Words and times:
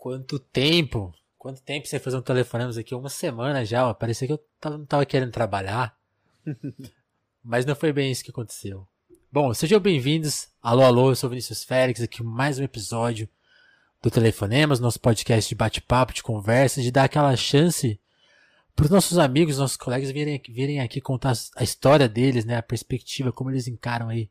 Quanto 0.00 0.38
tempo? 0.38 1.14
Quanto 1.36 1.60
tempo 1.60 1.86
você 1.86 1.98
fazer 1.98 2.16
um 2.16 2.22
telefonema 2.22 2.70
aqui? 2.70 2.94
Uma 2.94 3.10
semana 3.10 3.66
já, 3.66 3.86
ó. 3.86 3.92
Parecia 3.92 4.26
que 4.26 4.32
eu 4.32 4.42
tava, 4.58 4.78
não 4.78 4.86
tava 4.86 5.04
querendo 5.04 5.30
trabalhar. 5.30 5.94
Mas 7.44 7.66
não 7.66 7.76
foi 7.76 7.92
bem 7.92 8.10
isso 8.10 8.24
que 8.24 8.30
aconteceu. 8.30 8.88
Bom, 9.30 9.52
sejam 9.52 9.78
bem-vindos. 9.78 10.48
Alô, 10.62 10.84
alô, 10.84 11.10
eu 11.10 11.16
sou 11.16 11.28
Vinícius 11.28 11.64
Félix, 11.64 12.00
aqui 12.00 12.22
mais 12.22 12.58
um 12.58 12.62
episódio 12.62 13.28
do 14.00 14.10
Telefonemas, 14.10 14.80
nosso 14.80 14.98
podcast 14.98 15.46
de 15.46 15.54
bate-papo, 15.54 16.14
de 16.14 16.22
conversa, 16.22 16.80
de 16.80 16.90
dar 16.90 17.04
aquela 17.04 17.36
chance 17.36 18.00
para 18.74 18.86
os 18.86 18.90
nossos 18.90 19.18
amigos, 19.18 19.58
nossos 19.58 19.76
colegas 19.76 20.10
virem, 20.10 20.40
virem 20.48 20.80
aqui 20.80 21.02
contar 21.02 21.34
a 21.56 21.62
história 21.62 22.08
deles, 22.08 22.46
né, 22.46 22.56
a 22.56 22.62
perspectiva, 22.62 23.32
como 23.32 23.50
eles 23.50 23.68
encaram 23.68 24.08
aí 24.08 24.30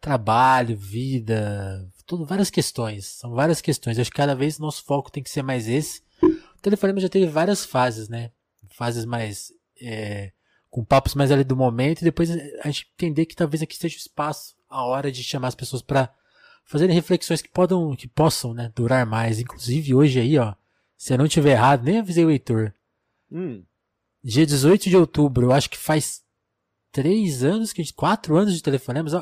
trabalho, 0.00 0.76
vida, 0.76 1.88
tudo, 2.06 2.24
várias 2.24 2.50
questões. 2.50 3.06
São 3.06 3.30
várias 3.32 3.60
questões. 3.60 3.96
Eu 3.96 4.02
acho 4.02 4.10
que 4.10 4.16
cada 4.16 4.34
vez 4.34 4.58
nosso 4.58 4.84
foco 4.84 5.10
tem 5.10 5.22
que 5.22 5.30
ser 5.30 5.42
mais 5.42 5.68
esse. 5.68 6.02
O 6.22 6.60
telefonema 6.62 7.00
já 7.00 7.08
teve 7.08 7.26
várias 7.26 7.64
fases, 7.64 8.08
né? 8.08 8.30
Fases 8.70 9.04
mais. 9.04 9.52
É, 9.80 10.32
com 10.70 10.84
papos 10.84 11.14
mais 11.14 11.30
ali 11.30 11.44
do 11.44 11.54
momento, 11.54 12.00
e 12.00 12.04
depois 12.04 12.30
a 12.30 12.66
gente 12.66 12.90
entender 12.94 13.26
que 13.26 13.36
talvez 13.36 13.62
aqui 13.62 13.76
seja 13.76 13.94
o 13.94 13.98
espaço, 13.98 14.56
a 14.68 14.84
hora 14.84 15.12
de 15.12 15.22
chamar 15.22 15.46
as 15.46 15.54
pessoas 15.54 15.82
para 15.82 16.12
fazerem 16.64 16.92
reflexões 16.92 17.40
que, 17.40 17.48
podam, 17.48 17.94
que 17.94 18.08
possam 18.08 18.52
né, 18.52 18.72
durar 18.74 19.06
mais. 19.06 19.38
Inclusive 19.38 19.94
hoje 19.94 20.18
aí, 20.18 20.36
ó, 20.36 20.52
se 20.96 21.12
eu 21.12 21.18
não 21.18 21.28
tiver 21.28 21.52
errado, 21.52 21.84
nem 21.84 22.00
avisei 22.00 22.24
o 22.24 22.30
Heitor. 22.30 22.72
Hum. 23.30 23.62
Dia 24.22 24.44
18 24.44 24.88
de 24.88 24.96
outubro, 24.96 25.46
eu 25.46 25.52
acho 25.52 25.70
que 25.70 25.78
faz 25.78 26.24
três 26.90 27.44
anos, 27.44 27.72
que 27.72 27.80
a 27.80 27.84
gente, 27.84 27.94
quatro 27.94 28.36
anos 28.36 28.54
de 28.54 28.62
telefonemas. 28.62 29.12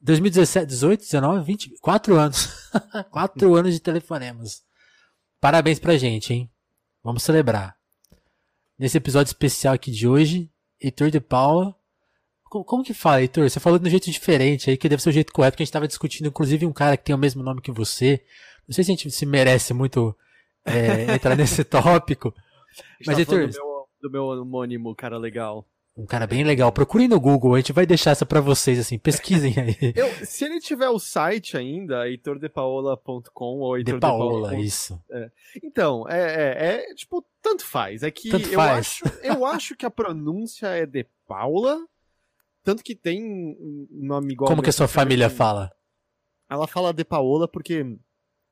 2017, 0.00 0.66
18, 0.66 1.00
19, 1.00 1.44
20, 1.44 1.78
4 1.80 2.16
anos. 2.16 2.70
4 3.10 3.54
anos 3.54 3.74
de 3.74 3.80
telefonemas. 3.80 4.62
Parabéns 5.40 5.78
pra 5.78 5.96
gente, 5.96 6.32
hein? 6.32 6.50
Vamos 7.02 7.22
celebrar. 7.22 7.76
Nesse 8.78 8.96
episódio 8.96 9.30
especial 9.30 9.74
aqui 9.74 9.90
de 9.90 10.06
hoje, 10.06 10.50
Heitor 10.80 11.10
de 11.10 11.20
Paula. 11.20 11.74
Como, 12.44 12.64
como, 12.64 12.82
que 12.82 12.94
fala, 12.94 13.20
Heitor? 13.20 13.48
Você 13.48 13.60
falou 13.60 13.78
de 13.78 13.86
um 13.86 13.90
jeito 13.90 14.10
diferente 14.10 14.70
aí, 14.70 14.76
que 14.76 14.88
deve 14.88 15.02
ser 15.02 15.10
o 15.10 15.12
jeito 15.12 15.32
correto, 15.32 15.56
que 15.56 15.62
a 15.62 15.66
gente 15.66 15.72
tava 15.72 15.88
discutindo, 15.88 16.28
inclusive, 16.28 16.64
um 16.64 16.72
cara 16.72 16.96
que 16.96 17.04
tem 17.04 17.14
o 17.14 17.18
mesmo 17.18 17.42
nome 17.42 17.60
que 17.60 17.72
você. 17.72 18.24
Não 18.66 18.74
sei 18.74 18.84
se 18.84 18.90
a 18.90 18.94
gente 18.94 19.10
se 19.10 19.26
merece 19.26 19.74
muito 19.74 20.16
é, 20.64 21.14
entrar 21.14 21.36
nesse 21.36 21.62
tópico. 21.64 22.34
Mas, 23.06 23.18
Heitor. 23.18 23.48
Do 23.48 23.52
meu, 23.52 23.88
do 24.02 24.10
meu 24.10 24.24
homônimo, 24.26 24.94
cara 24.94 25.18
legal. 25.18 25.66
Um 25.98 26.06
cara 26.06 26.28
bem 26.28 26.44
legal. 26.44 26.70
Procurem 26.70 27.08
no 27.08 27.20
Google, 27.20 27.54
a 27.54 27.58
gente 27.58 27.72
vai 27.72 27.84
deixar 27.84 28.12
essa 28.12 28.24
para 28.24 28.40
vocês, 28.40 28.78
assim, 28.78 28.96
pesquisem 28.96 29.52
aí. 29.58 29.76
Eu, 29.96 30.08
se 30.24 30.44
ele 30.44 30.60
tiver 30.60 30.88
o 30.88 31.00
site 31.00 31.56
ainda, 31.56 32.08
heitordepaola.com 32.08 33.58
ou 33.58 33.76
Heitor 33.76 33.94
De 33.94 34.00
Paola, 34.00 34.56
isso. 34.56 35.02
É. 35.10 35.28
Então, 35.60 36.08
é, 36.08 36.20
é, 36.20 36.90
é, 36.90 36.94
tipo, 36.94 37.26
tanto 37.42 37.64
faz. 37.64 38.04
É 38.04 38.12
que 38.12 38.30
tanto 38.30 38.48
eu, 38.48 38.54
faz. 38.54 38.78
Acho, 38.78 39.04
eu 39.24 39.44
acho 39.44 39.76
que 39.76 39.84
a 39.84 39.90
pronúncia 39.90 40.68
é 40.68 40.86
de 40.86 41.04
Paula, 41.26 41.84
tanto 42.62 42.84
que 42.84 42.94
tem 42.94 43.20
um 43.20 43.88
nome 43.90 44.34
igual. 44.34 44.48
Como 44.48 44.62
que 44.62 44.70
a 44.70 44.72
sua 44.72 44.86
família 44.86 45.28
fala? 45.28 45.68
Ela 46.48 46.68
fala 46.68 46.94
de 46.94 47.04
Paola 47.04 47.48
porque 47.48 47.84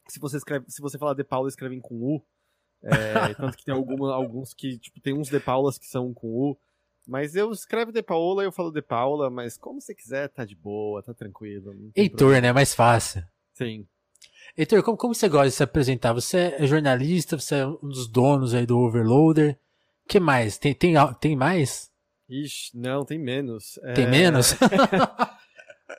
se 0.09 0.19
você 0.19 0.37
escreve, 0.37 0.65
se 0.69 0.83
você 0.83 0.99
falar 0.99 1.15
de 1.15 1.23
Paula, 1.23 1.49
escrevem 1.49 1.81
com 1.81 1.95
U. 1.95 2.25
É, 2.83 3.35
tanto 3.35 3.57
que 3.57 3.65
tem 3.65 3.75
alguma, 3.75 4.13
alguns 4.13 4.53
que, 4.53 4.79
tipo, 4.79 5.01
tem 5.01 5.15
uns 5.15 5.29
de 5.29 5.39
Paulas 5.39 5.79
que 5.79 5.87
são 5.87 6.13
com 6.13 6.27
U. 6.27 6.59
Mas 7.07 7.37
eu 7.37 7.53
escrevo 7.53 7.93
De 7.93 8.03
Paula 8.03 8.43
eu 8.43 8.51
falo 8.51 8.73
De 8.73 8.83
Paula, 8.83 9.31
mas 9.31 9.57
como 9.57 9.81
você 9.81 9.95
quiser, 9.95 10.29
tá 10.29 10.45
de 10.45 10.57
boa, 10.57 11.03
tá 11.03 11.15
tranquilo. 11.15 11.73
Heitor, 11.95 12.19
problema. 12.19 12.41
né? 12.41 12.53
Mais 12.53 12.75
fácil. 12.75 13.23
Sim. 13.55 13.87
Heitor, 14.57 14.83
como, 14.83 14.97
como 14.97 15.15
você 15.15 15.29
gosta 15.29 15.49
de 15.49 15.55
se 15.55 15.63
apresentar? 15.63 16.13
Você 16.15 16.57
é 16.59 16.67
jornalista, 16.67 17.39
você 17.39 17.57
é 17.57 17.67
um 17.67 17.79
dos 17.89 18.09
donos 18.09 18.55
aí 18.55 18.67
do 18.67 18.79
Overloader. 18.79 19.57
que 20.09 20.19
mais? 20.19 20.59
Tem, 20.59 20.75
tem, 20.75 20.95
tem 21.21 21.37
mais? 21.37 21.93
Ixi, 22.29 22.77
não, 22.77 23.05
tem 23.05 23.19
menos. 23.19 23.79
Tem 23.95 24.05
é... 24.05 24.09
menos? 24.09 24.53
uh, 24.53 24.57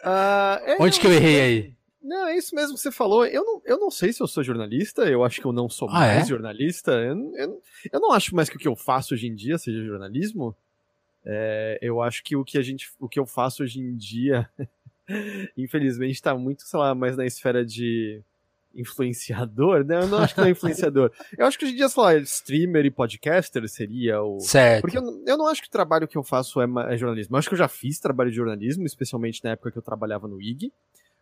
é, 0.65 0.77
Onde 0.79 0.99
que 0.99 1.07
eu 1.07 1.13
errei 1.13 1.39
aí? 1.39 1.77
Não, 2.01 2.27
é 2.27 2.37
isso 2.37 2.53
mesmo 2.55 2.75
que 2.75 2.81
você 2.81 2.91
falou. 2.91 3.25
Eu 3.25 3.43
não, 3.43 3.61
eu 3.65 3.79
não 3.79 3.91
sei 3.91 4.11
se 4.11 4.21
eu 4.21 4.27
sou 4.27 4.43
jornalista, 4.43 5.03
eu 5.03 5.23
acho 5.23 5.39
que 5.39 5.47
eu 5.47 5.53
não 5.53 5.69
sou 5.69 5.89
ah, 5.89 5.93
mais 5.93 6.23
é? 6.23 6.25
jornalista. 6.25 6.91
Eu, 6.91 7.31
eu, 7.35 7.61
eu 7.91 7.99
não 7.99 8.11
acho 8.11 8.35
mais 8.35 8.49
que 8.49 8.55
o 8.55 8.59
que 8.59 8.67
eu 8.67 8.75
faço 8.75 9.13
hoje 9.13 9.27
em 9.27 9.35
dia 9.35 9.57
seja 9.57 9.85
jornalismo. 9.85 10.55
É, 11.29 11.77
eu 11.81 12.01
acho 12.01 12.23
que 12.23 12.37
o 12.37 12.45
que 12.45 12.57
a 12.57 12.61
gente, 12.61 12.89
o 12.99 13.09
que 13.09 13.19
eu 13.19 13.25
faço 13.25 13.61
hoje 13.61 13.81
em 13.81 13.97
dia, 13.97 14.49
infelizmente, 15.57 16.13
está 16.13 16.33
muito, 16.33 16.63
sei 16.63 16.79
lá, 16.79 16.95
mais 16.95 17.17
na 17.17 17.25
esfera 17.25 17.65
de 17.65 18.21
influenciador, 18.73 19.83
né? 19.83 20.01
Eu 20.01 20.07
não 20.07 20.19
acho 20.19 20.33
que 20.33 20.39
não 20.39 20.47
é 20.47 20.51
influenciador. 20.51 21.11
Eu 21.37 21.45
acho 21.45 21.59
que 21.59 21.65
hoje 21.65 21.73
em 21.73 21.77
dia, 21.77 21.89
sei 21.89 22.01
lá, 22.01 22.15
streamer 22.15 22.85
e 22.85 22.91
podcaster 22.91 23.67
seria 23.67 24.21
o. 24.21 24.39
Certo. 24.39 24.81
Porque 24.81 24.97
eu, 24.97 25.23
eu 25.25 25.37
não 25.37 25.47
acho 25.47 25.61
que 25.61 25.67
o 25.67 25.71
trabalho 25.71 26.07
que 26.07 26.17
eu 26.17 26.23
faço 26.23 26.61
é, 26.61 26.67
é, 26.93 26.97
jornalismo. 26.97 27.35
Eu 27.35 27.39
acho 27.39 27.49
que 27.49 27.55
eu 27.55 27.59
já 27.59 27.67
fiz 27.67 27.99
trabalho 27.99 28.29
de 28.29 28.37
jornalismo, 28.37 28.85
especialmente 28.85 29.43
na 29.43 29.51
época 29.51 29.71
que 29.71 29.77
eu 29.77 29.81
trabalhava 29.81 30.29
no 30.29 30.41
IG. 30.41 30.71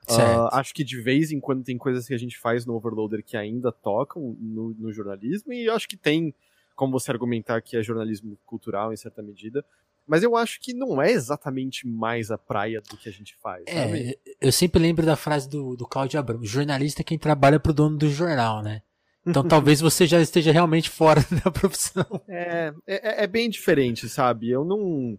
Uh, 0.08 0.50
acho 0.52 0.72
que 0.72 0.84
de 0.84 1.02
vez 1.02 1.32
em 1.32 1.40
quando 1.40 1.64
tem 1.64 1.80
coisas 1.80 2.08
que 2.08 2.14
a 2.14 2.18
gente 2.18 2.38
faz 2.38 2.64
no 2.64 2.76
Overloader 2.76 3.24
que 3.24 3.36
ainda 3.36 3.72
tocam 3.72 4.38
no, 4.40 4.70
no 4.78 4.92
jornalismo, 4.92 5.52
e 5.52 5.66
eu 5.66 5.74
acho 5.74 5.88
que 5.88 5.98
tem 5.98 6.32
como 6.76 6.92
você 6.92 7.10
argumentar 7.10 7.60
que 7.62 7.76
é 7.76 7.82
jornalismo 7.82 8.38
cultural 8.46 8.94
em 8.94 8.98
certa 8.98 9.24
medida. 9.24 9.66
Mas 10.08 10.22
eu 10.22 10.36
acho 10.36 10.60
que 10.62 10.74
não 10.74 11.02
é 11.02 11.12
exatamente 11.12 11.88
mais 11.88 12.30
a 12.30 12.38
praia 12.38 12.82
do 12.82 12.96
que 12.96 13.10
a 13.10 13.12
gente 13.12 13.36
faz. 13.42 13.64
É, 13.68 14.16
eu 14.40 14.52
sempre 14.52 14.80
lembro 14.80 15.06
da 15.06 15.16
frase 15.16 15.50
do, 15.50 15.76
do 15.76 15.88
Cláudio 15.88 16.20
Abrão: 16.20 16.44
jornalista 16.44 17.02
é 17.02 17.04
quem 17.04 17.18
trabalha 17.18 17.60
pro 17.60 17.74
dono 17.74 17.98
do 17.98 18.10
jornal, 18.10 18.62
né? 18.62 18.82
Então 19.26 19.44
talvez 19.48 19.82
você 19.82 20.06
já 20.06 20.22
esteja 20.22 20.52
realmente 20.52 20.90
fora 20.90 21.22
da 21.44 21.50
profissão. 21.50 22.06
É, 22.28 22.72
é, 22.86 23.24
é 23.24 23.28
bem 23.28 23.50
diferente, 23.50 24.08
sabe? 24.08 24.50
Eu 24.50 24.64
não. 24.64 25.18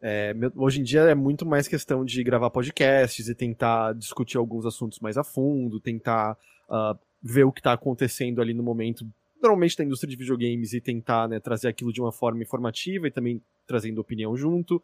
É, 0.00 0.34
hoje 0.56 0.80
em 0.80 0.84
dia 0.84 1.02
é 1.02 1.14
muito 1.14 1.46
mais 1.46 1.68
questão 1.68 2.04
de 2.04 2.22
gravar 2.24 2.50
podcasts 2.50 3.28
e 3.28 3.34
tentar 3.34 3.94
discutir 3.94 4.36
alguns 4.36 4.66
assuntos 4.66 4.98
mais 4.98 5.16
a 5.16 5.22
fundo, 5.22 5.78
tentar 5.78 6.36
uh, 6.68 6.98
ver 7.22 7.44
o 7.44 7.52
que 7.52 7.60
está 7.60 7.72
acontecendo 7.72 8.40
ali 8.40 8.52
no 8.52 8.64
momento 8.64 9.06
normalmente 9.42 9.76
da 9.76 9.84
indústria 9.84 10.10
de 10.10 10.16
videogames 10.16 10.72
e 10.72 10.80
tentar 10.80 11.28
né, 11.28 11.40
trazer 11.40 11.68
aquilo 11.68 11.92
de 11.92 12.00
uma 12.00 12.12
forma 12.12 12.42
informativa 12.42 13.08
e 13.08 13.10
também 13.10 13.42
trazendo 13.66 14.00
opinião 14.00 14.36
junto. 14.36 14.76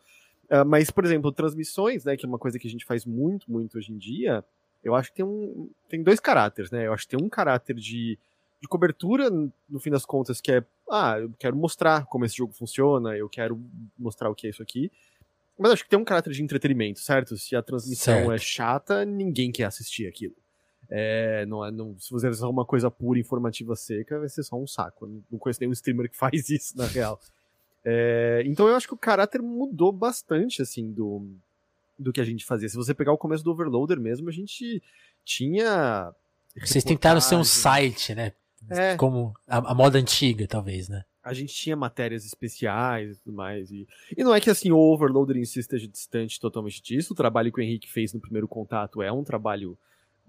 Uh, 0.51 0.65
mas, 0.67 0.91
por 0.91 1.05
exemplo, 1.05 1.31
transmissões, 1.31 2.05
né, 2.05 2.17
que 2.17 2.25
é 2.25 2.29
uma 2.29 2.39
coisa 2.39 2.59
que 2.59 2.67
a 2.67 2.71
gente 2.71 2.85
faz 2.85 3.05
muito, 3.05 3.51
muito 3.51 3.79
hoje 3.79 3.93
em 3.93 3.99
dia, 3.99 4.45
eu 4.83 4.95
acho 4.95 5.11
que 5.11 5.17
tem, 5.17 5.25
um, 5.25 5.71
tem 5.89 6.03
dois 6.03 6.21
caráteres, 6.21 6.71
né? 6.71 6.87
Eu 6.87 6.93
acho 6.93 7.07
que 7.07 7.17
tem 7.17 7.25
um 7.25 7.29
caráter 7.29 7.75
de, 7.75 8.19
de 8.61 8.69
cobertura, 8.69 9.29
no 9.31 9.81
fim 9.81 9.91
das 9.91 10.07
contas, 10.07 10.41
que 10.41 10.53
é, 10.53 10.65
ah, 10.91 11.19
eu 11.19 11.33
quero 11.39 11.57
mostrar 11.57 12.07
como 12.07 12.25
esse 12.25 12.37
jogo 12.37 12.53
funciona, 12.53 13.17
eu 13.17 13.29
quero 13.29 13.61
mostrar 13.99 14.31
o 14.31 14.35
que 14.35 14.47
é 14.47 14.51
isso 14.51 14.63
aqui. 14.63 14.91
Mas 15.59 15.73
acho 15.73 15.85
que 15.85 15.91
tem 15.91 15.99
um 15.99 16.05
caráter 16.05 16.33
de 16.33 16.43
entretenimento, 16.43 17.01
certo? 17.01 17.37
Se 17.37 17.57
a 17.57 17.63
transmissão 17.63 18.15
certo. 18.15 18.33
é 18.33 18.39
chata, 18.39 19.05
ninguém 19.05 19.51
quer 19.51 19.65
assistir 19.65 20.07
aquilo. 20.07 20.35
É, 20.91 21.45
não, 21.47 21.65
é, 21.65 21.71
não, 21.71 21.99
se 21.99 22.11
você 22.11 22.29
fizer 22.29 22.47
uma 22.47 22.65
coisa 22.65 22.91
pura, 22.91 23.19
informativa, 23.19 23.77
seca, 23.77 24.19
vai 24.19 24.29
ser 24.29 24.43
só 24.43 24.57
um 24.57 24.67
saco. 24.67 25.07
Não, 25.07 25.23
não 25.31 25.39
conheço 25.39 25.61
nenhum 25.61 25.73
streamer 25.73 26.11
que 26.11 26.17
faz 26.19 26.49
isso, 26.49 26.77
na 26.77 26.87
real. 26.87 27.21
É, 27.85 28.43
então 28.47 28.67
eu 28.69 28.77
acho 28.77 28.89
que 28.89 28.95
o 28.95 28.99
caráter 28.99 29.43
mudou 29.43 29.93
bastante, 29.93 30.63
assim, 30.63 30.91
do, 30.91 31.27
do 31.99 32.13
que 32.13 32.21
a 32.21 32.25
gente 32.25 32.45
fazia. 32.45 32.69
Se 32.69 32.77
você 32.77 32.95
pegar 32.95 33.13
o 33.13 33.19
começo 33.19 33.45
do 33.45 33.51
Overloader 33.51 34.01
mesmo, 34.01 34.29
a 34.29 34.33
gente 34.33 34.83
tinha. 35.25 36.13
Vocês 36.57 36.83
tentaram 36.83 37.21
ser 37.21 37.37
um 37.37 37.45
site, 37.45 38.15
né? 38.15 38.33
É. 38.71 38.97
Como 38.97 39.35
a, 39.47 39.59
a, 39.59 39.75
moda 39.75 39.99
antiga, 39.99 40.47
talvez, 40.49 40.89
né? 40.89 41.05
A 41.23 41.33
gente 41.33 41.55
tinha 41.55 41.77
matérias 41.77 42.25
especiais 42.25 43.17
e 43.17 43.21
tudo 43.21 43.37
mais. 43.37 43.71
E, 43.71 43.87
e 44.17 44.25
não 44.25 44.35
é 44.35 44.41
que 44.41 44.51
assim 44.51 44.73
o 44.73 44.79
Overloader 44.79 45.37
em 45.37 45.45
si 45.45 45.61
esteja 45.61 45.87
distante 45.87 46.41
totalmente 46.41 46.83
disso. 46.83 47.13
O 47.13 47.17
trabalho 47.17 47.53
que 47.53 47.61
o 47.61 47.63
Henrique 47.63 47.91
fez 47.91 48.13
no 48.13 48.21
primeiro 48.21 48.49
contato 48.49 49.03
é 49.03 49.13
um 49.13 49.23
trabalho 49.23 49.79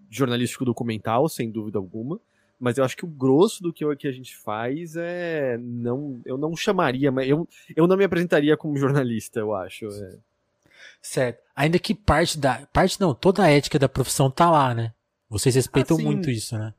jornalístico 0.10 0.66
documental, 0.66 1.30
sem 1.30 1.50
dúvida 1.50 1.78
alguma. 1.78 2.20
Mas 2.60 2.78
eu 2.78 2.84
acho 2.84 2.98
que 2.98 3.06
o 3.06 3.08
grosso 3.08 3.64
do 3.64 3.72
que, 3.72 3.86
que 3.96 4.08
a 4.08 4.12
gente 4.12 4.36
faz 4.36 4.96
é. 4.98 5.58
não 5.58 6.22
Eu 6.26 6.38
não 6.38 6.56
chamaria, 6.56 7.12
mas 7.12 7.30
eu, 7.30 7.48
eu 7.74 7.88
não 7.88 7.96
me 7.96 8.04
apresentaria 8.04 8.58
como 8.58 8.78
jornalista, 8.78 9.40
eu 9.40 9.56
acho. 9.56 9.86
É. 9.88 10.18
Certo. 11.02 11.42
Ainda 11.56 11.80
que 11.80 11.96
parte 11.96 12.38
da. 12.38 12.68
Parte 12.74 13.00
não, 13.00 13.14
toda 13.14 13.44
a 13.44 13.50
ética 13.50 13.80
da 13.80 13.88
profissão 13.88 14.30
tá 14.30 14.52
lá, 14.52 14.74
né? 14.74 14.94
Vocês 15.30 15.56
respeitam 15.56 15.96
assim, 15.96 16.06
muito 16.06 16.30
isso, 16.30 16.58
né? 16.58 16.74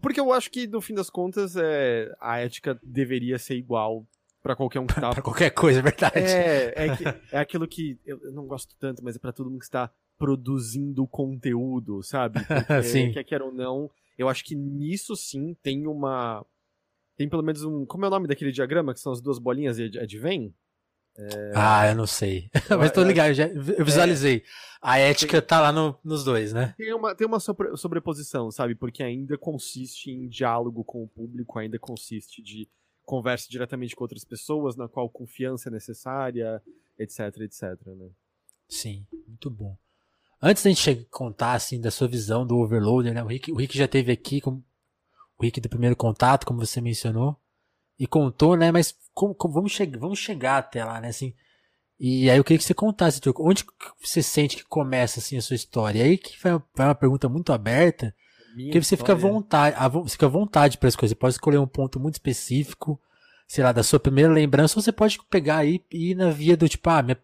Porque 0.00 0.20
eu 0.20 0.32
acho 0.32 0.50
que, 0.50 0.66
no 0.66 0.80
fim 0.80 0.94
das 0.94 1.10
contas, 1.10 1.56
é, 1.56 2.14
a 2.20 2.38
ética 2.38 2.78
deveria 2.82 3.38
ser 3.38 3.56
igual 3.56 4.06
para 4.42 4.54
qualquer 4.54 4.80
um 4.80 4.86
que 4.86 4.94
tá. 5.00 5.10
pra 5.10 5.22
qualquer 5.22 5.50
coisa, 5.50 5.80
é 5.80 5.82
verdade. 5.82 6.18
É, 6.18 6.72
é, 6.76 6.96
que, 6.96 7.04
é 7.32 7.38
aquilo 7.38 7.66
que 7.66 7.98
eu, 8.06 8.18
eu 8.22 8.32
não 8.32 8.46
gosto 8.46 8.74
tanto, 8.78 9.02
mas 9.02 9.16
é 9.16 9.18
para 9.18 9.32
todo 9.32 9.50
mundo 9.50 9.58
que 9.58 9.64
está 9.64 9.90
produzindo 10.18 11.06
conteúdo, 11.06 12.02
sabe? 12.02 12.40
Porque, 12.66 12.82
sim. 12.82 13.12
quer 13.12 13.24
queira 13.24 13.44
ou 13.44 13.52
não, 13.52 13.90
eu 14.18 14.28
acho 14.28 14.44
que 14.44 14.54
nisso 14.54 15.14
sim 15.16 15.54
tem 15.62 15.86
uma. 15.86 16.44
Tem 17.16 17.28
pelo 17.28 17.42
menos 17.42 17.62
um. 17.62 17.86
Como 17.86 18.04
é 18.04 18.08
o 18.08 18.10
nome 18.10 18.28
daquele 18.28 18.52
diagrama? 18.52 18.94
Que 18.94 19.00
são 19.00 19.12
as 19.12 19.20
duas 19.20 19.38
bolinhas 19.38 19.78
e 19.78 19.84
advém? 19.98 20.54
É... 21.18 21.52
Ah, 21.54 21.88
eu 21.88 21.94
não 21.94 22.06
sei. 22.06 22.50
Mas 22.78 22.92
tô 22.92 23.02
ligado, 23.02 23.28
eu, 23.28 23.34
já, 23.34 23.48
eu 23.48 23.84
visualizei. 23.84 24.36
É, 24.36 24.42
a 24.82 24.98
ética 24.98 25.40
tem, 25.40 25.48
tá 25.48 25.60
lá 25.60 25.72
no, 25.72 25.98
nos 26.04 26.22
dois, 26.24 26.52
né? 26.52 26.74
Tem 26.76 26.92
uma, 26.92 27.14
tem 27.14 27.26
uma 27.26 27.40
sobreposição, 27.40 28.50
sabe? 28.50 28.74
Porque 28.74 29.02
ainda 29.02 29.38
consiste 29.38 30.10
em 30.10 30.28
diálogo 30.28 30.84
com 30.84 31.02
o 31.02 31.08
público, 31.08 31.58
ainda 31.58 31.78
consiste 31.78 32.42
de 32.42 32.68
conversa 33.04 33.46
diretamente 33.48 33.96
com 33.96 34.04
outras 34.04 34.24
pessoas, 34.24 34.76
na 34.76 34.88
qual 34.88 35.08
confiança 35.08 35.70
é 35.70 35.72
necessária, 35.72 36.62
etc, 36.98 37.20
etc, 37.40 37.62
né? 37.86 38.10
Sim, 38.68 39.06
muito 39.26 39.48
bom. 39.48 39.76
Antes 40.40 40.62
da 40.62 40.70
gente 40.70 41.06
contar, 41.10 41.52
assim, 41.52 41.80
da 41.80 41.90
sua 41.90 42.06
visão 42.06 42.46
do 42.46 42.56
Overloader, 42.58 43.14
né? 43.14 43.22
O 43.22 43.26
Rick, 43.26 43.50
o 43.50 43.56
Rick 43.56 43.76
já 43.76 43.88
teve 43.88 44.12
aqui, 44.12 44.40
com, 44.40 44.62
o 45.38 45.42
Rick 45.42 45.60
do 45.60 45.68
primeiro 45.68 45.96
contato, 45.96 46.46
como 46.46 46.64
você 46.64 46.80
mencionou, 46.80 47.36
e 47.98 48.06
contou, 48.06 48.56
né? 48.56 48.70
Mas 48.70 48.94
como, 49.14 49.34
como, 49.34 49.54
vamos, 49.54 49.72
che 49.72 49.86
vamos 49.86 50.18
chegar 50.18 50.58
até 50.58 50.84
lá, 50.84 51.00
né? 51.00 51.08
Assim, 51.08 51.34
e 51.98 52.30
aí 52.30 52.36
eu 52.36 52.44
queria 52.44 52.58
que 52.58 52.64
você 52.64 52.74
contasse, 52.74 53.20
onde 53.38 53.64
você 54.02 54.22
sente 54.22 54.56
que 54.56 54.64
começa 54.64 55.18
assim 55.18 55.38
a 55.38 55.42
sua 55.42 55.56
história? 55.56 55.98
E 56.00 56.02
aí 56.02 56.18
que 56.18 56.36
vai 56.42 56.60
uma 56.78 56.94
pergunta 56.94 57.28
muito 57.28 57.52
aberta, 57.52 58.14
Minha 58.54 58.68
porque 58.68 58.82
você 58.82 58.94
história. 58.94 59.16
fica 59.16 59.26
à 59.28 59.32
vontade, 59.32 59.76
você 59.94 60.12
fica 60.12 60.26
à 60.26 60.28
vontade 60.28 60.76
para 60.78 60.88
as 60.88 60.96
coisas. 60.96 61.12
Você 61.12 61.18
pode 61.18 61.34
escolher 61.34 61.58
um 61.58 61.66
ponto 61.66 61.98
muito 61.98 62.14
específico, 62.16 63.00
sei 63.48 63.64
lá, 63.64 63.72
da 63.72 63.82
sua 63.82 63.98
primeira 63.98 64.30
lembrança, 64.30 64.78
ou 64.78 64.82
você 64.82 64.92
pode 64.92 65.18
pegar 65.30 65.58
aí 65.58 65.82
e 65.90 66.10
ir 66.10 66.14
na 66.14 66.30
via 66.30 66.56
do 66.56 66.68
tipo, 66.68 66.88
ah, 66.90 67.02
minha, 67.02 67.18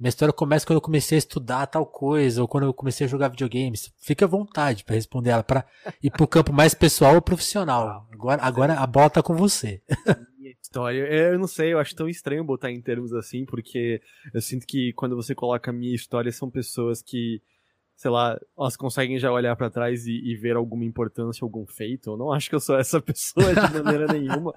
minha 0.00 0.08
história 0.08 0.32
começa 0.32 0.66
quando 0.66 0.78
eu 0.78 0.82
comecei 0.82 1.16
a 1.16 1.18
estudar 1.18 1.66
tal 1.66 1.84
coisa, 1.84 2.40
ou 2.40 2.48
quando 2.48 2.64
eu 2.64 2.72
comecei 2.72 3.06
a 3.06 3.08
jogar 3.08 3.28
videogames. 3.28 3.92
Fica 3.98 4.24
à 4.24 4.28
vontade 4.28 4.82
para 4.82 4.94
responder 4.94 5.30
ela, 5.30 5.44
para 5.44 5.66
ir 6.02 6.10
pro 6.10 6.26
campo 6.26 6.52
mais 6.52 6.72
pessoal 6.72 7.14
ou 7.14 7.22
profissional. 7.22 8.08
Agora, 8.10 8.42
agora 8.42 8.74
a 8.74 8.86
bola 8.86 9.10
tá 9.10 9.22
com 9.22 9.34
você. 9.34 9.82
história. 10.70 11.04
É, 11.04 11.34
eu 11.34 11.38
não 11.38 11.46
sei, 11.46 11.72
eu 11.72 11.78
acho 11.78 11.94
tão 11.94 12.08
estranho 12.08 12.44
botar 12.44 12.70
em 12.70 12.80
termos 12.80 13.12
assim, 13.12 13.44
porque 13.44 14.00
eu 14.32 14.40
sinto 14.40 14.66
que 14.66 14.92
quando 14.94 15.16
você 15.16 15.34
coloca 15.34 15.70
a 15.70 15.74
minha 15.74 15.94
história, 15.94 16.30
são 16.30 16.48
pessoas 16.48 17.02
que, 17.02 17.42
sei 17.96 18.10
lá, 18.10 18.40
elas 18.56 18.76
conseguem 18.76 19.18
já 19.18 19.32
olhar 19.32 19.56
para 19.56 19.68
trás 19.68 20.06
e, 20.06 20.12
e, 20.12 20.36
ver 20.36 20.56
alguma 20.56 20.84
importância, 20.84 21.44
algum 21.44 21.66
feito. 21.66 22.10
Eu 22.10 22.16
não 22.16 22.32
acho 22.32 22.48
que 22.48 22.54
eu 22.54 22.60
sou 22.60 22.78
essa 22.78 23.00
pessoa 23.02 23.52
de 23.52 23.82
maneira 23.82 24.06
nenhuma. 24.06 24.54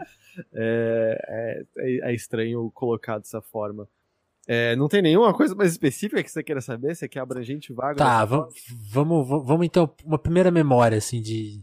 É, 0.54 1.66
é, 1.78 2.10
é, 2.10 2.14
estranho 2.14 2.72
colocar 2.72 3.18
dessa 3.18 3.42
forma. 3.42 3.88
É, 4.48 4.76
não 4.76 4.88
tem 4.88 5.02
nenhuma 5.02 5.34
coisa 5.34 5.56
mais 5.56 5.72
específica 5.72 6.22
que 6.22 6.30
você 6.30 6.44
queira 6.44 6.62
saber? 6.62 6.96
Você 6.96 7.08
quer 7.08 7.20
abrangente 7.20 7.72
vago? 7.72 7.98
Tá, 7.98 8.26
vamos, 8.26 8.54
vamos, 8.90 9.28
vamos 9.28 9.66
então, 9.66 9.90
uma 10.04 10.20
primeira 10.20 10.52
memória, 10.52 10.98
assim, 10.98 11.22
de, 11.22 11.62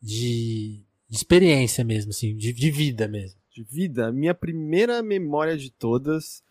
de, 0.00 0.82
de 1.08 1.16
experiência 1.16 1.84
mesmo, 1.84 2.10
assim, 2.10 2.34
de, 2.36 2.52
de 2.52 2.70
vida 2.70 3.06
mesmo 3.06 3.40
de 3.50 3.64
vida, 3.64 4.12
minha 4.12 4.34
primeira 4.34 5.02
memória 5.02 5.56
de 5.56 5.70
todas, 5.70 6.42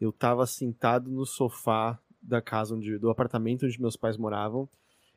eu 0.00 0.10
estava 0.10 0.46
sentado 0.46 1.10
no 1.10 1.26
sofá 1.26 1.98
da 2.20 2.40
casa 2.40 2.74
onde, 2.74 2.98
do 2.98 3.10
apartamento 3.10 3.66
onde 3.66 3.80
meus 3.80 3.96
pais 3.96 4.16
moravam. 4.16 4.68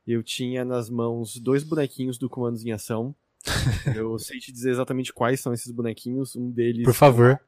Eu 0.06 0.22
tinha 0.22 0.66
nas 0.66 0.90
mãos 0.90 1.38
dois 1.38 1.64
bonequinhos 1.64 2.18
do 2.18 2.30
Comandos 2.30 2.66
em 2.66 2.72
Ação. 2.72 3.16
eu 3.96 4.18
sei 4.20 4.40
te 4.40 4.52
dizer 4.52 4.72
exatamente 4.72 5.14
quais 5.14 5.40
são 5.40 5.54
esses 5.54 5.72
bonequinhos. 5.72 6.36
Um 6.36 6.50
deles. 6.52 6.84
Por 6.84 6.94
favor. 6.94 7.40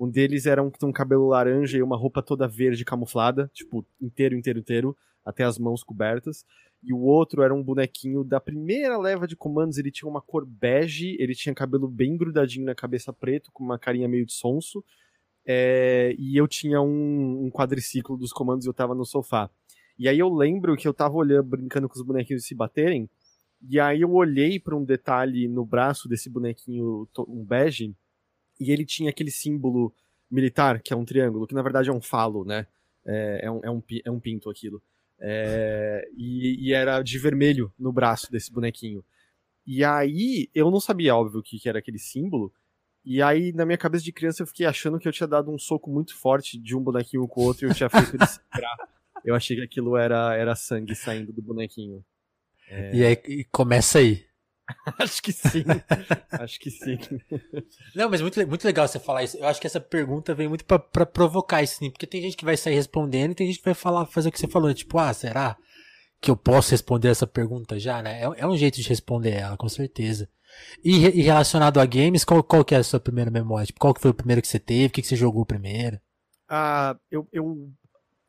Um 0.00 0.08
deles 0.08 0.46
era 0.46 0.62
um 0.62 0.70
que 0.70 0.84
um 0.84 0.92
cabelo 0.92 1.28
laranja 1.28 1.76
e 1.76 1.82
uma 1.82 1.96
roupa 1.96 2.22
toda 2.22 2.48
verde 2.48 2.84
camuflada, 2.84 3.50
tipo, 3.52 3.86
inteiro, 4.00 4.34
inteiro, 4.34 4.58
inteiro, 4.58 4.96
até 5.24 5.44
as 5.44 5.58
mãos 5.58 5.84
cobertas 5.84 6.44
e 6.82 6.92
o 6.92 7.00
outro 7.00 7.42
era 7.42 7.54
um 7.54 7.62
bonequinho 7.62 8.24
da 8.24 8.40
primeira 8.40 8.96
leva 8.96 9.26
de 9.26 9.36
comandos. 9.36 9.76
Ele 9.76 9.90
tinha 9.90 10.08
uma 10.08 10.22
cor 10.22 10.46
bege, 10.46 11.16
ele 11.20 11.34
tinha 11.34 11.54
cabelo 11.54 11.86
bem 11.86 12.16
grudadinho 12.16 12.64
na 12.64 12.74
cabeça 12.74 13.12
preto, 13.12 13.50
com 13.52 13.62
uma 13.62 13.78
carinha 13.78 14.08
meio 14.08 14.24
de 14.24 14.32
sonso. 14.32 14.82
É, 15.46 16.14
e 16.18 16.36
eu 16.36 16.48
tinha 16.48 16.80
um, 16.80 17.46
um, 17.46 17.50
quadriciclo 17.50 18.16
dos 18.16 18.32
comandos 18.32 18.64
e 18.64 18.68
eu 18.68 18.74
tava 18.74 18.94
no 18.94 19.04
sofá. 19.04 19.50
E 19.98 20.08
aí 20.08 20.18
eu 20.18 20.32
lembro 20.32 20.76
que 20.76 20.88
eu 20.88 20.94
tava 20.94 21.14
olhando, 21.14 21.44
brincando 21.44 21.88
com 21.88 21.94
os 21.98 22.04
bonequinhos 22.04 22.46
se 22.46 22.54
baterem. 22.54 23.08
E 23.68 23.78
aí 23.78 24.00
eu 24.00 24.12
olhei 24.12 24.58
para 24.58 24.74
um 24.74 24.84
detalhe 24.84 25.46
no 25.48 25.66
braço 25.66 26.08
desse 26.08 26.30
bonequinho, 26.30 27.06
um 27.28 27.44
bege, 27.44 27.94
e 28.60 28.70
ele 28.70 28.84
tinha 28.84 29.08
aquele 29.08 29.30
símbolo 29.30 29.92
militar, 30.30 30.80
que 30.80 30.92
é 30.92 30.96
um 30.96 31.04
triângulo, 31.04 31.46
que 31.46 31.54
na 31.54 31.62
verdade 31.62 31.88
é 31.88 31.92
um 31.92 32.00
falo, 32.00 32.44
né? 32.44 32.66
É, 33.04 33.40
é, 33.44 33.50
um, 33.50 33.60
é, 33.64 33.70
um, 33.70 33.82
é 34.04 34.10
um 34.10 34.20
pinto 34.20 34.50
aquilo. 34.50 34.82
É, 35.18 36.08
e, 36.16 36.68
e, 36.68 36.72
era 36.72 37.02
de 37.02 37.18
vermelho 37.18 37.72
no 37.78 37.92
braço 37.92 38.30
desse 38.30 38.52
bonequinho. 38.52 39.04
E 39.66 39.84
aí, 39.84 40.48
eu 40.54 40.70
não 40.70 40.80
sabia, 40.80 41.14
óbvio, 41.14 41.40
o 41.40 41.42
que, 41.42 41.58
que 41.58 41.68
era 41.68 41.78
aquele 41.78 41.98
símbolo. 41.98 42.52
E 43.04 43.20
aí, 43.22 43.52
na 43.52 43.64
minha 43.64 43.78
cabeça 43.78 44.04
de 44.04 44.12
criança, 44.12 44.42
eu 44.42 44.46
fiquei 44.46 44.66
achando 44.66 44.98
que 44.98 45.08
eu 45.08 45.12
tinha 45.12 45.26
dado 45.26 45.50
um 45.50 45.58
soco 45.58 45.90
muito 45.90 46.14
forte 46.16 46.58
de 46.58 46.76
um 46.76 46.82
bonequinho 46.82 47.26
com 47.26 47.40
o 47.40 47.44
outro 47.44 47.66
e 47.66 47.70
eu 47.70 47.74
tinha 47.74 47.88
feito 47.88 48.14
ele 48.14 48.24
Eu 49.24 49.34
achei 49.34 49.56
que 49.56 49.62
aquilo 49.62 49.96
era, 49.96 50.34
era 50.34 50.54
sangue 50.54 50.94
saindo 50.94 51.32
do 51.32 51.42
bonequinho. 51.42 52.04
É... 52.68 52.94
E 52.94 53.04
aí 53.04 53.44
começa 53.50 53.98
aí. 53.98 54.24
acho 54.98 55.22
que 55.22 55.32
sim. 55.32 55.64
acho 56.30 56.60
que 56.60 56.70
sim. 56.70 56.98
Não, 57.94 58.10
mas 58.10 58.20
muito, 58.20 58.46
muito 58.46 58.64
legal 58.64 58.86
você 58.86 58.98
falar 58.98 59.24
isso. 59.24 59.36
Eu 59.36 59.46
acho 59.46 59.60
que 59.60 59.66
essa 59.66 59.80
pergunta 59.80 60.34
vem 60.34 60.48
muito 60.48 60.64
para 60.64 61.06
provocar 61.06 61.62
isso, 61.62 61.76
sim. 61.76 61.90
Porque 61.90 62.06
tem 62.06 62.22
gente 62.22 62.36
que 62.36 62.44
vai 62.44 62.56
sair 62.56 62.74
respondendo 62.74 63.32
e 63.32 63.34
tem 63.34 63.46
gente 63.46 63.58
que 63.58 63.64
vai 63.64 63.74
falar, 63.74 64.06
fazer 64.06 64.28
o 64.28 64.32
que 64.32 64.38
você 64.38 64.48
falou. 64.48 64.72
Tipo, 64.72 64.98
ah, 64.98 65.12
será 65.12 65.56
que 66.20 66.30
eu 66.30 66.36
posso 66.36 66.70
responder 66.70 67.08
essa 67.08 67.26
pergunta 67.26 67.78
já, 67.78 68.02
né? 68.02 68.22
É, 68.22 68.42
é 68.42 68.46
um 68.46 68.56
jeito 68.56 68.80
de 68.80 68.88
responder 68.88 69.30
ela, 69.30 69.56
com 69.56 69.68
certeza. 69.68 70.28
E, 70.84 71.06
e, 71.06 71.22
relacionado 71.22 71.78
a 71.78 71.86
games, 71.86 72.24
qual, 72.24 72.42
qual 72.42 72.64
que 72.64 72.74
é 72.74 72.78
a 72.78 72.84
sua 72.84 73.00
primeira 73.00 73.30
memória? 73.30 73.66
Tipo, 73.66 73.80
qual 73.80 73.94
que 73.94 74.00
foi 74.00 74.10
o 74.10 74.14
primeiro 74.14 74.42
que 74.42 74.48
você 74.48 74.58
teve? 74.58 74.86
O 74.86 74.90
que, 74.90 75.02
que 75.02 75.08
você 75.08 75.16
jogou 75.16 75.46
primeiro? 75.46 75.98
Ah, 76.48 76.96
eu, 77.10 77.26
eu 77.32 77.70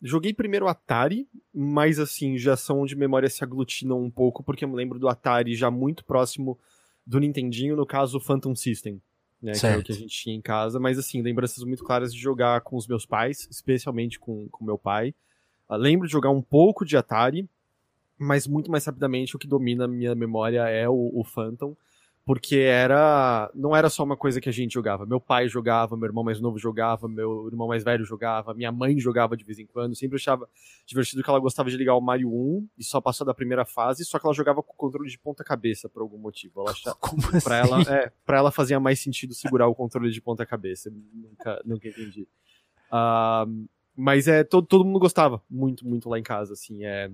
Joguei 0.01 0.33
primeiro 0.33 0.67
Atari, 0.67 1.27
mas 1.53 1.99
assim, 1.99 2.37
já 2.37 2.57
são 2.57 2.81
onde 2.81 2.95
memórias 2.95 3.33
se 3.33 3.43
aglutinam 3.43 4.01
um 4.01 4.09
pouco, 4.09 4.43
porque 4.43 4.65
eu 4.65 4.69
me 4.69 4.75
lembro 4.75 4.97
do 4.97 5.07
Atari 5.07 5.55
já 5.55 5.69
muito 5.69 6.03
próximo 6.03 6.57
do 7.05 7.19
Nintendinho, 7.19 7.75
no 7.75 7.85
caso 7.85 8.17
o 8.17 8.21
Phantom 8.21 8.55
System, 8.55 8.99
né, 9.41 9.53
que 9.53 9.65
é 9.65 9.77
o 9.77 9.83
que 9.83 9.91
a 9.91 9.95
gente 9.95 10.15
tinha 10.15 10.35
em 10.35 10.41
casa, 10.41 10.79
mas 10.79 10.97
assim, 10.97 11.21
lembranças 11.21 11.63
muito 11.63 11.83
claras 11.83 12.13
de 12.13 12.19
jogar 12.19 12.61
com 12.61 12.75
os 12.75 12.87
meus 12.87 13.05
pais, 13.05 13.47
especialmente 13.51 14.19
com 14.19 14.49
o 14.59 14.63
meu 14.63 14.77
pai. 14.77 15.13
Uh, 15.69 15.75
lembro 15.75 16.07
de 16.07 16.11
jogar 16.11 16.31
um 16.31 16.41
pouco 16.41 16.83
de 16.83 16.97
Atari, 16.97 17.47
mas 18.17 18.47
muito 18.47 18.71
mais 18.71 18.85
rapidamente 18.85 19.35
o 19.35 19.39
que 19.39 19.47
domina 19.47 19.85
a 19.85 19.87
minha 19.87 20.15
memória 20.15 20.67
é 20.67 20.89
o, 20.89 21.11
o 21.13 21.23
Phantom 21.23 21.75
porque 22.25 22.55
era 22.57 23.49
não 23.53 23.75
era 23.75 23.89
só 23.89 24.03
uma 24.03 24.15
coisa 24.15 24.39
que 24.39 24.47
a 24.47 24.51
gente 24.51 24.73
jogava. 24.73 25.05
Meu 25.05 25.19
pai 25.19 25.47
jogava, 25.47 25.97
meu 25.97 26.05
irmão 26.05 26.23
mais 26.23 26.39
novo 26.39 26.57
jogava, 26.57 27.07
meu 27.07 27.47
irmão 27.47 27.67
mais 27.67 27.83
velho 27.83 28.05
jogava, 28.05 28.53
minha 28.53 28.71
mãe 28.71 28.99
jogava 28.99 29.35
de 29.35 29.43
vez 29.43 29.57
em 29.57 29.65
quando. 29.65 29.95
Sempre 29.95 30.17
achava 30.17 30.47
divertido 30.85 31.23
que 31.23 31.29
ela 31.29 31.39
gostava 31.39 31.69
de 31.69 31.77
ligar 31.77 31.95
o 31.95 32.01
Mario 32.01 32.29
1 32.29 32.67
e 32.77 32.83
só 32.83 33.01
passou 33.01 33.25
da 33.25 33.33
primeira 33.33 33.65
fase, 33.65 34.05
só 34.05 34.19
que 34.19 34.25
ela 34.25 34.33
jogava 34.33 34.61
com 34.61 34.71
o 34.71 34.75
controle 34.75 35.09
de 35.09 35.17
ponta 35.17 35.43
cabeça 35.43 35.89
por 35.89 36.01
algum 36.01 36.17
motivo. 36.17 36.61
Ela 36.61 36.71
achava, 36.71 36.95
Como 37.01 37.21
assim? 37.27 37.41
pra 37.41 37.57
ela, 37.57 37.81
é, 37.81 38.11
para 38.25 38.37
ela 38.37 38.51
fazia 38.51 38.79
mais 38.79 38.99
sentido 38.99 39.33
segurar 39.33 39.67
o 39.67 39.75
controle 39.75 40.11
de 40.11 40.21
ponta 40.21 40.45
cabeça. 40.45 40.91
Nunca, 41.13 41.61
nunca 41.65 41.87
entendi. 41.87 42.27
Uh, 42.91 43.67
mas 43.95 44.27
é 44.27 44.43
todo, 44.43 44.67
todo 44.67 44.85
mundo 44.85 44.99
gostava 44.99 45.41
muito, 45.49 45.87
muito 45.87 46.07
lá 46.07 46.19
em 46.19 46.23
casa, 46.23 46.53
assim, 46.53 46.85
é 46.85 47.09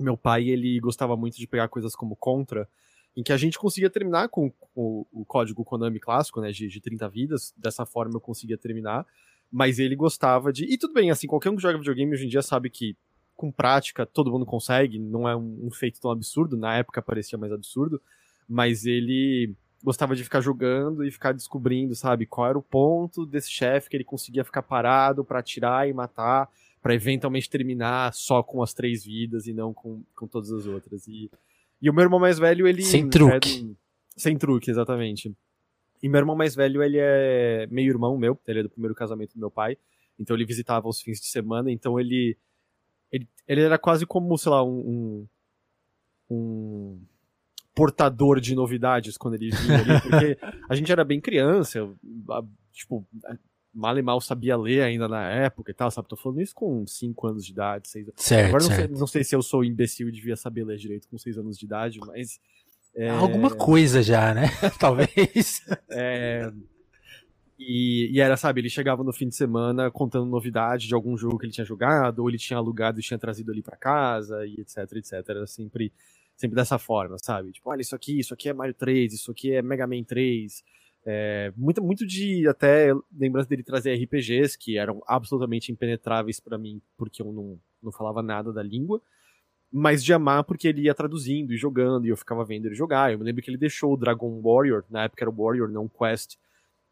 meu 0.00 0.16
pai, 0.16 0.48
ele 0.48 0.78
gostava 0.80 1.16
muito 1.16 1.36
de 1.36 1.46
pegar 1.46 1.68
coisas 1.68 1.94
como 1.94 2.16
Contra, 2.16 2.68
em 3.16 3.22
que 3.22 3.32
a 3.32 3.36
gente 3.36 3.58
conseguia 3.58 3.90
terminar 3.90 4.28
com, 4.28 4.50
com 4.50 5.06
o 5.12 5.24
código 5.24 5.64
Konami 5.64 5.98
clássico, 5.98 6.40
né, 6.40 6.50
de, 6.50 6.68
de 6.68 6.80
30 6.80 7.08
vidas, 7.08 7.54
dessa 7.56 7.84
forma 7.84 8.14
eu 8.14 8.20
conseguia 8.20 8.56
terminar, 8.56 9.06
mas 9.50 9.78
ele 9.78 9.96
gostava 9.96 10.52
de... 10.52 10.64
E 10.64 10.78
tudo 10.78 10.94
bem, 10.94 11.10
assim, 11.10 11.26
qualquer 11.26 11.50
um 11.50 11.56
que 11.56 11.62
joga 11.62 11.78
videogame 11.78 12.12
hoje 12.12 12.26
em 12.26 12.28
dia 12.28 12.42
sabe 12.42 12.70
que 12.70 12.96
com 13.34 13.50
prática 13.52 14.04
todo 14.04 14.30
mundo 14.30 14.44
consegue, 14.44 14.98
não 14.98 15.28
é 15.28 15.36
um, 15.36 15.66
um 15.66 15.70
feito 15.70 16.00
tão 16.00 16.10
absurdo, 16.10 16.56
na 16.56 16.76
época 16.76 17.00
parecia 17.00 17.38
mais 17.38 17.52
absurdo, 17.52 18.00
mas 18.48 18.84
ele 18.84 19.54
gostava 19.82 20.16
de 20.16 20.24
ficar 20.24 20.40
jogando 20.40 21.04
e 21.04 21.10
ficar 21.10 21.32
descobrindo, 21.32 21.94
sabe, 21.94 22.26
qual 22.26 22.48
era 22.48 22.58
o 22.58 22.62
ponto 22.62 23.24
desse 23.24 23.50
chefe 23.50 23.88
que 23.88 23.96
ele 23.96 24.04
conseguia 24.04 24.44
ficar 24.44 24.62
parado 24.62 25.24
para 25.24 25.38
atirar 25.38 25.88
e 25.88 25.92
matar, 25.92 26.48
para 26.82 26.94
eventualmente 26.94 27.48
terminar 27.48 28.12
só 28.12 28.42
com 28.42 28.62
as 28.62 28.74
três 28.74 29.04
vidas 29.04 29.46
e 29.46 29.52
não 29.52 29.72
com, 29.72 30.02
com 30.16 30.26
todas 30.26 30.50
as 30.50 30.66
outras. 30.66 31.06
E 31.06 31.30
e 31.80 31.88
o 31.88 31.94
meu 31.94 32.02
irmão 32.02 32.18
mais 32.18 32.38
velho, 32.38 32.66
ele. 32.66 32.82
Sem 32.82 33.08
truque. 33.08 33.58
É 33.58 33.62
do... 33.62 33.76
Sem 34.16 34.36
truque, 34.36 34.70
exatamente. 34.70 35.34
E 36.02 36.08
meu 36.08 36.18
irmão 36.18 36.36
mais 36.36 36.54
velho, 36.54 36.82
ele 36.82 36.98
é 36.98 37.66
meio 37.70 37.90
irmão 37.90 38.16
meu, 38.16 38.38
ele 38.46 38.60
é 38.60 38.62
do 38.62 38.70
primeiro 38.70 38.94
casamento 38.94 39.34
do 39.34 39.40
meu 39.40 39.50
pai. 39.50 39.76
Então 40.18 40.34
ele 40.34 40.44
visitava 40.44 40.88
os 40.88 41.00
fins 41.00 41.20
de 41.20 41.26
semana, 41.26 41.70
então 41.70 41.98
ele. 41.98 42.36
Ele, 43.10 43.26
ele 43.46 43.62
era 43.62 43.78
quase 43.78 44.04
como, 44.04 44.36
sei 44.36 44.50
lá, 44.50 44.62
um, 44.62 45.26
um, 46.30 46.34
um 46.34 47.00
portador 47.74 48.38
de 48.38 48.54
novidades 48.54 49.16
quando 49.16 49.34
ele 49.34 49.50
vinha 49.50 49.78
ali, 49.78 50.00
porque 50.02 50.38
a 50.68 50.74
gente 50.74 50.92
era 50.92 51.04
bem 51.04 51.20
criança, 51.20 51.88
tipo, 52.72 53.06
mal 53.74 53.96
e 53.98 54.02
mal 54.02 54.20
sabia 54.20 54.56
ler 54.56 54.82
ainda 54.82 55.08
na 55.08 55.28
época 55.30 55.70
e 55.70 55.74
tal, 55.74 55.90
sabe? 55.90 56.08
Tô 56.08 56.16
falando 56.16 56.40
isso 56.40 56.54
com 56.54 56.86
5 56.86 57.26
anos 57.26 57.44
de 57.44 57.52
idade, 57.52 57.88
6 57.88 58.08
anos. 58.08 58.22
Certo, 58.22 58.48
Agora 58.48 58.62
não, 58.62 58.70
certo. 58.70 58.90
Sei, 58.90 59.00
não 59.00 59.06
sei 59.06 59.24
se 59.24 59.36
eu 59.36 59.42
sou 59.42 59.64
imbecil 59.64 60.08
e 60.08 60.12
devia 60.12 60.36
saber 60.36 60.64
ler 60.64 60.78
direito 60.78 61.08
com 61.08 61.18
6 61.18 61.38
anos 61.38 61.58
de 61.58 61.64
idade, 61.64 61.98
mas. 62.00 62.40
É... 62.94 63.10
Alguma 63.10 63.50
coisa 63.50 64.02
já, 64.02 64.34
né? 64.34 64.46
Talvez. 64.78 65.62
É... 65.90 66.50
E, 67.58 68.10
e, 68.12 68.20
era, 68.20 68.36
sabe, 68.36 68.60
ele 68.60 68.70
chegava 68.70 69.02
no 69.02 69.12
fim 69.12 69.28
de 69.28 69.34
semana 69.34 69.90
contando 69.90 70.26
novidade 70.26 70.86
de 70.86 70.94
algum 70.94 71.16
jogo 71.16 71.38
que 71.38 71.46
ele 71.46 71.52
tinha 71.52 71.64
jogado, 71.64 72.20
ou 72.20 72.28
ele 72.28 72.38
tinha 72.38 72.56
alugado 72.56 73.00
e 73.00 73.02
tinha 73.02 73.18
trazido 73.18 73.50
ali 73.50 73.62
para 73.62 73.76
casa, 73.76 74.46
e 74.46 74.60
etc, 74.60 74.78
etc. 74.92 75.28
Era 75.28 75.46
sempre, 75.46 75.92
sempre 76.36 76.54
dessa 76.54 76.78
forma, 76.78 77.16
sabe? 77.18 77.50
Tipo, 77.50 77.70
olha, 77.70 77.80
isso 77.80 77.96
aqui, 77.96 78.20
isso 78.20 78.32
aqui 78.32 78.48
é 78.48 78.52
Mario 78.52 78.74
3, 78.74 79.12
isso 79.12 79.32
aqui 79.32 79.52
é 79.52 79.60
Mega 79.60 79.88
Man 79.88 80.04
3. 80.04 80.62
É, 81.10 81.52
muito, 81.56 81.82
muito 81.82 82.06
de 82.06 82.46
até 82.46 82.92
lembrança 83.16 83.48
dele 83.48 83.62
trazer 83.62 83.94
RPGs 83.94 84.58
que 84.58 84.76
eram 84.76 85.02
absolutamente 85.06 85.72
impenetráveis 85.72 86.38
para 86.38 86.58
mim, 86.58 86.82
porque 86.98 87.22
eu 87.22 87.32
não, 87.32 87.58
não 87.82 87.90
falava 87.90 88.22
nada 88.22 88.52
da 88.52 88.62
língua 88.62 89.00
mas 89.70 90.02
de 90.02 90.12
amar 90.12 90.44
porque 90.44 90.68
ele 90.68 90.82
ia 90.82 90.94
traduzindo 90.94 91.52
e 91.52 91.56
jogando, 91.56 92.06
e 92.06 92.08
eu 92.08 92.16
ficava 92.16 92.44
vendo 92.44 92.66
ele 92.66 92.74
jogar. 92.74 93.12
Eu 93.12 93.18
me 93.18 93.24
lembro 93.24 93.42
que 93.42 93.50
ele 93.50 93.58
deixou 93.58 93.92
o 93.92 93.96
Dragon 93.96 94.40
Warrior, 94.40 94.84
na 94.90 95.04
época 95.04 95.22
era 95.22 95.30
o 95.30 95.44
Warrior, 95.44 95.68
não 95.68 95.88
Quest, 95.88 96.36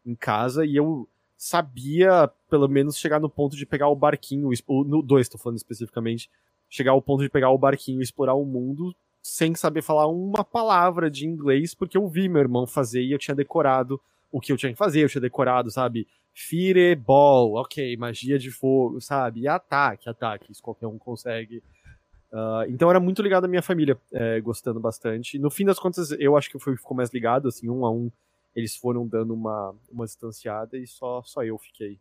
em 0.05 0.15
casa, 0.15 0.65
e 0.65 0.75
eu 0.75 1.07
sabia, 1.35 2.29
pelo 2.49 2.67
menos, 2.67 2.97
chegar 2.97 3.19
no 3.19 3.29
ponto 3.29 3.55
de 3.55 3.65
pegar 3.65 3.89
o 3.89 3.95
barquinho, 3.95 4.49
no 4.69 5.01
2 5.01 5.29
tô 5.29 5.37
falando 5.37 5.57
especificamente, 5.57 6.29
chegar 6.69 6.91
ao 6.91 7.01
ponto 7.01 7.23
de 7.23 7.29
pegar 7.29 7.49
o 7.49 7.57
barquinho 7.57 7.99
e 7.99 8.03
explorar 8.03 8.35
o 8.35 8.45
mundo 8.45 8.95
sem 9.27 9.53
saber 9.55 9.81
falar 9.81 10.07
uma 10.07 10.41
palavra 10.41 11.11
de 11.11 11.27
inglês, 11.27 11.75
porque 11.75 11.97
eu 11.97 12.07
vi 12.07 12.29
meu 12.29 12.39
irmão 12.39 12.65
fazer 12.65 13.03
e 13.03 13.11
eu 13.11 13.19
tinha 13.19 13.35
decorado 13.35 13.99
o 14.31 14.39
que 14.39 14.53
eu 14.53 14.57
tinha 14.57 14.71
que 14.71 14.77
fazer, 14.77 15.03
eu 15.03 15.09
tinha 15.09 15.21
decorado, 15.21 15.69
sabe? 15.69 16.07
Fireball, 16.33 17.55
ok, 17.55 17.97
magia 17.97 18.39
de 18.39 18.49
fogo, 18.49 19.01
sabe? 19.01 19.45
Ataque, 19.45 20.09
ataque, 20.09 20.49
isso 20.49 20.63
qualquer 20.63 20.87
um 20.87 20.97
consegue. 20.97 21.61
Uh, 22.31 22.69
então 22.69 22.89
era 22.89 23.01
muito 23.01 23.21
ligado 23.21 23.43
à 23.43 23.47
minha 23.49 23.61
família, 23.61 23.99
é, 24.13 24.39
gostando 24.39 24.79
bastante. 24.79 25.37
No 25.37 25.49
fim 25.49 25.65
das 25.65 25.77
contas, 25.77 26.11
eu 26.11 26.37
acho 26.37 26.49
que 26.49 26.57
fui, 26.57 26.77
ficou 26.77 26.95
mais 26.95 27.09
ligado, 27.09 27.49
assim, 27.49 27.69
um 27.69 27.85
a 27.85 27.91
um. 27.91 28.09
Eles 28.55 28.77
foram 28.77 29.05
dando 29.05 29.33
uma, 29.33 29.75
uma 29.91 30.05
distanciada 30.05 30.77
e 30.77 30.87
só, 30.87 31.21
só 31.23 31.43
eu 31.43 31.57
fiquei 31.57 31.99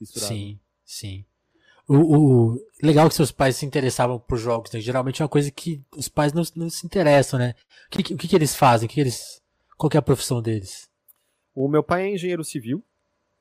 misturado. 0.00 0.32
Sim, 0.32 0.60
sim. 0.84 1.24
O, 1.88 1.96
o, 1.96 2.66
legal 2.82 3.08
que 3.08 3.14
seus 3.14 3.32
pais 3.32 3.56
se 3.56 3.64
interessavam 3.64 4.18
por 4.18 4.36
jogos, 4.36 4.70
né? 4.72 4.80
Geralmente 4.80 5.22
é 5.22 5.24
uma 5.24 5.28
coisa 5.28 5.50
que 5.50 5.82
os 5.96 6.06
pais 6.08 6.34
não, 6.34 6.42
não 6.54 6.68
se 6.68 6.84
interessam, 6.84 7.38
né? 7.38 7.54
O 7.86 7.90
que, 7.90 8.14
o 8.14 8.16
que, 8.16 8.28
que 8.28 8.36
eles 8.36 8.54
fazem? 8.54 8.86
O 8.86 8.88
que, 8.88 8.96
que 8.96 9.00
eles, 9.00 9.42
qual 9.76 9.88
que 9.88 9.96
é 9.96 10.00
a 10.00 10.02
profissão 10.02 10.42
deles? 10.42 10.88
O 11.54 11.66
meu 11.66 11.82
pai 11.82 12.04
é 12.04 12.14
engenheiro 12.14 12.44
civil. 12.44 12.84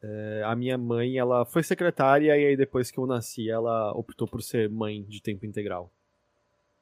É, 0.02 0.44
a 0.46 0.56
minha 0.56 0.78
mãe, 0.78 1.18
ela 1.18 1.46
foi 1.46 1.62
secretária 1.62 2.38
e 2.38 2.46
aí 2.46 2.56
depois 2.56 2.90
que 2.90 2.98
eu 2.98 3.06
nasci, 3.06 3.50
ela 3.50 3.92
optou 3.92 4.28
por 4.28 4.42
ser 4.42 4.70
mãe 4.70 5.04
de 5.04 5.22
tempo 5.22 5.46
integral. 5.46 5.92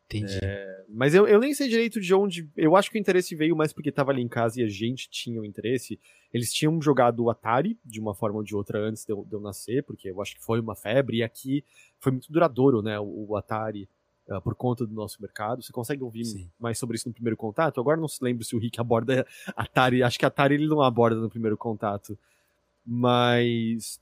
Entendi. 0.05 0.39
É, 0.43 0.85
mas 0.87 1.15
eu, 1.15 1.27
eu 1.27 1.39
nem 1.39 1.53
sei 1.53 1.67
direito 1.67 1.99
de 1.99 2.13
onde. 2.13 2.47
Eu 2.55 2.75
acho 2.75 2.91
que 2.91 2.97
o 2.97 2.99
interesse 2.99 3.35
veio 3.35 3.55
mais 3.55 3.73
porque 3.73 3.91
tava 3.91 4.11
ali 4.11 4.21
em 4.21 4.27
casa 4.27 4.61
e 4.61 4.63
a 4.63 4.67
gente 4.67 5.09
tinha 5.09 5.41
o 5.41 5.45
interesse. 5.45 5.99
Eles 6.31 6.53
tinham 6.53 6.79
jogado 6.81 7.23
o 7.23 7.29
Atari, 7.29 7.77
de 7.83 7.99
uma 7.99 8.13
forma 8.13 8.37
ou 8.37 8.43
de 8.43 8.55
outra, 8.55 8.79
antes 8.79 9.03
de 9.03 9.11
eu, 9.11 9.25
de 9.25 9.33
eu 9.33 9.39
nascer, 9.39 9.83
porque 9.83 10.09
eu 10.09 10.21
acho 10.21 10.35
que 10.35 10.43
foi 10.43 10.59
uma 10.59 10.75
febre, 10.75 11.17
e 11.17 11.23
aqui 11.23 11.63
foi 11.99 12.11
muito 12.11 12.31
duradouro, 12.31 12.81
né? 12.81 12.99
O, 12.99 13.27
o 13.29 13.35
Atari. 13.35 13.89
Uh, 14.27 14.41
por 14.41 14.55
conta 14.55 14.87
do 14.87 14.93
nosso 14.95 15.21
mercado. 15.21 15.61
Você 15.61 15.71
consegue 15.71 16.01
ouvir 16.01 16.25
Sim. 16.25 16.49
mais 16.59 16.79
sobre 16.79 16.95
isso 16.95 17.07
no 17.07 17.13
primeiro 17.13 17.37
contato? 17.37 17.79
Agora 17.79 17.95
não 17.95 18.07
se 18.07 18.23
lembro 18.23 18.43
se 18.43 18.55
o 18.55 18.59
Rick 18.59 18.81
aborda 18.81 19.23
Atari. 19.55 20.01
Acho 20.01 20.17
que 20.17 20.25
Atari 20.25 20.55
ele 20.55 20.65
não 20.65 20.81
aborda 20.81 21.21
no 21.21 21.29
primeiro 21.29 21.55
contato. 21.55 22.17
Mas 22.83 23.99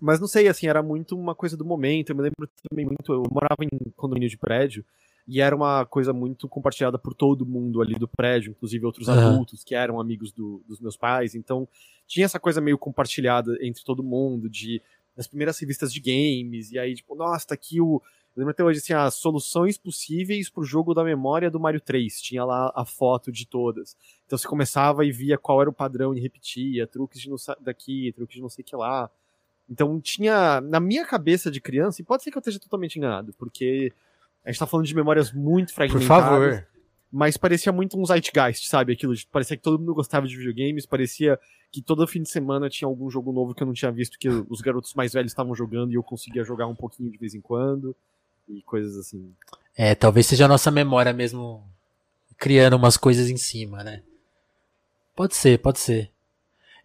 mas 0.00 0.18
não 0.18 0.26
sei, 0.26 0.48
assim, 0.48 0.66
era 0.66 0.82
muito 0.82 1.16
uma 1.16 1.32
coisa 1.32 1.56
do 1.56 1.64
momento. 1.64 2.10
Eu 2.10 2.16
me 2.16 2.22
lembro 2.22 2.50
também 2.68 2.84
muito. 2.86 3.12
Eu 3.12 3.22
morava 3.30 3.62
em 3.62 3.90
condomínio 3.94 4.28
de 4.28 4.36
prédio 4.36 4.84
e 5.26 5.40
era 5.40 5.54
uma 5.54 5.84
coisa 5.84 6.12
muito 6.12 6.48
compartilhada 6.48 6.98
por 6.98 7.12
todo 7.12 7.44
mundo 7.44 7.82
ali 7.82 7.94
do 7.94 8.06
prédio, 8.06 8.50
inclusive 8.50 8.86
outros 8.86 9.08
uhum. 9.08 9.14
adultos 9.14 9.64
que 9.64 9.74
eram 9.74 10.00
amigos 10.00 10.30
do, 10.32 10.62
dos 10.68 10.80
meus 10.80 10.96
pais. 10.96 11.34
Então 11.34 11.68
tinha 12.06 12.24
essa 12.24 12.38
coisa 12.38 12.60
meio 12.60 12.78
compartilhada 12.78 13.56
entre 13.60 13.82
todo 13.82 14.02
mundo, 14.02 14.48
de 14.48 14.80
das 15.16 15.26
primeiras 15.26 15.58
revistas 15.58 15.90
de 15.92 15.98
games, 15.98 16.70
e 16.70 16.78
aí, 16.78 16.94
tipo, 16.94 17.14
nossa, 17.14 17.48
tá 17.48 17.54
aqui 17.54 17.80
o. 17.80 18.02
Eu 18.36 18.40
lembro 18.40 18.50
até 18.50 18.62
hoje, 18.62 18.80
assim, 18.80 18.92
as 18.92 19.14
soluções 19.14 19.78
possíveis 19.78 20.50
pro 20.50 20.62
jogo 20.62 20.92
da 20.92 21.02
memória 21.02 21.50
do 21.50 21.58
Mario 21.58 21.80
3. 21.80 22.20
Tinha 22.20 22.44
lá 22.44 22.70
a 22.76 22.84
foto 22.84 23.32
de 23.32 23.46
todas. 23.46 23.96
Então 24.26 24.36
você 24.36 24.46
começava 24.46 25.06
e 25.06 25.10
via 25.10 25.38
qual 25.38 25.62
era 25.62 25.70
o 25.70 25.72
padrão 25.72 26.14
e 26.14 26.20
repetia, 26.20 26.86
truques 26.86 27.18
de 27.18 27.30
não 27.30 27.36
daqui, 27.62 28.12
truques 28.14 28.36
de 28.36 28.42
não 28.42 28.50
sei 28.50 28.62
o 28.62 28.66
que 28.66 28.76
lá. 28.76 29.10
Então 29.70 29.98
tinha, 30.02 30.60
na 30.60 30.78
minha 30.78 31.06
cabeça 31.06 31.50
de 31.50 31.62
criança, 31.62 32.02
e 32.02 32.04
pode 32.04 32.22
ser 32.22 32.30
que 32.30 32.36
eu 32.36 32.40
esteja 32.40 32.60
totalmente 32.60 32.96
enganado, 32.96 33.32
porque 33.38 33.90
a 34.46 34.52
gente 34.52 34.60
tá 34.60 34.66
falando 34.66 34.86
de 34.86 34.94
memórias 34.94 35.32
muito 35.32 35.74
fragmentadas. 35.74 36.06
Por 36.06 36.50
favor. 36.52 36.66
Mas 37.10 37.36
parecia 37.36 37.72
muito 37.72 38.00
um 38.00 38.06
zeitgeist, 38.06 38.68
sabe? 38.68 38.92
Aquilo, 38.92 39.12
parecia 39.32 39.56
que 39.56 39.62
todo 39.62 39.78
mundo 39.78 39.92
gostava 39.92 40.26
de 40.26 40.36
videogames, 40.36 40.86
parecia 40.86 41.38
que 41.72 41.82
todo 41.82 42.06
fim 42.06 42.22
de 42.22 42.30
semana 42.30 42.70
tinha 42.70 42.86
algum 42.86 43.10
jogo 43.10 43.32
novo 43.32 43.54
que 43.54 43.62
eu 43.62 43.66
não 43.66 43.74
tinha 43.74 43.90
visto, 43.90 44.18
que 44.18 44.28
os 44.28 44.60
garotos 44.60 44.94
mais 44.94 45.12
velhos 45.12 45.32
estavam 45.32 45.52
jogando 45.54 45.90
e 45.90 45.94
eu 45.94 46.02
conseguia 46.02 46.44
jogar 46.44 46.68
um 46.68 46.76
pouquinho 46.76 47.10
de 47.10 47.18
vez 47.18 47.34
em 47.34 47.40
quando, 47.40 47.94
e 48.48 48.62
coisas 48.62 48.96
assim. 48.96 49.34
É, 49.76 49.94
talvez 49.94 50.26
seja 50.26 50.44
a 50.44 50.48
nossa 50.48 50.70
memória 50.70 51.12
mesmo 51.12 51.64
criando 52.38 52.76
umas 52.76 52.96
coisas 52.96 53.28
em 53.28 53.36
cima, 53.36 53.82
né? 53.82 54.02
Pode 55.16 55.34
ser, 55.34 55.58
pode 55.58 55.80
ser. 55.80 56.10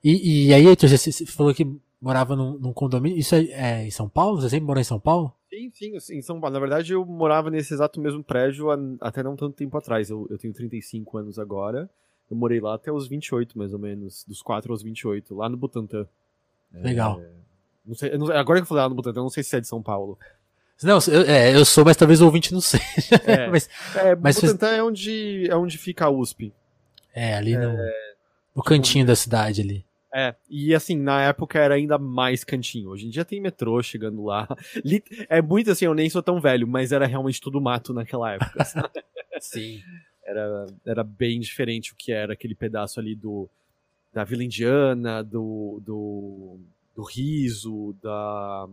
E, 0.03 0.47
e 0.47 0.53
aí, 0.53 0.63
você 0.65 1.25
falou 1.27 1.53
que 1.53 1.67
morava 2.01 2.35
num, 2.35 2.57
num 2.57 2.73
condomínio. 2.73 3.19
Isso 3.19 3.35
é, 3.35 3.43
é, 3.51 3.85
em 3.85 3.91
São 3.91 4.09
Paulo? 4.09 4.41
Você 4.41 4.49
sempre 4.49 4.65
morou 4.65 4.81
em 4.81 4.85
São 4.85 4.99
Paulo? 4.99 5.31
Sim, 5.51 5.99
sim, 5.99 6.15
em 6.15 6.21
São 6.21 6.39
Paulo. 6.39 6.53
Na 6.53 6.59
verdade, 6.59 6.93
eu 6.93 7.05
morava 7.05 7.49
nesse 7.49 7.73
exato 7.73 7.99
mesmo 7.99 8.23
prédio 8.23 8.67
até 9.01 9.21
não 9.21 9.35
tanto 9.35 9.55
tempo 9.55 9.77
atrás. 9.77 10.09
Eu, 10.09 10.25
eu 10.29 10.37
tenho 10.37 10.53
35 10.53 11.17
anos 11.17 11.37
agora. 11.37 11.89
Eu 12.29 12.37
morei 12.37 12.61
lá 12.61 12.75
até 12.75 12.89
os 12.89 13.07
28, 13.07 13.57
mais 13.57 13.73
ou 13.73 13.79
menos. 13.79 14.23
Dos 14.25 14.41
4 14.41 14.71
aos 14.71 14.81
28, 14.81 15.35
lá 15.35 15.49
no 15.49 15.57
Butantã. 15.57 16.07
Legal. 16.73 17.19
É, 17.19 17.29
não 17.85 17.95
sei, 17.95 18.17
não, 18.17 18.31
agora 18.31 18.59
que 18.59 18.63
eu 18.63 18.67
falei 18.67 18.83
lá 18.83 18.89
no 18.89 18.95
Butantã, 18.95 19.19
eu 19.19 19.23
não 19.23 19.29
sei 19.29 19.43
se 19.43 19.57
é 19.57 19.59
de 19.59 19.67
São 19.67 19.81
Paulo. 19.81 20.17
Não, 20.81 20.97
eu, 21.09 21.21
é, 21.23 21.53
eu 21.53 21.65
sou, 21.65 21.83
mas 21.83 21.97
talvez 21.97 22.21
o 22.21 22.25
ouvinte 22.25 22.53
não 22.53 22.61
seja. 22.61 22.83
É, 23.25 23.47
mas, 23.51 23.69
é, 23.95 24.15
mas 24.15 24.39
Butantã 24.39 24.69
é, 24.69 24.81
onde, 24.81 25.49
é 25.49 25.55
onde 25.55 25.77
fica 25.77 26.05
a 26.05 26.09
USP. 26.09 26.53
É, 27.13 27.35
ali 27.35 27.57
no, 27.57 27.69
é, 27.69 28.13
no 28.55 28.63
cantinho 28.63 29.05
da 29.05 29.15
cidade 29.17 29.59
ali. 29.59 29.85
É, 30.13 30.35
e 30.49 30.75
assim, 30.75 30.95
na 30.97 31.23
época 31.23 31.57
era 31.57 31.75
ainda 31.75 31.97
mais 31.97 32.43
cantinho. 32.43 32.89
Hoje 32.89 33.07
em 33.07 33.09
dia 33.09 33.23
tem 33.23 33.39
metrô 33.39 33.81
chegando 33.81 34.23
lá. 34.23 34.47
É 35.29 35.41
muito 35.41 35.71
assim, 35.71 35.85
eu 35.85 35.93
nem 35.93 36.09
sou 36.09 36.21
tão 36.21 36.39
velho, 36.39 36.67
mas 36.67 36.91
era 36.91 37.05
realmente 37.05 37.39
tudo 37.39 37.61
mato 37.61 37.93
naquela 37.93 38.33
época. 38.33 38.63
Sim. 39.39 39.81
Era, 40.25 40.65
era 40.85 41.03
bem 41.03 41.39
diferente 41.39 41.93
o 41.93 41.95
que 41.95 42.11
era 42.11 42.33
aquele 42.33 42.55
pedaço 42.55 42.99
ali 42.99 43.15
do 43.15 43.49
da 44.13 44.25
Vila 44.25 44.43
Indiana, 44.43 45.23
do, 45.23 45.81
do, 45.85 46.59
do 46.93 47.03
Riso, 47.03 47.95
da 48.03 48.67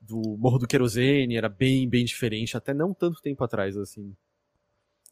do 0.00 0.36
Morro 0.38 0.58
do 0.58 0.68
Querosene, 0.68 1.36
era 1.36 1.48
bem, 1.48 1.88
bem 1.88 2.04
diferente, 2.04 2.56
até 2.56 2.72
não 2.72 2.94
tanto 2.94 3.20
tempo 3.20 3.42
atrás, 3.42 3.76
assim. 3.76 4.14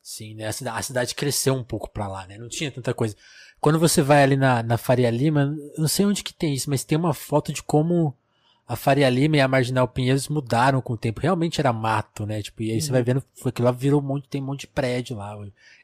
Sim, 0.00 0.34
né? 0.34 0.46
A 0.46 0.52
cidade, 0.52 0.78
a 0.78 0.82
cidade 0.82 1.14
cresceu 1.14 1.54
um 1.54 1.64
pouco 1.64 1.90
pra 1.90 2.06
lá, 2.06 2.26
né? 2.26 2.38
Não 2.38 2.48
tinha 2.48 2.70
tanta 2.70 2.92
coisa. 2.94 3.16
Quando 3.64 3.78
você 3.78 4.02
vai 4.02 4.23
ali 4.23 4.37
na, 4.37 4.62
na 4.62 4.76
Faria 4.76 5.09
Lima, 5.09 5.56
não 5.78 5.88
sei 5.88 6.04
onde 6.04 6.23
que 6.23 6.35
tem 6.35 6.52
isso, 6.52 6.68
mas 6.68 6.85
tem 6.85 6.99
uma 6.99 7.14
foto 7.14 7.50
de 7.50 7.62
como 7.62 8.14
a 8.68 8.76
Faria 8.76 9.09
Lima 9.09 9.38
e 9.38 9.40
a 9.40 9.49
Marginal 9.49 9.88
Pinheiros 9.88 10.28
mudaram 10.28 10.83
com 10.83 10.92
o 10.92 10.99
tempo. 10.99 11.23
Realmente 11.23 11.62
era 11.62 11.73
mato, 11.73 12.26
né? 12.26 12.42
Tipo, 12.42 12.62
e 12.62 12.68
aí 12.68 12.75
uhum. 12.75 12.80
você 12.83 12.92
vai 12.92 13.02
vendo, 13.02 13.25
que 13.54 13.62
lá 13.62 13.71
virou 13.71 14.02
um 14.02 14.04
monte, 14.04 14.28
tem 14.28 14.42
um 14.42 14.44
monte 14.44 14.61
de 14.61 14.66
prédio 14.66 15.16
lá. 15.16 15.35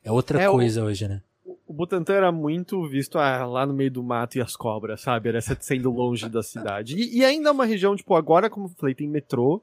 É 0.04 0.12
outra 0.12 0.42
é, 0.42 0.50
coisa 0.50 0.82
o, 0.82 0.88
hoje, 0.88 1.08
né? 1.08 1.22
O 1.66 1.72
Butantã 1.72 2.12
era 2.12 2.30
muito 2.30 2.86
visto 2.86 3.16
ah, 3.16 3.46
lá 3.46 3.64
no 3.64 3.72
meio 3.72 3.90
do 3.90 4.02
mato 4.02 4.36
e 4.36 4.42
as 4.42 4.54
cobras, 4.54 5.00
sabe? 5.00 5.30
Era 5.30 5.40
sendo 5.40 5.90
longe 5.90 6.28
da 6.28 6.42
cidade. 6.42 6.96
E, 6.98 7.20
e 7.20 7.24
ainda 7.24 7.48
é 7.48 7.52
uma 7.52 7.64
região, 7.64 7.96
tipo, 7.96 8.14
agora, 8.14 8.50
como 8.50 8.66
eu 8.66 8.74
falei, 8.76 8.94
tem 8.94 9.08
metrô, 9.08 9.62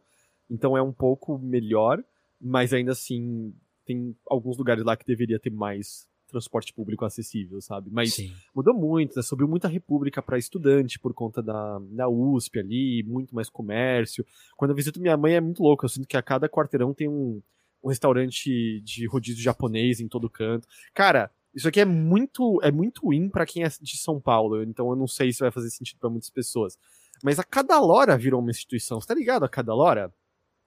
então 0.49 0.75
é 0.75 0.81
um 0.81 0.91
pouco 0.91 1.37
melhor, 1.37 2.03
mas 2.41 2.73
ainda 2.73 2.93
assim 2.93 3.53
tem 3.85 4.15
alguns 4.27 4.57
lugares 4.57 4.83
lá 4.83 4.97
que 4.97 5.05
deveria 5.05 5.39
ter 5.39 5.51
mais 5.51 6.07
transporte 6.27 6.73
público 6.73 7.05
acessível, 7.05 7.61
sabe? 7.61 7.89
Mas 7.91 8.13
Sim. 8.13 8.33
mudou 8.53 8.73
muito, 8.73 9.15
né? 9.15 9.21
Subiu 9.21 9.47
muita 9.47 9.67
república 9.67 10.21
para 10.21 10.37
estudante 10.37 10.99
por 10.99 11.13
conta 11.13 11.41
da, 11.41 11.79
da 11.91 12.07
USP 12.09 12.59
ali, 12.59 13.03
muito 13.03 13.33
mais 13.33 13.49
comércio. 13.49 14.25
Quando 14.55 14.71
eu 14.71 14.75
visito 14.75 14.99
minha 14.99 15.17
mãe 15.17 15.35
é 15.35 15.41
muito 15.41 15.63
louco, 15.63 15.85
eu 15.85 15.89
sinto 15.89 16.07
que 16.07 16.17
a 16.17 16.21
cada 16.21 16.49
quarteirão 16.49 16.93
tem 16.93 17.07
um, 17.07 17.41
um 17.83 17.89
restaurante 17.89 18.81
de 18.81 19.07
rodízio 19.07 19.41
japonês 19.41 19.99
em 19.99 20.07
todo 20.07 20.29
canto. 20.29 20.67
Cara, 20.93 21.31
isso 21.55 21.67
aqui 21.67 21.79
é 21.79 21.85
muito 21.85 22.59
é 22.61 22.71
muito 22.71 23.11
in 23.13 23.29
para 23.29 23.45
quem 23.45 23.63
é 23.63 23.69
de 23.81 23.97
São 23.97 24.19
Paulo, 24.19 24.61
então 24.63 24.89
eu 24.89 24.95
não 24.95 25.07
sei 25.07 25.31
se 25.31 25.39
vai 25.39 25.51
fazer 25.51 25.69
sentido 25.69 25.99
para 25.99 26.09
muitas 26.09 26.29
pessoas. 26.29 26.77
Mas 27.23 27.39
a 27.39 27.43
cada 27.43 27.79
lora 27.79 28.17
virou 28.17 28.39
uma 28.39 28.51
instituição, 28.51 29.01
você 29.01 29.07
tá 29.07 29.15
ligado 29.15 29.43
a 29.43 29.49
cada 29.49 29.73
lora? 29.73 30.13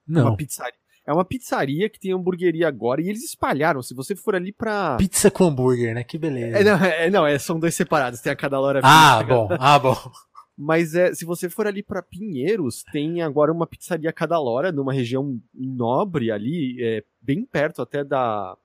Não. 0.07 0.23
Uma 0.23 0.37
pizzaria 0.37 0.79
é 1.11 1.12
uma 1.12 1.25
pizzaria 1.25 1.88
que 1.88 1.99
tem 1.99 2.12
hamburgueria 2.12 2.69
agora 2.69 3.02
e 3.02 3.09
eles 3.09 3.25
espalharam. 3.25 3.83
Se 3.83 3.93
você 3.95 4.14
for 4.14 4.37
ali 4.37 4.52
pra. 4.52 4.97
Pizza 4.97 5.29
com 5.31 5.45
hambúrguer, 5.45 5.93
né? 5.93 6.05
Que 6.05 6.17
beleza. 6.17 6.59
É, 6.59 6.64
não, 6.64 6.76
é, 6.85 7.11
não 7.11 7.26
é, 7.26 7.38
são 7.38 7.59
dois 7.59 7.75
separados. 7.75 8.21
Tem 8.21 8.33
a 8.33 8.37
cada 8.37 8.61
hora. 8.61 8.81
Ah, 8.85 9.21
bom. 9.23 9.49
Ah, 9.59 9.79
bom. 9.79 9.97
Mas 10.57 10.95
é, 10.95 11.12
se 11.12 11.25
você 11.25 11.50
for 11.50 11.67
ali 11.67 11.83
para 11.83 12.02
Pinheiros, 12.02 12.85
tem 12.93 13.23
agora 13.23 13.50
uma 13.50 13.67
pizzaria 13.67 14.12
cada 14.12 14.38
hora 14.38 14.71
numa 14.71 14.93
região 14.93 15.40
nobre 15.52 16.31
ali, 16.31 16.76
é, 16.81 17.02
bem 17.21 17.45
perto 17.45 17.83
até 17.83 18.05
da 18.05 18.57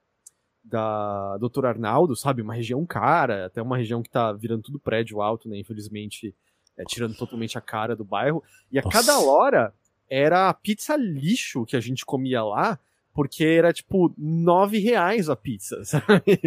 da 0.63 1.37
Doutor 1.37 1.65
Arnaldo, 1.65 2.15
sabe? 2.15 2.41
Uma 2.41 2.53
região 2.53 2.85
cara, 2.85 3.45
até 3.45 3.61
uma 3.61 3.77
região 3.77 4.01
que 4.01 4.09
tá 4.09 4.33
virando 4.33 4.63
tudo 4.63 4.79
prédio 4.79 5.21
alto, 5.21 5.47
né? 5.47 5.57
Infelizmente, 5.57 6.35
é, 6.77 6.83
tirando 6.83 7.15
totalmente 7.15 7.57
a 7.57 7.61
cara 7.61 7.95
do 7.95 8.03
bairro. 8.03 8.43
E 8.71 8.79
a 8.79 8.81
Nossa. 8.81 8.97
cada 8.97 9.19
hora 9.19 9.73
era 10.09 10.49
a 10.49 10.53
pizza 10.53 10.95
lixo 10.95 11.65
que 11.65 11.75
a 11.75 11.79
gente 11.79 12.05
comia 12.05 12.43
lá, 12.43 12.79
porque 13.15 13.45
era 13.45 13.71
tipo 13.71 14.13
nove 14.17 14.77
reais 14.77 15.29
a 15.29 15.37
pizza, 15.37 15.81
sabe? 15.85 16.39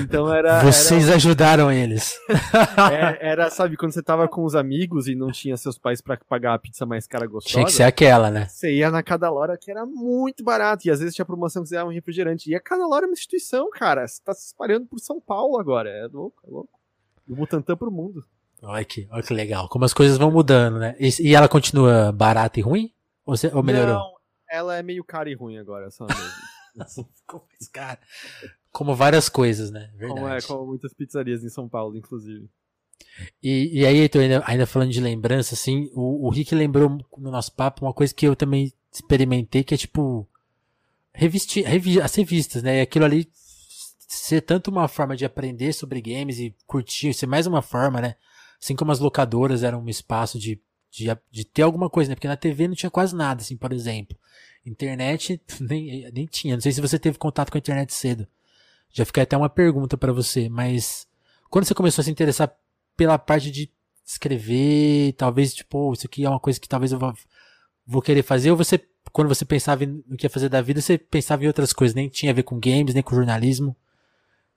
Então 0.00 0.32
era. 0.32 0.62
Vocês 0.62 1.06
era... 1.06 1.16
ajudaram 1.16 1.72
eles. 1.72 2.16
é, 2.92 3.30
era, 3.30 3.50
sabe, 3.50 3.76
quando 3.76 3.92
você 3.92 4.02
tava 4.02 4.28
com 4.28 4.44
os 4.44 4.54
amigos 4.54 5.08
e 5.08 5.16
não 5.16 5.32
tinha 5.32 5.56
seus 5.56 5.76
pais 5.76 6.00
para 6.00 6.16
pagar 6.28 6.54
a 6.54 6.58
pizza 6.58 6.86
mais 6.86 7.08
cara 7.08 7.26
gostosa. 7.26 7.54
Tinha 7.54 7.66
que 7.66 7.72
ser 7.72 7.82
aquela, 7.82 8.30
né? 8.30 8.46
Você 8.48 8.72
ia 8.72 8.92
na 8.92 9.02
cada 9.02 9.30
hora 9.32 9.58
que 9.58 9.70
era 9.70 9.84
muito 9.84 10.44
barato. 10.44 10.86
E 10.86 10.90
às 10.90 11.00
vezes 11.00 11.16
tinha 11.16 11.24
promoção 11.24 11.64
que 11.64 11.68
você 11.68 11.74
dava 11.74 11.90
um 11.90 11.92
refrigerante. 11.92 12.48
E 12.48 12.54
a 12.54 12.60
cada 12.60 12.86
hora 12.86 13.06
é 13.06 13.08
uma 13.08 13.14
instituição, 13.14 13.68
cara. 13.70 14.06
Você 14.06 14.22
tá 14.22 14.32
se 14.32 14.46
espalhando 14.46 14.86
por 14.86 15.00
São 15.00 15.20
Paulo 15.20 15.58
agora. 15.58 15.90
É 15.90 16.06
louco, 16.06 16.40
é 16.46 16.50
louco. 16.50 16.78
Do 17.26 17.34
Butantã 17.34 17.76
pro 17.76 17.90
mundo. 17.90 18.24
Olha 18.64 18.84
que, 18.84 19.06
olha 19.10 19.22
que 19.22 19.34
legal. 19.34 19.68
Como 19.68 19.84
as 19.84 19.92
coisas 19.92 20.16
vão 20.18 20.30
mudando, 20.30 20.78
né? 20.78 20.96
E, 20.98 21.10
e 21.20 21.34
ela 21.34 21.48
continua 21.48 22.10
barata 22.12 22.58
e 22.58 22.62
ruim? 22.62 22.92
Ou, 23.26 23.34
ou 23.52 23.62
melhorou? 23.62 23.94
Não, 23.94 24.14
ela 24.50 24.76
é 24.76 24.82
meio 24.82 25.04
cara 25.04 25.30
e 25.30 25.34
ruim 25.34 25.58
agora, 25.58 25.90
só 25.90 26.06
mesmo. 26.06 27.08
cara. 27.72 27.98
Como 28.72 28.94
várias 28.94 29.28
coisas, 29.28 29.70
né? 29.70 29.90
Verdade. 29.94 30.20
Como, 30.20 30.28
é, 30.28 30.42
como 30.42 30.66
muitas 30.66 30.92
pizzarias 30.92 31.44
em 31.44 31.48
São 31.48 31.68
Paulo, 31.68 31.96
inclusive. 31.96 32.48
E, 33.42 33.80
e 33.80 33.86
aí, 33.86 33.98
Heitor, 33.98 34.22
ainda, 34.22 34.42
ainda 34.46 34.66
falando 34.66 34.90
de 34.90 35.00
lembrança, 35.00 35.54
assim, 35.54 35.90
o, 35.94 36.26
o 36.26 36.30
Rick 36.30 36.54
lembrou 36.54 36.98
no 37.16 37.30
nosso 37.30 37.52
papo 37.52 37.84
uma 37.84 37.92
coisa 37.92 38.12
que 38.12 38.26
eu 38.26 38.34
também 38.34 38.72
experimentei, 38.92 39.62
que 39.62 39.74
é 39.74 39.76
tipo. 39.76 40.28
Revestir, 41.12 41.64
revi, 41.64 42.00
as 42.00 42.12
revistas, 42.14 42.62
né? 42.62 42.78
E 42.78 42.80
aquilo 42.80 43.04
ali 43.04 43.28
ser 44.08 44.40
tanto 44.40 44.70
uma 44.70 44.88
forma 44.88 45.16
de 45.16 45.24
aprender 45.24 45.72
sobre 45.72 46.00
games 46.00 46.38
e 46.38 46.54
curtir, 46.66 47.14
ser 47.14 47.26
mais 47.26 47.46
uma 47.46 47.62
forma, 47.62 48.00
né? 48.00 48.16
Assim 48.64 48.74
como 48.74 48.90
as 48.90 48.98
locadoras 48.98 49.62
eram 49.62 49.82
um 49.82 49.90
espaço 49.90 50.38
de, 50.38 50.58
de, 50.90 51.14
de 51.30 51.44
ter 51.44 51.60
alguma 51.60 51.90
coisa, 51.90 52.08
né? 52.08 52.14
Porque 52.14 52.26
na 52.26 52.34
TV 52.34 52.66
não 52.66 52.74
tinha 52.74 52.88
quase 52.88 53.14
nada, 53.14 53.42
assim, 53.42 53.58
por 53.58 53.74
exemplo. 53.74 54.16
Internet 54.64 55.38
nem, 55.60 56.10
nem 56.10 56.24
tinha. 56.24 56.54
Não 56.54 56.62
sei 56.62 56.72
se 56.72 56.80
você 56.80 56.98
teve 56.98 57.18
contato 57.18 57.50
com 57.52 57.58
a 57.58 57.60
internet 57.60 57.92
cedo. 57.92 58.26
Já 58.90 59.04
fica 59.04 59.20
até 59.20 59.36
uma 59.36 59.50
pergunta 59.50 59.98
para 59.98 60.14
você, 60.14 60.48
mas 60.48 61.06
quando 61.50 61.66
você 61.66 61.74
começou 61.74 62.00
a 62.00 62.06
se 62.06 62.10
interessar 62.10 62.56
pela 62.96 63.18
parte 63.18 63.50
de 63.50 63.70
escrever, 64.02 65.12
talvez, 65.12 65.52
tipo, 65.52 65.92
isso 65.92 66.06
aqui 66.06 66.24
é 66.24 66.30
uma 66.30 66.40
coisa 66.40 66.58
que 66.58 66.68
talvez 66.68 66.90
eu 66.90 66.98
vou, 66.98 67.12
vou 67.86 68.00
querer 68.00 68.22
fazer, 68.22 68.50
ou 68.50 68.56
você, 68.56 68.80
quando 69.12 69.28
você 69.28 69.44
pensava 69.44 69.84
no 69.84 70.16
que 70.16 70.24
ia 70.24 70.30
fazer 70.30 70.48
da 70.48 70.62
vida, 70.62 70.80
você 70.80 70.96
pensava 70.96 71.44
em 71.44 71.48
outras 71.48 71.74
coisas, 71.74 71.94
nem 71.94 72.08
tinha 72.08 72.32
a 72.32 72.34
ver 72.34 72.44
com 72.44 72.58
games, 72.58 72.94
nem 72.94 73.02
com 73.02 73.14
jornalismo? 73.14 73.72
O 73.72 73.76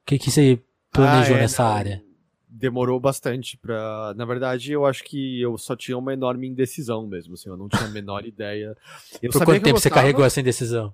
que, 0.06 0.18
que 0.18 0.32
você 0.32 0.62
planejou 0.94 1.36
ah, 1.36 1.40
é, 1.40 1.42
nessa 1.42 1.64
não. 1.64 1.72
área? 1.72 2.07
Demorou 2.48 3.00
bastante 3.00 3.58
para, 3.58 4.14
na 4.16 4.26
verdade, 4.26 4.72
eu 4.72 4.86
acho 4.86 5.04
que 5.04 5.42
eu 5.42 5.58
só 5.58 5.76
tinha 5.76 5.98
uma 5.98 6.14
enorme 6.14 6.48
indecisão 6.48 7.06
mesmo, 7.06 7.34
assim, 7.34 7.50
eu 7.50 7.58
não 7.58 7.68
tinha 7.68 7.86
a 7.86 7.92
menor 7.92 8.24
ideia. 8.26 8.76
Eu 9.22 9.32
Por 9.32 9.44
quanto 9.44 9.62
tempo 9.62 9.72
gostava... 9.74 9.80
você 9.80 9.90
carregou 9.90 10.24
essa 10.24 10.40
indecisão? 10.40 10.94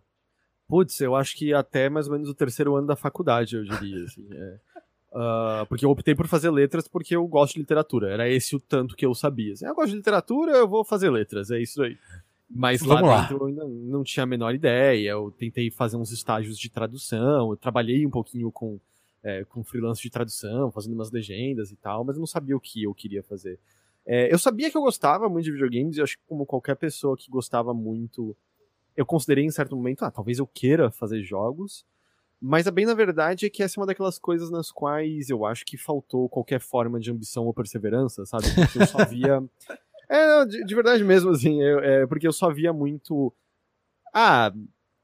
Putz, 0.68 1.00
eu 1.02 1.16
acho 1.16 1.36
que 1.36 1.54
até 1.54 1.90
mais 1.90 2.08
ou 2.08 2.14
menos 2.14 2.30
o 2.30 2.34
terceiro 2.34 2.76
ano 2.76 2.88
da 2.88 2.96
faculdade, 2.96 3.56
eu 3.56 3.64
diria, 3.64 4.04
assim, 4.04 4.28
é. 4.32 4.60
uh, 5.12 5.66
porque 5.68 5.86
eu 5.86 5.92
optei 5.92 6.16
por 6.16 6.28
fazer 6.28 6.50
letras 6.50 6.88
porque 6.88 7.16
eu 7.16 7.28
gosto 7.28 7.54
de 7.54 7.60
literatura, 7.60 8.10
era 8.10 8.28
esse 8.28 8.56
o 8.56 8.60
tanto 8.60 8.96
que 8.96 9.06
eu 9.06 9.14
sabia. 9.14 9.54
Assim, 9.54 9.66
ah, 9.66 9.70
eu 9.70 9.76
gosto 9.76 9.92
de 9.92 9.98
literatura, 9.98 10.54
eu 10.54 10.68
vou 10.68 10.84
fazer 10.84 11.12
letras, 11.12 11.52
é 11.52 11.62
isso 11.62 11.84
aí. 11.84 11.98
Mas 12.50 12.82
lá 12.82 12.96
Vamos 12.96 13.22
dentro 13.22 13.38
lá. 13.38 13.42
eu 13.42 13.48
ainda 13.48 13.66
não 13.68 14.04
tinha 14.04 14.24
a 14.24 14.28
menor 14.28 14.54
ideia, 14.54 15.12
eu 15.12 15.32
tentei 15.32 15.70
fazer 15.70 15.98
uns 15.98 16.12
estágios 16.12 16.58
de 16.58 16.70
tradução, 16.70 17.52
eu 17.52 17.58
trabalhei 17.58 18.06
um 18.06 18.12
pouquinho 18.12 18.52
com 18.52 18.80
é, 19.24 19.46
com 19.46 19.64
freelance 19.64 20.02
de 20.02 20.10
tradução, 20.10 20.72
fazendo 20.72 20.94
umas 20.94 21.12
legendas 21.12 21.72
e 21.72 21.76
tal, 21.76 22.04
mas 22.04 22.16
eu 22.16 22.20
não 22.20 22.28
sabia 22.28 22.56
o 22.56 22.60
que 22.60 22.84
eu 22.84 22.94
queria 22.94 23.24
fazer. 23.24 23.58
É, 24.06 24.32
eu 24.32 24.38
sabia 24.38 24.70
que 24.70 24.78
eu 24.78 24.82
gostava 24.82 25.30
muito 25.30 25.46
de 25.46 25.52
videogames, 25.52 25.98
e 25.98 26.02
acho 26.02 26.18
que 26.18 26.24
como 26.28 26.46
qualquer 26.46 26.76
pessoa 26.76 27.16
que 27.16 27.32
gostava 27.32 27.74
muito, 27.74 28.36
eu 28.98 29.06
considerei 29.06 29.46
em 29.46 29.52
certo 29.52 29.76
momento, 29.76 30.04
ah, 30.04 30.12
talvez 30.12 30.40
eu 30.40 30.48
queira 30.48 30.92
fazer 30.92 31.24
jogos, 31.24 31.86
mas 32.46 32.68
a 32.68 32.72
bem 32.72 32.86
na 32.86 32.94
verdade 32.94 33.46
é 33.46 33.50
que 33.50 33.64
essa 33.64 33.80
é 33.80 33.82
uma 33.82 33.88
daquelas 33.88 34.20
coisas 34.20 34.52
nas 34.52 34.70
quais 34.70 35.30
eu 35.30 35.46
acho 35.46 35.66
que 35.66 35.78
faltou 35.78 36.28
qualquer 36.28 36.60
forma 36.60 37.00
de 37.00 37.10
ambição 37.10 37.46
ou 37.46 37.54
perseverança, 37.54 38.26
sabe? 38.26 38.44
Porque 38.54 38.80
eu 38.80 38.86
só 38.86 38.98
via. 39.08 39.42
é, 40.10 40.46
de, 40.46 40.66
de, 40.66 40.76
verdade 40.76 41.02
mesmo, 41.06 41.32
assim, 41.32 41.62
eu, 41.62 41.80
é, 41.80 42.06
porque 42.06 42.28
eu 42.28 42.34
só 42.34 42.52
via 42.52 42.74
muito. 42.74 43.34
Ah, 44.14 44.54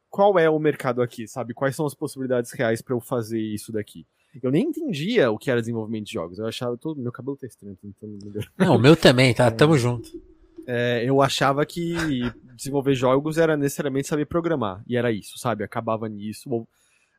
qual 0.09 0.37
é 0.39 0.49
o 0.49 0.59
mercado 0.59 1.01
aqui, 1.01 1.27
sabe? 1.27 1.53
Quais 1.53 1.75
são 1.75 1.85
as 1.85 1.93
possibilidades 1.93 2.51
reais 2.51 2.81
para 2.81 2.95
eu 2.95 2.99
fazer 2.99 3.39
isso 3.39 3.71
daqui? 3.71 4.05
Eu 4.41 4.51
nem 4.51 4.67
entendia 4.67 5.31
o 5.31 5.37
que 5.37 5.49
era 5.49 5.59
desenvolvimento 5.59 6.05
de 6.05 6.13
jogos. 6.13 6.37
Eu 6.37 6.45
achava 6.45 6.77
todo 6.77 7.01
meu 7.01 7.11
cabelo 7.11 7.37
tá 7.37 7.47
estranho, 7.47 7.77
melhorar. 8.01 8.51
Não, 8.57 8.75
o 8.75 8.79
meu 8.79 8.95
também, 8.95 9.33
tá? 9.33 9.45
É, 9.45 9.51
Tamo 9.51 9.77
junto. 9.77 10.09
É, 10.67 11.03
eu 11.03 11.21
achava 11.21 11.65
que 11.65 11.95
desenvolver 12.55 12.93
jogos 12.93 13.37
era 13.37 13.57
necessariamente 13.57 14.07
saber 14.07 14.25
programar 14.25 14.83
e 14.87 14.95
era 14.95 15.11
isso, 15.11 15.37
sabe? 15.39 15.63
Acabava 15.63 16.07
nisso. 16.07 16.47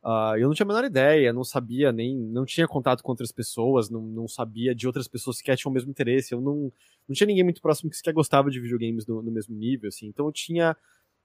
Uh, 0.03 0.35
eu 0.37 0.47
não 0.47 0.55
tinha 0.55 0.65
a 0.65 0.67
menor 0.67 0.83
ideia, 0.83 1.33
não 1.33 1.43
sabia 1.43 1.91
nem, 1.91 2.17
não 2.17 2.45
tinha 2.45 2.67
contato 2.67 3.03
com 3.03 3.11
outras 3.11 3.31
pessoas, 3.31 3.89
não, 3.89 4.01
não 4.01 4.27
sabia 4.27 4.73
de 4.73 4.87
outras 4.87 5.07
pessoas 5.07 5.41
que 5.41 5.55
tinham 5.55 5.69
o 5.69 5.73
mesmo 5.73 5.91
interesse. 5.91 6.33
Eu 6.33 6.41
não, 6.41 6.71
não 7.07 7.13
tinha 7.13 7.27
ninguém 7.27 7.43
muito 7.43 7.61
próximo 7.61 7.89
que 7.89 7.97
sequer 7.97 8.13
gostava 8.13 8.49
de 8.49 8.59
videogames 8.59 9.05
no, 9.05 9.21
no 9.21 9.31
mesmo 9.31 9.55
nível, 9.55 9.89
assim. 9.89 10.07
Então 10.07 10.25
eu 10.25 10.31
tinha 10.31 10.75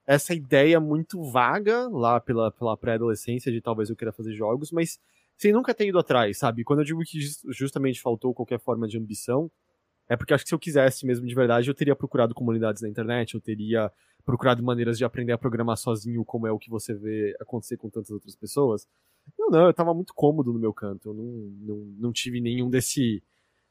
essa 0.07 0.35
ideia 0.35 0.79
muito 0.79 1.23
vaga 1.23 1.88
lá 1.88 2.21
pela, 2.21 2.51
pela 2.51 2.77
pré-adolescência 2.77 3.51
de 3.51 3.61
talvez 3.61 3.90
eu 3.90 3.97
queira 3.97 4.12
fazer 4.12 4.35
jogos, 4.35 4.71
mas 4.71 5.01
sem 5.37 5.53
nunca 5.53 5.75
ter 5.75 5.88
ido 5.88 5.99
atrás, 5.99 6.38
sabe? 6.38 6.64
Quando 6.64 6.81
eu 6.81 6.85
digo 6.85 7.01
que 7.01 7.19
justamente 7.51 8.01
faltou 8.01 8.33
qualquer 8.33 8.61
forma 8.61 8.87
de 8.87 8.97
ambição, 8.97 9.51
é 10.09 10.16
porque 10.16 10.33
acho 10.33 10.45
que 10.45 10.49
se 10.49 10.55
eu 10.55 10.59
quisesse 10.59 11.05
mesmo 11.05 11.27
de 11.27 11.35
verdade, 11.35 11.69
eu 11.69 11.75
teria 11.75 11.97
procurado 11.97 12.35
comunidades 12.35 12.81
na 12.81 12.88
internet, 12.88 13.35
eu 13.35 13.40
teria 13.40 13.90
procurado 14.25 14.62
maneiras 14.62 14.97
de 14.97 15.05
aprender 15.05 15.33
a 15.33 15.38
programar 15.38 15.77
sozinho, 15.77 16.25
como 16.25 16.47
é 16.47 16.53
o 16.53 16.59
que 16.59 16.71
você 16.71 16.95
vê 16.95 17.37
acontecer 17.40 17.77
com 17.77 17.90
tantas 17.90 18.11
outras 18.11 18.35
pessoas. 18.37 18.87
Não, 19.38 19.51
não, 19.51 19.66
eu 19.66 19.75
tava 19.75 19.92
muito 19.92 20.14
cômodo 20.14 20.53
no 20.53 20.59
meu 20.59 20.73
canto, 20.73 21.11
eu 21.11 21.14
não, 21.14 21.25
não, 21.61 21.77
não 21.99 22.12
tive 22.12 22.40
nenhum 22.40 22.71
desse. 22.71 23.23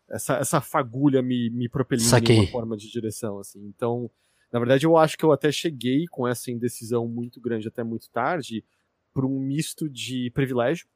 Essa, 0.07 0.35
essa 0.37 0.61
fagulha 0.61 1.21
me, 1.21 1.49
me 1.49 1.67
propelindo 1.67 2.07
em 2.31 2.39
uma 2.39 2.47
forma 2.47 2.77
de 2.77 2.91
direção, 2.91 3.39
assim. 3.39 3.65
Então, 3.65 4.11
na 4.55 4.59
verdade, 4.59 4.85
eu 4.85 4.95
acho 4.95 5.17
que 5.17 5.25
eu 5.25 5.33
até 5.33 5.51
cheguei 5.51 6.07
com 6.07 6.25
essa 6.25 6.49
indecisão 6.49 7.05
muito 7.09 7.41
grande 7.41 7.67
até 7.67 7.83
muito 7.83 8.09
tarde 8.09 8.63
por 9.13 9.25
um 9.25 9.37
misto 9.37 9.89
de 9.89 10.31
privilégio. 10.33 10.87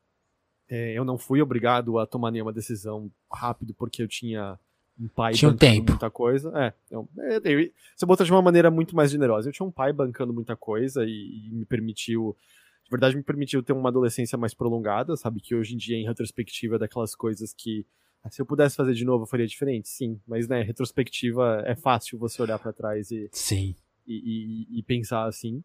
É, 0.69 0.93
eu 0.97 1.03
não 1.03 1.17
fui 1.17 1.41
obrigado 1.41 1.99
a 1.99 2.07
tomar 2.07 2.31
nenhuma 2.31 2.53
decisão 2.53 3.11
rápido 3.29 3.73
porque 3.73 4.01
eu 4.01 4.07
tinha 4.07 4.57
um 4.97 5.09
pai 5.09 5.33
tinha 5.33 5.51
um 5.51 5.57
tempo. 5.57 5.91
muita 5.91 6.09
coisa. 6.09 6.53
É, 6.57 6.73
eu, 6.89 7.09
é, 7.19 7.41
eu, 7.43 7.69
você 7.97 8.05
botou 8.05 8.25
de 8.25 8.31
uma 8.31 8.41
maneira 8.41 8.71
muito 8.71 8.95
mais 8.95 9.11
generosa. 9.11 9.49
Eu 9.49 9.53
tinha 9.53 9.67
um 9.67 9.71
pai 9.71 9.91
bancando 9.91 10.31
muita 10.33 10.55
coisa 10.55 11.03
e, 11.03 11.47
e 11.47 11.51
me 11.51 11.65
permitiu 11.65 12.37
de 12.85 12.89
verdade 12.89 13.17
me 13.17 13.23
permitiu 13.23 13.61
ter 13.61 13.73
uma 13.73 13.89
adolescência 13.89 14.37
mais 14.37 14.53
prolongada, 14.53 15.17
sabe? 15.17 15.41
Que 15.41 15.53
hoje 15.53 15.73
em 15.73 15.77
dia, 15.77 15.97
em 15.97 16.07
retrospectiva, 16.07 16.77
é 16.77 16.79
daquelas 16.79 17.13
coisas 17.13 17.51
que 17.51 17.85
se 18.29 18.41
eu 18.41 18.45
pudesse 18.45 18.75
fazer 18.75 18.93
de 18.93 19.05
novo, 19.05 19.23
eu 19.23 19.27
faria 19.27 19.47
diferente? 19.47 19.87
Sim, 19.87 20.19
mas 20.27 20.47
né, 20.47 20.61
retrospectiva 20.61 21.63
é 21.65 21.75
fácil 21.75 22.17
você 22.17 22.41
olhar 22.41 22.59
para 22.59 22.73
trás 22.73 23.11
e, 23.11 23.29
Sim. 23.31 23.75
E, 24.05 24.67
e, 24.69 24.79
e 24.79 24.83
pensar 24.83 25.25
assim. 25.25 25.63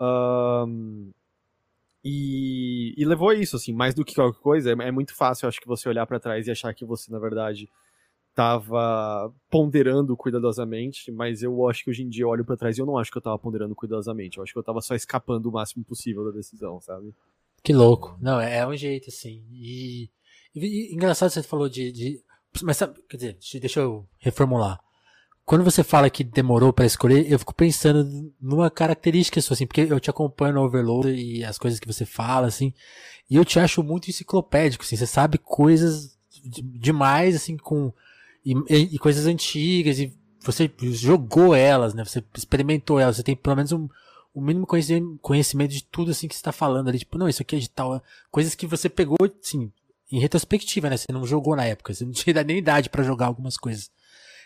Um, 0.00 1.10
e, 2.02 2.94
e, 2.96 3.04
levou 3.04 3.28
a 3.28 3.34
isso, 3.34 3.56
assim, 3.56 3.74
mais 3.74 3.94
do 3.94 4.04
que 4.04 4.14
qualquer 4.14 4.40
coisa, 4.40 4.70
é, 4.70 4.72
é 4.72 4.90
muito 4.90 5.14
fácil, 5.14 5.46
acho 5.46 5.60
que 5.60 5.66
você 5.66 5.88
olhar 5.88 6.06
para 6.06 6.18
trás 6.18 6.46
e 6.46 6.50
achar 6.50 6.72
que 6.72 6.84
você, 6.84 7.12
na 7.12 7.18
verdade, 7.18 7.68
estava 8.30 9.30
ponderando 9.50 10.16
cuidadosamente, 10.16 11.12
mas 11.12 11.42
eu 11.42 11.68
acho 11.68 11.84
que 11.84 11.90
hoje 11.90 12.02
em 12.02 12.08
dia 12.08 12.24
eu 12.24 12.28
olho 12.28 12.44
para 12.44 12.56
trás 12.56 12.78
e 12.78 12.80
eu 12.80 12.86
não 12.86 12.96
acho 12.96 13.10
que 13.10 13.18
eu 13.18 13.20
estava 13.20 13.38
ponderando 13.38 13.74
cuidadosamente, 13.74 14.38
eu 14.38 14.42
acho 14.42 14.52
que 14.52 14.58
eu 14.58 14.62
estava 14.62 14.80
só 14.80 14.94
escapando 14.94 15.46
o 15.46 15.52
máximo 15.52 15.84
possível 15.84 16.24
da 16.24 16.30
decisão, 16.30 16.80
sabe? 16.80 17.14
Que 17.62 17.74
louco. 17.74 18.16
Não, 18.20 18.40
é, 18.40 18.58
é 18.58 18.66
um 18.66 18.74
jeito, 18.74 19.10
assim. 19.10 19.44
E 19.52 20.08
e, 20.54 20.94
engraçado 20.94 21.30
você 21.30 21.42
falou 21.42 21.68
de, 21.68 21.92
de. 21.92 22.22
Mas 22.62 22.76
sabe, 22.76 23.00
quer 23.08 23.16
dizer, 23.16 23.38
deixa 23.60 23.80
eu 23.80 24.08
reformular. 24.18 24.80
Quando 25.44 25.64
você 25.64 25.82
fala 25.82 26.10
que 26.10 26.22
demorou 26.22 26.72
para 26.72 26.86
escolher, 26.86 27.30
eu 27.30 27.38
fico 27.38 27.54
pensando 27.54 28.32
numa 28.40 28.70
característica 28.70 29.40
sua, 29.40 29.54
assim, 29.54 29.66
porque 29.66 29.80
eu 29.80 29.98
te 29.98 30.08
acompanho 30.08 30.54
no 30.54 30.62
Overload 30.62 31.10
e 31.10 31.44
as 31.44 31.58
coisas 31.58 31.80
que 31.80 31.86
você 31.86 32.04
fala, 32.04 32.46
assim, 32.46 32.72
e 33.28 33.36
eu 33.36 33.44
te 33.44 33.58
acho 33.58 33.82
muito 33.82 34.08
enciclopédico, 34.08 34.84
assim, 34.84 34.96
você 34.96 35.06
sabe 35.06 35.38
coisas 35.38 36.16
demais, 36.44 37.34
assim, 37.34 37.56
com. 37.56 37.92
E, 38.44 38.54
e, 38.94 38.98
coisas 38.98 39.26
antigas, 39.26 39.98
e 39.98 40.16
você 40.40 40.70
jogou 40.92 41.54
elas, 41.54 41.94
né? 41.94 42.04
Você 42.04 42.24
experimentou 42.34 42.98
elas, 42.98 43.16
você 43.16 43.22
tem 43.22 43.36
pelo 43.36 43.56
menos 43.56 43.72
um, 43.72 43.88
o 44.32 44.40
mínimo 44.40 44.66
conhecimento 45.20 45.72
de 45.72 45.84
tudo 45.84 46.10
assim 46.12 46.26
que 46.26 46.34
você 46.34 46.38
está 46.38 46.52
falando 46.52 46.88
ali, 46.88 46.98
tipo, 47.00 47.18
não, 47.18 47.28
isso 47.28 47.42
aqui 47.42 47.56
é 47.56 47.58
de 47.58 47.68
tal, 47.68 48.02
coisas 48.30 48.54
que 48.54 48.66
você 48.66 48.88
pegou, 48.88 49.18
assim, 49.42 49.70
em 50.10 50.18
retrospectiva, 50.18 50.90
né? 50.90 50.96
Você 50.96 51.12
não 51.12 51.26
jogou 51.26 51.56
na 51.56 51.64
época, 51.64 51.94
você 51.94 52.04
não 52.04 52.12
tinha 52.12 52.42
nem 52.44 52.58
idade 52.58 52.90
para 52.90 53.04
jogar 53.04 53.26
algumas 53.26 53.56
coisas. 53.56 53.90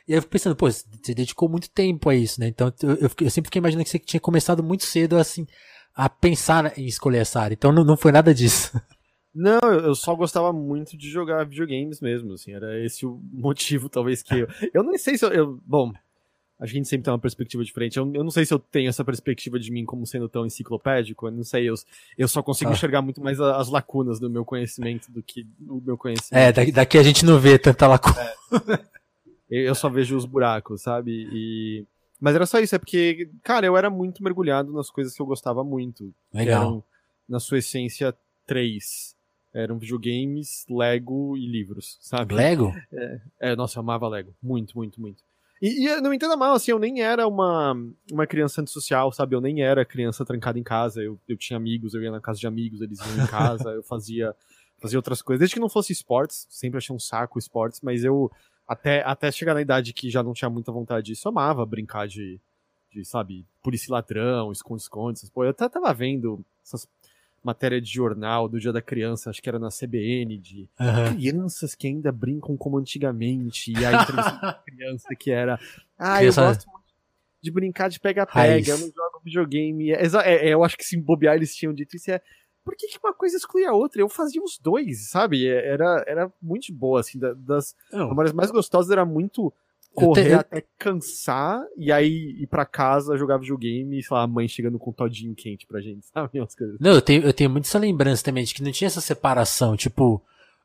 E 0.06 0.12
aí 0.12 0.18
eu 0.18 0.22
fico 0.22 0.32
pensando, 0.32 0.54
pô, 0.54 0.70
você 0.70 1.14
dedicou 1.14 1.48
muito 1.48 1.70
tempo 1.70 2.10
a 2.10 2.14
isso, 2.14 2.38
né? 2.40 2.48
Então 2.48 2.72
eu, 2.82 2.90
eu, 2.90 3.10
eu 3.20 3.30
sempre 3.30 3.48
fiquei 3.48 3.58
imaginando 3.58 3.84
que 3.84 3.90
você 3.90 3.98
tinha 3.98 4.20
começado 4.20 4.62
muito 4.62 4.84
cedo, 4.84 5.16
assim, 5.16 5.46
a 5.94 6.08
pensar 6.08 6.78
em 6.78 6.86
escolher 6.86 7.18
essa 7.18 7.40
área. 7.40 7.54
Então 7.54 7.72
não, 7.72 7.84
não 7.84 7.96
foi 7.96 8.12
nada 8.12 8.34
disso. 8.34 8.72
Não, 9.36 9.58
eu 9.64 9.96
só 9.96 10.14
gostava 10.14 10.52
muito 10.52 10.96
de 10.96 11.10
jogar 11.10 11.44
videogames 11.44 12.00
mesmo, 12.00 12.34
assim, 12.34 12.52
era 12.52 12.78
esse 12.84 13.04
o 13.04 13.20
motivo, 13.32 13.88
talvez, 13.88 14.22
que 14.22 14.32
eu... 14.32 14.48
Eu 14.72 14.84
nem 14.84 14.96
sei 14.96 15.18
se 15.18 15.24
eu... 15.24 15.32
eu 15.32 15.60
bom, 15.66 15.92
a 16.58 16.66
gente 16.66 16.88
sempre 16.88 17.04
tem 17.04 17.12
uma 17.12 17.18
perspectiva 17.18 17.64
diferente. 17.64 17.96
Eu, 17.98 18.10
eu, 18.14 18.22
não 18.22 18.30
sei 18.30 18.44
se 18.44 18.54
eu 18.54 18.58
tenho 18.58 18.88
essa 18.88 19.04
perspectiva 19.04 19.58
de 19.58 19.70
mim 19.70 19.84
como 19.84 20.06
sendo 20.06 20.28
tão 20.28 20.46
enciclopédico, 20.46 21.26
eu 21.26 21.32
não 21.32 21.42
sei, 21.42 21.68
eu, 21.68 21.74
eu 22.16 22.28
só 22.28 22.42
consigo 22.42 22.70
ah. 22.70 22.74
enxergar 22.74 23.02
muito 23.02 23.20
mais 23.20 23.40
as 23.40 23.68
lacunas 23.68 24.20
do 24.20 24.30
meu 24.30 24.44
conhecimento 24.44 25.10
do 25.10 25.22
que 25.22 25.46
o 25.68 25.80
meu 25.80 25.98
conhecimento. 25.98 26.40
É, 26.40 26.52
daqui, 26.52 26.72
daqui 26.72 26.98
a 26.98 27.02
gente 27.02 27.24
não 27.24 27.38
vê 27.38 27.58
tanta 27.58 27.86
lacuna. 27.86 28.20
É. 28.20 28.34
Eu 29.50 29.74
só 29.74 29.88
vejo 29.88 30.16
os 30.16 30.24
buracos, 30.24 30.82
sabe? 30.82 31.28
E... 31.32 31.84
Mas 32.20 32.34
era 32.34 32.46
só 32.46 32.58
isso, 32.58 32.74
é 32.74 32.78
porque, 32.78 33.28
cara, 33.42 33.66
eu 33.66 33.76
era 33.76 33.90
muito 33.90 34.22
mergulhado 34.22 34.72
nas 34.72 34.90
coisas 34.90 35.14
que 35.14 35.20
eu 35.20 35.26
gostava 35.26 35.62
muito. 35.62 36.14
Legal. 36.32 36.62
Eram, 36.62 36.84
na 37.28 37.38
sua 37.38 37.58
essência, 37.58 38.14
três. 38.46 39.14
Eram 39.52 39.78
videogames, 39.78 40.66
Lego 40.68 41.36
e 41.36 41.46
livros, 41.46 41.98
sabe? 42.00 42.34
Lego? 42.34 42.74
É, 42.92 43.20
é 43.40 43.56
nossa, 43.56 43.78
eu 43.78 43.82
amava 43.82 44.08
Lego. 44.08 44.34
Muito, 44.42 44.76
muito, 44.76 45.00
muito. 45.00 45.22
E, 45.64 45.86
e 45.86 46.00
não 46.02 46.10
me 46.10 46.16
entenda 46.16 46.36
mal, 46.36 46.52
assim, 46.52 46.72
eu 46.72 46.78
nem 46.78 47.00
era 47.00 47.26
uma, 47.26 47.74
uma 48.12 48.26
criança 48.26 48.60
antissocial, 48.60 49.10
sabe? 49.10 49.34
Eu 49.34 49.40
nem 49.40 49.62
era 49.62 49.82
criança 49.82 50.22
trancada 50.22 50.58
em 50.58 50.62
casa. 50.62 51.02
Eu, 51.02 51.18
eu 51.26 51.38
tinha 51.38 51.56
amigos, 51.56 51.94
eu 51.94 52.02
ia 52.02 52.10
na 52.10 52.20
casa 52.20 52.38
de 52.38 52.46
amigos, 52.46 52.82
eles 52.82 52.98
iam 53.00 53.24
em 53.24 53.26
casa, 53.26 53.70
eu 53.70 53.82
fazia, 53.82 54.36
fazia 54.78 54.98
outras 54.98 55.22
coisas. 55.22 55.38
Desde 55.38 55.54
que 55.54 55.60
não 55.60 55.70
fosse 55.70 55.90
esportes, 55.90 56.46
sempre 56.50 56.76
achei 56.76 56.94
um 56.94 56.98
saco 56.98 57.38
esportes, 57.38 57.80
mas 57.80 58.04
eu, 58.04 58.30
até, 58.68 59.02
até 59.04 59.32
chegar 59.32 59.54
na 59.54 59.62
idade 59.62 59.94
que 59.94 60.10
já 60.10 60.22
não 60.22 60.34
tinha 60.34 60.50
muita 60.50 60.70
vontade 60.70 61.06
disso, 61.06 61.30
amava 61.30 61.64
brincar 61.64 62.06
de, 62.06 62.38
de 62.92 63.02
sabe, 63.02 63.46
polícia 63.62 63.90
ladrão, 63.90 64.52
esconde-esconde, 64.52 65.18
Pô, 65.32 65.44
eu 65.44 65.50
até 65.50 65.66
tava 65.66 65.94
vendo 65.94 66.44
essas 66.62 66.86
matéria 67.44 67.80
de 67.80 67.92
jornal 67.92 68.48
do 68.48 68.58
Dia 68.58 68.72
da 68.72 68.80
Criança, 68.80 69.30
acho 69.30 69.42
que 69.42 69.48
era 69.48 69.58
na 69.58 69.68
CBN, 69.68 70.38
de 70.38 70.68
uhum. 70.80 71.14
crianças 71.14 71.74
que 71.74 71.86
ainda 71.86 72.10
brincam 72.10 72.56
como 72.56 72.78
antigamente. 72.78 73.70
E 73.70 73.84
aí 73.84 73.94
entrevista 73.94 74.62
criança 74.66 75.08
que 75.14 75.30
era. 75.30 75.60
Ah, 75.98 76.18
Criança... 76.18 76.40
eu 76.40 76.46
gosto 76.46 76.66
de 77.42 77.50
brincar 77.50 77.88
de 77.88 78.00
pega-pega, 78.00 78.70
eu 78.70 78.78
não 78.78 78.86
jogo 78.86 79.20
videogame. 79.22 79.92
É, 79.92 80.06
é, 80.24 80.48
eu 80.48 80.64
acho 80.64 80.78
que 80.78 80.84
se 80.84 80.96
bobear 80.96 81.36
eles 81.36 81.54
tinham 81.54 81.74
dito 81.74 81.94
isso. 81.94 82.10
É, 82.10 82.20
por 82.64 82.74
que, 82.74 82.88
que 82.88 82.98
uma 83.02 83.12
coisa 83.12 83.36
exclui 83.36 83.66
a 83.66 83.72
outra? 83.72 84.00
Eu 84.00 84.08
fazia 84.08 84.42
os 84.42 84.58
dois, 84.58 85.10
sabe? 85.10 85.46
É, 85.46 85.68
era, 85.68 86.02
era 86.06 86.32
muito 86.40 86.72
boa, 86.72 87.00
assim, 87.00 87.18
das 87.18 87.76
memórias 87.92 88.32
mais 88.32 88.50
gostosas 88.50 88.90
era 88.90 89.04
muito 89.04 89.52
correr 89.94 90.28
te... 90.28 90.32
até 90.34 90.64
cansar 90.78 91.64
e 91.76 91.90
aí 91.92 92.36
ir 92.40 92.46
pra 92.46 92.66
casa 92.66 93.16
jogar 93.16 93.38
videogame 93.38 93.98
e, 93.98 94.02
sei 94.02 94.16
lá, 94.16 94.22
a 94.22 94.26
mãe 94.26 94.48
chegando 94.48 94.78
com 94.78 94.90
um 94.90 94.92
todinho 94.92 95.34
quente 95.34 95.66
pra 95.66 95.80
gente, 95.80 96.06
sabe? 96.12 96.30
Coisas. 96.38 96.76
Não, 96.80 96.92
eu 96.92 97.02
tenho, 97.02 97.22
eu 97.22 97.32
tenho 97.32 97.50
muito 97.50 97.66
essa 97.66 97.78
lembrança 97.78 98.24
também 98.24 98.44
de 98.44 98.54
que 98.54 98.62
não 98.62 98.72
tinha 98.72 98.86
essa 98.86 99.00
separação, 99.00 99.76
tipo, 99.76 100.22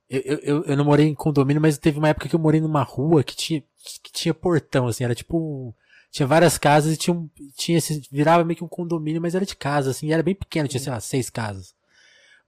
eu, 0.09 0.39
eu, 0.41 0.63
eu 0.63 0.77
não 0.77 0.85
morei 0.85 1.07
em 1.07 1.15
condomínio, 1.15 1.61
mas 1.61 1.77
teve 1.77 1.99
uma 1.99 2.09
época 2.09 2.27
que 2.27 2.35
eu 2.35 2.39
morei 2.39 2.59
numa 2.59 2.83
rua 2.83 3.23
que 3.23 3.35
tinha, 3.35 3.63
que 4.03 4.11
tinha 4.11 4.33
portão, 4.33 4.87
assim, 4.87 5.03
era 5.03 5.15
tipo 5.15 5.73
tinha 6.11 6.25
várias 6.27 6.57
casas 6.57 6.93
e 6.93 6.97
tinha, 6.97 7.29
tinha 7.55 7.77
esse, 7.77 8.01
virava 8.11 8.43
meio 8.43 8.57
que 8.57 8.63
um 8.63 8.67
condomínio, 8.67 9.21
mas 9.21 9.35
era 9.35 9.45
de 9.45 9.55
casa, 9.55 9.91
assim, 9.91 10.11
era 10.11 10.23
bem 10.23 10.33
pequeno, 10.35 10.67
tinha, 10.67 10.79
sei 10.79 10.91
lá, 10.91 10.99
seis 10.99 11.29
casas. 11.29 11.75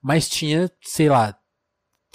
Mas 0.02 0.28
tinha, 0.28 0.70
sei 0.82 1.08
lá, 1.08 1.38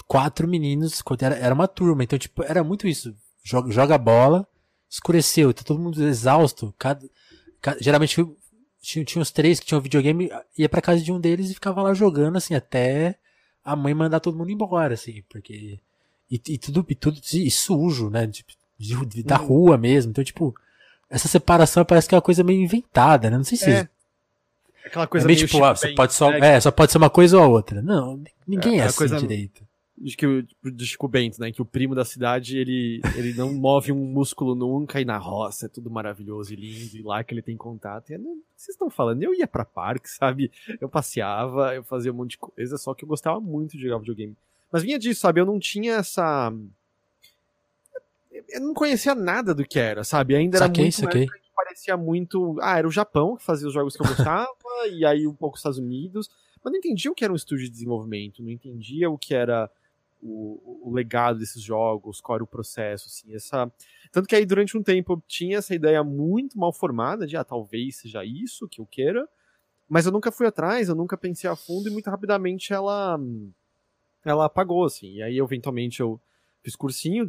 quatro 0.06 0.46
meninos, 0.46 1.02
era, 1.20 1.34
era 1.36 1.54
uma 1.54 1.66
turma, 1.66 2.04
então, 2.04 2.18
tipo, 2.18 2.42
era 2.42 2.62
muito 2.62 2.86
isso. 2.86 3.14
Joga, 3.42 3.70
joga 3.72 3.96
bola, 3.96 4.46
escureceu, 4.88 5.52
tá 5.52 5.62
todo 5.62 5.80
mundo 5.80 6.02
exausto. 6.06 6.74
Cada, 6.78 7.06
cada 7.60 7.80
geralmente 7.80 8.16
tinha, 8.80 9.04
tinha 9.04 9.22
uns 9.22 9.30
três 9.30 9.60
que 9.60 9.66
tinham 9.66 9.80
videogame, 9.80 10.30
ia 10.56 10.68
pra 10.68 10.80
casa 10.80 11.02
de 11.02 11.12
um 11.12 11.20
deles 11.20 11.50
e 11.50 11.54
ficava 11.54 11.82
lá 11.82 11.94
jogando, 11.94 12.36
assim, 12.36 12.54
até 12.54 13.16
a 13.64 13.76
mãe 13.76 13.92
mandar 13.94 14.20
todo 14.20 14.36
mundo 14.36 14.50
embora, 14.50 14.94
assim, 14.94 15.22
porque. 15.28 15.78
E, 16.30 16.40
e 16.48 16.58
tudo, 16.58 16.84
e 16.88 16.94
tudo 16.94 17.18
e 17.32 17.50
sujo, 17.50 18.10
né? 18.10 18.26
De, 18.26 18.44
de, 18.78 19.06
de, 19.06 19.22
da 19.22 19.40
uhum. 19.40 19.46
rua 19.46 19.78
mesmo. 19.78 20.10
Então, 20.10 20.22
tipo, 20.22 20.54
essa 21.08 21.26
separação 21.26 21.84
parece 21.84 22.08
que 22.08 22.14
é 22.14 22.16
uma 22.16 22.22
coisa 22.22 22.44
meio 22.44 22.60
inventada, 22.60 23.30
né? 23.30 23.36
Não 23.36 23.44
sei 23.44 23.58
se. 23.58 23.70
É. 23.70 23.88
Aquela 24.84 25.06
coisa 25.06 25.26
é 25.26 25.28
meio, 25.28 25.38
meio 25.38 25.48
tipo, 25.48 25.64
ah, 25.64 25.74
só 25.74 25.94
pode 25.94 26.14
só, 26.14 26.30
né? 26.30 26.54
é, 26.54 26.60
só 26.60 26.70
pode 26.70 26.92
ser 26.92 26.98
uma 26.98 27.10
coisa 27.10 27.36
ou 27.36 27.42
a 27.42 27.46
outra. 27.46 27.82
Não, 27.82 28.22
ninguém 28.46 28.80
é, 28.80 28.84
é 28.84 28.86
assim 28.86 28.98
coisa, 28.98 29.18
direito 29.18 29.67
de 30.00 30.16
que 30.16 30.46
de 30.62 30.86
Chico 30.86 31.08
Bento, 31.08 31.40
né? 31.40 31.50
Que 31.50 31.62
o 31.62 31.64
primo 31.64 31.94
da 31.94 32.04
cidade, 32.04 32.56
ele, 32.56 33.00
ele 33.16 33.34
não 33.34 33.52
move 33.54 33.92
um 33.92 34.04
músculo 34.04 34.54
nunca 34.54 35.00
e 35.00 35.04
na 35.04 35.18
roça 35.18 35.66
é 35.66 35.68
tudo 35.68 35.90
maravilhoso 35.90 36.52
e 36.52 36.56
lindo 36.56 36.96
e 36.96 37.02
lá 37.02 37.22
que 37.24 37.34
ele 37.34 37.42
tem 37.42 37.56
contato. 37.56 38.10
E, 38.10 38.16
vocês 38.56 38.70
estão 38.70 38.88
falando, 38.88 39.22
eu 39.22 39.34
ia 39.34 39.46
pra 39.46 39.64
parque, 39.64 40.08
sabe? 40.10 40.50
Eu 40.80 40.88
passeava, 40.88 41.74
eu 41.74 41.82
fazia 41.82 42.12
um 42.12 42.16
monte 42.16 42.32
de 42.32 42.38
coisa, 42.38 42.78
só 42.78 42.94
que 42.94 43.04
eu 43.04 43.08
gostava 43.08 43.40
muito 43.40 43.76
de 43.76 43.82
jogar 43.82 43.98
videogame. 43.98 44.36
Mas 44.70 44.82
vinha 44.82 44.98
disso, 44.98 45.20
sabe? 45.20 45.40
Eu 45.40 45.46
não 45.46 45.58
tinha 45.58 45.94
essa. 45.94 46.52
Eu 48.50 48.60
não 48.60 48.74
conhecia 48.74 49.14
nada 49.14 49.54
do 49.54 49.64
que 49.64 49.78
era, 49.78 50.04
sabe? 50.04 50.36
Ainda 50.36 50.58
era 50.58 50.66
saquei, 50.66 50.84
muito 50.84 50.94
saquei. 50.94 51.26
parecia 51.56 51.96
muito. 51.96 52.56
Ah, 52.60 52.78
era 52.78 52.86
o 52.86 52.90
Japão 52.90 53.36
que 53.36 53.44
fazia 53.44 53.66
os 53.66 53.74
jogos 53.74 53.96
que 53.96 54.02
eu 54.02 54.06
gostava, 54.06 54.48
e 54.92 55.04
aí 55.04 55.26
um 55.26 55.34
pouco 55.34 55.54
os 55.54 55.60
Estados 55.60 55.78
Unidos. 55.78 56.30
Mas 56.62 56.72
não 56.72 56.78
entendia 56.78 57.10
o 57.10 57.14
que 57.14 57.24
era 57.24 57.32
um 57.32 57.36
estúdio 57.36 57.64
de 57.64 57.70
desenvolvimento, 57.70 58.42
não 58.42 58.50
entendia 58.50 59.08
o 59.08 59.16
que 59.16 59.34
era 59.34 59.70
o, 60.20 60.88
o, 60.88 60.92
legado 60.92 61.38
desses 61.38 61.62
jogos, 61.62 62.20
qual 62.20 62.36
era 62.36 62.44
o 62.44 62.46
processo, 62.46 63.06
assim, 63.06 63.34
essa... 63.34 63.70
Tanto 64.10 64.28
que 64.28 64.34
aí 64.34 64.44
durante 64.44 64.76
um 64.76 64.82
tempo 64.82 65.12
eu 65.12 65.22
tinha 65.26 65.58
essa 65.58 65.74
ideia 65.74 66.02
muito 66.02 66.58
mal 66.58 66.72
formada 66.72 67.26
de, 67.26 67.36
ah, 67.36 67.44
talvez 67.44 67.96
seja 67.96 68.24
isso 68.24 68.68
que 68.68 68.80
eu 68.80 68.86
queira, 68.86 69.28
mas 69.88 70.06
eu 70.06 70.12
nunca 70.12 70.32
fui 70.32 70.46
atrás, 70.46 70.88
eu 70.88 70.94
nunca 70.94 71.16
pensei 71.16 71.48
a 71.48 71.56
fundo 71.56 71.88
e 71.88 71.92
muito 71.92 72.10
rapidamente 72.10 72.72
ela 72.72 73.18
ela 74.24 74.44
apagou, 74.44 74.84
assim, 74.84 75.14
e 75.14 75.22
aí 75.22 75.38
eventualmente 75.38 76.00
eu 76.00 76.20
fiz 76.62 76.76
cursinho, 76.76 77.24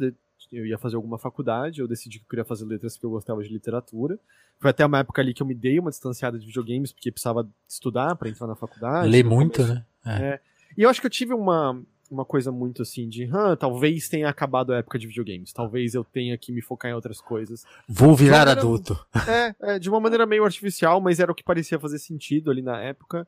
eu 0.52 0.66
ia 0.66 0.76
fazer 0.76 0.96
alguma 0.96 1.18
faculdade, 1.18 1.80
eu 1.80 1.88
decidi 1.88 2.18
que 2.18 2.24
eu 2.24 2.28
queria 2.28 2.44
fazer 2.44 2.64
letras 2.64 2.94
porque 2.94 3.06
eu 3.06 3.10
gostava 3.10 3.42
de 3.42 3.48
literatura. 3.48 4.18
Foi 4.58 4.70
até 4.70 4.84
uma 4.84 4.98
época 4.98 5.22
ali 5.22 5.32
que 5.32 5.42
eu 5.42 5.46
me 5.46 5.54
dei 5.54 5.78
uma 5.78 5.90
distanciada 5.90 6.38
de 6.38 6.46
videogames, 6.46 6.92
porque 6.92 7.10
precisava 7.10 7.48
estudar 7.68 8.16
para 8.16 8.28
entrar 8.28 8.46
na 8.46 8.56
faculdade. 8.56 9.08
Ler 9.08 9.24
muito, 9.24 9.62
começo. 9.62 9.74
né? 9.74 9.86
É. 10.04 10.10
É. 10.10 10.40
E 10.76 10.82
eu 10.82 10.90
acho 10.90 11.00
que 11.00 11.06
eu 11.06 11.10
tive 11.10 11.32
uma, 11.32 11.80
uma 12.10 12.24
coisa 12.24 12.50
muito 12.50 12.82
assim 12.82 13.08
de, 13.08 13.28
ah, 13.32 13.56
talvez 13.56 14.08
tenha 14.08 14.28
acabado 14.28 14.72
a 14.72 14.78
época 14.78 14.98
de 14.98 15.06
videogames, 15.06 15.52
talvez 15.52 15.94
eu 15.94 16.02
tenha 16.02 16.36
que 16.36 16.50
me 16.52 16.60
focar 16.60 16.90
em 16.90 16.94
outras 16.94 17.20
coisas. 17.20 17.64
Vou 17.88 18.16
virar 18.16 18.38
maneira, 18.38 18.60
adulto. 18.60 19.06
É, 19.28 19.54
é, 19.74 19.78
de 19.78 19.88
uma 19.88 20.00
maneira 20.00 20.26
meio 20.26 20.44
artificial, 20.44 21.00
mas 21.00 21.20
era 21.20 21.30
o 21.30 21.34
que 21.34 21.44
parecia 21.44 21.78
fazer 21.78 21.98
sentido 21.98 22.50
ali 22.50 22.62
na 22.62 22.80
época. 22.80 23.26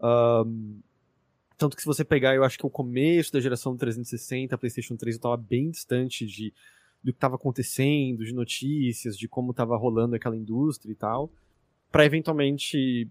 Um, 0.00 0.80
tanto 1.56 1.76
que 1.76 1.82
se 1.82 1.86
você 1.86 2.04
pegar, 2.04 2.34
eu 2.34 2.42
acho 2.42 2.58
que 2.58 2.66
o 2.66 2.70
começo 2.70 3.32
da 3.32 3.40
geração 3.40 3.76
360, 3.76 4.58
PlayStation 4.58 4.96
3, 4.96 5.14
eu 5.14 5.22
tava 5.22 5.36
bem 5.36 5.70
distante 5.70 6.26
de 6.26 6.52
do 7.02 7.12
que 7.12 7.18
estava 7.18 7.34
acontecendo, 7.34 8.24
de 8.24 8.32
notícias, 8.32 9.16
de 9.16 9.28
como 9.28 9.50
estava 9.50 9.76
rolando 9.76 10.16
aquela 10.16 10.34
indústria 10.34 10.90
e 10.90 10.94
tal, 10.94 11.30
para 11.92 12.06
eventualmente 12.06 13.06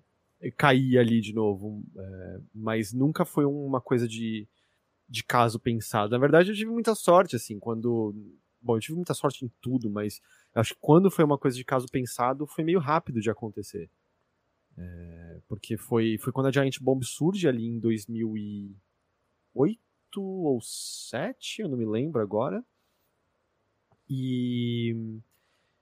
cair 0.58 0.98
ali 0.98 1.22
de 1.22 1.32
novo. 1.32 1.84
É, 1.96 2.40
mas 2.54 2.92
nunca 2.92 3.24
foi 3.24 3.46
uma 3.46 3.80
coisa 3.80 4.08
de 4.08 4.48
de 5.14 5.24
caso 5.24 5.60
pensado. 5.60 6.10
Na 6.10 6.18
verdade, 6.18 6.50
eu 6.50 6.56
tive 6.56 6.72
muita 6.72 6.96
sorte, 6.96 7.36
assim, 7.36 7.60
quando. 7.60 8.16
Bom, 8.60 8.76
eu 8.78 8.80
tive 8.80 8.96
muita 8.96 9.14
sorte 9.14 9.46
em 9.46 9.52
tudo, 9.62 9.88
mas 9.88 10.20
acho 10.56 10.74
que 10.74 10.80
quando 10.82 11.12
foi 11.12 11.24
uma 11.24 11.38
coisa 11.38 11.56
de 11.56 11.64
caso 11.64 11.86
pensado, 11.88 12.48
foi 12.48 12.64
meio 12.64 12.80
rápido 12.80 13.22
de 13.22 13.30
acontecer. 13.30 13.92
É, 14.76 15.40
porque 15.48 15.78
foi, 15.78 16.18
foi 16.18 16.34
quando 16.34 16.48
a 16.48 16.52
Giant 16.52 16.80
Bomb 16.82 17.04
surge 17.04 17.48
ali 17.48 17.68
em 17.68 17.80
2008 17.80 18.76
ou 20.20 20.58
2007, 20.58 21.62
eu 21.62 21.70
não 21.70 21.78
me 21.78 21.86
lembro 21.86 22.20
agora. 22.20 22.66
E, 24.10 24.96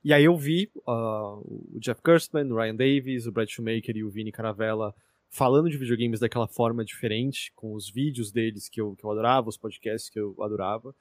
e 0.04 0.12
aí 0.12 0.24
eu 0.24 0.36
vi 0.36 0.70
uh, 0.86 1.40
o 1.74 1.78
Jeff 1.80 2.02
Gerstmann, 2.06 2.52
o 2.52 2.56
Ryan 2.56 2.76
Davis, 2.76 3.26
o 3.26 3.32
Brad 3.32 3.48
Shoemaker 3.48 3.96
e 3.96 4.04
o 4.04 4.10
Vini 4.10 4.30
Caravella 4.30 4.94
falando 5.32 5.70
de 5.70 5.78
videogames 5.78 6.20
daquela 6.20 6.46
forma 6.46 6.84
diferente, 6.84 7.50
com 7.56 7.74
os 7.74 7.90
vídeos 7.90 8.30
deles 8.30 8.68
que 8.68 8.78
eu, 8.78 8.94
que 8.94 9.02
eu 9.02 9.10
adorava, 9.10 9.48
os 9.48 9.56
podcasts 9.56 10.10
que 10.10 10.20
eu 10.20 10.36
adorava, 10.42 10.94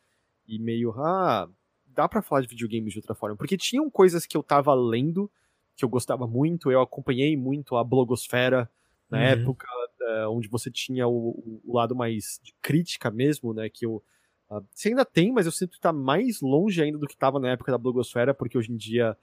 e 0.48 0.58
meio, 0.58 0.92
ah, 0.94 1.50
dá 1.86 2.08
para 2.08 2.22
falar 2.22 2.42
de 2.42 2.48
videogames 2.48 2.94
de 2.94 3.00
outra 3.00 3.14
forma. 3.14 3.36
Porque 3.36 3.58
tinham 3.58 3.90
coisas 3.90 4.26
que 4.26 4.38
eu 4.38 4.42
tava 4.42 4.74
lendo, 4.74 5.30
que 5.76 5.84
eu 5.84 5.90
gostava 5.90 6.26
muito, 6.26 6.72
eu 6.72 6.80
acompanhei 6.80 7.36
muito 7.36 7.76
a 7.76 7.84
blogosfera 7.84 8.72
na 9.10 9.18
uhum. 9.18 9.24
época, 9.24 9.68
uh, 10.00 10.30
onde 10.30 10.48
você 10.48 10.72
tinha 10.72 11.06
o, 11.06 11.62
o, 11.66 11.76
lado 11.76 11.94
mais 11.94 12.40
de 12.42 12.56
crítica 12.62 13.12
mesmo, 13.12 13.54
né, 13.54 13.70
que 13.70 13.86
eu... 13.86 14.02
Uh, 14.50 14.66
você 14.74 14.90
ainda 14.90 15.04
tem, 15.04 15.34
mas 15.34 15.46
eu 15.46 15.52
sinto 15.52 15.74
que 15.74 15.80
tá 15.82 15.92
mais 15.92 16.40
longe 16.40 16.82
ainda 16.82 16.98
do 16.98 17.08
que 17.08 17.18
tava 17.18 17.38
na 17.38 17.50
época 17.50 17.72
da 17.72 17.78
blogosfera, 17.78 18.34
porque 18.34 18.58
hoje 18.58 18.72
em 18.72 18.78
dia 18.78 19.18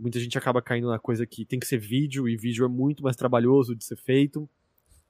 muita 0.00 0.18
gente 0.18 0.36
acaba 0.38 0.62
caindo 0.62 0.88
na 0.88 0.98
coisa 0.98 1.26
que 1.26 1.44
tem 1.44 1.60
que 1.60 1.66
ser 1.66 1.78
vídeo, 1.78 2.26
e 2.26 2.36
vídeo 2.36 2.64
é 2.64 2.68
muito 2.68 3.02
mais 3.02 3.16
trabalhoso 3.16 3.76
de 3.76 3.84
ser 3.84 3.96
feito. 3.96 4.48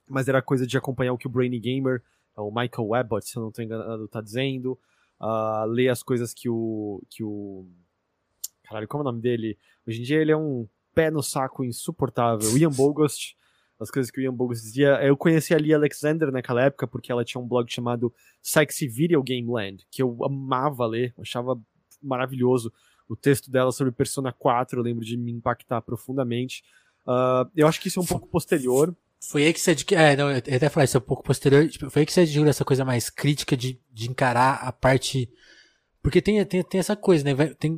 Mas 0.07 0.27
era 0.27 0.41
coisa 0.41 0.67
de 0.67 0.77
acompanhar 0.77 1.13
o 1.13 1.17
que 1.17 1.27
o 1.27 1.29
Brainy 1.29 1.59
Gamer, 1.59 2.03
o 2.35 2.51
Michael 2.51 2.87
Webbott, 2.89 3.27
se 3.27 3.37
eu 3.37 3.41
não 3.41 3.49
estou 3.49 3.63
enganado, 3.63 4.07
tá 4.09 4.19
dizendo. 4.19 4.77
Uh, 5.19 5.65
ler 5.67 5.89
as 5.89 6.03
coisas 6.03 6.33
que 6.33 6.49
o. 6.49 7.01
que 7.09 7.23
o. 7.23 7.65
Caralho, 8.63 8.87
como 8.87 9.01
é 9.01 9.05
o 9.05 9.11
nome 9.11 9.21
dele? 9.21 9.57
Hoje 9.87 10.01
em 10.01 10.03
dia 10.03 10.19
ele 10.19 10.31
é 10.31 10.37
um 10.37 10.67
pé 10.93 11.09
no 11.09 11.23
saco 11.23 11.63
insuportável. 11.63 12.57
Ian 12.57 12.71
Bogost. 12.71 13.37
as 13.79 13.89
coisas 13.89 14.11
que 14.11 14.19
o 14.19 14.21
Ian 14.21 14.33
Bogost 14.33 14.63
dizia. 14.63 15.01
Eu 15.03 15.15
conheci 15.15 15.53
a 15.53 15.57
Lee 15.57 15.73
Alexander 15.73 16.31
naquela 16.31 16.63
época 16.63 16.87
porque 16.87 17.11
ela 17.11 17.23
tinha 17.23 17.41
um 17.41 17.47
blog 17.47 17.71
chamado 17.71 18.13
Sexy 18.41 18.87
Video 18.87 19.23
Game 19.23 19.47
Land, 19.49 19.85
que 19.89 20.01
eu 20.01 20.17
amava 20.25 20.85
ler, 20.85 21.13
achava 21.17 21.59
maravilhoso. 22.01 22.73
O 23.11 23.15
texto 23.17 23.51
dela 23.51 23.73
sobre 23.73 23.91
Persona 23.91 24.31
4, 24.31 24.79
eu 24.79 24.83
lembro 24.83 25.03
de 25.03 25.17
me 25.17 25.33
impactar 25.33 25.81
profundamente. 25.81 26.63
Uh, 27.05 27.43
eu 27.53 27.67
acho 27.67 27.81
que 27.81 27.89
isso 27.89 27.99
é 27.99 28.03
um 28.03 28.05
pouco 28.05 28.25
posterior. 28.25 28.95
Foi 29.19 29.43
aí 29.43 29.51
que 29.51 29.59
você. 29.59 29.75
É, 29.91 30.15
não, 30.15 30.31
eu 30.31 30.37
até 30.37 30.69
falei, 30.69 30.85
isso 30.85 30.95
é 30.95 30.99
um 30.99 31.03
pouco 31.03 31.21
posterior. 31.21 31.67
Tipo, 31.67 31.89
foi 31.89 32.03
aí 32.03 32.05
que 32.05 32.13
você 32.13 32.21
adquiriu 32.21 32.47
essa 32.47 32.63
coisa 32.63 32.85
mais 32.85 33.09
crítica 33.09 33.57
de, 33.57 33.77
de 33.91 34.09
encarar 34.09 34.61
a 34.63 34.71
parte. 34.71 35.29
Porque 36.01 36.21
tem, 36.21 36.43
tem, 36.45 36.63
tem 36.63 36.79
essa 36.79 36.95
coisa, 36.95 37.25
né? 37.25 37.47
Tem, 37.59 37.77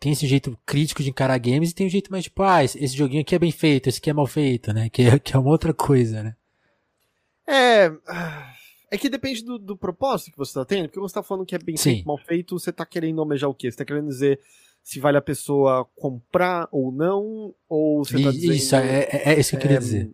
tem 0.00 0.10
esse 0.10 0.26
jeito 0.26 0.58
crítico 0.66 1.00
de 1.00 1.10
encarar 1.10 1.38
games 1.38 1.70
e 1.70 1.74
tem 1.74 1.86
um 1.86 1.90
jeito 1.90 2.10
mais 2.10 2.24
tipo, 2.24 2.42
ah, 2.42 2.64
esse, 2.64 2.82
esse 2.82 2.96
joguinho 2.96 3.22
aqui 3.22 3.36
é 3.36 3.38
bem 3.38 3.52
feito, 3.52 3.88
esse 3.88 3.98
aqui 3.98 4.10
é 4.10 4.12
mal 4.12 4.26
feito, 4.26 4.72
né? 4.72 4.88
Que 4.90 5.02
é, 5.02 5.18
que 5.20 5.36
é 5.36 5.38
uma 5.38 5.50
outra 5.50 5.72
coisa, 5.72 6.24
né? 6.24 6.36
É. 7.46 7.92
É 8.96 8.98
que 8.98 9.10
depende 9.10 9.44
do, 9.44 9.58
do 9.58 9.76
propósito 9.76 10.32
que 10.32 10.38
você 10.38 10.54
tá 10.54 10.64
tendo, 10.64 10.88
porque 10.88 10.98
você 10.98 11.14
tá 11.14 11.22
falando 11.22 11.44
que 11.44 11.54
é 11.54 11.58
bem 11.58 11.76
Sim. 11.76 11.90
feito, 11.90 12.06
mal 12.06 12.18
feito, 12.18 12.58
você 12.58 12.72
tá 12.72 12.86
querendo 12.86 13.20
almejar 13.20 13.50
o 13.50 13.54
quê? 13.54 13.70
Você 13.70 13.76
tá 13.76 13.84
querendo 13.84 14.08
dizer 14.08 14.40
se 14.82 15.00
vale 15.00 15.18
a 15.18 15.22
pessoa 15.22 15.84
comprar 15.96 16.68
ou 16.70 16.92
não, 16.92 17.54
ou 17.68 18.04
você 18.04 18.22
tá 18.22 18.30
dizendo... 18.30 18.52
Isso, 18.54 18.76
é, 18.76 19.02
é, 19.02 19.34
é 19.34 19.40
isso 19.40 19.50
que 19.50 19.56
eu 19.56 19.60
queria 19.60 19.76
é, 19.76 19.80
dizer. 19.80 20.10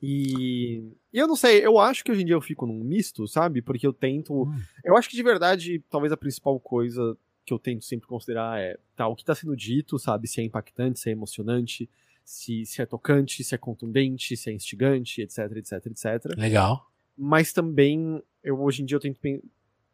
E, 0.00 0.92
e 1.12 1.18
eu 1.18 1.26
não 1.26 1.34
sei, 1.34 1.64
eu 1.64 1.78
acho 1.78 2.04
que 2.04 2.12
hoje 2.12 2.22
em 2.22 2.26
dia 2.26 2.34
eu 2.34 2.40
fico 2.40 2.66
num 2.66 2.84
misto, 2.84 3.26
sabe? 3.26 3.62
Porque 3.62 3.86
eu 3.86 3.92
tento. 3.92 4.42
Hum. 4.42 4.60
Eu 4.84 4.96
acho 4.96 5.08
que 5.08 5.16
de 5.16 5.22
verdade, 5.22 5.82
talvez 5.88 6.12
a 6.12 6.16
principal 6.16 6.60
coisa 6.60 7.16
que 7.46 7.54
eu 7.54 7.58
tento 7.58 7.84
sempre 7.84 8.06
considerar 8.06 8.60
é 8.60 8.76
tá, 8.94 9.08
o 9.08 9.16
que 9.16 9.22
está 9.22 9.34
sendo 9.34 9.56
dito, 9.56 9.98
sabe? 9.98 10.28
Se 10.28 10.40
é 10.42 10.44
impactante, 10.44 11.00
se 11.00 11.08
é 11.08 11.12
emocionante, 11.12 11.88
se, 12.22 12.66
se 12.66 12.82
é 12.82 12.86
tocante, 12.86 13.42
se 13.42 13.54
é 13.54 13.58
contundente, 13.58 14.36
se 14.36 14.50
é 14.50 14.52
instigante, 14.52 15.22
etc, 15.22 15.38
etc, 15.56 15.86
etc. 15.86 16.36
Legal. 16.36 16.86
Mas 17.16 17.52
também, 17.52 18.22
eu 18.42 18.60
hoje 18.60 18.82
em 18.82 18.84
dia 18.84 18.96
eu 18.96 19.00
tento. 19.00 19.18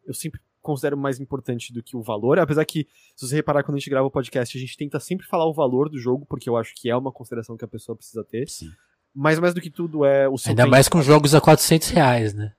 Eu 0.07 0.15
sempre 0.15 0.41
considero 0.63 0.97
mais 0.97 1.19
importante 1.19 1.73
do 1.73 1.83
que 1.83 1.97
o 1.97 2.03
valor, 2.03 2.39
apesar 2.39 2.65
que, 2.65 2.87
se 3.17 3.27
você 3.27 3.37
reparar, 3.37 3.63
quando 3.63 3.77
a 3.77 3.79
gente 3.79 3.91
grava 3.91 4.07
o 4.07 4.11
podcast, 4.11 4.57
a 4.57 4.61
gente 4.61 4.77
tenta 4.77 5.01
sempre 5.01 5.27
falar 5.27 5.47
o 5.47 5.55
valor 5.55 5.89
do 5.89 5.99
jogo, 5.99 6.27
porque 6.27 6.49
eu 6.49 6.57
acho 6.57 6.75
que 6.75 6.91
é 6.91 6.97
uma 6.97 7.11
consideração 7.11 7.57
que 7.57 7.65
a 7.65 7.69
pessoa 7.69 7.97
precisa 7.97 8.23
ter. 8.23 8.49
Sim. 8.49 8.71
Mas 9.15 9.39
mais 9.39 9.55
do 9.55 9.61
que 9.61 9.71
tudo 9.71 10.05
é 10.05 10.29
o 10.29 10.39
seu 10.39 10.51
Ainda 10.51 10.63
tempo. 10.63 10.71
mais 10.71 10.89
com 10.89 11.03
jogos 11.03 11.35
a 11.35 11.41
400 11.41 11.89
reais, 11.91 12.35
né? 12.35 12.55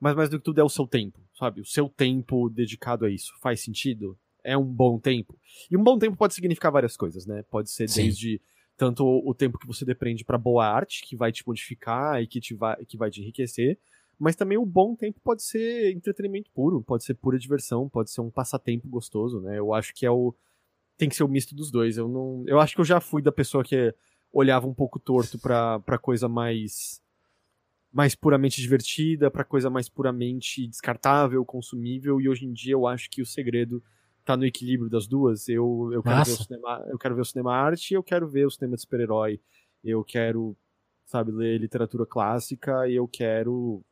Mas 0.00 0.14
mais 0.14 0.28
do 0.30 0.38
que 0.38 0.44
tudo 0.44 0.60
é 0.60 0.64
o 0.64 0.68
seu 0.68 0.86
tempo, 0.86 1.20
sabe? 1.38 1.60
O 1.60 1.64
seu 1.64 1.88
tempo 1.88 2.48
dedicado 2.48 3.04
a 3.04 3.10
isso. 3.10 3.32
Faz 3.40 3.60
sentido? 3.60 4.16
É 4.42 4.56
um 4.56 4.64
bom 4.64 4.98
tempo? 4.98 5.38
E 5.70 5.76
um 5.76 5.82
bom 5.82 5.98
tempo 5.98 6.16
pode 6.16 6.34
significar 6.34 6.70
várias 6.70 6.96
coisas, 6.96 7.26
né? 7.26 7.42
Pode 7.50 7.70
ser 7.70 7.88
Sim. 7.88 8.04
desde 8.04 8.40
tanto 8.76 9.04
o 9.04 9.34
tempo 9.34 9.58
que 9.58 9.66
você 9.66 9.84
depende 9.84 10.24
para 10.24 10.36
boa 10.36 10.66
arte, 10.66 11.02
que 11.04 11.16
vai 11.16 11.30
te 11.30 11.46
modificar 11.46 12.20
e 12.22 12.26
que, 12.26 12.40
te 12.40 12.54
vai, 12.54 12.84
que 12.84 12.96
vai 12.96 13.10
te 13.10 13.20
enriquecer, 13.20 13.78
mas 14.18 14.36
também 14.36 14.58
o 14.58 14.66
bom 14.66 14.94
tempo 14.94 15.20
pode 15.22 15.42
ser 15.42 15.92
entretenimento 15.92 16.50
puro, 16.52 16.82
pode 16.82 17.04
ser 17.04 17.14
pura 17.14 17.38
diversão, 17.38 17.88
pode 17.88 18.10
ser 18.10 18.20
um 18.20 18.30
passatempo 18.30 18.88
gostoso, 18.88 19.40
né? 19.40 19.58
Eu 19.58 19.72
acho 19.74 19.94
que 19.94 20.06
é 20.06 20.10
o 20.10 20.34
tem 20.96 21.08
que 21.08 21.16
ser 21.16 21.24
o 21.24 21.28
misto 21.28 21.54
dos 21.54 21.70
dois. 21.70 21.96
Eu 21.96 22.08
não, 22.08 22.44
eu 22.46 22.60
acho 22.60 22.74
que 22.74 22.80
eu 22.80 22.84
já 22.84 23.00
fui 23.00 23.20
da 23.20 23.32
pessoa 23.32 23.64
que 23.64 23.92
olhava 24.32 24.66
um 24.66 24.74
pouco 24.74 24.98
torto 24.98 25.38
pra, 25.38 25.80
pra 25.80 25.98
coisa 25.98 26.28
mais 26.28 27.02
mais 27.92 28.16
puramente 28.16 28.60
divertida, 28.60 29.30
para 29.30 29.44
coisa 29.44 29.70
mais 29.70 29.88
puramente 29.88 30.66
descartável, 30.66 31.44
consumível, 31.44 32.20
e 32.20 32.28
hoje 32.28 32.44
em 32.44 32.52
dia 32.52 32.72
eu 32.72 32.88
acho 32.88 33.08
que 33.08 33.22
o 33.22 33.26
segredo 33.26 33.80
tá 34.24 34.36
no 34.36 34.44
equilíbrio 34.44 34.90
das 34.90 35.06
duas. 35.06 35.48
Eu, 35.48 35.90
eu, 35.92 36.02
quero, 36.02 36.24
ver 36.24 36.32
o 36.32 36.42
cinema, 36.42 36.86
eu 36.88 36.98
quero 36.98 37.14
ver 37.14 37.20
o 37.20 37.24
cinema 37.24 37.54
arte 37.54 37.90
e 37.90 37.94
eu 37.94 38.02
quero 38.02 38.28
ver 38.28 38.46
o 38.46 38.50
cinema 38.50 38.76
de 38.76 38.82
super-herói. 38.82 39.40
Eu 39.82 40.02
quero, 40.02 40.56
sabe, 41.04 41.30
ler 41.30 41.60
literatura 41.60 42.06
clássica 42.06 42.88
e 42.88 42.94
eu 42.94 43.06
quero, 43.06 43.84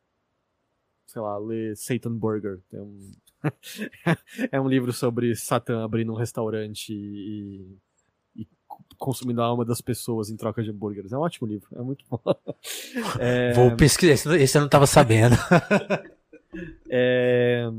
sei 1.05 1.21
lá, 1.21 1.37
ler 1.37 1.77
Satan 1.77 2.17
Burger. 2.17 2.59
É 2.71 2.81
um, 2.81 3.11
é 4.51 4.61
um 4.61 4.67
livro 4.67 4.91
sobre 4.91 5.35
Satã 5.35 5.83
abrindo 5.83 6.11
um 6.11 6.17
restaurante 6.17 6.93
e 6.93 7.77
consumindo 8.97 9.41
a 9.41 9.45
alma 9.45 9.65
das 9.65 9.81
pessoas 9.81 10.29
em 10.29 10.37
troca 10.37 10.63
de 10.63 10.69
hambúrgueres. 10.69 11.11
É 11.11 11.17
um 11.17 11.21
ótimo 11.21 11.47
livro, 11.47 11.67
é 11.75 11.81
muito 11.81 12.05
bom. 12.09 12.19
É... 13.19 13.53
Vou 13.53 13.75
pesquisar, 13.75 14.35
esse 14.35 14.57
eu 14.57 14.61
não 14.61 14.67
estava 14.67 14.87
sabendo. 14.87 15.35
é... 16.89 17.69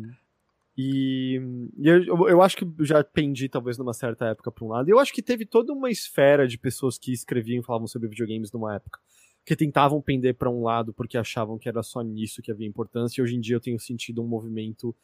E, 0.76 1.40
e 1.78 1.88
eu, 1.88 2.28
eu, 2.28 2.42
acho 2.42 2.56
que 2.56 2.66
já 2.80 3.02
pendi, 3.04 3.48
talvez, 3.48 3.78
numa 3.78 3.92
certa 3.92 4.26
época 4.26 4.50
para 4.50 4.64
um 4.64 4.68
lado. 4.68 4.88
E 4.88 4.92
eu 4.92 4.98
acho 4.98 5.12
que 5.12 5.22
teve 5.22 5.46
toda 5.46 5.72
uma 5.72 5.90
esfera 5.90 6.48
de 6.48 6.58
pessoas 6.58 6.98
que 6.98 7.12
escreviam 7.12 7.60
e 7.60 7.64
falavam 7.64 7.86
sobre 7.86 8.08
videogames 8.08 8.50
numa 8.50 8.74
época. 8.74 8.98
Que 9.46 9.54
tentavam 9.54 10.00
pender 10.00 10.34
para 10.34 10.50
um 10.50 10.62
lado 10.62 10.92
porque 10.92 11.16
achavam 11.16 11.58
que 11.58 11.68
era 11.68 11.82
só 11.82 12.02
nisso 12.02 12.42
que 12.42 12.50
havia 12.50 12.66
importância. 12.66 13.20
E 13.20 13.22
hoje 13.22 13.36
em 13.36 13.40
dia 13.40 13.56
eu 13.56 13.60
tenho 13.60 13.78
sentido 13.78 14.22
um 14.22 14.26
movimento 14.26 14.94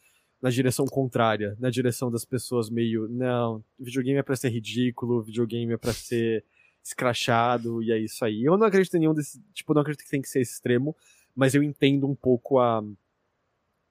na 0.41 0.49
direção 0.49 0.85
contrária, 0.85 1.55
na 1.59 1.69
direção 1.69 2.09
das 2.11 2.25
pessoas 2.25 2.69
meio, 2.69 3.07
não, 3.07 3.63
videogame 3.79 4.17
é 4.17 4.23
para 4.23 4.35
ser 4.35 4.49
ridículo, 4.49 5.21
videogame 5.21 5.73
é 5.73 5.77
para 5.77 5.93
ser 5.93 6.43
escrachado 6.83 7.83
e 7.83 7.91
é 7.91 7.99
isso 7.99 8.25
aí. 8.25 8.43
Eu 8.43 8.57
não 8.57 8.65
acredito 8.65 8.95
em 8.95 9.01
nenhum 9.01 9.13
desse, 9.13 9.39
tipo, 9.53 9.73
não 9.73 9.81
acredito 9.81 10.03
que 10.03 10.09
tem 10.09 10.21
que 10.21 10.27
ser 10.27 10.41
extremo, 10.41 10.95
mas 11.35 11.53
eu 11.53 11.61
entendo 11.61 12.07
um 12.07 12.15
pouco 12.15 12.57
a, 12.57 12.83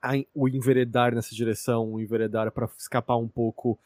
a 0.03 0.13
o 0.35 0.49
enveredar 0.49 1.15
nessa 1.15 1.35
direção, 1.35 1.93
o 1.93 2.01
enveredar 2.01 2.51
para 2.53 2.69
escapar 2.79 3.17
um 3.17 3.29
pouco 3.29 3.79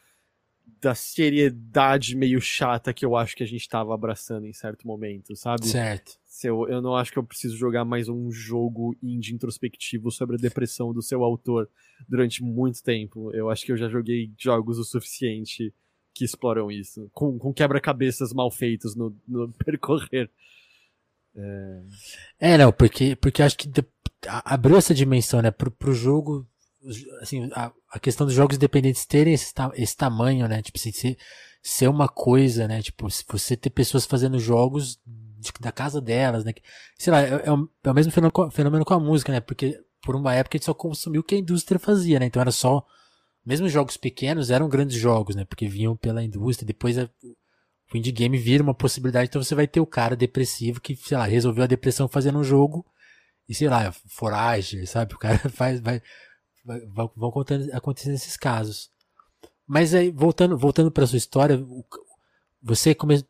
da 0.81 0.95
seriedade 0.95 2.15
meio 2.15 2.41
chata 2.41 2.93
que 2.93 3.05
eu 3.05 3.15
acho 3.15 3.35
que 3.35 3.43
a 3.43 3.47
gente 3.47 3.67
tava 3.67 3.93
abraçando 3.93 4.45
em 4.45 4.53
certo 4.53 4.87
momento, 4.87 5.35
sabe? 5.35 5.67
Certo. 5.67 6.17
Eu, 6.43 6.67
eu 6.67 6.81
não 6.81 6.95
acho 6.95 7.11
que 7.11 7.19
eu 7.19 7.23
preciso 7.23 7.57
jogar 7.57 7.85
mais 7.85 8.09
um 8.09 8.29
jogo 8.31 8.95
indie 9.01 9.33
introspectivo 9.33 10.11
sobre 10.11 10.35
a 10.35 10.39
depressão 10.39 10.93
do 10.93 11.01
seu 11.01 11.23
autor 11.23 11.69
durante 12.07 12.43
muito 12.43 12.83
tempo. 12.83 13.31
Eu 13.33 13.49
acho 13.49 13.65
que 13.65 13.71
eu 13.71 13.77
já 13.77 13.87
joguei 13.87 14.31
jogos 14.37 14.77
o 14.77 14.83
suficiente 14.83 15.73
que 16.13 16.23
exploram 16.23 16.71
isso, 16.71 17.09
com, 17.13 17.37
com 17.37 17.53
quebra-cabeças 17.53 18.33
mal 18.33 18.49
feitos 18.49 18.95
no, 18.95 19.15
no 19.27 19.51
percorrer. 19.63 20.29
É... 21.35 21.83
é, 22.39 22.57
não, 22.57 22.71
porque, 22.71 23.15
porque 23.17 23.43
acho 23.43 23.57
que 23.57 23.67
abriu 24.27 24.77
essa 24.77 24.93
dimensão, 24.93 25.41
né, 25.41 25.51
pro, 25.51 25.71
pro 25.71 25.93
jogo 25.93 26.47
assim, 27.21 27.49
a, 27.53 27.71
a, 27.91 27.99
questão 27.99 28.25
dos 28.25 28.35
jogos 28.35 28.55
independentes 28.55 29.05
terem 29.05 29.33
esse, 29.33 29.53
esse 29.73 29.95
tamanho, 29.95 30.47
né? 30.47 30.61
Tipo, 30.61 30.77
assim, 30.77 30.91
ser, 30.91 31.17
ser 31.61 31.87
uma 31.87 32.07
coisa, 32.07 32.67
né? 32.67 32.81
Tipo, 32.81 33.07
você 33.27 33.57
ter 33.57 33.69
pessoas 33.69 34.05
fazendo 34.05 34.39
jogos 34.39 34.99
de, 35.05 35.51
da 35.59 35.71
casa 35.71 35.99
delas, 35.99 36.43
né? 36.43 36.53
Sei 36.97 37.11
lá, 37.11 37.21
é, 37.21 37.43
é, 37.45 37.51
o, 37.51 37.69
é 37.83 37.91
o 37.91 37.93
mesmo 37.93 38.11
fenômeno, 38.11 38.51
fenômeno 38.51 38.85
com 38.85 38.93
a 38.93 38.99
música, 38.99 39.31
né? 39.31 39.39
Porque 39.39 39.79
por 40.01 40.15
uma 40.15 40.33
época 40.33 40.55
a 40.55 40.57
gente 40.57 40.65
só 40.65 40.73
consumiu 40.73 41.21
o 41.21 41.23
que 41.23 41.35
a 41.35 41.39
indústria 41.39 41.79
fazia, 41.79 42.19
né? 42.19 42.25
Então 42.27 42.41
era 42.41 42.51
só. 42.51 42.85
Mesmo 43.45 43.69
jogos 43.69 43.95
pequenos 43.95 44.49
eram 44.49 44.67
grandes 44.67 44.97
jogos, 44.97 45.35
né? 45.35 45.45
Porque 45.45 45.67
vinham 45.67 45.95
pela 45.95 46.23
indústria. 46.23 46.65
Depois 46.65 46.97
a, 46.97 47.09
o 47.93 47.97
indie 47.97 48.11
game 48.11 48.37
vira 48.37 48.63
uma 48.63 48.73
possibilidade. 48.73 49.27
Então 49.29 49.43
você 49.43 49.53
vai 49.53 49.67
ter 49.67 49.79
o 49.79 49.85
cara 49.85 50.15
depressivo 50.15 50.81
que, 50.81 50.95
sei 50.95 51.17
lá, 51.17 51.25
resolveu 51.25 51.63
a 51.63 51.67
depressão 51.67 52.07
fazendo 52.07 52.39
um 52.39 52.43
jogo. 52.43 52.85
E 53.47 53.53
sei 53.53 53.69
lá, 53.69 53.91
foragem, 54.07 54.85
sabe? 54.85 55.13
O 55.13 55.19
cara 55.19 55.37
faz, 55.49 55.79
vai, 55.79 56.01
vão, 56.87 57.11
vão 57.15 57.33
acontecendo 57.73 58.15
esses 58.15 58.37
casos. 58.37 58.89
Mas 59.67 59.93
aí, 59.93 60.11
voltando, 60.11 60.57
voltando 60.57 60.91
para 60.91 61.07
sua 61.07 61.17
história, 61.17 61.63
você 62.61 62.93
come... 62.93 63.23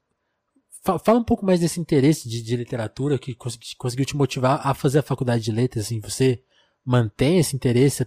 fala 1.04 1.20
um 1.20 1.24
pouco 1.24 1.46
mais 1.46 1.60
desse 1.60 1.80
interesse 1.80 2.28
de, 2.28 2.42
de 2.42 2.56
literatura 2.56 3.18
que 3.18 3.36
conseguiu 3.78 4.06
te 4.06 4.18
motivar 4.18 4.66
a 4.66 4.74
fazer 4.74 5.00
a 5.00 5.04
faculdade 5.04 5.44
de 5.44 5.52
letras, 5.52 5.86
assim, 5.86 6.00
você 6.00 6.42
mantém 6.84 7.40
esse 7.40 7.56
interesse 7.56 8.06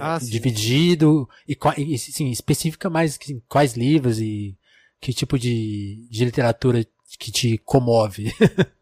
ah, 0.00 0.18
dividido 0.18 1.28
e, 1.46 1.56
e 1.76 1.98
sim, 1.98 2.30
especifica 2.30 2.88
mais 2.88 3.18
assim, 3.20 3.40
quais 3.48 3.74
livros 3.74 4.18
e 4.18 4.56
que 5.00 5.12
tipo 5.12 5.38
de, 5.38 6.08
de 6.10 6.24
literatura 6.24 6.84
que 7.18 7.30
te 7.30 7.58
comove? 7.58 8.32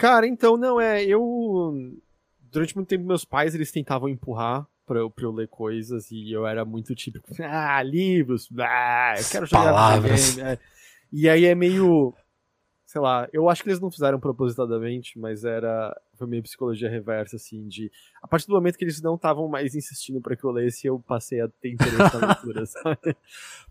Cara, 0.00 0.26
então, 0.26 0.56
não, 0.56 0.80
é, 0.80 1.04
eu 1.04 1.94
durante 2.50 2.74
muito 2.74 2.88
tempo 2.88 3.04
meus 3.04 3.22
pais 3.22 3.54
eles 3.54 3.70
tentavam 3.70 4.08
empurrar 4.08 4.66
pra 4.86 4.98
eu, 4.98 5.10
pra 5.10 5.26
eu 5.26 5.30
ler 5.30 5.46
coisas 5.46 6.10
e 6.10 6.32
eu 6.32 6.46
era 6.46 6.64
muito 6.64 6.94
típico, 6.94 7.28
ah, 7.42 7.82
livros, 7.82 8.48
ah, 8.58 9.12
eu 9.18 9.24
quero 9.30 9.44
jogar 9.44 9.64
Palavras. 9.64 10.28
videogame. 10.30 10.54
É. 10.54 10.58
E 11.12 11.28
aí 11.28 11.44
é 11.44 11.54
meio, 11.54 12.14
sei 12.86 13.00
lá, 13.02 13.28
eu 13.30 13.50
acho 13.50 13.62
que 13.62 13.68
eles 13.68 13.78
não 13.78 13.90
fizeram 13.90 14.18
propositadamente, 14.18 15.18
mas 15.18 15.44
era 15.44 15.94
foi 16.20 16.28
meio 16.28 16.42
psicologia 16.42 16.88
reversa, 16.88 17.36
assim, 17.36 17.66
de 17.66 17.90
a 18.22 18.28
partir 18.28 18.46
do 18.46 18.52
momento 18.52 18.76
que 18.76 18.84
eles 18.84 19.00
não 19.00 19.14
estavam 19.14 19.48
mais 19.48 19.74
insistindo 19.74 20.20
para 20.20 20.36
que 20.36 20.44
eu 20.44 20.50
lesse, 20.50 20.86
eu 20.86 21.00
passei 21.00 21.40
a 21.40 21.48
ter 21.48 21.70
interesse 21.70 22.18
na 22.18 22.26
leitura, 22.28 22.66
sabe? 22.66 23.16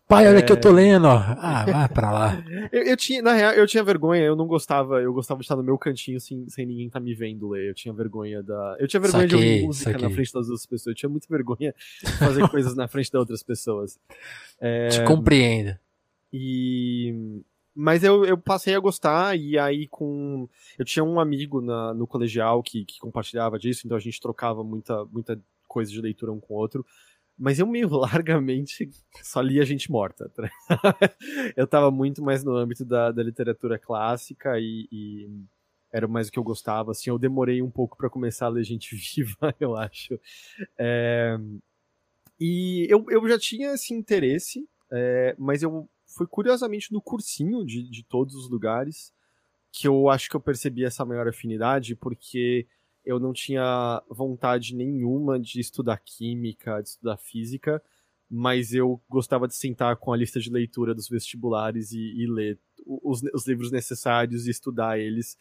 Pai, 0.08 0.28
olha 0.28 0.40
é... 0.40 0.42
que 0.42 0.52
eu 0.52 0.60
tô 0.60 0.72
lendo, 0.72 1.06
ó. 1.06 1.18
Ah, 1.18 1.66
vai 1.66 1.90
pra 1.90 2.12
lá. 2.12 2.44
eu, 2.74 2.82
eu, 2.82 2.98
tinha, 2.98 3.22
na 3.22 3.34
real, 3.34 3.54
eu 3.54 3.68
tinha 3.68 3.84
vergonha, 3.84 4.24
eu 4.24 4.36
não 4.36 4.48
gostava, 4.48 5.00
eu 5.00 5.14
gostava 5.14 5.40
de 5.40 5.46
estar 5.46 5.56
no 5.56 5.64
meu 5.64 5.78
cantinho 5.78 6.20
sem, 6.20 6.50
sem 6.50 6.66
ninguém 6.66 6.90
tá 6.90 7.00
me 7.00 7.14
vendo 7.14 7.48
ler. 7.50 7.70
Eu 7.70 7.76
tinha 7.76 7.94
vergonha 7.94 8.42
da. 8.42 8.76
Eu 8.80 8.88
tinha 8.88 9.00
vergonha 9.00 9.30
saquei, 9.30 9.40
de 9.40 9.54
ouvir 9.54 9.66
música 9.68 9.92
saquei. 9.92 10.08
na 10.08 10.14
frente 10.14 10.34
das 10.34 10.48
outras 10.48 10.66
pessoas. 10.66 10.88
Eu 10.88 10.96
tinha 10.96 11.10
muita 11.10 11.28
vergonha 11.30 11.76
de 12.04 12.12
fazer 12.14 12.48
coisas 12.50 12.76
na 12.76 12.88
frente 12.88 13.12
das 13.12 13.20
outras 13.20 13.44
pessoas. 13.44 14.00
É... 14.60 14.88
Te 14.88 15.04
compreendo. 15.04 15.78
E 16.34 17.44
Mas 17.82 18.04
eu, 18.04 18.26
eu 18.26 18.38
passei 18.38 18.76
a 18.76 18.80
gostar, 18.80 19.40
e 19.40 19.58
aí 19.58 19.88
com. 19.88 20.50
Eu 20.78 20.84
tinha 20.84 21.02
um 21.02 21.18
amigo 21.18 21.62
na, 21.62 21.94
no 21.94 22.06
colegial 22.06 22.62
que, 22.62 22.84
que 22.84 23.00
compartilhava 23.00 23.58
disso, 23.58 23.84
então 23.86 23.96
a 23.96 24.02
gente 24.02 24.20
trocava 24.20 24.62
muita, 24.66 25.06
muita 25.06 25.42
coisa 25.66 25.90
de 25.90 26.02
leitura 26.02 26.34
um 26.34 26.42
com 26.42 26.56
o 26.56 26.58
outro. 26.58 26.86
Mas 27.38 27.58
eu 27.58 27.66
meio 27.66 27.88
largamente 27.96 28.90
só 29.24 29.40
lia 29.40 29.64
gente 29.64 29.90
morta. 29.90 30.28
Tá? 30.28 30.50
eu 31.56 31.66
tava 31.66 31.90
muito 31.90 32.22
mais 32.22 32.44
no 32.44 32.54
âmbito 32.54 32.84
da, 32.84 33.14
da 33.14 33.24
literatura 33.24 33.80
clássica 33.80 34.60
e, 34.60 34.90
e 34.92 35.30
era 35.90 36.06
mais 36.06 36.28
o 36.28 36.34
que 36.34 36.40
eu 36.40 36.44
gostava. 36.44 36.92
Assim, 36.92 37.10
eu 37.10 37.18
demorei 37.18 37.62
um 37.62 37.72
pouco 37.72 37.96
para 37.96 38.10
começar 38.10 38.48
a 38.48 38.50
ler 38.50 38.66
gente 38.66 38.92
viva, 39.16 39.56
eu 39.58 39.78
acho. 39.78 40.20
É... 40.78 41.38
E 42.38 42.88
eu, 42.90 43.06
eu 43.10 43.26
já 43.30 43.40
tinha 43.40 43.74
esse 43.74 43.94
interesse, 43.94 44.68
é... 44.92 45.34
mas 45.40 45.64
eu 45.64 45.90
fui 46.16 46.28
curiosamente 46.28 46.92
no 46.92 47.02
cursinho 47.02 47.66
de, 47.66 47.84
de 47.84 48.04
todos 48.04 48.36
os 48.36 48.50
lugares 48.50 49.14
que 49.72 49.88
eu 49.88 50.10
acho 50.10 50.30
que 50.30 50.36
eu 50.36 50.42
percebi 50.42 50.84
essa 50.84 51.06
maior 51.06 51.28
afinidade, 51.28 51.96
porque 51.96 52.68
eu 53.06 53.20
não 53.20 53.34
tinha 53.34 54.02
vontade 54.10 54.76
nenhuma 54.76 55.40
de 55.40 55.60
estudar 55.60 55.98
química, 55.98 56.82
de 56.82 56.90
estudar 56.90 57.18
física, 57.18 57.82
mas 58.30 58.74
eu 58.74 59.02
gostava 59.10 59.48
de 59.48 59.56
sentar 59.56 59.96
com 59.98 60.12
a 60.12 60.18
lista 60.18 60.40
de 60.40 60.50
leitura 60.50 60.94
dos 60.94 61.08
vestibulares 61.08 61.92
e, 61.92 62.00
e 62.00 62.28
ler 62.28 62.60
os, 62.86 63.22
os, 63.34 63.48
livros 63.48 63.72
necessários 63.72 64.48
e 64.48 64.52
estudar 64.52 65.00
eles, 65.00 65.38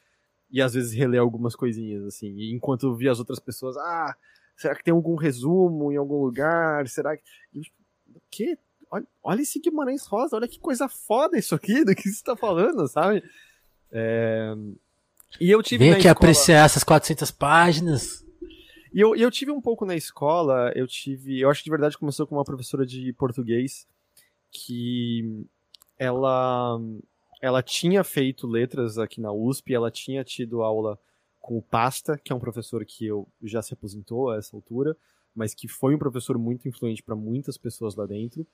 e 0.51 0.63
às 0.63 0.75
vezes 0.75 0.93
reler 0.93 1.21
algumas 1.21 1.55
coisinhas, 1.55 2.05
assim. 2.05 2.35
E 2.37 2.53
enquanto 2.53 2.87
eu 2.87 2.95
via 2.95 3.13
as 3.13 3.19
outras 3.19 3.39
pessoas, 3.39 3.77
ah, 3.77 4.17
será 4.57 4.75
que 4.75 4.85
tem 4.85 4.93
algum 4.93 5.15
resumo 5.15 5.93
em 5.93 5.97
algum 5.97 6.23
lugar? 6.23 6.89
Será 6.89 7.17
que. 7.17 7.23
o 8.15 8.21
quê? 8.31 8.59
Olha, 8.91 9.07
olha 9.23 9.43
esse 9.43 9.61
Guimarães 9.61 10.07
Rosa, 10.07 10.37
olha 10.37 10.49
que 10.49 10.59
coisa 10.59 10.89
foda 10.89 11.39
isso 11.39 11.55
aqui, 11.55 11.85
do 11.85 11.95
que 11.95 12.03
você 12.03 12.09
está 12.09 12.37
falando, 12.37 12.87
sabe? 12.89 13.23
É... 13.93 14.55
E 15.41 15.51
eu 15.51 15.63
tive 15.63 15.85
Vem 15.85 15.93
aqui 15.93 16.07
escola... 16.07 16.13
apreciar 16.13 16.65
essas 16.65 16.85
400 16.85 17.31
páginas. 17.31 18.25
E 18.93 19.01
eu, 19.01 19.15
eu 19.15 19.31
tive 19.31 19.51
um 19.51 19.61
pouco 19.61 19.85
na 19.85 19.95
escola, 19.95 20.73
eu 20.75 20.87
tive. 20.87 21.41
Eu 21.41 21.51
acho 21.51 21.61
que 21.61 21.65
de 21.65 21.71
verdade 21.71 21.99
começou 21.99 22.27
com 22.27 22.37
uma 22.37 22.45
professora 22.45 22.87
de 22.87 23.13
português 23.13 23.87
que 24.51 25.45
ela 25.99 26.81
ela 27.41 27.63
tinha 27.63 28.03
feito 28.03 28.47
letras 28.47 28.99
aqui 28.99 29.21
na 29.21 29.33
USP, 29.33 29.75
ela 29.75 29.91
tinha 29.91 30.25
tido 30.25 30.63
aula 30.63 30.99
com 31.41 31.57
o 31.57 31.63
Pasta, 31.63 32.19
que 32.19 32.33
é 32.33 32.37
um 32.37 32.41
professor 32.41 32.85
que 32.85 33.07
eu 33.07 33.29
já 33.43 33.63
se 33.63 33.73
aposentou 33.73 34.31
a 34.31 34.37
essa 34.37 34.57
altura, 34.57 34.97
mas 35.35 35.55
que 35.55 35.69
foi 35.69 35.95
um 35.95 35.99
professor 35.99 36.37
muito 36.37 36.69
influente 36.69 37.03
para 37.03 37.15
muitas 37.15 37.57
pessoas 37.57 37.95
lá 37.95 38.07
dentro, 38.07 38.47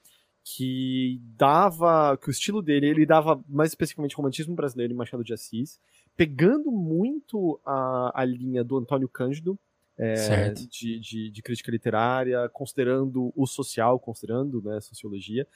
que 0.44 1.20
dava, 1.38 2.18
que 2.18 2.28
o 2.28 2.30
estilo 2.30 2.60
dele, 2.60 2.86
ele 2.86 3.06
dava 3.06 3.42
mais 3.48 3.70
especificamente 3.70 4.14
romantismo 4.14 4.54
brasileiro 4.54 4.92
e 4.92 4.96
Machado 4.96 5.24
de 5.24 5.32
Assis, 5.32 5.80
pegando 6.14 6.70
muito 6.70 7.58
a, 7.64 8.12
a 8.14 8.24
linha 8.24 8.62
do 8.62 8.76
Antônio 8.76 9.08
Cândido, 9.08 9.58
é, 9.96 10.50
de, 10.50 10.98
de, 11.00 11.30
de, 11.30 11.42
crítica 11.42 11.70
literária, 11.70 12.48
considerando 12.52 13.32
o 13.34 13.46
social, 13.46 13.98
considerando 13.98 14.60
né, 14.60 14.80
sociologia. 14.80 15.46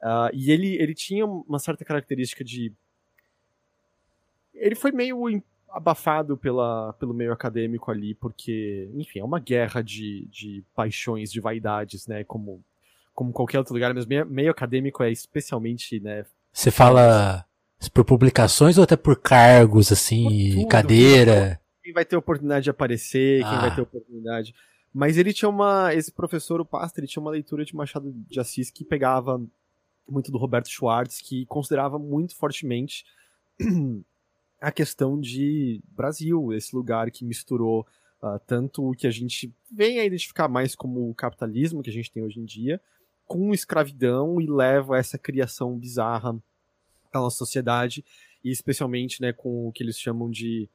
Uh, 0.00 0.30
e 0.32 0.50
ele, 0.50 0.76
ele 0.76 0.94
tinha 0.94 1.26
uma 1.26 1.58
certa 1.58 1.84
característica 1.84 2.44
de. 2.44 2.72
Ele 4.54 4.76
foi 4.76 4.92
meio 4.92 5.42
abafado 5.68 6.36
pela, 6.36 6.92
pelo 6.94 7.12
meio 7.12 7.32
acadêmico 7.32 7.90
ali, 7.90 8.14
porque, 8.14 8.88
enfim, 8.94 9.18
é 9.18 9.24
uma 9.24 9.40
guerra 9.40 9.82
de, 9.82 10.26
de 10.30 10.64
paixões, 10.74 11.30
de 11.30 11.40
vaidades, 11.40 12.06
né? 12.06 12.24
Como, 12.24 12.62
como 13.18 13.32
qualquer 13.32 13.58
outro 13.58 13.74
lugar, 13.74 13.92
mas 13.92 14.06
meio, 14.06 14.24
meio 14.26 14.48
acadêmico 14.48 15.02
é 15.02 15.10
especialmente, 15.10 15.98
né? 15.98 16.24
Você 16.52 16.70
fala 16.70 17.44
por 17.92 18.04
publicações 18.04 18.78
ou 18.78 18.84
até 18.84 18.96
por 18.96 19.20
cargos, 19.20 19.90
assim, 19.90 20.52
tudo, 20.54 20.68
cadeira? 20.68 21.60
Quem 21.82 21.92
vai 21.92 22.04
ter 22.04 22.14
oportunidade 22.14 22.62
de 22.62 22.70
aparecer, 22.70 23.42
ah. 23.42 23.50
quem 23.50 23.58
vai 23.58 23.68
ah. 23.70 23.74
ter 23.74 23.80
oportunidade. 23.80 24.54
Mas 24.94 25.18
ele 25.18 25.32
tinha 25.32 25.48
uma. 25.48 25.92
Esse 25.92 26.12
professor, 26.12 26.60
o 26.60 26.64
Pastor, 26.64 27.00
ele 27.00 27.08
tinha 27.08 27.20
uma 27.20 27.32
leitura 27.32 27.64
de 27.64 27.74
Machado 27.74 28.08
de 28.08 28.38
Assis 28.38 28.70
que 28.70 28.84
pegava 28.84 29.44
muito 30.08 30.30
do 30.30 30.38
Roberto 30.38 30.70
Schwartz, 30.70 31.20
que 31.20 31.44
considerava 31.46 31.98
muito 31.98 32.36
fortemente 32.36 33.04
a 34.62 34.70
questão 34.70 35.20
de 35.20 35.82
Brasil, 35.88 36.52
esse 36.52 36.72
lugar 36.72 37.10
que 37.10 37.24
misturou 37.24 37.84
uh, 38.22 38.38
tanto 38.46 38.88
o 38.88 38.94
que 38.94 39.08
a 39.08 39.10
gente 39.10 39.52
vem 39.72 39.98
a 39.98 40.04
identificar 40.04 40.46
mais 40.46 40.76
como 40.76 41.10
o 41.10 41.14
capitalismo 41.16 41.82
que 41.82 41.90
a 41.90 41.92
gente 41.92 42.12
tem 42.12 42.22
hoje 42.22 42.38
em 42.38 42.44
dia, 42.44 42.80
com 43.28 43.54
escravidão 43.54 44.40
e 44.40 44.46
leva 44.46 44.96
a 44.96 44.98
essa 44.98 45.16
criação 45.16 45.78
bizarra 45.78 46.32
da 47.12 47.20
nossa 47.20 47.36
sociedade, 47.36 48.04
e 48.42 48.50
especialmente 48.50 49.22
né, 49.22 49.32
com 49.32 49.68
o 49.68 49.72
que 49.72 49.84
eles 49.84 49.98
chamam 49.98 50.28
de 50.28 50.68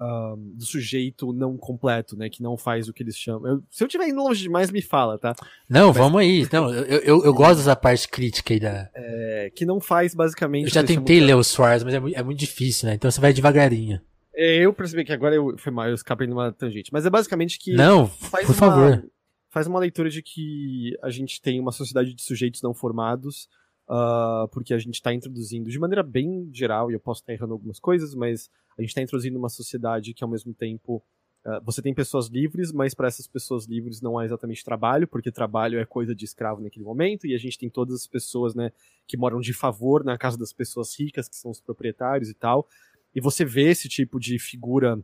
um, 0.00 0.52
do 0.56 0.64
sujeito 0.64 1.32
não 1.32 1.56
completo, 1.56 2.16
né? 2.16 2.30
Que 2.30 2.42
não 2.42 2.56
faz 2.56 2.88
o 2.88 2.92
que 2.92 3.02
eles 3.02 3.16
chamam. 3.16 3.50
Eu, 3.50 3.62
se 3.70 3.84
eu 3.84 3.86
estiver 3.86 4.08
indo 4.08 4.22
longe 4.22 4.40
demais, 4.40 4.70
me 4.70 4.80
fala, 4.80 5.18
tá? 5.18 5.34
Não, 5.68 5.88
Mas, 5.88 5.96
vamos 5.96 6.20
aí. 6.20 6.48
Não, 6.50 6.72
eu, 6.72 7.00
eu, 7.00 7.24
eu 7.24 7.34
gosto 7.34 7.58
dessa 7.58 7.76
parte 7.76 8.08
crítica 8.08 8.54
aí 8.54 8.60
da. 8.60 8.90
É, 8.94 9.52
que 9.54 9.66
não 9.66 9.80
faz 9.80 10.14
basicamente. 10.14 10.64
Eu 10.64 10.70
já 10.70 10.82
tentei 10.82 11.20
ler 11.20 11.36
o 11.36 11.44
Soares, 11.44 11.84
mas 11.84 11.94
é 11.94 12.00
muito, 12.00 12.18
é 12.18 12.22
muito 12.22 12.38
difícil, 12.38 12.88
né? 12.88 12.94
Então 12.94 13.10
você 13.10 13.20
vai 13.20 13.32
devagarinho. 13.32 14.00
É, 14.34 14.56
eu 14.56 14.72
percebi 14.72 15.04
que 15.04 15.12
agora 15.12 15.34
eu 15.34 15.54
foi 15.58 15.70
mal, 15.70 15.86
eu 15.86 15.94
escapei 15.94 16.26
numa 16.26 16.50
tangente. 16.50 16.90
Mas 16.92 17.04
é 17.04 17.10
basicamente 17.10 17.58
que. 17.58 17.74
Não, 17.74 18.08
por 18.08 18.40
uma, 18.40 18.54
favor. 18.54 19.04
Faz 19.50 19.66
uma 19.66 19.80
leitura 19.80 20.08
de 20.08 20.22
que 20.22 20.96
a 21.02 21.10
gente 21.10 21.40
tem 21.42 21.60
uma 21.60 21.72
sociedade 21.72 22.14
de 22.14 22.22
sujeitos 22.22 22.62
não 22.62 22.72
formados 22.72 23.48
uh, 23.90 24.48
porque 24.48 24.72
a 24.72 24.78
gente 24.78 24.94
está 24.94 25.12
introduzindo 25.12 25.68
de 25.68 25.78
maneira 25.78 26.02
bem 26.02 26.48
geral, 26.52 26.90
e 26.90 26.94
eu 26.94 27.00
posso 27.00 27.20
estar 27.20 27.32
errando 27.32 27.52
algumas 27.52 27.80
coisas, 27.80 28.14
mas 28.14 28.48
a 28.78 28.80
gente 28.80 28.90
está 28.90 29.02
introduzindo 29.02 29.36
uma 29.36 29.48
sociedade 29.48 30.14
que 30.14 30.22
ao 30.22 30.30
mesmo 30.30 30.54
tempo 30.54 31.02
uh, 31.44 31.60
você 31.64 31.82
tem 31.82 31.92
pessoas 31.92 32.28
livres, 32.28 32.70
mas 32.70 32.94
para 32.94 33.08
essas 33.08 33.26
pessoas 33.26 33.66
livres 33.66 34.00
não 34.00 34.20
é 34.20 34.24
exatamente 34.24 34.64
trabalho, 34.64 35.08
porque 35.08 35.32
trabalho 35.32 35.80
é 35.80 35.84
coisa 35.84 36.14
de 36.14 36.24
escravo 36.24 36.62
naquele 36.62 36.84
momento, 36.84 37.26
e 37.26 37.34
a 37.34 37.38
gente 37.38 37.58
tem 37.58 37.68
todas 37.68 37.96
as 37.96 38.06
pessoas 38.06 38.54
né, 38.54 38.70
que 39.06 39.16
moram 39.16 39.40
de 39.40 39.52
favor 39.52 40.04
na 40.04 40.16
casa 40.16 40.38
das 40.38 40.52
pessoas 40.52 40.98
ricas, 40.98 41.28
que 41.28 41.36
são 41.36 41.50
os 41.50 41.60
proprietários 41.60 42.30
e 42.30 42.34
tal, 42.34 42.68
e 43.12 43.20
você 43.20 43.44
vê 43.44 43.70
esse 43.70 43.88
tipo 43.88 44.20
de 44.20 44.38
figura 44.38 45.02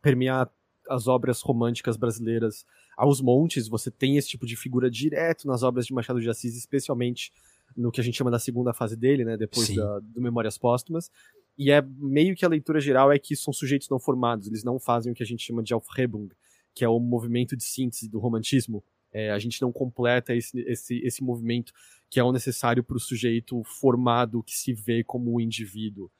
permear 0.00 0.50
as 0.88 1.06
obras 1.06 1.40
românticas 1.40 1.96
brasileiras 1.96 2.64
aos 2.96 3.20
montes, 3.20 3.68
você 3.68 3.90
tem 3.90 4.16
esse 4.16 4.28
tipo 4.28 4.46
de 4.46 4.56
figura 4.56 4.90
direto 4.90 5.46
nas 5.46 5.62
obras 5.62 5.86
de 5.86 5.92
Machado 5.92 6.20
de 6.20 6.28
Assis, 6.28 6.56
especialmente 6.56 7.32
no 7.76 7.90
que 7.90 8.00
a 8.00 8.04
gente 8.04 8.16
chama 8.16 8.30
da 8.30 8.38
segunda 8.38 8.72
fase 8.72 8.96
dele, 8.96 9.24
né, 9.24 9.36
depois 9.36 9.74
da, 9.74 10.00
do 10.00 10.20
Memórias 10.20 10.56
Póstumas. 10.56 11.10
E 11.56 11.70
é 11.70 11.82
meio 11.82 12.34
que 12.34 12.44
a 12.44 12.48
leitura 12.48 12.80
geral 12.80 13.12
é 13.12 13.18
que 13.18 13.36
são 13.36 13.52
sujeitos 13.52 13.88
não 13.88 13.98
formados, 13.98 14.46
eles 14.46 14.64
não 14.64 14.78
fazem 14.78 15.12
o 15.12 15.14
que 15.14 15.22
a 15.22 15.26
gente 15.26 15.44
chama 15.44 15.62
de 15.62 15.72
Aufhebung, 15.72 16.28
que 16.74 16.84
é 16.84 16.88
o 16.88 16.98
movimento 16.98 17.56
de 17.56 17.64
síntese 17.64 18.08
do 18.08 18.18
romantismo. 18.18 18.82
É, 19.12 19.30
a 19.30 19.38
gente 19.38 19.62
não 19.62 19.72
completa 19.72 20.34
esse, 20.34 20.58
esse, 20.62 20.98
esse 20.98 21.22
movimento 21.22 21.72
que 22.10 22.18
é 22.18 22.24
o 22.24 22.32
necessário 22.32 22.82
para 22.82 22.96
o 22.96 23.00
sujeito 23.00 23.62
formado 23.64 24.42
que 24.42 24.56
se 24.56 24.72
vê 24.72 25.04
como 25.04 25.32
o 25.32 25.40
indivíduo. 25.40 26.10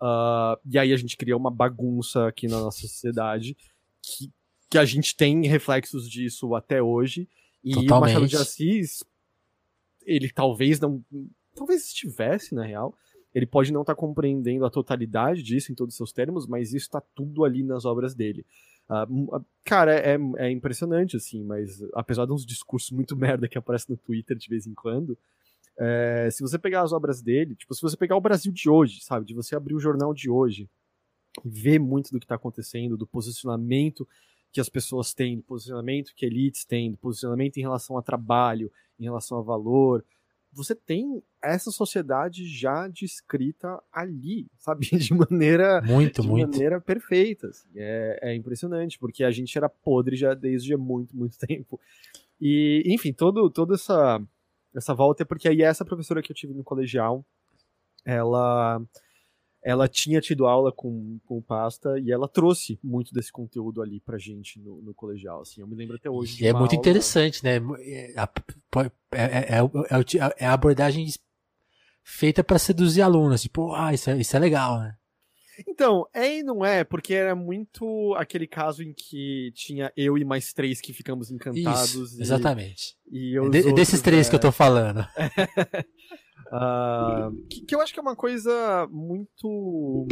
Uh, 0.00 0.58
e 0.66 0.78
aí 0.78 0.92
a 0.92 0.96
gente 0.96 1.16
cria 1.16 1.36
uma 1.36 1.50
bagunça 1.50 2.26
aqui 2.26 2.48
na 2.48 2.58
nossa 2.60 2.80
sociedade 2.80 3.56
que, 4.02 4.30
que 4.70 4.78
a 4.78 4.84
gente 4.84 5.16
tem 5.16 5.46
reflexos 5.46 6.10
disso 6.10 6.54
até 6.54 6.82
hoje. 6.82 7.28
E 7.62 7.74
Totalmente. 7.74 7.90
o 7.92 8.00
Machado 8.00 8.28
de 8.28 8.36
Assis 8.36 9.04
ele 10.04 10.30
talvez 10.30 10.80
não. 10.80 11.02
Talvez 11.54 11.86
estivesse, 11.86 12.54
na 12.54 12.64
real. 12.64 12.96
Ele 13.34 13.46
pode 13.46 13.72
não 13.72 13.80
estar 13.80 13.94
tá 13.94 14.00
compreendendo 14.00 14.64
a 14.64 14.70
totalidade 14.70 15.42
disso 15.42 15.72
em 15.72 15.74
todos 15.74 15.94
os 15.94 15.96
seus 15.96 16.12
termos, 16.12 16.46
mas 16.46 16.68
isso 16.68 16.86
está 16.86 17.00
tudo 17.00 17.44
ali 17.44 17.62
nas 17.62 17.84
obras 17.84 18.14
dele. 18.14 18.44
Uh, 18.90 19.42
cara, 19.64 19.94
é, 19.94 20.18
é, 20.36 20.50
impressionante, 20.50 21.16
assim, 21.16 21.42
mas 21.42 21.82
apesar 21.94 22.26
de 22.26 22.32
uns 22.32 22.44
discursos 22.44 22.90
muito 22.90 23.16
merda 23.16 23.48
que 23.48 23.56
aparecem 23.56 23.94
no 23.94 23.96
Twitter 23.96 24.36
de 24.36 24.48
vez 24.48 24.66
em 24.66 24.74
quando, 24.74 25.16
é, 25.78 26.28
se 26.30 26.42
você 26.42 26.58
pegar 26.58 26.82
as 26.82 26.92
obras 26.92 27.22
dele, 27.22 27.54
tipo, 27.54 27.74
se 27.74 27.80
você 27.80 27.96
pegar 27.96 28.16
o 28.16 28.20
Brasil 28.20 28.52
de 28.52 28.68
hoje, 28.68 29.00
sabe, 29.00 29.24
de 29.24 29.34
você 29.34 29.56
abrir 29.56 29.74
o 29.74 29.80
jornal 29.80 30.12
de 30.12 30.28
hoje 30.28 30.68
e 31.44 31.48
ver 31.48 31.78
muito 31.78 32.10
do 32.10 32.18
que 32.18 32.24
está 32.24 32.34
acontecendo, 32.34 32.96
do 32.96 33.06
posicionamento 33.06 34.06
que 34.52 34.60
as 34.60 34.68
pessoas 34.68 35.14
têm, 35.14 35.36
do 35.36 35.42
posicionamento 35.42 36.12
que 36.14 36.26
elites 36.26 36.64
têm, 36.64 36.90
do 36.90 36.98
posicionamento 36.98 37.56
em 37.56 37.62
relação 37.62 37.96
a 37.96 38.02
trabalho, 38.02 38.70
em 39.00 39.04
relação 39.04 39.38
a 39.38 39.42
valor. 39.42 40.04
Você 40.52 40.74
tem 40.74 41.22
essa 41.42 41.70
sociedade 41.70 42.46
já 42.46 42.86
descrita 42.86 43.82
ali, 43.90 44.46
sabe? 44.58 44.86
De 44.98 45.14
maneira 45.14 45.80
muito, 45.80 46.20
de 46.20 46.28
muito. 46.28 46.50
maneira 46.50 46.80
perfeita. 46.80 47.48
Assim. 47.48 47.68
É, 47.74 48.18
é 48.22 48.34
impressionante, 48.34 48.98
porque 48.98 49.24
a 49.24 49.30
gente 49.30 49.56
era 49.56 49.70
podre 49.70 50.16
já 50.16 50.34
desde 50.34 50.76
muito, 50.76 51.16
muito 51.16 51.38
tempo. 51.40 51.80
E, 52.38 52.82
enfim, 52.86 53.12
todo, 53.12 53.48
toda 53.48 53.74
essa, 53.74 54.20
essa 54.74 54.92
volta 54.92 55.22
é 55.22 55.24
porque 55.24 55.48
aí 55.48 55.62
essa 55.62 55.84
professora 55.84 56.20
que 56.20 56.30
eu 56.30 56.36
tive 56.36 56.52
no 56.52 56.62
colegial, 56.62 57.24
ela 58.04 58.82
ela 59.62 59.88
tinha 59.88 60.20
tido 60.20 60.46
aula 60.46 60.72
com, 60.72 61.18
com 61.24 61.38
o 61.38 61.42
Pasta 61.42 61.98
e 61.98 62.10
ela 62.10 62.28
trouxe 62.28 62.78
muito 62.82 63.14
desse 63.14 63.30
conteúdo 63.30 63.80
ali 63.80 64.00
pra 64.00 64.18
gente 64.18 64.58
no, 64.60 64.82
no 64.82 64.92
colegial, 64.92 65.42
assim, 65.42 65.60
eu 65.60 65.66
me 65.66 65.76
lembro 65.76 65.96
até 65.96 66.10
hoje. 66.10 66.42
E 66.42 66.46
é 66.46 66.52
muito 66.52 66.72
aula... 66.72 66.80
interessante, 66.80 67.44
né? 67.44 67.56
É, 67.80 68.12
é, 68.12 68.24
é, 69.12 69.58
é, 70.38 70.46
a 70.46 70.52
abordagem 70.52 71.06
feita 72.02 72.42
para 72.42 72.58
seduzir 72.58 73.02
alunos. 73.02 73.42
Tipo, 73.42 73.72
ah, 73.74 73.94
isso 73.94 74.10
é, 74.10 74.18
isso 74.18 74.36
é 74.36 74.38
legal, 74.38 74.80
né? 74.80 74.96
Então, 75.68 76.06
é 76.14 76.38
e 76.38 76.42
não 76.42 76.64
é, 76.64 76.82
porque 76.82 77.14
era 77.14 77.34
muito 77.36 78.14
aquele 78.16 78.46
caso 78.46 78.82
em 78.82 78.92
que 78.92 79.52
tinha 79.54 79.92
eu 79.96 80.16
e 80.16 80.24
mais 80.24 80.52
três 80.52 80.80
que 80.80 80.92
ficamos 80.92 81.30
encantados. 81.30 81.94
Isso, 81.94 82.20
exatamente. 82.20 82.96
E, 83.10 83.34
e 83.34 83.36
é 83.36 83.40
de, 83.40 83.40
outros, 83.40 83.74
desses 83.74 84.00
três 84.00 84.26
é... 84.26 84.30
que 84.30 84.36
eu 84.36 84.40
tô 84.40 84.50
falando. 84.50 85.06
uh, 86.52 87.46
que, 87.48 87.62
que, 87.62 87.74
eu 87.74 87.80
acho 87.80 87.92
que 87.92 87.98
é 87.98 88.02
uma 88.02 88.16
coisa 88.16 88.88
muito. 88.90 90.06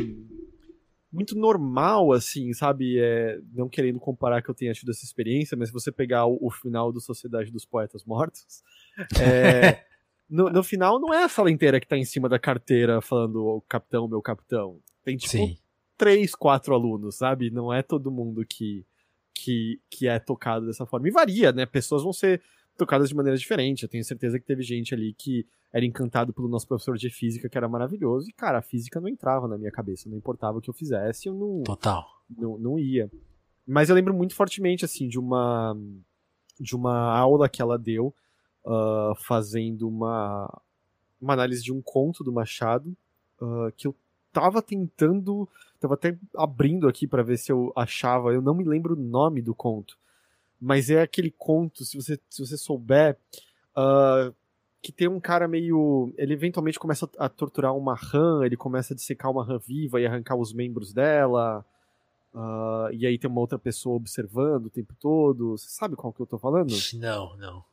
Muito 1.13 1.37
normal, 1.37 2.13
assim, 2.13 2.53
sabe? 2.53 2.97
É, 3.01 3.41
não 3.53 3.69
querendo 3.69 3.99
comparar 3.99 4.43
que 4.43 4.49
eu 4.49 4.55
tenha 4.55 4.73
tido 4.73 4.93
essa 4.93 5.05
experiência, 5.05 5.57
mas 5.57 5.69
se 5.69 5.73
você 5.73 5.91
pegar 5.91 6.25
o, 6.27 6.39
o 6.41 6.51
final 6.53 6.93
do 6.93 7.01
Sociedade 7.01 7.51
dos 7.51 7.65
Poetas 7.65 8.05
Mortos, 8.05 8.63
é, 9.21 9.83
no, 10.31 10.49
no, 10.51 10.63
final 10.63 11.01
não 11.01 11.13
é 11.13 11.25
a 11.25 11.29
sala 11.29 11.51
inteira 11.51 11.81
que 11.81 11.89
tá 11.89 11.97
em 11.97 12.05
cima 12.05 12.29
da 12.29 12.39
carteira 12.39 13.01
falando 13.01 13.45
o 13.45 13.61
capitão, 13.63 14.07
meu 14.07 14.23
capitão. 14.23 14.79
Tem 15.03 15.17
tipo 15.17 15.33
Sim. 15.33 15.59
três, 15.99 16.33
quatro 16.37 16.75
alunos, 16.75 17.17
sabe? 17.17 17.51
Não 17.51 17.73
é 17.75 17.83
todo 17.83 18.13
mundo 18.13 18.47
que, 18.49 18.87
que, 19.35 19.81
que 19.91 20.07
é 20.07 20.21
tocado 20.21 20.67
dessa 20.67 20.87
forma. 20.87 21.09
E 21.09 21.11
varia, 21.11 21.51
né? 21.51 21.67
Pessoas 21.67 22.05
vão 22.05 22.13
ser 22.13 22.41
tocadas 22.81 23.09
de 23.09 23.15
maneira 23.15 23.37
diferente. 23.37 23.83
Eu 23.83 23.89
tenho 23.89 24.05
certeza 24.05 24.39
que 24.39 24.47
teve 24.47 24.63
gente 24.63 24.95
ali 24.95 25.13
que 25.13 25.47
era 25.73 25.85
encantado 25.85 26.33
pelo 26.33 26.49
nosso 26.49 26.67
professor 26.67 26.97
de 26.97 27.11
física, 27.11 27.49
que 27.49 27.57
era 27.57 27.69
maravilhoso. 27.69 28.29
E, 28.29 28.33
cara, 28.33 28.59
a 28.59 28.63
física 28.63 29.01
não 29.01 29.09
entrava 29.09 29.47
na 29.47 29.59
minha 29.59 29.71
cabeça. 29.71 30.09
Não 30.09 30.17
importava 30.17 30.59
o 30.59 30.61
que 30.61 30.71
eu 30.71 30.75
fizesse, 30.75 31.29
eu 31.29 31.35
não. 31.35 31.63
Total. 31.63 32.07
Não, 32.29 32.59
não 32.59 32.79
ia. 32.79 33.11
Mas 33.67 33.89
eu 33.89 33.95
lembro 33.95 34.15
muito 34.15 34.35
fortemente, 34.35 34.85
assim, 34.85 35.07
de 35.07 35.19
uma. 35.19 35.77
De 36.59 36.75
uma 36.75 37.17
aula 37.17 37.49
que 37.49 37.63
ela 37.63 37.79
deu, 37.79 38.15
uh, 38.65 39.15
fazendo 39.27 39.89
uma, 39.89 40.63
uma 41.21 41.33
análise 41.33 41.63
de 41.63 41.73
um 41.73 41.81
conto 41.81 42.23
do 42.23 42.33
Machado, 42.33 42.95
uh, 43.41 43.73
que 43.77 43.87
eu 43.87 43.95
tava 44.31 44.61
tentando, 44.61 45.49
tava 45.79 45.95
até 45.95 46.19
abrindo 46.37 46.87
aqui 46.87 47.07
para 47.07 47.23
ver 47.23 47.39
se 47.39 47.51
eu 47.51 47.73
achava, 47.75 48.33
eu 48.33 48.43
não 48.43 48.55
me 48.55 48.65
lembro 48.65 48.95
o 48.95 49.01
nome 49.01 49.41
do 49.41 49.55
conto, 49.55 49.97
mas 50.61 50.91
é 50.91 51.03
aquele 51.03 51.31
conto, 51.31 51.85
se 51.85 51.97
você, 51.97 52.19
se 52.29 52.45
você 52.45 52.57
souber, 52.57 53.17
uh, 53.77 54.35
que 54.83 54.93
tem 54.93 55.09
um 55.09 55.21
cara 55.21 55.47
meio. 55.47 56.13
Ele 56.17 56.33
eventualmente 56.33 56.79
começa 56.79 57.09
a 57.19 57.29
torturar 57.29 57.75
uma 57.77 57.95
rã, 57.95 58.45
ele 58.45 58.57
começa 58.57 58.93
a 58.93 58.97
dissecar 58.97 59.31
uma 59.31 59.45
rã 59.45 59.59
viva 59.59 60.01
e 60.01 60.07
arrancar 60.07 60.37
os 60.37 60.53
membros 60.53 60.93
dela. 60.93 61.65
Uh, 62.33 62.93
e 62.93 63.07
aí 63.07 63.19
tem 63.19 63.29
uma 63.29 63.41
outra 63.41 63.59
pessoa 63.59 63.97
observando 63.97 64.67
o 64.67 64.71
tempo 64.71 64.95
todo. 64.99 65.59
Você 65.59 65.69
sabe 65.69 65.97
qual 65.97 66.13
que 66.13 66.21
eu 66.21 66.27
tô 66.27 66.39
falando? 66.39 66.73
Não, 66.95 67.37
não. 67.37 67.65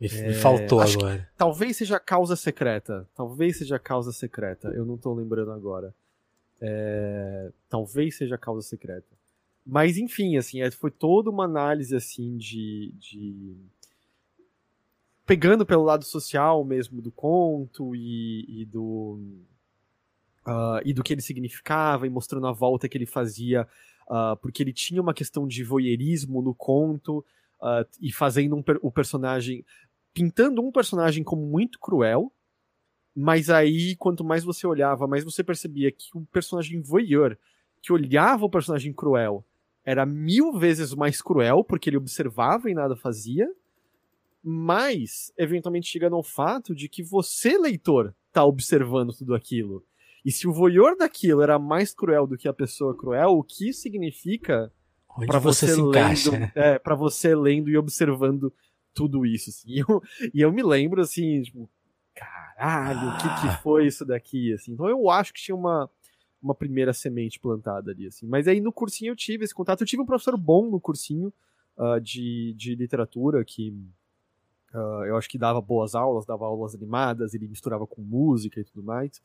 Me, 0.00 0.08
é, 0.08 0.28
me 0.28 0.34
faltou 0.34 0.80
agora. 0.80 1.28
Talvez 1.36 1.76
seja 1.76 1.98
causa 1.98 2.36
secreta. 2.36 3.08
Talvez 3.14 3.58
seja 3.58 3.78
causa 3.78 4.12
secreta. 4.12 4.68
Eu 4.68 4.84
não 4.84 4.96
tô 4.96 5.14
lembrando 5.14 5.52
agora. 5.52 5.94
É, 6.60 7.50
talvez 7.68 8.16
seja 8.16 8.36
causa 8.36 8.66
secreta. 8.66 9.08
Mas 9.66 9.96
enfim, 9.96 10.36
assim, 10.36 10.60
é, 10.60 10.70
foi 10.70 10.90
toda 10.90 11.30
uma 11.30 11.44
análise 11.44 11.96
assim 11.96 12.36
de, 12.36 12.92
de 12.98 13.56
pegando 15.24 15.64
pelo 15.64 15.82
lado 15.82 16.04
social 16.04 16.64
mesmo 16.64 17.00
do 17.00 17.10
conto 17.10 17.94
e, 17.96 18.62
e 18.62 18.64
do 18.66 19.18
uh, 20.46 20.80
e 20.84 20.92
do 20.92 21.02
que 21.02 21.14
ele 21.14 21.22
significava 21.22 22.06
e 22.06 22.10
mostrando 22.10 22.46
a 22.46 22.52
volta 22.52 22.88
que 22.88 22.98
ele 22.98 23.06
fazia, 23.06 23.66
uh, 24.06 24.36
porque 24.40 24.62
ele 24.62 24.72
tinha 24.72 25.00
uma 25.00 25.14
questão 25.14 25.46
de 25.46 25.64
voyeurismo 25.64 26.42
no 26.42 26.54
conto 26.54 27.24
uh, 27.60 27.88
e 28.00 28.12
fazendo 28.12 28.56
um, 28.56 28.62
o 28.82 28.90
personagem 28.90 29.64
pintando 30.12 30.62
um 30.62 30.70
personagem 30.70 31.24
como 31.24 31.44
muito 31.44 31.78
cruel, 31.80 32.30
mas 33.14 33.50
aí, 33.50 33.96
quanto 33.96 34.24
mais 34.24 34.44
você 34.44 34.66
olhava, 34.66 35.08
mais 35.08 35.24
você 35.24 35.42
percebia 35.42 35.90
que 35.90 36.06
o 36.14 36.24
personagem 36.26 36.80
voyeur, 36.80 37.36
que 37.82 37.92
olhava 37.92 38.44
o 38.44 38.50
personagem 38.50 38.92
cruel, 38.92 39.44
era 39.84 40.06
mil 40.06 40.52
vezes 40.52 40.94
mais 40.94 41.20
cruel, 41.20 41.62
porque 41.62 41.90
ele 41.90 41.96
observava 41.96 42.70
e 42.70 42.74
nada 42.74 42.96
fazia, 42.96 43.48
mas, 44.42 45.32
eventualmente, 45.38 45.88
chega 45.88 46.10
no 46.10 46.22
fato 46.22 46.74
de 46.74 46.88
que 46.88 47.02
você, 47.02 47.56
leitor, 47.56 48.14
tá 48.32 48.44
observando 48.44 49.12
tudo 49.12 49.34
aquilo. 49.34 49.82
E 50.24 50.30
se 50.30 50.46
o 50.46 50.52
voyeur 50.52 50.96
daquilo 50.96 51.42
era 51.42 51.58
mais 51.58 51.94
cruel 51.94 52.26
do 52.26 52.36
que 52.36 52.48
a 52.48 52.52
pessoa 52.52 52.96
cruel, 52.96 53.30
o 53.30 53.42
que 53.42 53.72
significa 53.72 54.70
para 55.26 55.38
você, 55.38 55.66
você 55.66 55.82
lendo, 55.82 56.50
é, 56.54 56.78
para 56.78 56.94
você 56.94 57.34
lendo 57.34 57.70
e 57.70 57.76
observando 57.76 58.52
tudo 58.92 59.24
isso, 59.24 59.50
assim. 59.50 59.68
E 59.70 59.78
eu, 59.78 60.02
e 60.34 60.40
eu 60.40 60.52
me 60.52 60.62
lembro, 60.62 61.00
assim, 61.00 61.42
tipo, 61.42 61.68
caralho, 62.14 63.10
o 63.10 63.16
que, 63.16 63.40
que 63.40 63.48
ah. 63.48 63.60
foi 63.62 63.86
isso 63.86 64.04
daqui, 64.04 64.52
assim. 64.52 64.72
Então 64.72 64.88
eu 64.88 65.08
acho 65.10 65.32
que 65.32 65.40
tinha 65.40 65.56
uma, 65.56 65.90
uma 66.44 66.54
primeira 66.54 66.92
semente 66.92 67.40
plantada 67.40 67.90
ali, 67.90 68.06
assim. 68.06 68.26
Mas 68.26 68.46
aí 68.46 68.60
no 68.60 68.70
cursinho 68.70 69.12
eu 69.12 69.16
tive 69.16 69.44
esse 69.44 69.54
contato. 69.54 69.80
Eu 69.80 69.86
tive 69.86 70.02
um 70.02 70.06
professor 70.06 70.36
bom 70.36 70.70
no 70.70 70.78
cursinho 70.78 71.32
uh, 71.78 71.98
de, 72.00 72.54
de 72.56 72.74
literatura 72.74 73.42
que 73.44 73.70
uh, 74.74 75.04
eu 75.06 75.16
acho 75.16 75.28
que 75.28 75.38
dava 75.38 75.60
boas 75.60 75.94
aulas, 75.94 76.26
dava 76.26 76.44
aulas 76.44 76.74
animadas, 76.74 77.32
ele 77.32 77.48
misturava 77.48 77.86
com 77.86 78.02
música 78.02 78.60
e 78.60 78.64
tudo 78.64 78.82
mais. 78.82 79.22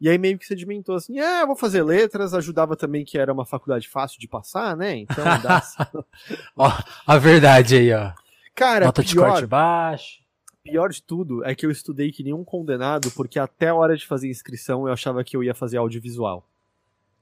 E 0.00 0.08
aí 0.08 0.16
meio 0.16 0.38
que 0.38 0.46
sedimentou 0.46 0.94
assim, 0.94 1.18
é, 1.18 1.44
vou 1.44 1.56
fazer 1.56 1.82
letras, 1.82 2.32
ajudava 2.32 2.76
também 2.76 3.04
que 3.04 3.18
era 3.18 3.32
uma 3.32 3.44
faculdade 3.44 3.88
fácil 3.88 4.20
de 4.20 4.28
passar, 4.28 4.76
né? 4.76 4.96
Então 4.96 5.24
dá. 5.42 5.62
ó, 6.54 6.70
a 7.06 7.18
verdade 7.18 7.76
aí, 7.76 7.92
ó. 7.92 8.12
Cara, 8.54 8.86
Nota 8.86 9.02
pior, 9.02 9.08
de 9.08 9.16
corte 9.16 9.46
baixo. 9.46 10.20
Pior 10.62 10.90
de 10.90 11.02
tudo 11.02 11.44
é 11.44 11.54
que 11.54 11.64
eu 11.64 11.70
estudei 11.70 12.12
que 12.12 12.22
nem 12.22 12.32
um 12.32 12.44
condenado, 12.44 13.10
porque 13.12 13.38
até 13.38 13.68
a 13.68 13.74
hora 13.74 13.96
de 13.96 14.06
fazer 14.06 14.28
inscrição 14.28 14.86
eu 14.86 14.92
achava 14.92 15.24
que 15.24 15.36
eu 15.36 15.42
ia 15.42 15.54
fazer 15.54 15.78
audiovisual. 15.78 16.46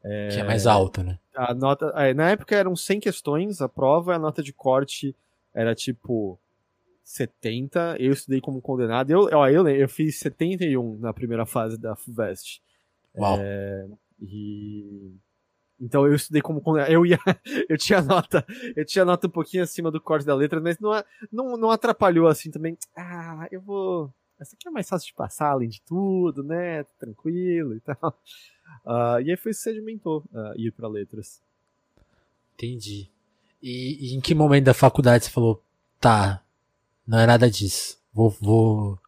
É... 0.08 0.28
Que 0.28 0.40
é 0.40 0.44
mais 0.44 0.66
alto, 0.66 1.02
né? 1.02 1.18
A 1.34 1.52
nota, 1.52 1.86
é, 1.96 2.14
na 2.14 2.30
época 2.30 2.54
eram 2.54 2.76
100 2.76 3.00
questões 3.00 3.60
a 3.60 3.68
prova, 3.68 4.14
a 4.14 4.18
nota 4.18 4.40
de 4.42 4.52
corte 4.52 5.14
era 5.52 5.74
tipo 5.74 6.38
70. 7.02 7.96
Eu 7.98 8.12
estudei 8.12 8.40
como 8.40 8.62
condenado. 8.62 9.10
Eu, 9.10 9.28
ó, 9.32 9.48
eu, 9.48 9.68
eu 9.68 9.88
fiz 9.88 10.18
71 10.20 10.98
na 10.98 11.12
primeira 11.12 11.44
fase 11.44 11.76
da 11.76 11.96
FUVEST. 11.96 12.62
Uau. 13.16 13.38
É, 13.40 13.86
e 14.22 15.12
então 15.80 16.06
eu 16.06 16.14
estudei 16.14 16.40
como 16.40 16.62
eu 16.88 17.04
ia, 17.04 17.18
eu 17.68 17.76
tinha 17.76 18.00
nota, 18.00 18.46
eu 18.74 18.84
tinha 18.84 19.04
nota 19.04 19.26
um 19.26 19.30
pouquinho 19.30 19.62
acima 19.62 19.90
do 19.90 20.00
corte 20.00 20.24
da 20.24 20.34
letra, 20.34 20.60
mas 20.60 20.78
não, 20.78 20.90
não, 21.30 21.56
não 21.56 21.70
atrapalhou 21.70 22.28
assim 22.28 22.50
também. 22.50 22.78
Ah, 22.96 23.46
eu 23.50 23.60
vou, 23.60 24.12
essa 24.38 24.54
aqui 24.54 24.68
é 24.68 24.70
mais 24.70 24.88
fácil 24.88 25.08
de 25.08 25.14
passar, 25.14 25.50
além 25.50 25.68
de 25.68 25.82
tudo, 25.82 26.42
né? 26.42 26.84
Tranquilo 26.98 27.74
e 27.74 27.80
tal. 27.80 28.18
Uh, 28.84 29.20
e 29.24 29.30
aí 29.30 29.36
foi 29.36 29.52
sedimentou 29.52 30.24
uh, 30.32 30.58
ir 30.58 30.72
para 30.72 30.88
letras. 30.88 31.42
Entendi. 32.54 33.10
E, 33.62 34.12
e, 34.12 34.14
em 34.14 34.20
que 34.20 34.34
momento 34.34 34.64
da 34.64 34.74
faculdade 34.74 35.24
você 35.24 35.30
falou, 35.30 35.62
tá, 36.00 36.42
não 37.06 37.18
é 37.18 37.26
nada 37.26 37.50
disso, 37.50 37.98
vou, 38.12 38.30
vou, 38.30 38.98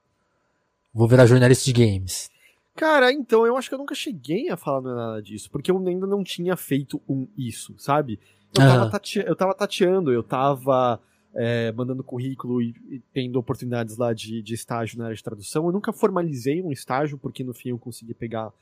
vou 0.92 1.06
virar 1.06 1.26
jornalista 1.26 1.64
de 1.64 1.72
games? 1.72 2.30
Cara, 2.74 3.12
então, 3.12 3.46
eu 3.46 3.56
acho 3.56 3.68
que 3.68 3.74
eu 3.74 3.78
nunca 3.78 3.94
cheguei 3.94 4.50
a 4.50 4.56
falar 4.56 4.80
nada 4.80 5.20
disso, 5.20 5.50
porque 5.50 5.70
eu 5.70 5.78
ainda 5.78 6.06
não 6.06 6.22
tinha 6.22 6.56
feito 6.56 7.00
um 7.08 7.26
isso, 7.36 7.74
sabe? 7.78 8.20
Eu, 8.56 8.62
uhum. 8.62 8.68
tava, 8.68 8.90
tate... 8.90 9.18
eu 9.18 9.36
tava 9.36 9.54
tateando, 9.54 10.12
eu 10.12 10.22
tava 10.22 11.00
é, 11.34 11.72
mandando 11.72 12.04
currículo 12.04 12.62
e, 12.62 12.74
e, 12.88 13.00
tendo 13.12 13.36
oportunidades 13.36 13.96
lá 13.96 14.12
de, 14.12 14.42
de 14.42 14.54
estágio 14.54 14.98
na 14.98 15.06
área 15.06 15.16
de 15.16 15.22
tradução. 15.22 15.66
Eu 15.66 15.72
nunca 15.72 15.92
formalizei 15.92 16.62
um 16.62 16.72
estágio, 16.72 17.18
porque 17.18 17.44
no 17.44 17.52
fim 17.52 17.70
eu 17.70 17.78
consegui 17.78 18.14
pegar 18.14 18.52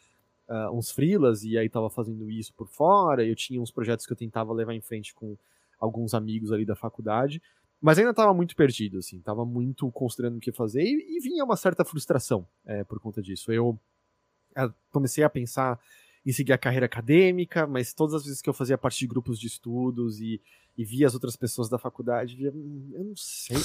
uh, 0.48 0.76
uns 0.76 0.90
freelas 0.90 1.42
e 1.44 1.56
aí 1.56 1.68
tava 1.68 1.90
fazendo 1.90 2.30
isso 2.30 2.52
por 2.54 2.68
fora. 2.68 3.24
Eu 3.24 3.34
tinha 3.34 3.60
uns 3.60 3.70
projetos 3.70 4.06
que 4.06 4.12
eu 4.12 4.16
tentava 4.16 4.52
levar 4.52 4.74
em 4.74 4.80
frente 4.80 5.14
com 5.14 5.36
alguns 5.78 6.14
amigos 6.14 6.52
ali 6.52 6.64
da 6.64 6.76
faculdade. 6.76 7.42
Mas 7.80 7.98
ainda 7.98 8.14
tava 8.14 8.32
muito 8.32 8.56
perdido, 8.56 8.98
assim, 8.98 9.20
tava 9.20 9.44
muito 9.44 9.90
considerando 9.92 10.38
o 10.38 10.40
que 10.40 10.50
fazer 10.50 10.82
e, 10.82 11.16
e 11.16 11.20
vinha 11.20 11.44
uma 11.44 11.56
certa 11.56 11.84
frustração 11.84 12.46
é, 12.64 12.82
por 12.84 12.98
conta 12.98 13.20
disso. 13.20 13.52
Eu 13.52 13.78
comecei 14.90 15.22
a 15.22 15.28
pensar 15.28 15.78
em 16.24 16.32
seguir 16.32 16.52
a 16.52 16.58
carreira 16.58 16.86
acadêmica, 16.86 17.66
mas 17.66 17.92
todas 17.92 18.14
as 18.14 18.24
vezes 18.24 18.42
que 18.42 18.48
eu 18.48 18.54
fazia 18.54 18.76
parte 18.76 18.98
de 18.98 19.06
grupos 19.06 19.38
de 19.38 19.46
estudos 19.46 20.20
e, 20.20 20.40
e 20.76 20.84
via 20.84 21.06
as 21.06 21.14
outras 21.14 21.36
pessoas 21.36 21.68
da 21.68 21.78
faculdade, 21.78 22.34
via, 22.34 22.50
hum, 22.50 22.90
eu 22.94 23.04
não 23.04 23.16
sei, 23.16 23.56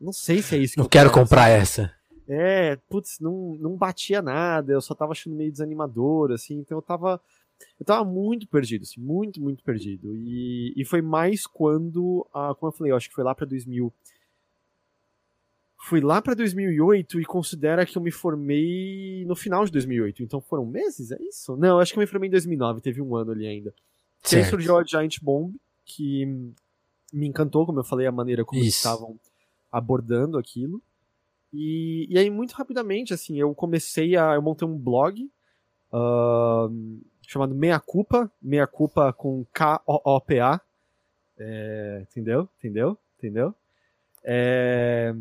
não 0.00 0.12
sei 0.12 0.42
se 0.42 0.56
é 0.56 0.58
isso 0.58 0.74
que 0.74 0.78
Não 0.78 0.86
que 0.86 0.90
quero, 0.90 1.10
quero 1.10 1.22
comprar 1.22 1.48
essa. 1.48 1.94
É, 2.28 2.76
putz, 2.88 3.20
não, 3.20 3.56
não 3.58 3.76
batia 3.76 4.20
nada, 4.20 4.72
eu 4.72 4.80
só 4.80 4.94
tava 4.94 5.12
achando 5.12 5.36
meio 5.36 5.52
desanimador, 5.52 6.32
assim, 6.32 6.58
então 6.58 6.78
eu 6.78 6.82
tava, 6.82 7.20
eu 7.78 7.86
tava 7.86 8.04
muito 8.04 8.48
perdido, 8.48 8.82
assim, 8.82 9.00
muito, 9.00 9.40
muito 9.40 9.62
perdido. 9.62 10.16
E, 10.16 10.72
e 10.76 10.84
foi 10.84 11.00
mais 11.00 11.46
quando, 11.46 12.26
ah, 12.34 12.54
como 12.58 12.72
eu 12.72 12.76
falei, 12.76 12.92
eu 12.92 12.96
acho 12.96 13.08
que 13.08 13.14
foi 13.14 13.24
lá 13.24 13.34
pra 13.34 13.46
2000, 13.46 13.92
fui 15.86 16.00
lá 16.00 16.20
para 16.20 16.34
2008 16.34 17.20
e 17.20 17.24
considera 17.24 17.86
que 17.86 17.96
eu 17.96 18.02
me 18.02 18.10
formei 18.10 19.24
no 19.24 19.36
final 19.36 19.64
de 19.64 19.70
2008. 19.70 20.22
Então 20.22 20.40
foram 20.40 20.66
meses, 20.66 21.12
é 21.12 21.22
isso? 21.22 21.56
Não, 21.56 21.78
acho 21.78 21.92
que 21.92 21.98
eu 21.98 22.02
me 22.02 22.08
formei 22.08 22.26
em 22.26 22.32
2009, 22.32 22.80
teve 22.80 23.00
um 23.00 23.14
ano 23.14 23.30
ali 23.30 23.46
ainda. 23.46 23.72
Certo. 24.20 24.44
aí 24.44 24.50
surgiu 24.50 24.76
a 24.76 24.84
Giant 24.84 25.20
Bomb, 25.22 25.54
que 25.84 26.26
me 27.12 27.28
encantou, 27.28 27.64
como 27.64 27.78
eu 27.78 27.84
falei, 27.84 28.06
a 28.06 28.12
maneira 28.12 28.44
como 28.44 28.60
eles 28.60 28.74
estavam 28.74 29.16
abordando 29.70 30.38
aquilo. 30.38 30.82
E, 31.58 32.06
e 32.10 32.18
aí, 32.18 32.28
muito 32.28 32.52
rapidamente, 32.52 33.14
assim, 33.14 33.38
eu 33.40 33.54
comecei 33.54 34.14
a. 34.14 34.34
Eu 34.34 34.42
montei 34.42 34.68
um 34.68 34.76
blog 34.76 35.22
uh, 35.90 37.00
chamado 37.22 37.54
Meia 37.54 37.80
Culpa, 37.80 38.30
Meia 38.42 38.66
Culpa 38.66 39.10
com 39.14 39.42
K-O-O-P-A. 39.54 40.60
É, 41.38 42.06
entendeu? 42.10 42.46
Entendeu? 42.58 42.98
Entendeu? 43.16 43.54
É, 44.22 45.14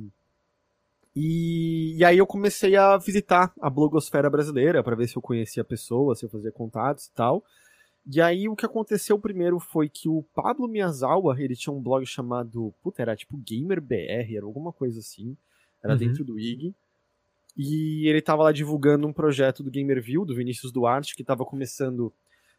e, 1.16 1.96
e, 1.98 2.04
aí 2.04 2.18
eu 2.18 2.28
comecei 2.28 2.76
a 2.76 2.98
visitar 2.98 3.54
a 3.62 3.70
blogosfera 3.70 4.30
brasileira 4.30 4.84
para 4.84 4.96
ver 4.96 5.08
se 5.08 5.16
eu 5.16 5.22
conhecia 5.22 5.64
pessoas, 5.64 6.20
se 6.20 6.26
eu 6.26 6.30
fazia 6.30 6.52
contatos 6.52 7.06
e 7.06 7.12
tal. 7.14 7.46
E 8.12 8.20
aí 8.22 8.50
o 8.50 8.56
que 8.56 8.66
aconteceu 8.66 9.18
primeiro 9.18 9.58
foi 9.58 9.88
que 9.88 10.10
o 10.10 10.24
Pablo 10.34 10.68
Miyazawa, 10.68 11.42
ele 11.42 11.56
tinha 11.56 11.74
um 11.74 11.82
blog 11.82 12.06
chamado, 12.06 12.74
puta, 12.84 13.02
era 13.02 13.16
tipo 13.16 13.38
GamerBR, 13.38 14.36
era 14.36 14.46
alguma 14.46 14.74
coisa 14.74 15.00
assim, 15.00 15.38
era 15.86 15.94
uhum. 15.94 16.00
dentro 16.00 16.24
do 16.24 16.40
IG. 16.40 16.74
E 17.56 18.08
ele 18.08 18.22
tava 18.22 18.44
lá 18.44 18.52
divulgando 18.52 19.08
um 19.08 19.14
projeto 19.14 19.64
do 19.64 19.72
Gamerview, 19.72 20.26
do 20.26 20.36
Vinícius 20.36 20.72
Duarte, 20.72 21.16
que 21.16 21.24
tava 21.24 21.46
começando 21.46 22.12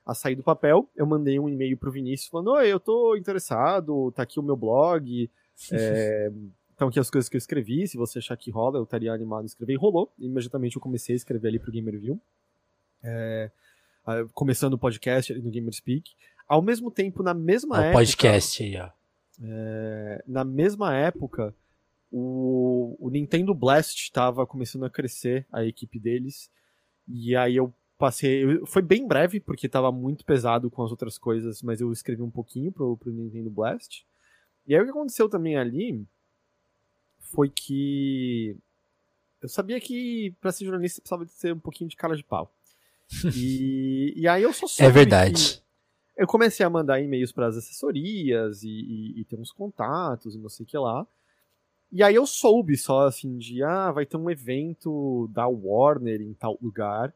a 0.06 0.14
sair 0.14 0.36
do 0.36 0.42
papel. 0.42 0.88
Eu 0.96 1.04
mandei 1.04 1.38
um 1.38 1.48
e-mail 1.48 1.76
pro 1.76 1.90
Vinícius 1.90 2.30
falando, 2.30 2.52
oi, 2.52 2.72
eu 2.72 2.80
tô 2.80 3.16
interessado, 3.16 4.12
tá 4.12 4.22
aqui 4.22 4.40
o 4.40 4.42
meu 4.42 4.56
blog, 4.56 5.28
é, 5.72 6.32
então 6.74 6.88
aqui 6.88 7.00
as 7.00 7.10
coisas 7.10 7.28
que 7.28 7.36
eu 7.36 7.38
escrevi, 7.38 7.86
se 7.88 7.96
você 7.96 8.20
achar 8.20 8.36
que 8.36 8.50
rola, 8.50 8.78
eu 8.78 8.84
estaria 8.84 9.12
animado 9.12 9.42
em 9.42 9.46
escrever. 9.46 9.74
E 9.74 9.76
rolou, 9.76 10.10
imediatamente 10.18 10.76
eu 10.76 10.82
comecei 10.82 11.14
a 11.14 11.16
escrever 11.16 11.48
ali 11.48 11.58
pro 11.58 11.72
Gamerview. 11.72 12.18
É, 13.02 13.50
começando 14.32 14.74
o 14.74 14.78
podcast 14.78 15.32
ali 15.32 15.42
no 15.42 15.50
Gamerspeak. 15.50 16.12
Ao 16.48 16.62
mesmo 16.62 16.90
tempo, 16.90 17.22
na 17.22 17.34
mesma 17.34 17.78
época... 17.82 17.98
podcast 17.98 18.62
aí, 18.62 18.76
ó. 18.78 18.88
É, 19.42 20.24
na 20.26 20.44
mesma 20.44 20.94
época, 20.94 21.54
o, 22.18 22.96
o 22.98 23.10
Nintendo 23.10 23.54
Blast 23.54 24.04
estava 24.04 24.46
começando 24.46 24.86
a 24.86 24.90
crescer, 24.90 25.46
a 25.52 25.62
equipe 25.66 25.98
deles. 25.98 26.50
E 27.06 27.36
aí 27.36 27.56
eu 27.56 27.74
passei. 27.98 28.42
Eu, 28.42 28.66
foi 28.66 28.80
bem 28.80 29.06
breve, 29.06 29.38
porque 29.38 29.66
estava 29.66 29.92
muito 29.92 30.24
pesado 30.24 30.70
com 30.70 30.82
as 30.82 30.90
outras 30.90 31.18
coisas, 31.18 31.60
mas 31.60 31.78
eu 31.78 31.92
escrevi 31.92 32.22
um 32.22 32.30
pouquinho 32.30 32.72
pro, 32.72 32.96
pro 32.96 33.12
Nintendo 33.12 33.50
Blast. 33.50 34.06
E 34.66 34.74
aí 34.74 34.80
o 34.80 34.84
que 34.84 34.90
aconteceu 34.90 35.28
também 35.28 35.58
ali 35.58 36.06
foi 37.18 37.50
que 37.50 38.56
eu 39.42 39.48
sabia 39.50 39.78
que 39.78 40.34
para 40.40 40.52
ser 40.52 40.64
jornalista 40.64 41.02
precisava 41.02 41.26
de 41.26 41.32
ser 41.32 41.52
um 41.52 41.60
pouquinho 41.60 41.90
de 41.90 41.96
cara 41.96 42.16
de 42.16 42.24
pau. 42.24 42.50
E, 43.36 44.14
e 44.16 44.26
aí 44.26 44.42
eu 44.42 44.54
só 44.54 44.66
É 44.82 44.90
verdade. 44.90 45.62
Eu 46.16 46.26
comecei 46.26 46.64
a 46.64 46.70
mandar 46.70 46.98
e-mails 46.98 47.30
para 47.30 47.46
as 47.46 47.56
assessorias 47.58 48.62
e, 48.62 48.70
e, 48.70 49.20
e, 49.20 49.24
ter 49.24 49.38
uns 49.38 49.52
contatos 49.52 50.34
e 50.34 50.38
não 50.38 50.48
sei 50.48 50.64
o 50.64 50.66
que 50.66 50.78
lá. 50.78 51.06
E 51.96 52.02
aí 52.02 52.14
eu 52.14 52.26
soube 52.26 52.76
só 52.76 53.06
assim 53.06 53.38
de 53.38 53.62
ah, 53.62 53.90
vai 53.90 54.04
ter 54.04 54.18
um 54.18 54.28
evento 54.28 55.30
da 55.32 55.46
Warner 55.48 56.20
em 56.20 56.34
tal 56.34 56.58
lugar. 56.60 57.10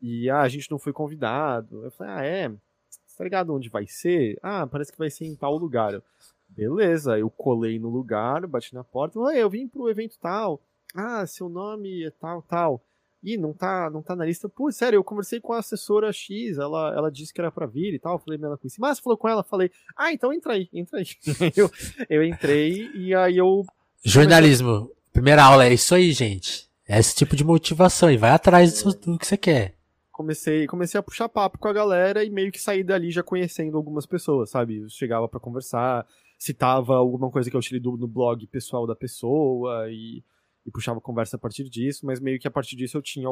E 0.00 0.30
ah, 0.30 0.42
a 0.42 0.48
gente 0.48 0.70
não 0.70 0.78
foi 0.78 0.92
convidado. 0.92 1.84
Eu 1.84 1.90
falei, 1.90 2.12
ah, 2.12 2.24
é? 2.24 2.48
Você 2.88 3.18
tá 3.18 3.24
ligado 3.24 3.52
onde 3.52 3.68
vai 3.68 3.84
ser? 3.84 4.38
Ah, 4.40 4.64
parece 4.64 4.92
que 4.92 4.98
vai 4.98 5.10
ser 5.10 5.24
em 5.24 5.34
tal 5.34 5.56
lugar. 5.56 6.00
Beleza, 6.48 7.18
eu 7.18 7.28
colei 7.28 7.80
no 7.80 7.88
lugar, 7.88 8.46
bati 8.46 8.72
na 8.72 8.84
porta, 8.84 9.18
falei, 9.18 9.42
eu 9.42 9.50
vim 9.50 9.66
pro 9.66 9.90
evento 9.90 10.20
tal. 10.20 10.60
Ah, 10.94 11.26
seu 11.26 11.48
nome 11.48 12.04
é 12.04 12.10
tal, 12.12 12.42
tal. 12.42 12.80
Ih, 13.24 13.38
não 13.38 13.54
tá, 13.54 13.88
não 13.90 14.02
tá 14.02 14.14
na 14.14 14.26
lista. 14.26 14.50
Pô, 14.50 14.70
sério, 14.70 14.98
eu 14.98 15.04
conversei 15.04 15.40
com 15.40 15.54
a 15.54 15.58
assessora 15.58 16.12
X, 16.12 16.58
ela, 16.58 16.94
ela 16.94 17.10
disse 17.10 17.32
que 17.32 17.40
era 17.40 17.50
pra 17.50 17.64
vir 17.64 17.94
e 17.94 17.98
tal. 17.98 18.18
Falei, 18.18 18.38
ela 18.42 18.58
conheci. 18.58 18.78
Mas 18.78 18.98
falou 18.98 19.16
com 19.16 19.26
ela, 19.26 19.42
falei, 19.42 19.70
ah, 19.96 20.12
então 20.12 20.30
entra 20.30 20.52
aí, 20.52 20.68
entra 20.72 20.98
aí. 20.98 21.06
eu, 21.56 21.70
eu 22.10 22.22
entrei 22.22 22.90
e 22.94 23.14
aí 23.14 23.38
eu. 23.38 23.64
Jornalismo, 24.04 24.90
primeira 25.10 25.42
aula, 25.42 25.64
é 25.64 25.72
isso 25.72 25.94
aí, 25.94 26.12
gente. 26.12 26.68
É 26.86 26.98
esse 26.98 27.16
tipo 27.16 27.34
de 27.34 27.42
motivação 27.42 28.10
e 28.10 28.18
vai 28.18 28.30
atrás 28.30 28.82
do, 28.82 28.92
do 28.92 29.18
que 29.18 29.26
você 29.26 29.38
quer. 29.38 29.74
Comecei, 30.12 30.66
comecei 30.66 31.00
a 31.00 31.02
puxar 31.02 31.28
papo 31.28 31.58
com 31.58 31.66
a 31.66 31.72
galera 31.72 32.22
e 32.22 32.28
meio 32.28 32.52
que 32.52 32.60
saí 32.60 32.84
dali 32.84 33.10
já 33.10 33.22
conhecendo 33.22 33.76
algumas 33.78 34.04
pessoas, 34.04 34.50
sabe? 34.50 34.82
Eu 34.82 34.88
chegava 34.90 35.26
para 35.26 35.40
conversar, 35.40 36.06
citava 36.38 36.94
alguma 36.94 37.30
coisa 37.30 37.50
que 37.50 37.56
eu 37.56 37.60
tirei 37.60 37.80
do, 37.80 37.96
no 37.96 38.06
blog 38.06 38.46
pessoal 38.48 38.86
da 38.86 38.94
pessoa 38.94 39.90
e, 39.90 40.22
e 40.66 40.70
puxava 40.70 41.00
conversa 41.00 41.36
a 41.36 41.38
partir 41.38 41.64
disso, 41.68 42.06
mas 42.06 42.20
meio 42.20 42.38
que 42.38 42.48
a 42.48 42.50
partir 42.50 42.76
disso 42.76 42.96
eu 42.96 43.02
tinha, 43.02 43.28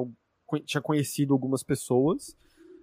tinha 0.65 0.81
conhecido 0.81 1.33
algumas 1.33 1.63
pessoas, 1.63 2.37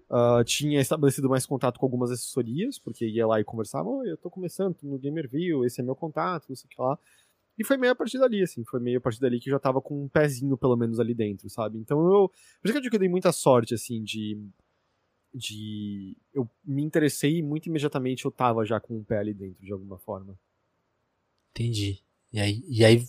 uh, 0.09 0.43
tinha 0.43 0.81
estabelecido 0.81 1.29
mais 1.29 1.45
contato 1.45 1.79
com 1.79 1.85
algumas 1.85 2.11
assessorias, 2.11 2.79
porque 2.79 3.05
ia 3.05 3.27
lá 3.27 3.39
e 3.39 3.43
conversava, 3.43 3.89
eu 4.05 4.17
tô 4.17 4.29
começando 4.29 4.75
no 4.83 4.97
Gamerview, 4.97 5.65
esse 5.65 5.81
é 5.81 5.83
meu 5.83 5.95
contato, 5.95 6.47
não 6.49 6.55
sei 6.55 6.65
o 6.65 6.69
que 6.69 6.81
lá. 6.81 6.97
E 7.57 7.63
foi 7.65 7.75
meio 7.75 7.91
a 7.91 7.95
partir 7.95 8.17
dali, 8.17 8.41
assim, 8.41 8.63
foi 8.63 8.79
meio 8.79 8.99
a 8.99 9.01
partir 9.01 9.19
dali 9.19 9.39
que 9.39 9.49
eu 9.49 9.51
já 9.51 9.59
tava 9.59 9.81
com 9.81 10.05
um 10.05 10.07
pezinho, 10.07 10.57
pelo 10.57 10.77
menos, 10.77 10.97
ali 10.97 11.13
dentro, 11.13 11.49
sabe? 11.49 11.77
Então 11.77 11.99
eu. 11.99 12.29
Por 12.29 12.65
isso 12.65 12.71
que 12.71 12.77
eu 12.77 12.81
digo 12.81 12.91
que 12.91 12.95
eu 12.95 13.01
dei 13.01 13.09
muita 13.09 13.33
sorte, 13.33 13.73
assim, 13.73 14.01
de 14.01 14.37
de 15.33 16.17
eu 16.33 16.49
me 16.65 16.83
interessei 16.83 17.37
e 17.37 17.43
muito 17.43 17.67
imediatamente 17.67 18.25
eu 18.25 18.31
tava 18.31 18.65
já 18.65 18.79
com 18.79 18.97
o 18.97 19.03
pé 19.03 19.19
ali 19.19 19.33
dentro 19.33 19.63
de 19.63 19.71
alguma 19.71 19.97
forma. 19.97 20.39
Entendi. 21.51 22.01
E 22.31 22.39
aí, 22.39 22.63
e 22.67 22.83
aí, 22.85 23.03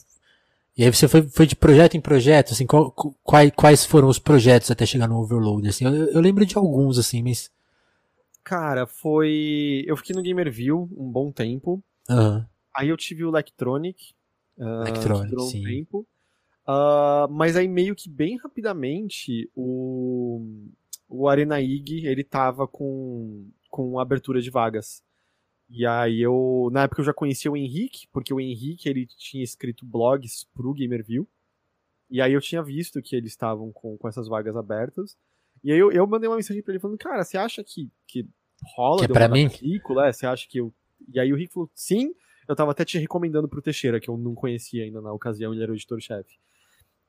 e 0.77 0.85
aí 0.85 0.93
você 0.93 1.09
foi, 1.09 1.23
foi 1.23 1.47
de 1.47 1.57
projeto 1.57 1.97
em 1.97 2.01
projeto, 2.01 2.53
assim, 2.53 2.66
qual, 2.66 2.91
quais, 3.23 3.53
quais 3.55 3.85
foram 3.85 4.09
os 4.09 4.18
projetos 4.18 4.71
até 4.71 4.87
chegar 4.87 5.09
no 5.09 5.18
Overload, 5.18 5.68
assim, 5.68 5.85
eu, 5.85 5.93
eu 5.93 6.21
lembro 6.21 6.45
de 6.45 6.57
alguns, 6.57 6.99
assim, 6.99 7.23
mas... 7.23 7.51
Cara, 8.43 8.87
foi, 8.87 9.85
eu 9.87 9.97
fiquei 9.97 10.14
no 10.14 10.23
Gamerview 10.23 10.89
um 10.97 11.11
bom 11.11 11.31
tempo, 11.31 11.83
uhum. 12.09 12.45
aí 12.75 12.89
eu 12.89 12.97
tive 12.97 13.25
o 13.25 13.31
Electronic, 13.31 14.12
uh, 14.59 14.83
Electronic, 14.87 15.35
um 15.37 15.41
sim. 15.41 15.62
tempo, 15.62 16.07
uh, 16.66 17.31
mas 17.31 17.57
aí 17.57 17.68
meio 17.68 17.95
que 17.95 18.09
bem 18.09 18.39
rapidamente 18.39 19.51
o 19.55 20.71
o 21.11 21.29
Arena 21.29 21.61
IG, 21.61 22.07
ele 22.07 22.23
tava 22.23 22.68
com, 22.68 23.49
com 23.68 23.99
abertura 23.99 24.41
de 24.41 24.49
vagas. 24.49 25.03
E 25.71 25.87
aí 25.87 26.21
eu, 26.21 26.68
na 26.73 26.83
época 26.83 27.01
eu 27.01 27.05
já 27.05 27.14
conhecia 27.14 27.51
o 27.51 27.57
Henrique, 27.57 28.09
porque 28.12 28.35
o 28.35 28.41
Henrique 28.41 28.89
ele 28.89 29.07
tinha 29.07 29.45
escrito 29.45 29.87
blogs 29.87 30.45
pro 30.53 30.75
Gamerview. 30.75 31.29
E 32.11 32.21
aí 32.21 32.33
eu 32.33 32.41
tinha 32.41 32.61
visto 32.61 33.01
que 33.01 33.14
eles 33.14 33.31
estavam 33.31 33.71
com, 33.71 33.97
com 33.97 34.09
essas 34.09 34.27
vagas 34.27 34.57
abertas. 34.57 35.16
E 35.62 35.71
aí 35.71 35.79
eu, 35.79 35.93
eu 35.93 36.05
mandei 36.09 36.29
uma 36.29 36.37
mensagem 36.37 36.61
pra 36.61 36.73
ele 36.73 36.81
falando, 36.81 36.99
cara, 36.99 37.23
você 37.23 37.39
acha 37.39 37.62
que, 37.62 37.89
que 38.05 38.27
rola 38.75 39.07
que 39.07 39.12
é 39.12 39.14
pra 39.14 39.29
mim? 39.29 39.47
Rico, 39.47 40.01
é? 40.01 40.12
Você 40.12 40.27
acha 40.27 40.49
que 40.49 40.59
eu. 40.59 40.75
E 41.12 41.21
aí 41.21 41.33
o 41.33 41.37
Rick 41.37 41.53
falou, 41.53 41.71
sim, 41.73 42.12
eu 42.49 42.57
tava 42.57 42.73
até 42.73 42.85
te 42.85 42.99
recomendando 42.99 43.49
pro 43.49 43.62
Teixeira, 43.62 44.01
que 44.01 44.11
eu 44.11 44.18
não 44.18 44.35
conhecia 44.35 44.83
ainda 44.83 45.01
na 45.01 45.12
ocasião, 45.12 45.53
ele 45.55 45.62
era 45.62 45.71
o 45.71 45.75
editor-chefe. 45.75 46.37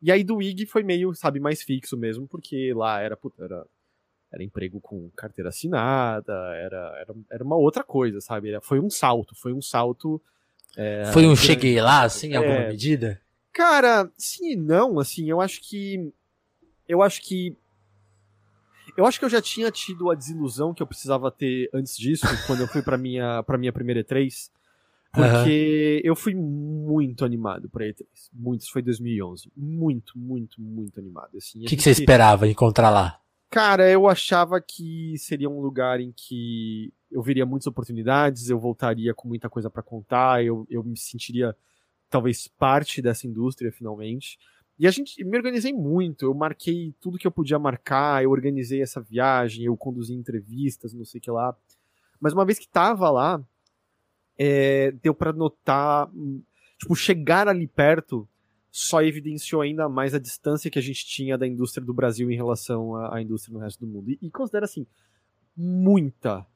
E 0.02 0.12
aí 0.12 0.24
do 0.24 0.40
IG 0.40 0.68
foi 0.68 0.84
meio, 0.84 1.14
sabe, 1.16 1.40
mais 1.40 1.64
fixo 1.64 1.98
mesmo, 1.98 2.28
porque 2.28 2.74
lá 2.74 3.02
era, 3.02 3.18
puta, 3.18 3.44
era 3.44 3.66
era 4.32 4.44
emprego 4.44 4.80
com 4.80 5.10
carteira 5.10 5.50
assinada, 5.50 6.34
era, 6.56 6.96
era, 7.00 7.16
era 7.30 7.44
uma 7.44 7.58
outra 7.58 7.84
coisa, 7.84 8.22
sabe? 8.22 8.50
Era, 8.50 8.62
foi 8.62 8.80
um 8.80 8.90
salto, 8.90 9.36
foi 9.36 9.52
um 9.52 9.62
salto. 9.62 10.22
É, 10.78 11.06
foi 11.12 11.28
um 11.28 11.36
cheguei 11.36 11.82
lá, 11.82 12.04
assim, 12.04 12.30
em 12.30 12.36
alguma 12.36 12.56
é, 12.56 12.70
medida? 12.70 13.22
Cara, 13.52 14.10
sim 14.18 14.54
e 14.54 14.56
não, 14.56 15.00
assim, 15.00 15.30
eu 15.30 15.42
acho 15.42 15.62
que. 15.62 16.14
Eu 16.88 17.02
acho 17.02 17.22
que. 17.22 17.56
Eu 18.96 19.06
acho 19.06 19.20
que 19.20 19.26
eu 19.26 19.30
já 19.30 19.42
tinha 19.42 19.70
tido 19.72 20.10
a 20.10 20.16
desilusão 20.16 20.74
que 20.74 20.82
eu 20.82 20.88
precisava 20.88 21.30
ter 21.30 21.70
antes 21.74 21.98
disso, 21.98 22.26
quando 22.48 22.62
eu 22.62 22.68
fui 22.68 22.82
pra 22.82 22.98
minha, 22.98 23.44
pra 23.44 23.58
minha 23.58 23.74
primeira 23.74 24.04
E3. 24.04 24.50
Porque 25.14 26.02
uhum. 26.02 26.10
eu 26.10 26.16
fui 26.16 26.34
muito 26.34 27.26
animado 27.26 27.70
pra 27.70 27.86
E3. 27.86 28.06
Muito, 28.34 28.62
isso 28.62 28.72
foi 28.72 28.82
2011. 28.82 29.52
Muito, 29.58 30.18
muito, 30.18 30.62
muito 30.62 31.02
animado. 31.02 31.38
Assim, 31.38 31.60
o 31.60 31.68
que, 31.68 31.76
que 31.76 31.84
você 31.84 31.92
esperava 31.92 32.48
encontrar 32.48 32.90
lá? 32.90 33.20
Cara, 33.52 33.92
eu 33.92 34.08
achava 34.08 34.62
que 34.62 35.18
seria 35.18 35.50
um 35.50 35.60
lugar 35.60 36.00
em 36.00 36.14
que 36.14 36.94
eu 37.12 37.22
veria 37.22 37.46
muitas 37.46 37.68
oportunidades, 37.68 38.50
eu 38.50 38.58
voltaria 38.58 39.14
com 39.14 39.28
muita 39.28 39.50
coisa 39.50 39.70
para 39.70 39.84
contar, 39.84 40.42
eu, 40.42 40.66
eu 40.70 40.82
me 40.82 40.96
sentiria 40.96 41.54
talvez 42.10 42.48
parte 42.48 43.02
dessa 43.02 43.28
indústria 43.28 43.70
finalmente. 43.70 44.40
E 44.80 44.88
a 44.88 44.92
gente 44.92 45.22
me 45.26 45.36
organizei 45.36 45.74
muito, 45.74 46.24
eu 46.24 46.34
marquei 46.34 46.96
tudo 47.02 47.18
que 47.18 47.28
eu 47.28 47.32
podia 47.32 47.60
marcar, 47.60 48.24
eu 48.24 48.32
organizei 48.32 48.82
essa 48.82 49.02
viagem, 49.02 49.66
eu 49.66 49.76
conduzi 49.76 50.14
entrevistas, 50.14 50.94
não 50.94 51.04
sei 51.04 51.20
o 51.20 51.22
que 51.22 51.30
lá. 51.30 51.54
Mas 52.22 52.32
uma 52.32 52.46
vez 52.46 52.58
que 52.58 52.70
tava 52.70 53.10
lá, 53.10 53.44
é, 54.38 54.92
deu 55.04 55.14
para 55.14 55.34
notar, 55.34 56.10
tipo, 56.78 56.96
chegar 56.96 57.50
ali 57.50 57.68
perto 57.68 58.26
só 58.72 59.04
evidenciou 59.04 59.62
ainda 59.62 59.90
mais 59.90 60.16
a 60.16 60.20
distância 60.20 60.72
que 60.72 60.80
a 60.80 60.82
gente 60.82 61.06
tinha 61.06 61.38
da 61.38 61.46
indústria 61.46 61.86
do 61.86 61.94
Brasil 61.94 62.32
em 62.32 62.36
relação 62.36 62.96
à, 62.96 63.22
indústria 63.22 63.54
no 63.54 63.60
resto 63.60 63.86
do 63.86 63.92
mundo. 63.92 64.10
E, 64.10 64.18
e, 64.22 64.32
considera 64.32 64.64
assim, 64.64 64.88
muita, 65.56 66.48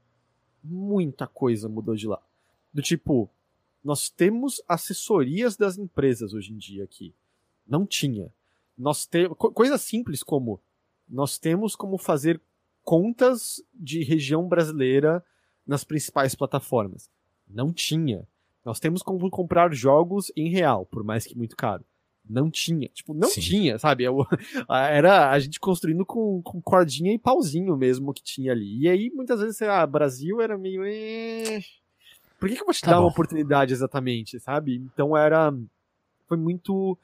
muita 0.64 1.28
coisa 1.28 1.68
mudou 1.68 1.94
de 1.94 2.08
lá. 2.08 2.22
Do 2.74 2.82
tipo, 2.82 3.30
nós 3.84 4.10
temos 4.10 4.64
assessorias 4.66 5.58
das 5.58 5.78
empresas 5.78 6.34
hoje 6.34 6.54
em 6.54 6.58
dia 6.58 6.86
aqui. 6.86 7.14
Não 7.68 7.86
tinha. 7.86 8.32
Nós 8.78 9.06
temos 9.06 9.38
coisas 9.38 9.82
simples 9.82 10.24
como 10.24 10.62
nós 11.08 11.38
temos 11.38 11.76
como 11.76 11.98
fazer 11.98 12.42
contas 12.82 13.62
de 13.74 14.04
região 14.04 14.48
brasileira 14.48 15.24
nas 15.68 15.84
principais 15.84 16.34
plataformas. 16.34 17.10
Não 17.48 17.72
tinha. 17.74 18.28
Nós 18.64 18.80
temos 18.80 19.04
como 19.04 19.30
comprar 19.30 19.74
jogos 19.74 20.32
em 20.36 20.50
real, 20.50 20.86
por 20.86 21.04
mais 21.04 21.28
que 21.28 21.38
muito 21.38 21.56
caro 21.56 21.86
Não 22.30 22.50
tinha. 22.50 22.88
Tipo, 22.90 23.14
não 23.14 23.30
Sim. 23.30 23.42
tinha, 23.42 23.80
sabe? 23.80 24.04
Eu, 24.04 24.26
era 24.70 25.30
a 25.32 25.40
gente 25.40 25.60
construindo 25.60 26.06
com, 26.06 26.42
com 26.42 26.62
cordinha 26.62 27.14
e 27.14 27.20
pauzinho 27.20 27.76
mesmo 27.78 28.14
que 28.14 28.24
tinha 28.24 28.52
ali. 28.52 28.82
E 28.82 28.90
aí, 28.90 29.12
muitas 29.14 29.40
vezes, 29.40 29.62
ah, 29.62 29.86
Brasil 29.86 30.42
era 30.42 30.58
meio. 30.58 30.84
Eh, 30.86 31.62
por 32.40 32.50
que, 32.50 32.56
que 32.56 32.62
eu 32.62 32.66
vou 32.66 32.74
te 32.74 32.82
tá 32.82 32.92
dar 32.92 32.98
bom. 32.98 33.04
uma 33.04 33.10
oportunidade 33.10 33.74
exatamente, 33.74 34.40
sabe? 34.40 34.76
Então 34.76 35.16
era. 35.16 35.54
Foi 36.28 36.38
muito. 36.38 36.98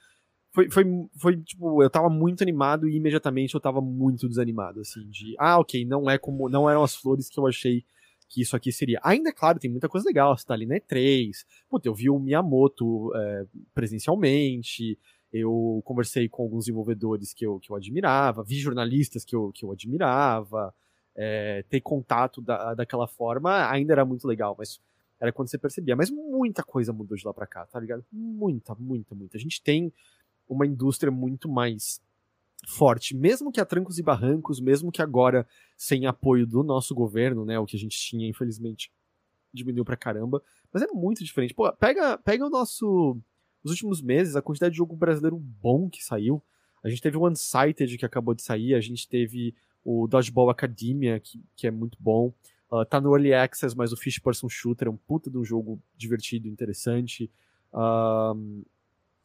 Foi, 0.54 0.70
foi, 0.70 0.84
foi, 1.16 1.38
tipo, 1.38 1.82
eu 1.82 1.90
tava 1.90 2.10
muito 2.10 2.42
animado 2.44 2.88
e 2.88 2.98
imediatamente 2.98 3.56
eu 3.56 3.62
tava 3.62 3.80
muito 3.80 4.28
desanimado, 4.28 4.82
assim, 4.82 5.08
de, 5.10 5.34
ah, 5.40 5.58
ok, 5.58 5.86
não 5.86 6.10
é 6.10 6.18
como, 6.18 6.50
não 6.50 6.70
eram 6.70 6.84
as 6.84 6.94
flores 6.94 7.30
que 7.30 7.40
eu 7.40 7.48
achei 7.48 7.86
que 8.32 8.42
isso 8.42 8.56
aqui 8.56 8.72
seria. 8.72 9.00
Ainda, 9.04 9.30
é 9.30 9.34
claro, 9.34 9.60
tem 9.60 9.70
muita 9.70 9.90
coisa 9.90 10.08
legal, 10.08 10.38
você 10.38 10.46
tá 10.46 10.54
ali 10.54 10.66
na 10.66 10.76
E3, 10.76 11.32
puta, 11.70 11.88
eu 11.88 11.94
vi 11.94 12.10
o 12.10 12.18
Miyamoto 12.18 13.12
é, 13.14 13.46
presencialmente, 13.74 14.98
eu 15.34 15.82
conversei 15.84 16.30
com 16.30 16.44
alguns 16.44 16.66
desenvolvedores 16.66 17.34
que 17.34 17.46
eu, 17.46 17.60
que 17.60 17.70
eu 17.70 17.76
admirava, 17.76 18.42
vi 18.42 18.56
jornalistas 18.56 19.26
que 19.26 19.36
eu, 19.36 19.52
que 19.52 19.66
eu 19.66 19.72
admirava, 19.72 20.74
é, 21.14 21.64
ter 21.70 21.82
contato 21.82 22.42
da, 22.42 22.74
daquela 22.74 23.06
forma 23.06 23.70
ainda 23.70 23.92
era 23.94 24.06
muito 24.06 24.26
legal, 24.26 24.56
mas 24.58 24.80
era 25.20 25.34
quando 25.34 25.50
você 25.50 25.58
percebia. 25.58 25.96
Mas 25.96 26.10
muita 26.10 26.64
coisa 26.64 26.94
mudou 26.94 27.18
de 27.18 27.26
lá 27.26 27.34
pra 27.34 27.46
cá, 27.46 27.66
tá 27.66 27.80
ligado? 27.80 28.04
Muita, 28.12 28.74
muita, 28.76 29.14
muita. 29.14 29.38
A 29.38 29.40
gente 29.40 29.62
tem 29.62 29.94
uma 30.48 30.66
indústria 30.66 31.12
muito 31.12 31.50
mais 31.50 32.02
forte, 32.68 33.16
mesmo 33.16 33.52
que 33.52 33.60
a 33.60 33.66
trancos 33.66 33.98
e 33.98 34.04
barrancos, 34.04 34.60
mesmo 34.60 34.92
que 34.92 35.02
agora 35.02 35.48
sem 35.76 36.06
apoio 36.06 36.46
do 36.46 36.64
nosso 36.64 36.94
governo, 36.94 37.44
né, 37.44 37.58
o 37.58 37.66
que 37.66 37.76
a 37.76 37.80
gente 37.80 37.98
tinha, 37.98 38.28
infelizmente, 38.28 38.92
diminuiu 39.54 39.84
pra 39.84 39.98
caramba, 39.98 40.42
mas 40.72 40.84
é 40.84 40.88
muito 40.88 41.24
diferente. 41.24 41.54
Pô, 41.54 41.72
pega, 41.74 42.18
pega 42.18 42.46
o 42.46 42.50
nosso 42.50 43.18
os 43.64 43.72
últimos 43.72 44.02
meses, 44.02 44.36
a 44.36 44.42
quantidade 44.42 44.72
de 44.72 44.78
jogo 44.78 44.96
brasileiro 44.96 45.38
bom 45.38 45.90
que 45.90 46.04
saiu. 46.04 46.42
A 46.84 46.90
gente 46.90 47.02
teve 47.02 47.18
o 47.18 47.28
Unsighted 47.28 47.96
que 47.98 48.06
acabou 48.06 48.34
de 48.34 48.42
sair, 48.42 48.74
a 48.74 48.82
gente 48.82 49.08
teve 49.08 49.54
o 49.84 50.08
Dodgeball 50.08 50.50
Academia, 50.50 51.20
que, 51.20 51.44
que 51.56 51.68
é 51.68 51.72
muito 51.72 51.98
bom. 52.00 52.34
Uh, 52.72 52.86
tá 52.86 53.00
no 53.00 53.14
Early 53.14 53.34
Access, 53.34 53.76
mas 53.76 53.92
o 53.92 53.98
Fish 53.98 54.18
Person 54.18 54.50
Shooter 54.50 54.88
é 54.88 54.92
um 54.92 54.98
puta 54.98 55.30
de 55.30 55.38
um 55.38 55.44
jogo 55.44 55.80
divertido, 55.96 56.48
interessante. 56.48 57.30
Uh, 57.72 58.64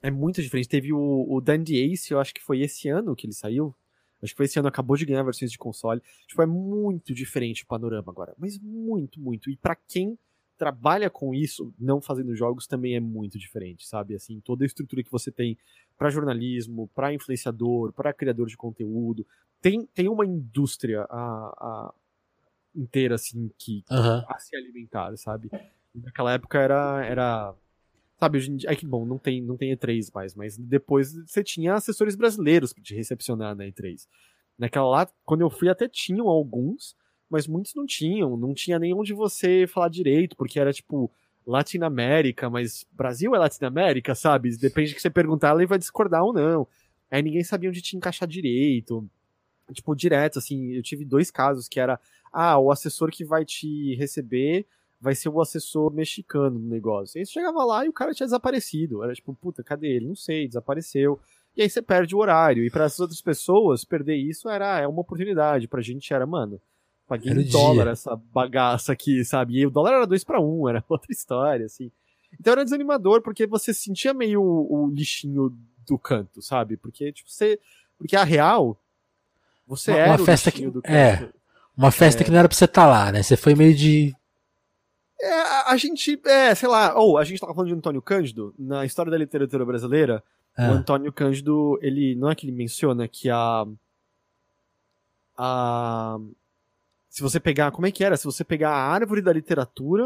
é 0.06 0.10
muito 0.10 0.40
diferente. 0.40 0.68
Teve 0.68 0.92
o, 0.92 1.26
o 1.28 1.40
Dandy 1.40 1.76
Ace, 1.78 2.12
eu 2.12 2.20
acho 2.20 2.32
que 2.32 2.40
foi 2.40 2.60
esse 2.60 2.88
ano 2.88 3.16
que 3.16 3.26
ele 3.26 3.32
saiu. 3.32 3.74
Acho 4.22 4.32
que 4.32 4.36
foi 4.36 4.46
esse 4.46 4.56
ano, 4.56 4.68
acabou 4.68 4.96
de 4.96 5.04
ganhar 5.04 5.22
versões 5.24 5.50
de 5.50 5.58
console. 5.58 6.00
Tipo, 6.28 6.42
é 6.42 6.46
muito 6.46 7.12
diferente 7.12 7.64
o 7.64 7.66
panorama 7.66 8.10
agora. 8.12 8.32
Mas 8.38 8.56
muito, 8.58 9.20
muito. 9.20 9.50
E 9.50 9.56
para 9.56 9.74
quem 9.74 10.16
trabalha 10.56 11.10
com 11.10 11.34
isso, 11.34 11.74
não 11.76 12.00
fazendo 12.00 12.36
jogos, 12.36 12.68
também 12.68 12.94
é 12.94 13.00
muito 13.00 13.36
diferente, 13.36 13.86
sabe? 13.86 14.14
Assim, 14.14 14.40
toda 14.40 14.64
a 14.64 14.66
estrutura 14.66 15.02
que 15.02 15.10
você 15.10 15.30
tem 15.32 15.58
para 15.98 16.08
jornalismo, 16.08 16.88
para 16.94 17.12
influenciador, 17.12 17.92
para 17.92 18.12
criador 18.12 18.46
de 18.46 18.56
conteúdo, 18.56 19.26
tem, 19.60 19.86
tem 19.86 20.08
uma 20.08 20.24
indústria 20.24 21.02
a, 21.10 21.16
a 21.16 21.94
inteira, 22.74 23.16
assim, 23.16 23.50
que, 23.58 23.84
uhum. 23.90 24.24
a 24.28 24.38
se 24.38 24.56
alimentar, 24.56 25.16
sabe? 25.16 25.50
Naquela 25.92 26.32
época 26.32 26.58
era, 26.58 27.04
era 27.04 27.54
sabe, 28.18 28.38
hoje 28.38 28.50
em 28.50 28.56
dia, 28.56 28.70
é 28.70 28.76
que 28.76 28.86
bom, 28.86 29.04
não 29.04 29.18
tem, 29.18 29.42
não 29.42 29.56
tem 29.56 29.74
E3 29.76 30.10
mais, 30.14 30.34
mas 30.34 30.56
depois 30.56 31.12
você 31.26 31.42
tinha 31.42 31.74
assessores 31.74 32.16
brasileiros 32.16 32.72
de 32.78 32.94
recepcionar 32.94 33.54
na 33.54 33.64
E3. 33.64 34.06
Naquela 34.58 34.88
lá, 34.88 35.08
quando 35.24 35.42
eu 35.42 35.50
fui 35.50 35.68
até 35.68 35.86
tinham 35.86 36.28
alguns, 36.28 36.96
mas 37.28 37.46
muitos 37.46 37.74
não 37.74 37.84
tinham, 37.84 38.36
não 38.36 38.54
tinha 38.54 38.78
nem 38.78 38.94
onde 38.94 39.12
você 39.12 39.66
falar 39.66 39.88
direito, 39.88 40.36
porque 40.36 40.58
era 40.58 40.72
tipo 40.72 41.10
Latinoamérica, 41.46 42.48
mas 42.48 42.86
Brasil 42.90 43.34
é 43.34 43.38
Latinoamérica, 43.38 44.14
sabe? 44.14 44.56
Depende 44.56 44.90
de 44.90 44.94
que 44.96 45.02
você 45.02 45.10
perguntar, 45.10 45.48
ela 45.48 45.66
vai 45.66 45.78
discordar 45.78 46.24
ou 46.24 46.32
não. 46.32 46.66
Aí 47.10 47.22
ninguém 47.22 47.44
sabia 47.44 47.68
onde 47.68 47.80
te 47.80 47.96
encaixar 47.96 48.28
direito. 48.28 49.08
Tipo, 49.72 49.94
direto, 49.94 50.38
assim, 50.38 50.72
eu 50.72 50.82
tive 50.82 51.04
dois 51.04 51.30
casos 51.30 51.68
que 51.68 51.78
era, 51.78 52.00
ah, 52.32 52.58
o 52.58 52.70
assessor 52.70 53.10
que 53.10 53.24
vai 53.24 53.44
te 53.44 53.94
receber 53.96 54.66
vai 55.00 55.14
ser 55.14 55.28
o 55.28 55.40
assessor 55.40 55.92
mexicano 55.92 56.58
do 56.58 56.68
negócio. 56.68 57.18
Aí 57.18 57.26
você 57.26 57.32
chegava 57.32 57.64
lá 57.64 57.84
e 57.84 57.88
o 57.88 57.92
cara 57.92 58.14
tinha 58.14 58.26
desaparecido. 58.26 59.02
Era 59.02 59.12
tipo, 59.12 59.34
puta, 59.34 59.62
cadê 59.62 59.88
ele? 59.88 60.06
Não 60.06 60.16
sei, 60.16 60.46
desapareceu. 60.46 61.18
E 61.56 61.62
aí 61.62 61.70
você 61.70 61.80
perde 61.80 62.14
o 62.14 62.18
horário. 62.18 62.64
E 62.64 62.70
para 62.70 62.84
essas 62.84 63.00
outras 63.00 63.20
pessoas, 63.20 63.84
perder 63.84 64.16
isso 64.16 64.48
era 64.48 64.80
é 64.80 64.86
uma 64.86 65.00
oportunidade. 65.00 65.68
Pra 65.68 65.80
gente 65.80 66.12
era, 66.12 66.26
mano, 66.26 66.60
Paguei 67.06 67.32
em 67.32 67.48
dólar 67.48 67.84
dia. 67.84 67.92
essa 67.92 68.16
bagaça 68.16 68.92
aqui, 68.92 69.24
sabe? 69.24 69.58
E 69.58 69.66
o 69.66 69.70
dólar 69.70 69.92
era 69.92 70.06
2 70.06 70.24
para 70.24 70.40
1, 70.40 70.60
um, 70.60 70.68
era 70.68 70.84
outra 70.88 71.12
história, 71.12 71.66
assim. 71.66 71.90
Então 72.38 72.52
era 72.52 72.64
desanimador, 72.64 73.22
porque 73.22 73.46
você 73.46 73.72
sentia 73.72 74.12
meio 74.12 74.42
o, 74.42 74.86
o 74.86 74.90
lixinho 74.90 75.56
do 75.86 75.96
canto, 75.96 76.42
sabe? 76.42 76.76
Porque, 76.76 77.12
tipo, 77.12 77.30
você. 77.30 77.60
Porque 77.96 78.16
a 78.16 78.24
real. 78.24 78.78
Você 79.68 79.92
uma, 79.92 79.98
era 79.98 80.10
uma 80.10 80.18
festa 80.18 80.50
que, 80.50 80.64
É. 80.84 81.28
Uma 81.76 81.90
festa 81.92 82.22
é. 82.22 82.24
que 82.24 82.30
não 82.30 82.38
era 82.38 82.48
pra 82.48 82.56
você 82.56 82.64
estar 82.64 82.82
tá 82.82 82.88
lá, 82.88 83.12
né? 83.12 83.22
Você 83.22 83.36
foi 83.36 83.54
meio 83.54 83.74
de. 83.74 84.12
É, 85.20 85.32
a, 85.70 85.76
gente. 85.76 86.20
É, 86.26 86.54
sei 86.54 86.68
lá. 86.68 86.94
Ou, 86.98 87.12
oh, 87.12 87.18
a 87.18 87.24
gente 87.24 87.40
tava 87.40 87.54
falando 87.54 87.68
de 87.68 87.74
Antônio 87.74 88.02
Cândido. 88.02 88.54
Na 88.58 88.84
história 88.84 89.10
da 89.10 89.18
literatura 89.18 89.64
brasileira, 89.64 90.22
é. 90.56 90.68
o 90.68 90.72
Antônio 90.72 91.12
Cândido, 91.12 91.78
ele. 91.82 92.14
Não 92.14 92.30
é 92.30 92.34
que 92.34 92.46
ele 92.46 92.56
menciona 92.56 93.08
que 93.08 93.30
a. 93.30 93.66
A 95.38 96.18
se 97.16 97.22
você 97.22 97.40
pegar, 97.40 97.70
como 97.70 97.86
é 97.86 97.90
que 97.90 98.04
era? 98.04 98.14
Se 98.14 98.26
você 98.26 98.44
pegar 98.44 98.72
a 98.72 98.92
árvore 98.92 99.22
da 99.22 99.32
literatura, 99.32 100.04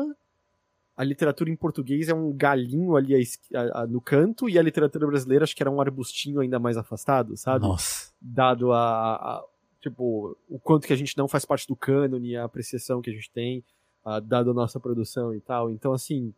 a 0.96 1.02
literatura 1.02 1.50
em 1.50 1.56
português 1.56 2.08
é 2.08 2.14
um 2.14 2.32
galinho 2.32 2.94
ali 2.94 3.16
a, 3.52 3.80
a, 3.80 3.86
no 3.88 4.00
canto 4.00 4.48
e 4.48 4.56
a 4.56 4.62
literatura 4.62 5.08
brasileira 5.08 5.42
acho 5.42 5.56
que 5.56 5.60
era 5.60 5.72
um 5.72 5.80
arbustinho 5.80 6.38
ainda 6.38 6.60
mais 6.60 6.76
afastado, 6.76 7.36
sabe? 7.36 7.66
Nossa. 7.66 8.12
Dado 8.20 8.70
a, 8.72 9.14
a 9.14 9.44
tipo, 9.80 10.38
o 10.48 10.60
quanto 10.60 10.86
que 10.86 10.92
a 10.92 10.96
gente 10.96 11.18
não 11.18 11.26
faz 11.26 11.44
parte 11.44 11.66
do 11.66 11.74
cânone, 11.74 12.36
a 12.36 12.44
apreciação 12.44 13.02
que 13.02 13.10
a 13.10 13.12
gente 13.12 13.28
tem, 13.32 13.64
uh, 14.04 14.20
dado 14.20 14.50
a 14.50 14.54
nossa 14.54 14.78
produção 14.78 15.34
e 15.34 15.40
tal. 15.40 15.70
Então, 15.70 15.92
assim, 15.92 16.32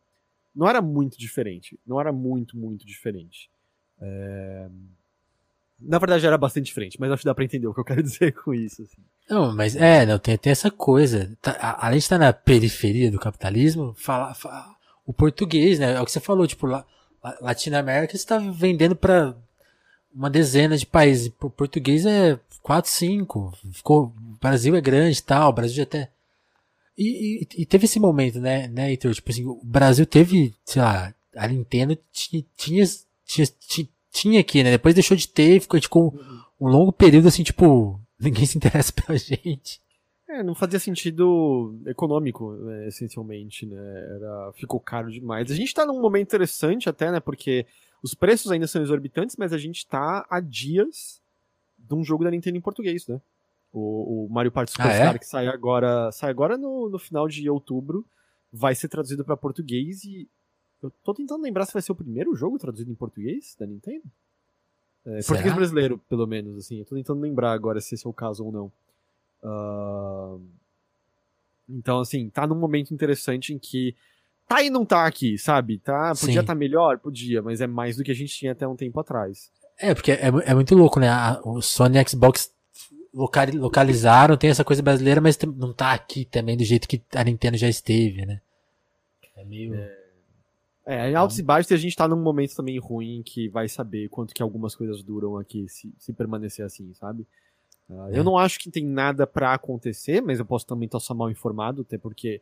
não 0.55 0.69
era 0.69 0.81
muito 0.81 1.19
diferente. 1.19 1.79
Não 1.87 2.01
era 2.01 2.13
muito, 2.13 2.57
muito 2.57 2.87
diferente. 2.87 3.51
É... 4.01 4.69
Na 5.81 5.99
verdade 5.99 6.25
era 6.25 6.39
bastante 6.39 6.67
diferente, 6.67 6.97
mas 7.01 7.11
acho 7.11 7.23
que 7.23 7.27
dá 7.27 7.35
pra 7.35 7.45
entender 7.45 7.67
o 7.67 7.75
que 7.75 7.81
eu 7.81 7.85
quero 7.85 8.03
dizer 8.05 8.33
com 8.33 8.55
isso. 8.55 8.83
Assim. 8.83 9.03
Não, 9.29 9.55
mas 9.55 9.75
é, 9.75 10.07
não, 10.07 10.19
tem, 10.19 10.39
essa 10.45 10.71
coisa. 10.71 11.37
Tá, 11.41 11.77
além 11.81 11.99
de 11.99 12.05
estar 12.05 12.19
na 12.19 12.33
periferia 12.33 13.11
do 13.11 13.19
capitalismo, 13.19 13.95
fala, 13.97 14.35
fala, 14.35 14.77
o 15.07 15.13
português, 15.13 15.79
né? 15.79 15.95
É 15.95 16.01
o 16.01 16.05
que 16.05 16.13
você 16.13 16.21
falou, 16.21 16.47
tipo, 16.47 16.67
lá, 16.67 16.87
Latinoamérica 17.41 18.15
está 18.15 18.39
vendendo 18.39 18.95
para 18.95 19.37
uma 20.15 20.29
dezena 20.31 20.77
de 20.77 20.87
países. 20.87 21.33
O 21.41 21.51
português 21.51 22.05
é 22.07 22.39
4, 22.63 22.91
5. 22.91 23.59
Ficou, 23.73 24.05
o 24.05 24.39
Brasil 24.41 24.75
é 24.77 24.81
grande 24.81 25.19
e 25.19 25.23
tal, 25.23 25.51
o 25.51 25.53
Brasil 25.53 25.83
até. 25.83 26.11
E, 26.97 27.43
e, 27.43 27.63
e, 27.63 27.67
teve 27.67 27.87
esse 27.87 27.99
momento, 27.99 28.39
né, 28.39 28.69
né, 28.69 28.91
Heitor? 28.91 29.15
Tipo 29.15 29.31
assim, 29.31 29.47
o 29.47 29.61
Brasil 29.65 30.05
teve, 30.05 30.55
sei 30.65 30.83
lá, 30.83 31.15
a 31.35 31.49
Nintendo 31.49 31.99
tinha, 32.13 32.45
tinha, 32.57 32.85
tinha, 33.25 33.89
tinha 34.11 34.41
aqui, 34.41 34.63
né? 34.63 34.71
Depois 34.71 34.95
deixou 34.95 35.17
de 35.17 35.27
ter, 35.27 35.61
ficou 35.61 35.81
tipo 35.81 36.15
um 36.61 36.69
longo 36.69 36.93
período 36.93 37.29
assim, 37.29 37.43
tipo, 37.43 37.99
ninguém 38.21 38.47
se 38.47 38.59
interessa 38.59 38.93
pela 38.93 39.19
gente. 39.19 39.81
É, 40.29 40.43
não 40.43 40.55
fazia 40.55 40.79
sentido 40.79 41.79
econômico, 41.87 42.53
né, 42.53 42.89
essencialmente, 42.89 43.67
né? 43.67 43.77
Era, 44.17 44.53
ficou 44.55 44.81
caro 44.81 45.11
demais. 45.11 45.51
A 45.51 45.55
gente 45.55 45.75
tá 45.75 45.85
num 45.85 46.01
momento 46.01 46.29
interessante 46.29 46.89
até, 46.89 47.11
né? 47.11 47.21
Porque 47.21 47.67
os 48.03 48.15
preços 48.15 48.51
ainda 48.51 48.67
são 48.67 48.83
exorbitantes, 48.83 49.37
mas 49.37 49.53
a 49.53 49.59
gente 49.59 49.87
tá 49.87 50.27
a 50.31 50.41
dias 50.41 51.21
de 51.79 51.95
um 51.95 52.05
jogo 52.05 52.25
da 52.25 52.31
Nintendo 52.31 52.57
em 52.57 52.63
português, 52.63 53.07
né? 53.07 53.21
O, 53.73 54.27
o 54.27 54.29
Mario 54.29 54.53
Party 54.53 54.73
Superstar, 54.73 55.13
ah, 55.13 55.15
é? 55.15 55.19
que 55.19 55.27
sai 55.27 55.47
agora, 55.47 56.13
sai 56.13 56.31
agora 56.31 56.59
no, 56.59 56.91
no 56.91 56.99
final 56.99 57.27
de 57.27 57.49
outubro, 57.49 58.05
vai 58.53 58.75
ser 58.75 58.89
traduzido 58.89 59.25
para 59.25 59.37
português 59.37 60.05
e 60.05 60.29
eu 60.83 60.91
tô 61.03 61.15
tentando 61.15 61.43
lembrar 61.43 61.65
se 61.65 61.73
vai 61.73 61.81
ser 61.81 61.93
o 61.93 61.97
primeiro 61.97 62.35
jogo 62.35 62.59
traduzido 62.59 62.91
em 62.91 62.95
português 62.95 63.57
da 63.59 63.67
Nintendo. 63.67 64.05
É, 65.07 65.21
português 65.23 65.55
brasileiro, 65.55 65.99
pelo 66.09 66.27
menos, 66.27 66.57
assim. 66.59 66.79
Eu 66.79 66.85
tô 66.85 66.95
tentando 66.95 67.21
lembrar 67.21 67.53
agora 67.53 67.81
se 67.81 67.95
esse 67.95 68.07
é 68.07 68.11
o 68.11 68.13
caso 68.13 68.45
ou 68.45 68.53
não. 68.53 68.73
Uh... 69.43 70.41
Então, 71.69 72.01
assim, 72.01 72.29
tá 72.29 72.47
num 72.47 72.57
momento 72.57 72.93
interessante 72.93 73.55
em 73.55 73.59
que 73.59 73.95
tá 74.49 74.63
e 74.63 74.71
não 74.71 74.85
tá 74.85 75.07
aqui, 75.07 75.39
sabe? 75.39 75.79
Tá, 75.79 76.13
podia 76.19 76.41
estar 76.41 76.53
tá 76.53 76.55
melhor? 76.55 76.99
Podia, 76.99 77.41
mas 77.41 77.61
é 77.61 77.67
mais 77.67 77.97
do 77.97 78.05
que 78.05 78.11
a 78.11 78.15
gente 78.15 78.35
tinha 78.35 78.53
até 78.53 78.67
um 78.67 78.77
tempo 78.77 78.99
atrás. 79.01 79.51
É, 79.79 79.95
porque 79.95 80.13
é, 80.13 80.29
é 80.45 80.55
muito 80.55 80.75
louco, 80.75 81.01
né? 81.01 81.09
A, 81.09 81.41
o 81.45 81.63
Sony 81.63 81.97
Xbox 82.07 82.53
localizaram, 83.15 84.37
tem 84.37 84.51
essa 84.51 84.65
coisa 84.65 84.83
brasileira, 84.83 85.21
mas 85.21 85.39
não 85.57 85.73
tá 85.73 85.93
aqui 85.93 86.25
também 86.25 86.57
do 86.57 86.65
jeito 86.65 86.89
que 86.89 87.03
a 87.15 87.23
Nintendo 87.23 87.57
já 87.57 87.69
esteve, 87.69 88.25
né? 88.25 88.41
É 89.37 89.45
meio. 89.45 89.75
É... 89.75 90.03
É, 90.85 91.11
em 91.11 91.15
altos 91.15 91.39
e 91.39 91.43
baixos 91.45 91.71
a 91.71 91.77
gente 91.77 91.95
tá 91.95 92.09
num 92.09 92.21
momento 92.21 92.57
também 92.57 92.77
ruim 92.79 93.23
que 93.25 93.49
vai 93.49 93.69
saber 93.69 94.09
quanto 94.09 94.35
que 94.35 94.43
algumas 94.43 94.75
coisas 94.75 95.01
duram 95.01 95.37
aqui 95.37 95.69
se, 95.69 95.93
se 95.97 96.13
permanecer 96.13 96.65
assim, 96.65 96.93
sabe? 96.95 97.25
Uh, 97.89 98.09
é. 98.09 98.19
Eu 98.19 98.25
não 98.25 98.37
acho 98.37 98.59
que 98.59 98.69
tem 98.69 98.85
nada 98.85 99.25
para 99.25 99.55
acontecer, 99.55 100.21
mas 100.21 100.41
eu 100.41 100.45
posso 100.45 100.67
também 100.67 100.87
estar 100.87 100.99
só 100.99 101.15
mal 101.15 101.31
informado, 101.31 101.83
até 101.83 101.97
porque 101.97 102.41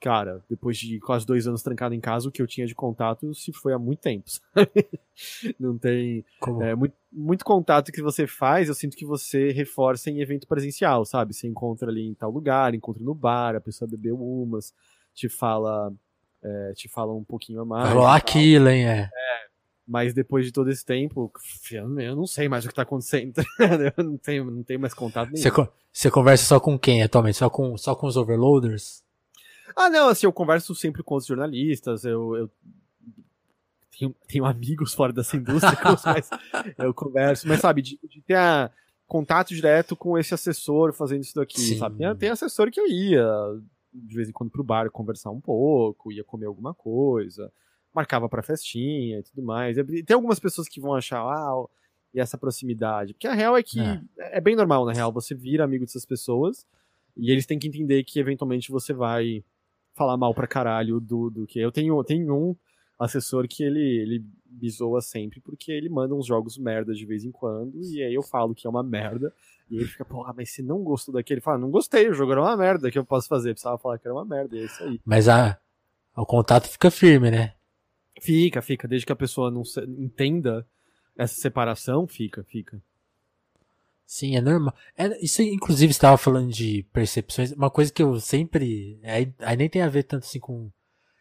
cara, 0.00 0.42
depois 0.48 0.78
de 0.78 0.98
quase 0.98 1.26
dois 1.26 1.46
anos 1.46 1.62
trancado 1.62 1.94
em 1.94 2.00
casa, 2.00 2.28
o 2.28 2.32
que 2.32 2.40
eu 2.40 2.46
tinha 2.46 2.66
de 2.66 2.74
contato 2.74 3.34
se 3.34 3.52
foi 3.52 3.72
há 3.72 3.78
muito 3.78 4.00
tempo. 4.00 4.24
Sabe? 4.28 4.88
Não 5.60 5.76
tem. 5.76 6.24
É, 6.62 6.74
muito, 6.74 6.94
muito 7.12 7.44
contato 7.44 7.92
que 7.92 8.02
você 8.02 8.26
faz, 8.26 8.68
eu 8.68 8.74
sinto 8.74 8.96
que 8.96 9.04
você 9.04 9.52
reforça 9.52 10.10
em 10.10 10.20
evento 10.20 10.48
presencial, 10.48 11.04
sabe? 11.04 11.34
Você 11.34 11.46
encontra 11.46 11.90
ali 11.90 12.08
em 12.08 12.14
tal 12.14 12.30
lugar, 12.30 12.74
encontra 12.74 13.04
no 13.04 13.14
bar, 13.14 13.54
a 13.54 13.60
pessoa 13.60 13.88
bebeu 13.88 14.16
umas, 14.16 14.72
te 15.14 15.28
fala. 15.28 15.92
É, 16.42 16.72
te 16.74 16.88
fala 16.88 17.12
um 17.12 17.22
pouquinho 17.22 17.60
a 17.60 17.64
mais. 17.66 17.90
Rolou 17.90 18.06
aquilo, 18.06 18.70
hein? 18.70 18.86
É. 18.86 19.00
é. 19.02 19.50
Mas 19.86 20.14
depois 20.14 20.46
de 20.46 20.52
todo 20.52 20.70
esse 20.70 20.84
tempo, 20.84 21.30
eu 21.98 22.16
não 22.16 22.26
sei 22.26 22.48
mais 22.48 22.64
o 22.64 22.68
que 22.68 22.74
tá 22.74 22.82
acontecendo. 22.82 23.34
eu 23.98 24.04
não 24.04 24.16
tenho, 24.16 24.50
não 24.50 24.62
tenho 24.62 24.80
mais 24.80 24.94
contato 24.94 25.30
nenhum. 25.30 25.42
Você, 25.42 25.50
você 25.92 26.10
conversa 26.10 26.46
só 26.46 26.60
com 26.60 26.78
quem 26.78 27.02
atualmente? 27.02 27.36
Só 27.36 27.50
com, 27.50 27.76
só 27.76 27.94
com 27.94 28.06
os 28.06 28.16
overloaders? 28.16 29.02
Ah, 29.76 29.88
não, 29.88 30.08
assim, 30.08 30.26
eu 30.26 30.32
converso 30.32 30.74
sempre 30.74 31.02
com 31.02 31.16
os 31.16 31.26
jornalistas, 31.26 32.04
eu, 32.04 32.36
eu 32.36 32.50
tenho, 33.98 34.14
tenho, 34.26 34.44
amigos 34.44 34.94
fora 34.94 35.12
dessa 35.12 35.36
indústria 35.36 35.76
com 35.76 35.90
os 35.90 36.02
quais 36.02 36.30
eu 36.78 36.94
converso, 36.94 37.46
mas 37.46 37.60
sabe, 37.60 37.82
de, 37.82 37.98
de 38.02 38.22
ter 38.22 38.36
a, 38.36 38.70
contato 39.06 39.54
direto 39.54 39.96
com 39.96 40.16
esse 40.16 40.32
assessor 40.32 40.92
fazendo 40.92 41.22
isso 41.22 41.34
daqui, 41.34 41.60
Sim. 41.60 41.78
sabe? 41.78 41.98
Tem, 41.98 42.16
tem 42.16 42.28
assessor 42.30 42.70
que 42.70 42.80
eu 42.80 42.88
ia 42.88 43.26
de 43.92 44.14
vez 44.14 44.28
em 44.28 44.32
quando 44.32 44.50
pro 44.50 44.62
bar 44.62 44.90
conversar 44.90 45.30
um 45.30 45.40
pouco, 45.40 46.12
ia 46.12 46.24
comer 46.24 46.46
alguma 46.46 46.72
coisa, 46.72 47.52
marcava 47.92 48.28
pra 48.28 48.42
festinha 48.42 49.18
e 49.18 49.22
tudo 49.22 49.42
mais. 49.42 49.76
Tem 50.06 50.14
algumas 50.14 50.38
pessoas 50.38 50.68
que 50.68 50.80
vão 50.80 50.94
achar, 50.94 51.20
ah, 51.20 51.64
e 52.14 52.20
essa 52.20 52.38
proximidade. 52.38 53.14
Porque 53.14 53.26
a 53.26 53.34
real 53.34 53.56
é 53.56 53.62
que 53.62 53.80
é. 53.80 54.00
é 54.18 54.40
bem 54.40 54.56
normal, 54.56 54.84
na 54.84 54.92
real, 54.92 55.12
você 55.12 55.34
vira 55.34 55.64
amigo 55.64 55.84
dessas 55.84 56.06
pessoas 56.06 56.66
e 57.16 57.30
eles 57.30 57.46
têm 57.46 57.58
que 57.58 57.68
entender 57.68 58.02
que 58.04 58.18
eventualmente 58.18 58.70
você 58.70 58.92
vai 58.92 59.44
falar 59.94 60.16
mal 60.16 60.34
pra 60.34 60.46
caralho 60.46 61.00
do, 61.00 61.30
do 61.30 61.46
que. 61.46 61.58
Eu 61.58 61.72
tenho, 61.72 62.02
tenho 62.04 62.34
um 62.34 62.56
assessor 62.98 63.46
que 63.48 63.62
ele, 63.62 63.80
ele 63.80 64.70
zoa 64.70 65.00
sempre 65.00 65.40
porque 65.40 65.72
ele 65.72 65.88
manda 65.88 66.14
uns 66.14 66.26
jogos 66.26 66.58
merda 66.58 66.92
de 66.92 67.06
vez 67.06 67.24
em 67.24 67.30
quando 67.30 67.80
e 67.82 68.02
aí 68.02 68.14
eu 68.14 68.22
falo 68.22 68.54
que 68.54 68.66
é 68.66 68.70
uma 68.70 68.82
merda. 68.82 69.32
E 69.70 69.76
ele 69.76 69.86
fica, 69.86 70.04
porra, 70.04 70.34
mas 70.36 70.50
se 70.50 70.62
não 70.62 70.82
gostou 70.82 71.14
daquele, 71.14 71.38
ele 71.38 71.44
fala, 71.44 71.58
não 71.58 71.70
gostei, 71.70 72.08
o 72.08 72.12
jogo 72.12 72.32
era 72.32 72.42
uma 72.42 72.56
merda, 72.56 72.90
que 72.90 72.98
eu 72.98 73.04
posso 73.04 73.28
fazer? 73.28 73.52
Precisava 73.52 73.78
falar 73.78 73.98
que 73.98 74.06
era 74.06 74.14
uma 74.14 74.24
merda, 74.24 74.56
e 74.56 74.62
é 74.62 74.64
isso 74.64 74.82
aí. 74.82 75.00
Mas 75.04 75.28
a, 75.28 75.60
o 76.16 76.26
contato 76.26 76.68
fica 76.68 76.90
firme, 76.90 77.30
né? 77.30 77.54
Fica, 78.20 78.60
fica, 78.60 78.88
desde 78.88 79.06
que 79.06 79.12
a 79.12 79.16
pessoa 79.16 79.48
não 79.48 79.64
se, 79.64 79.80
entenda 79.80 80.66
essa 81.16 81.34
separação, 81.34 82.04
fica, 82.06 82.42
fica. 82.42 82.82
Sim, 84.10 84.34
é 84.34 84.40
normal. 84.40 84.74
É, 84.96 85.24
isso, 85.24 85.40
inclusive, 85.40 85.92
estava 85.92 86.18
falando 86.18 86.50
de 86.50 86.82
percepções. 86.92 87.52
Uma 87.52 87.70
coisa 87.70 87.92
que 87.92 88.02
eu 88.02 88.18
sempre. 88.18 88.98
Aí, 89.04 89.32
aí, 89.38 89.56
nem 89.56 89.68
tem 89.68 89.82
a 89.82 89.88
ver 89.88 90.02
tanto 90.02 90.24
assim 90.24 90.40
com. 90.40 90.68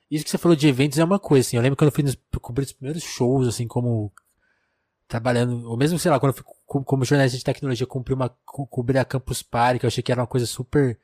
Isso 0.09 0.25
que 0.25 0.31
você 0.31 0.39
falou 0.39 0.55
de 0.55 0.67
eventos 0.67 0.97
é 0.97 1.03
uma 1.03 1.19
coisa, 1.19 1.47
assim. 1.47 1.55
Eu 1.55 1.61
lembro 1.61 1.77
quando 1.77 1.89
eu 1.89 1.93
fui 1.93 2.03
nos, 2.03 2.17
cobrir 2.41 2.63
os 2.63 2.73
primeiros 2.73 3.03
shows, 3.03 3.47
assim, 3.47 3.67
como. 3.67 4.11
Trabalhando. 5.07 5.69
Ou 5.69 5.77
mesmo, 5.77 5.99
sei 5.99 6.09
lá, 6.09 6.19
quando 6.19 6.35
eu 6.35 6.43
fui 6.43 6.83
como 6.83 7.05
jornalista 7.05 7.37
de 7.37 7.43
tecnologia, 7.43 7.85
cumpri 7.85 8.15
uma. 8.15 8.29
cobrir 8.43 8.97
a 8.97 9.05
Campus 9.05 9.43
Party, 9.43 9.79
que 9.79 9.85
eu 9.85 9.89
achei 9.89 10.01
que 10.01 10.11
era 10.11 10.21
uma 10.21 10.27
coisa 10.27 10.47
super 10.47 10.99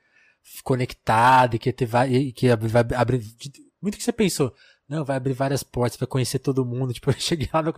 conectada, 0.64 1.54
e 1.54 1.58
que 1.60 1.68
ia 1.68 1.72
ter. 1.72 1.86
Que 2.34 2.56
vai 2.56 2.84
abrir. 2.96 3.22
Muito 3.80 3.96
que 3.96 4.02
você 4.02 4.12
pensou. 4.12 4.52
Não, 4.88 5.04
vai 5.04 5.16
abrir 5.16 5.32
várias 5.32 5.62
portas, 5.62 5.98
vai 5.98 6.06
conhecer 6.06 6.38
todo 6.38 6.64
mundo. 6.64 6.92
Tipo, 6.94 7.10
eu 7.10 7.14
cheguei 7.14 7.48
lá, 7.52 7.62
não 7.62 7.72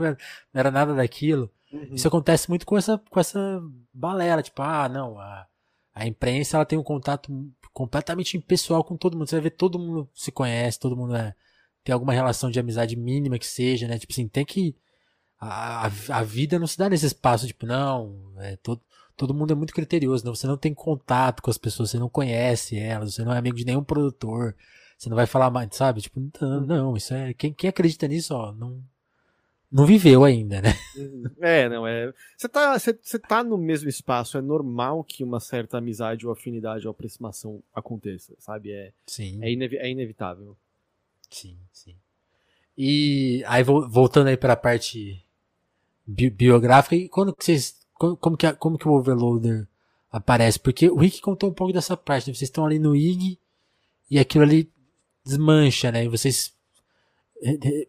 era 0.53 0.71
nada 0.71 0.95
daquilo. 0.95 1.51
Uhum. 1.73 1.95
Isso 1.95 2.09
acontece 2.09 2.49
muito 2.49 2.67
com 2.67 2.77
essa, 2.77 2.99
com 3.11 3.21
essa 3.21 3.63
balela, 3.93 4.43
tipo, 4.43 4.63
ah, 4.63 4.89
não, 4.89 5.19
a, 5.19 5.47
a 5.95 6.07
imprensa 6.07 6.57
ela 6.57 6.65
tem 6.65 6.79
um 6.79 6.83
contato 6.83 7.31
completamente 7.73 8.37
impessoal 8.37 8.83
com 8.83 8.97
todo 8.97 9.17
mundo. 9.17 9.29
Você 9.29 9.37
vai 9.37 9.43
ver 9.45 9.51
todo 9.51 9.79
mundo 9.79 10.09
se 10.15 10.33
conhece, 10.33 10.79
todo 10.79 10.97
mundo 10.97 11.15
é, 11.15 11.35
tem 11.85 11.93
alguma 11.93 12.13
relação 12.13 12.51
de 12.51 12.59
amizade 12.59 12.97
mínima 12.97 13.39
que 13.39 13.47
seja, 13.47 13.87
né? 13.87 13.99
Tipo 13.99 14.13
assim, 14.13 14.29
tem 14.29 14.45
que. 14.45 14.77
A, 15.41 15.87
a, 15.87 16.23
vida 16.25 16.59
não 16.59 16.67
se 16.67 16.77
dá 16.77 16.89
nesse 16.89 17.07
espaço, 17.07 17.47
tipo, 17.47 17.65
não, 17.65 18.33
é, 18.39 18.57
todo, 18.57 18.83
todo 19.17 19.33
mundo 19.33 19.53
é 19.53 19.55
muito 19.55 19.73
criterioso, 19.73 20.25
não, 20.25 20.35
você 20.35 20.49
não 20.49 20.57
tem 20.57 20.75
contato 20.75 21.41
com 21.43 21.51
as 21.51 21.57
pessoas, 21.57 21.91
você 21.91 21.99
não 21.99 22.09
conhece 22.09 22.77
elas, 22.77 23.15
você 23.15 23.25
não 23.25 23.33
é 23.33 23.39
amigo 23.39 23.57
de 23.57 23.65
nenhum 23.65 23.85
produtor, 23.85 24.57
você 24.99 25.09
não 25.09 25.17
vai 25.17 25.27
falar 25.27 25.49
mais, 25.49 25.69
sabe? 25.73 26.01
Tipo, 26.01 26.21
não, 26.41 26.61
não 26.61 26.97
isso 26.97 27.15
é. 27.15 27.33
Quem, 27.33 27.53
quem 27.53 27.71
acredita 27.71 28.09
nisso, 28.09 28.35
ó, 28.35 28.51
não, 28.53 28.83
não 29.71 29.87
viveu 29.87 30.25
ainda, 30.25 30.61
né? 30.61 30.75
Uhum. 30.99 31.23
É, 31.41 31.69
não, 31.69 31.87
é. 31.87 32.13
Você 32.37 32.49
tá, 32.49 32.77
você, 32.77 32.99
você 33.01 33.19
tá 33.21 33.45
no 33.45 33.57
mesmo 33.57 33.89
espaço, 33.89 34.37
é 34.37 34.41
normal 34.41 35.05
que 35.05 35.23
uma 35.23 35.39
certa 35.39 35.79
amizade 35.79 36.27
ou 36.27 36.33
afinidade 36.33 36.89
ou 36.89 36.91
aproximação 36.91 37.63
aconteça, 37.73 38.35
sabe? 38.41 38.73
É, 38.73 38.93
sim. 39.07 39.39
É, 39.41 39.53
inev 39.53 39.75
é 39.75 39.89
inevitável. 39.89 40.57
Sim, 41.31 41.57
sim. 41.73 41.95
E 42.77 43.45
aí, 43.47 43.63
voltando 43.63 44.27
aí 44.27 44.37
para 44.37 44.55
a 44.55 44.57
parte 44.57 45.25
bi 46.05 46.31
biográfica, 46.31 46.97
e 46.97 47.09
quando 47.09 47.35
que 47.35 47.45
vocês. 47.45 47.79
Como 47.95 48.37
que, 48.37 48.53
como 48.55 48.79
que 48.79 48.89
o 48.89 48.93
Overloader 48.93 49.67
aparece? 50.11 50.59
Porque 50.59 50.89
o 50.89 50.97
Rick 50.97 51.21
contou 51.21 51.51
um 51.51 51.53
pouco 51.53 51.73
dessa 51.73 51.97
parte, 51.97 52.29
né? 52.29 52.35
Vocês 52.35 52.49
estão 52.49 52.65
ali 52.65 52.79
no 52.79 52.95
IG 52.97 53.39
e 54.11 54.19
aquilo 54.19 54.45
ali 54.45 54.71
desmancha, 55.29 55.93
né? 55.93 56.05
E 56.05 56.09
vocês 56.09 56.57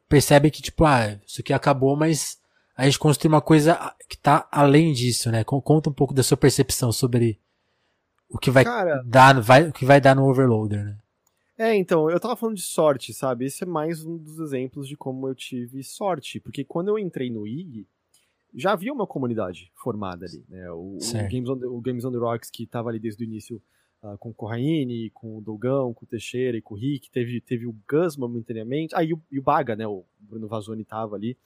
percebem 0.07 0.51
que, 0.51 0.61
tipo, 0.61 0.85
ah, 0.85 1.19
isso 1.25 1.41
aqui 1.41 1.53
acabou, 1.53 1.95
mas 1.95 2.39
a 2.75 2.85
gente 2.85 2.99
construiu 2.99 3.33
uma 3.33 3.41
coisa 3.41 3.77
que 4.07 4.17
tá 4.17 4.47
além 4.51 4.93
disso, 4.93 5.31
né? 5.31 5.43
Conta 5.43 5.89
um 5.89 5.93
pouco 5.93 6.13
da 6.13 6.23
sua 6.23 6.37
percepção 6.37 6.91
sobre 6.91 7.39
o 8.29 8.37
que 8.37 8.51
vai 8.51 8.63
Cara, 8.63 9.01
dar, 9.05 9.41
vai, 9.41 9.67
o 9.67 9.73
que 9.73 9.85
vai 9.85 9.99
dar 9.99 10.15
no 10.15 10.29
overloader, 10.29 10.85
né? 10.85 10.97
É, 11.57 11.75
então, 11.75 12.09
eu 12.09 12.19
tava 12.21 12.37
falando 12.37 12.55
de 12.55 12.61
sorte, 12.61 13.13
sabe? 13.13 13.45
Esse 13.45 13.63
é 13.63 13.67
mais 13.67 14.05
um 14.05 14.17
dos 14.17 14.39
exemplos 14.39 14.87
de 14.87 14.95
como 14.95 15.27
eu 15.27 15.35
tive 15.35 15.83
sorte, 15.83 16.39
porque 16.39 16.63
quando 16.63 16.87
eu 16.87 16.97
entrei 16.97 17.29
no 17.29 17.45
IG, 17.45 17.85
já 18.55 18.71
havia 18.71 18.93
uma 18.93 19.05
comunidade 19.05 19.71
formada 19.75 20.25
ali, 20.25 20.45
né? 20.47 20.71
O, 20.71 20.97
o 20.97 21.29
Games, 21.29 21.49
on 21.49 21.59
the, 21.59 21.65
o 21.65 21.81
Games 21.81 22.05
on 22.05 22.11
the 22.11 22.17
Rocks, 22.17 22.49
que 22.49 22.65
tava 22.65 22.89
ali 22.89 22.99
desde 22.99 23.23
o 23.23 23.25
início 23.25 23.61
uh, 24.03 24.17
com 24.17 24.29
o 24.29 24.33
Corraine, 24.33 25.09
com 25.11 25.37
o 25.37 25.41
Dogão, 25.41 25.93
com 25.93 26.05
o 26.05 26.07
Teixeira 26.07 26.57
e 26.57 26.61
com 26.61 26.75
o 26.75 26.77
Rick, 26.77 27.09
teve, 27.09 27.41
teve 27.41 27.65
o 27.65 27.75
Gus 27.87 28.17
momentaneamente, 28.17 28.95
ah, 28.95 29.03
e 29.03 29.13
o, 29.13 29.21
e 29.31 29.39
o 29.39 29.43
Baga, 29.43 29.75
né, 29.75 29.87
o 29.87 30.05
Bruno 30.19 30.47
Vazoni 30.47 30.83
tava 30.83 31.15
ali, 31.15 31.37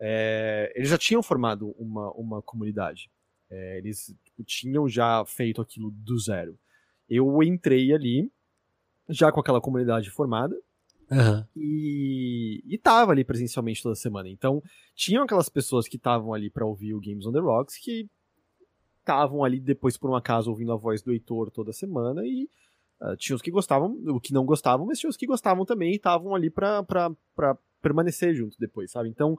é, 0.00 0.72
eles 0.76 0.88
já 0.88 0.98
tinham 0.98 1.22
formado 1.22 1.74
uma, 1.78 2.10
uma 2.12 2.42
comunidade, 2.42 3.10
é, 3.50 3.78
eles 3.78 4.14
tipo, 4.24 4.44
tinham 4.44 4.88
já 4.88 5.24
feito 5.24 5.60
aquilo 5.60 5.90
do 5.90 6.18
zero. 6.18 6.58
Eu 7.08 7.42
entrei 7.42 7.92
ali, 7.92 8.30
já 9.08 9.32
com 9.32 9.40
aquela 9.40 9.60
comunidade 9.60 10.10
formada, 10.10 10.56
Uhum. 11.10 11.42
E, 11.56 12.62
e 12.66 12.76
tava 12.76 13.12
ali 13.12 13.24
presencialmente 13.24 13.82
toda 13.82 13.94
semana. 13.94 14.28
Então, 14.28 14.62
tinham 14.94 15.24
aquelas 15.24 15.48
pessoas 15.48 15.88
que 15.88 15.96
estavam 15.96 16.34
ali 16.34 16.50
para 16.50 16.66
ouvir 16.66 16.94
o 16.94 17.00
Games 17.00 17.26
on 17.26 17.32
the 17.32 17.40
Rocks 17.40 17.78
que 17.78 18.06
estavam 19.08 19.42
ali 19.42 19.58
depois, 19.58 19.96
por 19.96 20.10
um 20.10 20.14
acaso, 20.14 20.50
ouvindo 20.50 20.72
a 20.72 20.76
voz 20.76 21.00
do 21.00 21.12
Heitor 21.12 21.50
toda 21.50 21.72
semana 21.72 22.22
e 22.26 22.48
uh, 23.00 23.16
tinha 23.16 23.34
os 23.34 23.40
que 23.40 23.50
gostavam, 23.50 23.98
o 24.06 24.20
que 24.20 24.34
não 24.34 24.44
gostavam, 24.44 24.86
mas 24.86 24.98
tinha 24.98 25.08
os 25.08 25.16
que 25.16 25.26
gostavam 25.26 25.64
também 25.64 25.92
e 25.92 25.96
estavam 25.96 26.34
ali 26.34 26.50
pra, 26.50 26.82
pra, 26.82 27.10
pra 27.34 27.56
permanecer 27.80 28.34
junto 28.34 28.58
depois, 28.58 28.90
sabe? 28.90 29.08
Então, 29.08 29.38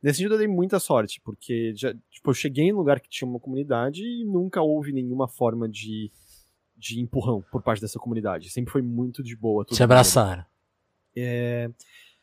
nesse 0.00 0.18
sentido 0.18 0.34
eu 0.34 0.38
dei 0.38 0.46
muita 0.46 0.78
sorte, 0.78 1.20
porque 1.22 1.72
já, 1.74 1.92
tipo, 2.10 2.30
eu 2.30 2.34
cheguei 2.34 2.66
em 2.66 2.72
um 2.72 2.76
lugar 2.76 3.00
que 3.00 3.08
tinha 3.08 3.28
uma 3.28 3.40
comunidade 3.40 4.04
e 4.04 4.24
nunca 4.24 4.62
houve 4.62 4.92
nenhuma 4.92 5.26
forma 5.26 5.68
de, 5.68 6.12
de 6.76 7.00
empurrão 7.00 7.42
por 7.50 7.60
parte 7.60 7.80
dessa 7.80 7.98
comunidade. 7.98 8.50
Sempre 8.50 8.70
foi 8.70 8.82
muito 8.82 9.20
de 9.20 9.34
boa. 9.34 9.66
Se 9.68 9.82
abraçaram. 9.82 10.44
É, 11.16 11.68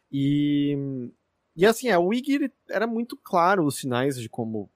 e, 0.09 1.11
e 1.57 1.65
assim, 1.65 1.89
é, 1.89 1.97
o 1.97 2.09
era 2.69 2.87
muito 2.87 3.17
claro 3.17 3.65
os 3.65 3.75
sinais 3.75 4.17
de 4.17 4.29
como 4.29 4.69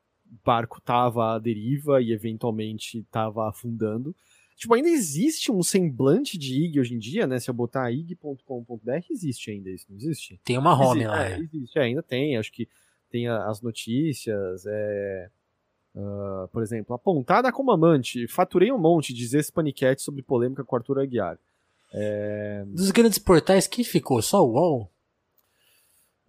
barco 0.43 0.81
tava 0.81 1.35
à 1.35 1.39
deriva 1.39 2.01
e 2.01 2.11
eventualmente 2.11 3.05
tava 3.11 3.47
afundando. 3.47 4.15
Tipo, 4.55 4.73
ainda 4.73 4.89
existe 4.89 5.51
um 5.51 5.63
semblante 5.63 6.37
de 6.37 6.65
IG 6.65 6.79
hoje 6.81 6.93
em 6.93 6.99
dia, 6.99 7.25
né? 7.25 7.39
Se 7.39 7.49
eu 7.49 7.53
botar 7.53 7.89
ig.com.br, 7.91 9.05
existe 9.09 9.51
ainda 9.51 9.69
isso, 9.69 9.85
não 9.89 9.95
existe? 9.95 10.39
Tem 10.43 10.57
uma 10.57 10.73
home 10.73 11.01
existe, 11.01 11.07
lá. 11.07 11.29
É, 11.29 11.39
existe, 11.39 11.79
é, 11.79 11.81
ainda 11.81 12.03
tem. 12.03 12.37
Acho 12.37 12.51
que 12.51 12.67
tem 13.09 13.27
as 13.27 13.61
notícias, 13.61 14.65
é... 14.67 15.29
Uh, 15.95 16.47
por 16.49 16.61
exemplo, 16.61 16.93
apontada 16.93 17.51
como 17.51 17.71
amante, 17.71 18.27
faturei 18.27 18.71
um 18.71 18.77
monte, 18.77 19.11
dizer 19.11 19.39
esse 19.39 19.51
paniquete 19.51 20.01
sobre 20.01 20.21
polêmica 20.21 20.63
com 20.63 20.75
Arthur 20.75 20.99
Aguiar. 20.99 21.39
É... 21.91 22.63
Dos 22.67 22.91
grandes 22.91 23.17
portais, 23.17 23.65
quem 23.65 23.83
ficou? 23.83 24.21
Só 24.21 24.45
o 24.45 24.51
UOL? 24.51 24.91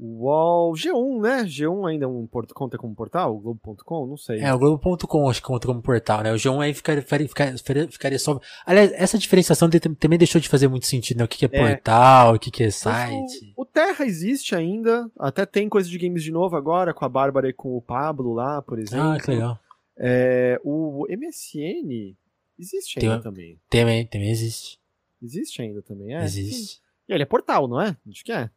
UOL, 0.02 0.72
G1, 0.72 1.20
né? 1.20 1.44
G1 1.44 1.90
ainda 1.90 2.06
é 2.06 2.08
um 2.08 2.26
port... 2.26 2.50
conta 2.54 2.78
como 2.78 2.94
portal? 2.94 3.38
Globo.com? 3.38 4.06
Não 4.06 4.16
sei. 4.16 4.40
É, 4.40 4.52
o 4.52 4.58
Globo.com 4.58 5.28
acho 5.28 5.42
que 5.42 5.46
conta 5.46 5.66
como 5.66 5.82
portal, 5.82 6.22
né? 6.22 6.32
O 6.32 6.36
G1 6.36 6.60
aí 6.60 6.72
ficaria, 6.72 7.02
ficaria, 7.02 7.88
ficaria 7.88 8.18
só. 8.18 8.40
Aliás, 8.64 8.90
essa 8.92 9.18
diferenciação 9.18 9.68
também 9.98 10.18
deixou 10.18 10.40
de 10.40 10.48
fazer 10.48 10.68
muito 10.68 10.86
sentido, 10.86 11.18
né? 11.18 11.24
O 11.24 11.28
que, 11.28 11.36
que 11.36 11.44
é, 11.44 11.48
é 11.52 11.74
portal, 11.74 12.34
o 12.34 12.38
que, 12.38 12.50
que 12.50 12.64
é 12.64 12.70
site. 12.70 13.52
O, 13.54 13.62
o, 13.62 13.66
Terra 13.66 14.06
existe 14.06 14.54
ainda, 14.54 15.10
até 15.18 15.44
tem 15.44 15.68
coisa 15.68 15.88
de 15.88 15.98
games 15.98 16.22
de 16.22 16.32
novo 16.32 16.56
agora, 16.56 16.94
com 16.94 17.04
a 17.04 17.08
Bárbara 17.08 17.50
e 17.50 17.52
com 17.52 17.76
o 17.76 17.82
Pablo 17.82 18.32
lá, 18.32 18.62
por 18.62 18.78
exemplo. 18.78 19.10
Ah, 19.10 19.20
que 19.20 19.30
legal. 19.30 19.58
É, 19.98 20.58
o 20.64 21.06
MSN 21.10 22.16
existe 22.58 22.98
ainda 22.98 23.16
tem, 23.16 23.22
também. 23.22 23.60
Também, 23.68 24.06
também 24.06 24.30
existe. 24.30 24.80
Existe 25.22 25.60
ainda 25.60 25.82
também, 25.82 26.14
é. 26.14 26.24
Existe. 26.24 26.76
Sim. 26.76 26.80
E 27.06 27.12
ele 27.12 27.22
é 27.22 27.26
portal, 27.26 27.68
não 27.68 27.78
é? 27.78 27.94
Acho 28.08 28.24
que 28.24 28.32
é. 28.32 28.48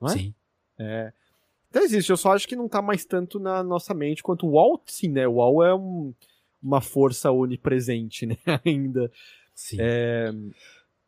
Não 0.00 0.08
é? 0.08 0.12
Sim. 0.12 0.34
É. 0.78 1.12
Então 1.68 1.82
existe, 1.82 2.10
eu 2.10 2.16
só 2.16 2.32
acho 2.32 2.48
que 2.48 2.56
não 2.56 2.68
tá 2.68 2.80
mais 2.80 3.04
tanto 3.04 3.38
na 3.38 3.62
nossa 3.62 3.92
mente 3.92 4.22
quanto 4.22 4.46
o 4.46 4.52
UOL, 4.52 4.82
sim, 4.86 5.08
né? 5.08 5.26
O 5.26 5.34
UOL 5.34 5.64
é 5.64 5.74
um, 5.74 6.14
uma 6.62 6.80
força 6.80 7.30
onipresente, 7.30 8.24
né? 8.26 8.36
Ainda. 8.64 9.10
Sim. 9.54 9.78
É, 9.80 10.32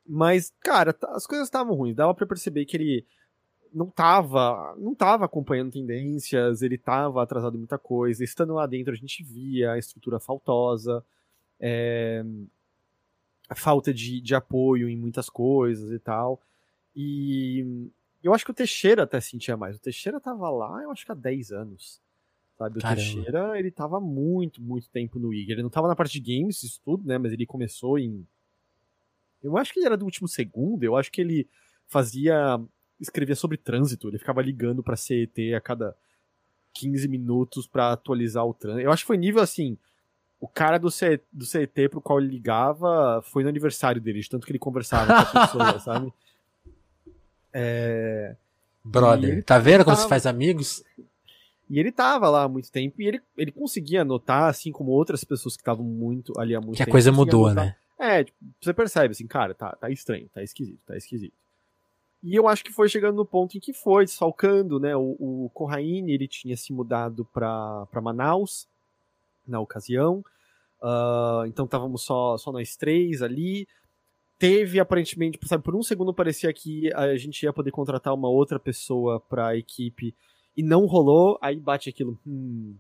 mas, 0.07 0.53
cara, 0.61 0.97
as 1.09 1.27
coisas 1.27 1.47
estavam 1.47 1.75
ruins. 1.75 1.95
Dava 1.95 2.15
para 2.15 2.27
perceber 2.27 2.65
que 2.65 2.77
ele 2.77 3.07
não 3.73 3.91
tava, 3.91 4.75
não 4.79 4.95
tava 4.95 5.27
acompanhando 5.27 5.73
tendências, 5.73 6.63
ele 6.63 6.79
tava 6.79 7.23
atrasado 7.23 7.57
em 7.57 7.59
muita 7.59 7.79
coisa. 7.79 8.25
Estando 8.25 8.55
lá 8.55 8.67
dentro, 8.67 8.93
a 8.93 8.97
gente 8.97 9.23
via 9.23 9.73
a 9.73 9.79
estrutura 9.79 10.19
faltosa, 10.19 11.05
é, 11.61 12.25
a 13.49 13.55
falta 13.55 13.93
de, 13.93 14.21
de 14.21 14.35
apoio 14.35 14.89
em 14.89 14.97
muitas 14.97 15.29
coisas 15.29 15.93
e 15.93 15.99
tal. 15.99 16.41
E 16.97 17.91
eu 18.23 18.35
acho 18.35 18.45
que 18.45 18.51
o 18.51 18.55
Teixeira 18.55 19.05
até 19.05 19.21
sentia 19.21 19.57
mais. 19.57 19.77
O 19.77 19.81
Teixeira 19.81 20.21
tava 20.21 20.51
lá, 20.51 20.83
eu 20.83 20.91
acho 20.91 21.05
que 21.05 21.13
há 21.13 21.15
10 21.15 21.53
anos. 21.53 22.01
Sabe? 22.57 22.79
O 22.79 22.83
Caramba. 22.83 23.01
Teixeira, 23.01 23.59
ele 23.59 23.71
tava 23.71 24.01
muito, 24.01 24.61
muito 24.61 24.89
tempo 24.91 25.19
no 25.19 25.33
IG. 25.33 25.53
Ele 25.53 25.63
não 25.63 25.71
tava 25.71 25.87
na 25.87 25.95
parte 25.95 26.21
de 26.21 26.41
games, 26.41 26.63
isso 26.63 26.81
tudo, 26.85 27.07
né? 27.07 27.17
Mas 27.17 27.33
ele 27.33 27.47
começou 27.47 27.99
em. 27.99 28.27
Eu 29.41 29.57
acho 29.57 29.73
que 29.73 29.79
ele 29.79 29.87
era 29.87 29.97
do 29.97 30.05
último 30.05 30.27
segundo, 30.27 30.83
eu 30.83 30.97
acho 30.97 31.13
que 31.13 31.21
ele 31.21 31.49
fazia. 31.87 32.61
escrevia 33.01 33.37
sobre 33.37 33.57
trânsito, 33.57 34.09
ele 34.09 34.19
ficava 34.19 34.43
ligando 34.43 34.83
pra 34.83 34.97
CET 34.97 35.55
a 35.55 35.61
cada 35.61 35.97
15 36.75 37.07
minutos 37.07 37.69
para 37.69 37.93
atualizar 37.93 38.45
o 38.45 38.53
trânsito. 38.53 38.85
Eu 38.85 38.91
acho 38.91 39.05
que 39.05 39.09
foi 39.09 39.17
nível 39.17 39.41
assim. 39.41 39.79
O 40.41 40.47
cara 40.47 40.79
do, 40.79 40.91
C, 40.91 41.21
do 41.33 41.45
CET 41.45 41.89
pro 41.89 42.01
qual 42.01 42.21
ele 42.21 42.29
ligava 42.29 43.21
foi 43.23 43.43
no 43.45 43.49
aniversário 43.49 44.01
dele, 44.01 44.21
de 44.21 44.29
tanto 44.29 44.47
que 44.47 44.53
ele 44.53 44.59
conversava 44.59 45.07
com 45.07 45.39
a 45.39 45.47
pessoa, 45.47 45.79
sabe? 45.81 46.13
É... 47.59 48.37
Brother, 48.85 49.43
tá 49.45 49.59
vendo 49.59 49.85
como 49.85 49.97
tava... 49.97 50.03
você 50.03 50.09
faz 50.09 50.27
amigos? 50.27 50.83
E 51.69 51.79
ele 51.79 51.93
tava 51.93 52.31
lá 52.31 52.45
há 52.45 52.49
muito 52.49 52.71
tempo 52.71 53.03
e 53.03 53.07
ele, 53.07 53.21
ele 53.37 53.53
conseguia 53.53 54.05
notar, 54.05 54.49
assim 54.49 54.73
como 54.73 54.91
outras 54.93 55.25
pessoas 55.25 55.57
que 55.57 55.61
estavam 55.61 55.85
muito 55.85 56.33
ali 56.39 56.55
há 56.55 56.61
muito 56.61 56.73
que 56.73 56.79
tempo. 56.79 56.87
Que 56.87 56.91
a 56.91 56.93
coisa 56.93 57.13
mudou, 57.13 57.53
né? 57.53 57.77
É, 57.99 58.25
tipo, 58.25 58.39
você 58.61 58.73
percebe 58.73 59.13
assim, 59.13 59.27
cara, 59.27 59.55
tá, 59.55 59.75
tá 59.75 59.91
estranho, 59.91 60.29
tá 60.33 60.43
esquisito, 60.43 60.79
tá 60.87 60.97
esquisito. 60.97 61.35
E 62.23 62.35
eu 62.35 62.49
acho 62.49 62.65
que 62.65 62.73
foi 62.73 62.89
chegando 62.89 63.17
no 63.17 63.27
ponto 63.27 63.57
em 63.57 63.61
que 63.61 63.73
foi 63.73 64.05
desfalcando, 64.05 64.81
né? 64.81 64.97
O, 64.97 65.17
o 65.19 65.51
Corraine, 65.53 66.13
ele 66.13 66.27
tinha 66.27 66.57
se 66.57 66.73
mudado 66.73 67.25
para 67.25 67.87
Manaus 68.01 68.67
na 69.47 69.61
ocasião. 69.61 70.25
Uh, 70.81 71.45
então 71.47 71.65
estávamos 71.65 72.03
só, 72.03 72.39
só 72.39 72.51
nós 72.53 72.77
três 72.77 73.21
ali 73.21 73.67
teve 74.39 74.79
aparentemente, 74.79 75.39
sabe, 75.45 75.65
por 75.65 75.75
um 75.75 75.83
segundo 75.83 76.15
parecia 76.15 76.53
que 76.53 76.93
a 76.95 77.17
gente 77.17 77.43
ia 77.43 77.53
poder 77.53 77.71
contratar 77.71 78.15
uma 78.15 78.29
outra 78.29 78.59
pessoa 78.59 79.19
para 79.19 79.49
a 79.49 79.57
equipe 79.57 80.15
e 80.57 80.63
não 80.63 80.87
rolou, 80.87 81.39
aí 81.43 81.57
bate 81.57 81.89
aquilo, 81.89 82.19
hum, 82.27 82.75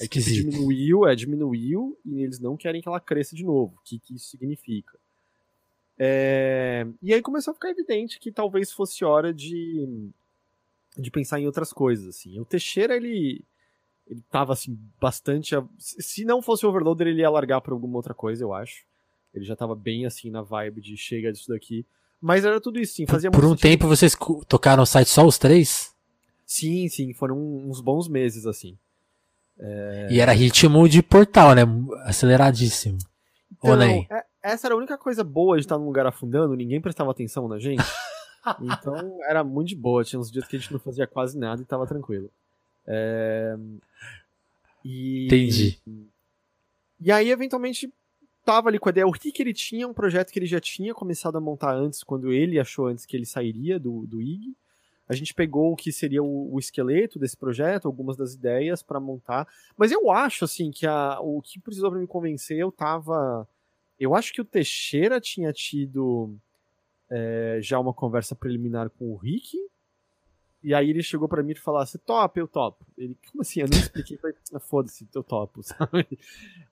a 0.00 0.04
equipe 0.04 0.32
diminuiu, 0.32 1.06
é, 1.06 1.14
diminuiu 1.14 1.98
e 2.04 2.22
eles 2.22 2.38
não 2.38 2.56
querem 2.56 2.80
que 2.80 2.88
ela 2.88 3.00
cresça 3.00 3.34
de 3.34 3.44
novo. 3.44 3.74
O 3.76 3.84
que, 3.84 3.98
que 3.98 4.14
isso 4.14 4.30
significa? 4.30 4.98
É... 5.98 6.86
E 7.02 7.12
aí 7.12 7.20
começou 7.20 7.52
a 7.52 7.54
ficar 7.54 7.70
evidente 7.70 8.18
que 8.18 8.32
talvez 8.32 8.72
fosse 8.72 9.04
hora 9.04 9.34
de, 9.34 10.10
de 10.96 11.10
pensar 11.10 11.38
em 11.38 11.46
outras 11.46 11.72
coisas, 11.72 12.08
assim. 12.08 12.40
O 12.40 12.44
Teixeira, 12.44 12.96
ele 12.96 13.44
ele 14.06 14.24
tava, 14.28 14.52
assim, 14.54 14.76
bastante... 15.00 15.54
Se 15.78 16.24
não 16.24 16.42
fosse 16.42 16.66
o 16.66 16.68
Overloader, 16.68 17.06
ele 17.06 17.20
ia 17.20 17.30
largar 17.30 17.60
pra 17.60 17.72
alguma 17.72 17.96
outra 17.96 18.12
coisa, 18.12 18.42
eu 18.42 18.52
acho. 18.52 18.84
Ele 19.34 19.44
já 19.44 19.54
tava 19.54 19.74
bem 19.74 20.06
assim 20.06 20.30
na 20.30 20.42
vibe 20.42 20.80
de 20.80 20.96
chega 20.96 21.32
disso 21.32 21.48
daqui. 21.48 21.86
Mas 22.20 22.44
era 22.44 22.60
tudo 22.60 22.78
isso, 22.78 22.94
sim. 22.94 23.06
Fazia 23.06 23.30
Por 23.30 23.44
um 23.44 23.50
sentido. 23.50 23.62
tempo 23.62 23.88
vocês 23.88 24.16
tocaram 24.46 24.82
o 24.82 24.86
site 24.86 25.08
só 25.08 25.24
os 25.24 25.38
três? 25.38 25.94
Sim, 26.44 26.88
sim. 26.88 27.14
Foram 27.14 27.38
uns 27.38 27.80
bons 27.80 28.08
meses, 28.08 28.44
assim. 28.44 28.76
É... 29.58 30.08
E 30.10 30.20
era 30.20 30.32
ritmo 30.32 30.88
de 30.88 31.02
portal, 31.02 31.54
né? 31.54 31.62
Aceleradíssimo. 32.04 32.98
Então, 33.52 33.76
nem? 33.76 34.06
É, 34.10 34.24
essa 34.42 34.66
era 34.66 34.74
a 34.74 34.78
única 34.78 34.98
coisa 34.98 35.22
boa 35.22 35.56
de 35.56 35.62
estar 35.62 35.78
num 35.78 35.86
lugar 35.86 36.06
afundando, 36.06 36.54
ninguém 36.54 36.80
prestava 36.80 37.10
atenção 37.10 37.46
na 37.46 37.58
gente. 37.58 37.82
então 38.60 39.18
era 39.24 39.44
muito 39.44 39.68
de 39.68 39.76
boa. 39.76 40.04
Tinha 40.04 40.18
uns 40.18 40.30
dias 40.30 40.46
que 40.46 40.56
a 40.56 40.58
gente 40.58 40.72
não 40.72 40.80
fazia 40.80 41.06
quase 41.06 41.38
nada 41.38 41.62
e 41.62 41.64
tava 41.64 41.86
tranquilo. 41.86 42.30
É... 42.86 43.56
E... 44.84 45.26
Entendi. 45.26 45.78
E 47.00 47.12
aí, 47.12 47.30
eventualmente, 47.30 47.92
tava 48.44 48.68
ali 48.68 48.78
com 48.78 48.88
a 48.88 48.92
ideia. 48.92 49.06
O 49.06 49.10
Rick 49.10 49.40
ele 49.40 49.52
tinha 49.54 49.86
um 49.86 49.94
projeto 49.94 50.32
que 50.32 50.38
ele 50.38 50.46
já 50.46 50.60
tinha 50.60 50.94
começado 50.94 51.36
a 51.36 51.40
montar 51.40 51.74
antes, 51.74 52.02
quando 52.02 52.32
ele 52.32 52.58
achou 52.58 52.86
antes 52.86 53.06
que 53.06 53.16
ele 53.16 53.26
sairia 53.26 53.78
do, 53.78 54.06
do 54.06 54.20
IG. 54.20 54.56
A 55.08 55.14
gente 55.14 55.34
pegou 55.34 55.72
o 55.72 55.76
que 55.76 55.90
seria 55.90 56.22
o, 56.22 56.54
o 56.54 56.58
esqueleto 56.58 57.18
desse 57.18 57.36
projeto, 57.36 57.86
algumas 57.86 58.16
das 58.16 58.34
ideias 58.34 58.82
para 58.82 59.00
montar. 59.00 59.48
Mas 59.76 59.90
eu 59.90 60.10
acho, 60.10 60.44
assim, 60.44 60.70
que 60.70 60.86
a, 60.86 61.18
o 61.20 61.42
que 61.42 61.58
precisou 61.58 61.90
para 61.90 62.00
me 62.00 62.06
convencer, 62.06 62.58
eu 62.58 62.70
tava. 62.70 63.48
Eu 63.98 64.14
acho 64.14 64.32
que 64.32 64.40
o 64.40 64.44
Teixeira 64.44 65.20
tinha 65.20 65.52
tido 65.52 66.36
é, 67.10 67.58
já 67.60 67.78
uma 67.78 67.92
conversa 67.92 68.36
preliminar 68.36 68.88
com 68.90 69.12
o 69.12 69.16
Rick 69.16 69.58
e 70.62 70.74
aí 70.74 70.90
ele 70.90 71.02
chegou 71.02 71.28
para 71.28 71.42
mim 71.42 71.52
e 71.52 71.58
falou: 71.58 71.84
Você 71.84 71.98
topa? 71.98 72.38
Eu 72.38 72.46
topo. 72.46 72.84
Ele, 72.96 73.16
como 73.30 73.40
assim? 73.40 73.60
Eu 73.60 73.68
não 73.68 73.78
expliquei. 73.78 74.18
Ah, 74.52 74.60
foda-se, 74.60 75.08
eu 75.14 75.22
topo, 75.22 75.62
sabe? 75.64 76.06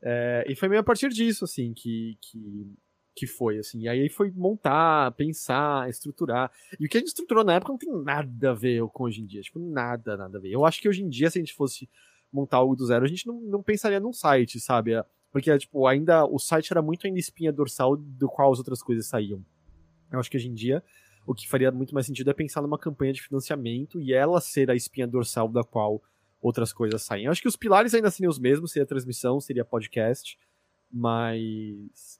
É, 0.02 0.44
e 0.46 0.54
foi 0.54 0.68
meio 0.68 0.80
a 0.80 0.84
partir 0.84 1.08
disso, 1.08 1.44
assim, 1.44 1.72
que, 1.72 2.18
que, 2.20 2.70
que 3.16 3.26
foi, 3.26 3.58
assim. 3.58 3.82
E 3.82 3.88
aí 3.88 4.08
foi 4.10 4.30
montar, 4.30 5.12
pensar, 5.12 5.88
estruturar. 5.88 6.52
E 6.78 6.84
o 6.84 6.88
que 6.88 6.98
a 6.98 7.00
gente 7.00 7.08
estruturou 7.08 7.42
na 7.42 7.54
época 7.54 7.72
não 7.72 7.78
tem 7.78 7.90
nada 8.02 8.50
a 8.50 8.54
ver 8.54 8.82
com 8.88 9.04
hoje 9.04 9.22
em 9.22 9.26
dia. 9.26 9.40
Tipo, 9.40 9.58
nada, 9.58 10.16
nada 10.16 10.36
a 10.36 10.40
ver. 10.40 10.50
Eu 10.50 10.66
acho 10.66 10.80
que 10.82 10.88
hoje 10.88 11.02
em 11.02 11.08
dia, 11.08 11.30
se 11.30 11.38
a 11.38 11.40
gente 11.40 11.54
fosse 11.54 11.88
montar 12.30 12.58
algo 12.58 12.76
do 12.76 12.84
zero, 12.84 13.06
a 13.06 13.08
gente 13.08 13.26
não, 13.26 13.40
não 13.40 13.62
pensaria 13.62 13.98
num 13.98 14.12
site, 14.12 14.60
sabe? 14.60 14.92
Porque, 15.32 15.56
tipo, 15.58 15.86
ainda 15.86 16.26
o 16.26 16.38
site 16.38 16.72
era 16.72 16.82
muito 16.82 17.06
ainda 17.06 17.18
espinha 17.18 17.52
dorsal 17.52 17.96
do 17.96 18.28
qual 18.28 18.52
as 18.52 18.58
outras 18.58 18.82
coisas 18.82 19.06
saíam. 19.06 19.42
Eu 20.12 20.18
acho 20.18 20.30
que 20.30 20.36
hoje 20.36 20.48
em 20.48 20.54
dia 20.54 20.82
o 21.28 21.34
que 21.34 21.46
faria 21.46 21.70
muito 21.70 21.94
mais 21.94 22.06
sentido 22.06 22.30
é 22.30 22.32
pensar 22.32 22.62
numa 22.62 22.78
campanha 22.78 23.12
de 23.12 23.20
financiamento 23.20 24.00
e 24.00 24.14
ela 24.14 24.40
ser 24.40 24.70
a 24.70 24.74
espinha 24.74 25.06
dorsal 25.06 25.46
da 25.46 25.62
qual 25.62 26.02
outras 26.40 26.72
coisas 26.72 27.02
saem. 27.02 27.26
Eu 27.26 27.30
acho 27.30 27.42
que 27.42 27.48
os 27.48 27.54
pilares 27.54 27.92
ainda 27.92 28.10
seriam 28.10 28.30
os 28.30 28.38
mesmos, 28.38 28.72
seria 28.72 28.86
transmissão, 28.86 29.38
seria 29.38 29.62
podcast, 29.62 30.38
mas 30.90 32.18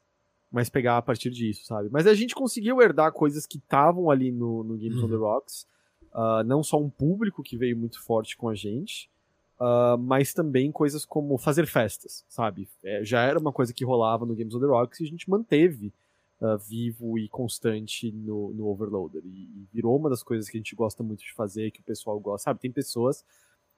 mas 0.50 0.68
pegar 0.68 0.98
a 0.98 1.02
partir 1.02 1.30
disso, 1.30 1.64
sabe? 1.64 1.88
Mas 1.90 2.06
a 2.06 2.14
gente 2.14 2.34
conseguiu 2.34 2.82
herdar 2.82 3.12
coisas 3.12 3.46
que 3.46 3.58
estavam 3.58 4.10
ali 4.10 4.30
no, 4.30 4.62
no 4.62 4.76
Games 4.76 4.98
uhum. 4.98 5.04
on 5.04 5.08
the 5.08 5.16
Rocks, 5.16 5.66
uh, 6.12 6.42
não 6.44 6.62
só 6.62 6.78
um 6.78 6.88
público 6.88 7.42
que 7.42 7.56
veio 7.56 7.76
muito 7.76 8.02
forte 8.02 8.36
com 8.36 8.48
a 8.48 8.54
gente, 8.54 9.10
uh, 9.58 9.98
mas 9.98 10.34
também 10.34 10.72
coisas 10.72 11.04
como 11.04 11.36
fazer 11.38 11.66
festas, 11.66 12.24
sabe? 12.28 12.68
É, 12.82 13.04
já 13.04 13.22
era 13.22 13.38
uma 13.38 13.52
coisa 13.52 13.72
que 13.72 13.84
rolava 13.84 14.24
no 14.24 14.34
Games 14.34 14.54
on 14.54 14.60
the 14.60 14.66
Rocks 14.66 15.00
e 15.00 15.04
a 15.04 15.06
gente 15.06 15.28
manteve 15.28 15.92
uh, 16.40 16.58
vivo 16.58 17.18
e 17.18 17.28
constante 17.28 18.10
no, 18.12 18.52
no 18.52 18.66
Overloader. 18.68 19.22
E, 19.24 19.28
e, 19.28 19.66
virou 19.72 19.96
uma 19.96 20.10
das 20.10 20.22
coisas 20.22 20.48
que 20.48 20.56
a 20.56 20.60
gente 20.60 20.74
gosta 20.74 21.02
muito 21.02 21.20
de 21.20 21.32
fazer, 21.32 21.70
que 21.70 21.80
o 21.80 21.84
pessoal 21.84 22.18
gosta. 22.18 22.44
Sabe, 22.44 22.60
tem 22.60 22.70
pessoas 22.70 23.24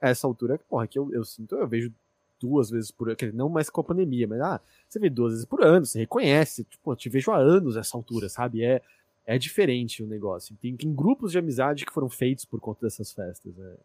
a 0.00 0.08
essa 0.08 0.26
altura, 0.26 0.58
porra, 0.68 0.86
que 0.86 0.98
eu, 0.98 1.12
eu 1.12 1.24
sinto, 1.24 1.54
eu 1.54 1.68
vejo 1.68 1.92
duas 2.40 2.70
vezes 2.70 2.90
por 2.90 3.11
ano, 3.11 3.18
não 3.34 3.48
mais 3.50 3.68
com 3.68 3.82
a 3.82 3.84
pandemia, 3.84 4.26
mas 4.26 4.40
ah, 4.40 4.61
você 4.88 4.98
vê 4.98 5.11
duas 5.11 5.32
vezes 5.32 5.44
por 5.44 5.62
ano, 5.62 5.84
você 5.84 5.98
reconhece, 5.98 6.64
tipo, 6.64 6.90
eu 6.90 6.96
te 6.96 7.08
vejo 7.11 7.30
há 7.30 7.36
anos 7.36 7.76
essa 7.76 7.96
altura, 7.96 8.30
sabe? 8.30 8.64
É, 8.64 8.80
é 9.26 9.38
diferente 9.38 10.02
o 10.02 10.06
negócio. 10.06 10.56
Tem, 10.56 10.74
tem 10.74 10.92
grupos 10.92 11.32
de 11.32 11.38
amizade 11.38 11.84
que 11.84 11.92
foram 11.92 12.08
feitos 12.08 12.46
por 12.46 12.58
conta 12.58 12.86
dessas 12.86 13.12
festas. 13.12 13.52
É, 13.58 13.76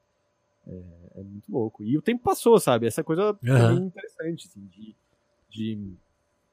é, 0.67 0.81
é 1.17 1.23
muito 1.23 1.51
louco. 1.51 1.83
E 1.83 1.97
o 1.97 2.01
tempo 2.01 2.23
passou, 2.23 2.57
sabe? 2.59 2.87
Essa 2.87 3.03
coisa 3.03 3.37
uhum. 3.43 3.57
é 3.57 3.73
interessante, 3.73 4.47
assim, 4.47 4.65
de, 4.71 4.95
de 5.49 5.93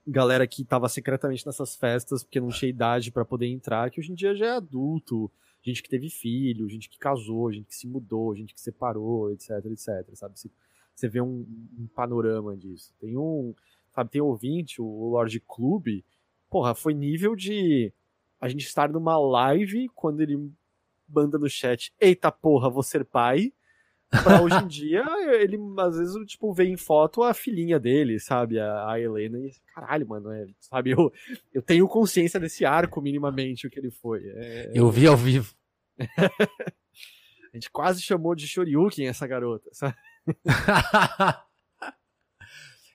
galera 0.07 0.47
que 0.47 0.65
tava 0.65 0.89
secretamente 0.89 1.47
nessas 1.47 1.77
festas 1.77 2.23
porque 2.23 2.41
não 2.41 2.49
tinha 2.49 2.71
idade 2.71 3.13
para 3.13 3.25
poder 3.25 3.47
entrar, 3.47 3.91
que 3.91 4.01
hoje 4.01 4.13
em 4.13 4.15
dia 4.15 4.35
já 4.35 4.47
é 4.47 4.51
adulto, 4.51 5.31
gente 5.63 5.83
que 5.83 5.89
teve 5.89 6.11
filho, 6.11 6.69
gente 6.69 6.89
que 6.89 6.99
casou, 6.99 7.53
gente 7.53 7.67
que 7.67 7.75
se 7.75 7.87
mudou, 7.87 8.35
gente 8.35 8.55
que 8.55 8.61
separou, 8.61 9.31
etc, 9.33 9.51
etc, 9.67 10.15
sabe? 10.15 10.39
Você, 10.39 10.51
você 10.95 11.09
vê 11.09 11.21
um, 11.21 11.47
um, 11.79 11.87
panorama 11.95 12.57
disso. 12.57 12.93
Tem 13.01 13.17
um, 13.17 13.55
sabe, 13.95 14.11
tem 14.11 14.21
ouvinte, 14.21 14.83
o 14.83 15.11
Lord 15.11 15.39
Club, 15.41 16.03
porra, 16.51 16.75
foi 16.75 16.95
nível 16.95 17.37
de 17.37 17.93
a 18.41 18.49
gente 18.49 18.67
estar 18.67 18.89
numa 18.91 19.17
live 19.19 19.89
quando 19.95 20.21
ele 20.21 20.51
manda 21.09 21.39
no 21.39 21.49
chat, 21.49 21.93
eita 22.01 22.33
porra, 22.33 22.69
vou 22.69 22.83
ser 22.83 23.05
pai, 23.05 23.53
pra 24.23 24.43
hoje 24.43 24.57
em 24.57 24.67
dia, 24.67 25.05
ele 25.41 25.59
às 25.79 25.97
vezes, 25.97 26.15
tipo, 26.27 26.53
vê 26.53 26.67
em 26.67 26.77
foto 26.77 27.23
a 27.23 27.33
filhinha 27.33 27.81
dele, 27.81 28.21
sabe? 28.21 28.59
A, 28.61 28.91
a 28.91 29.01
Helena, 29.01 29.39
e 29.39 29.51
caralho, 29.75 30.07
mano, 30.07 30.31
é, 30.31 30.47
sabe? 30.61 30.91
Eu, 30.91 31.13
eu 31.53 31.63
tenho 31.63 31.89
consciência 31.89 32.39
desse 32.39 32.65
arco, 32.65 33.01
minimamente, 33.01 33.67
o 33.67 33.71
que 33.71 33.79
ele 33.79 33.91
foi. 33.91 34.23
É, 34.27 34.71
eu 34.75 34.91
vi 34.91 35.07
ao 35.07 35.17
vivo. 35.17 35.55
a 35.99 37.55
gente 37.55 37.71
quase 37.71 38.03
chamou 38.03 38.35
de 38.35 38.47
Shoryuken 38.47 39.09
essa 39.09 39.27
garota, 39.27 39.69
sabe? 39.73 39.97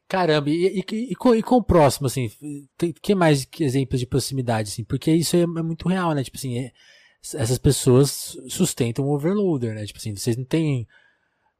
Caramba, 0.07 0.49
e, 0.49 0.79
e, 0.79 0.85
e, 1.11 1.15
com, 1.15 1.35
e 1.35 1.43
com 1.43 1.55
o 1.55 1.63
próximo, 1.63 2.07
assim, 2.07 2.31
tem 2.77 2.93
que 2.93 3.13
mais 3.13 3.43
que 3.43 3.65
exemplos 3.65 3.99
de 3.99 4.05
proximidade, 4.05 4.69
assim, 4.69 4.85
porque 4.85 5.11
isso 5.11 5.35
é, 5.35 5.41
é 5.41 5.45
muito 5.45 5.89
real, 5.89 6.13
né? 6.13 6.23
Tipo 6.23 6.37
assim, 6.37 6.57
é, 6.57 6.71
essas 7.21 7.57
pessoas 7.57 8.37
sustentam 8.47 9.05
o 9.05 9.13
overloader, 9.13 9.75
né? 9.75 9.85
Tipo 9.85 9.99
assim, 9.99 10.15
vocês 10.15 10.37
não 10.37 10.45
têm. 10.45 10.87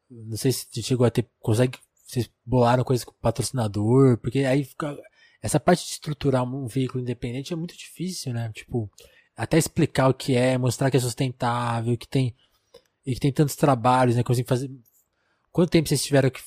Não 0.10 0.38
sei 0.38 0.52
se 0.52 0.82
chegou 0.82 1.06
a 1.06 1.12
ter. 1.12 1.28
Consegue. 1.40 1.80
Vocês 2.06 2.30
bolaram 2.46 2.84
coisa 2.84 3.06
com 3.06 3.14
patrocinador, 3.22 4.18
porque 4.18 4.40
aí 4.40 4.64
fica. 4.64 4.98
Essa 5.42 5.60
parte 5.60 5.86
de 5.86 5.92
estruturar 5.92 6.44
um 6.44 6.68
veículo 6.68 7.02
independente 7.02 7.54
é 7.54 7.56
muito 7.56 7.78
difícil, 7.78 8.34
né? 8.34 8.52
Tipo, 8.54 8.90
até 9.36 9.58
explicar 9.58 10.10
o 10.10 10.14
que 10.14 10.36
é, 10.36 10.58
mostrar 10.58 10.90
que 10.90 10.98
é 10.98 11.00
sustentável, 11.00 11.98
que 11.98 12.08
tem. 12.08 12.36
E 13.06 13.14
que 13.14 13.20
tem 13.20 13.32
tantos 13.32 13.56
trabalhos, 13.56 14.16
né? 14.16 14.24
Que 14.24 14.44
fazer. 14.44 14.72
Quanto 15.52 15.70
tempo 15.70 15.88
vocês 15.88 16.04
tiveram 16.04 16.30
que 16.30 16.42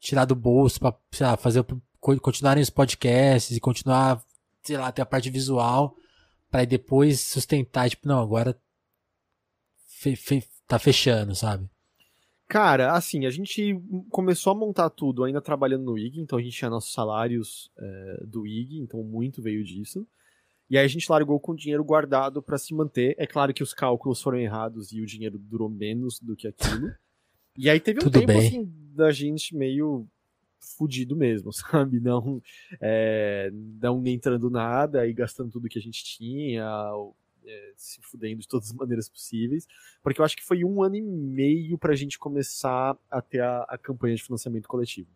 tirar 0.00 0.24
do 0.24 0.34
bolso 0.34 0.78
pra, 0.80 0.94
lá, 1.20 1.36
fazer, 1.36 1.64
continuarem 2.00 2.62
os 2.62 2.70
podcasts 2.70 3.56
e 3.56 3.60
continuar, 3.60 4.24
sei 4.62 4.76
lá, 4.76 4.90
ter 4.92 5.02
a 5.02 5.06
parte 5.06 5.30
visual 5.30 5.96
para 6.50 6.64
depois 6.64 7.20
sustentar, 7.20 7.90
tipo, 7.90 8.08
não, 8.08 8.20
agora 8.20 8.58
fe, 9.86 10.16
fe, 10.16 10.44
tá 10.66 10.78
fechando, 10.78 11.34
sabe? 11.34 11.68
Cara, 12.48 12.94
assim, 12.94 13.26
a 13.26 13.30
gente 13.30 13.78
começou 14.08 14.52
a 14.52 14.56
montar 14.56 14.88
tudo 14.88 15.22
ainda 15.22 15.40
trabalhando 15.40 15.84
no 15.84 15.98
IG, 15.98 16.18
então 16.18 16.38
a 16.38 16.42
gente 16.42 16.56
tinha 16.56 16.70
nossos 16.70 16.94
salários 16.94 17.70
é, 17.78 18.24
do 18.26 18.46
IG, 18.46 18.78
então 18.78 19.02
muito 19.04 19.42
veio 19.42 19.62
disso. 19.62 20.06
E 20.70 20.78
aí 20.78 20.84
a 20.84 20.88
gente 20.88 21.10
largou 21.10 21.38
com 21.38 21.52
o 21.52 21.56
dinheiro 21.56 21.84
guardado 21.84 22.42
para 22.42 22.56
se 22.56 22.74
manter. 22.74 23.14
É 23.18 23.26
claro 23.26 23.52
que 23.52 23.62
os 23.62 23.74
cálculos 23.74 24.22
foram 24.22 24.38
errados 24.38 24.92
e 24.92 25.00
o 25.00 25.06
dinheiro 25.06 25.38
durou 25.38 25.68
menos 25.68 26.18
do 26.20 26.34
que 26.34 26.48
aquilo. 26.48 26.92
E 27.56 27.68
aí 27.68 27.80
teve 27.80 28.00
um 28.00 28.04
Tudo 28.04 28.20
tempo 28.20 28.26
bem. 28.28 28.38
assim 28.38 28.72
da 28.94 29.10
gente 29.10 29.54
meio 29.54 30.06
fudido 30.58 31.16
mesmo, 31.16 31.52
sabe? 31.52 32.00
Não, 32.00 32.42
é, 32.80 33.50
não 33.52 34.06
entrando 34.06 34.48
nada 34.48 35.06
e 35.06 35.12
gastando 35.12 35.50
tudo 35.50 35.68
que 35.68 35.78
a 35.78 35.82
gente 35.82 36.04
tinha, 36.04 36.66
é, 37.48 37.72
se 37.76 38.00
fudendo 38.02 38.40
de 38.40 38.48
todas 38.48 38.68
as 38.68 38.74
maneiras 38.74 39.08
possíveis, 39.08 39.66
porque 40.02 40.20
eu 40.20 40.24
acho 40.24 40.36
que 40.36 40.44
foi 40.44 40.64
um 40.64 40.82
ano 40.82 40.96
e 40.96 41.02
meio 41.02 41.78
pra 41.78 41.94
gente 41.94 42.18
começar 42.18 42.96
a 43.10 43.20
ter 43.20 43.40
a, 43.40 43.62
a 43.62 43.78
campanha 43.78 44.16
de 44.16 44.22
financiamento 44.22 44.68
coletivo. 44.68 45.08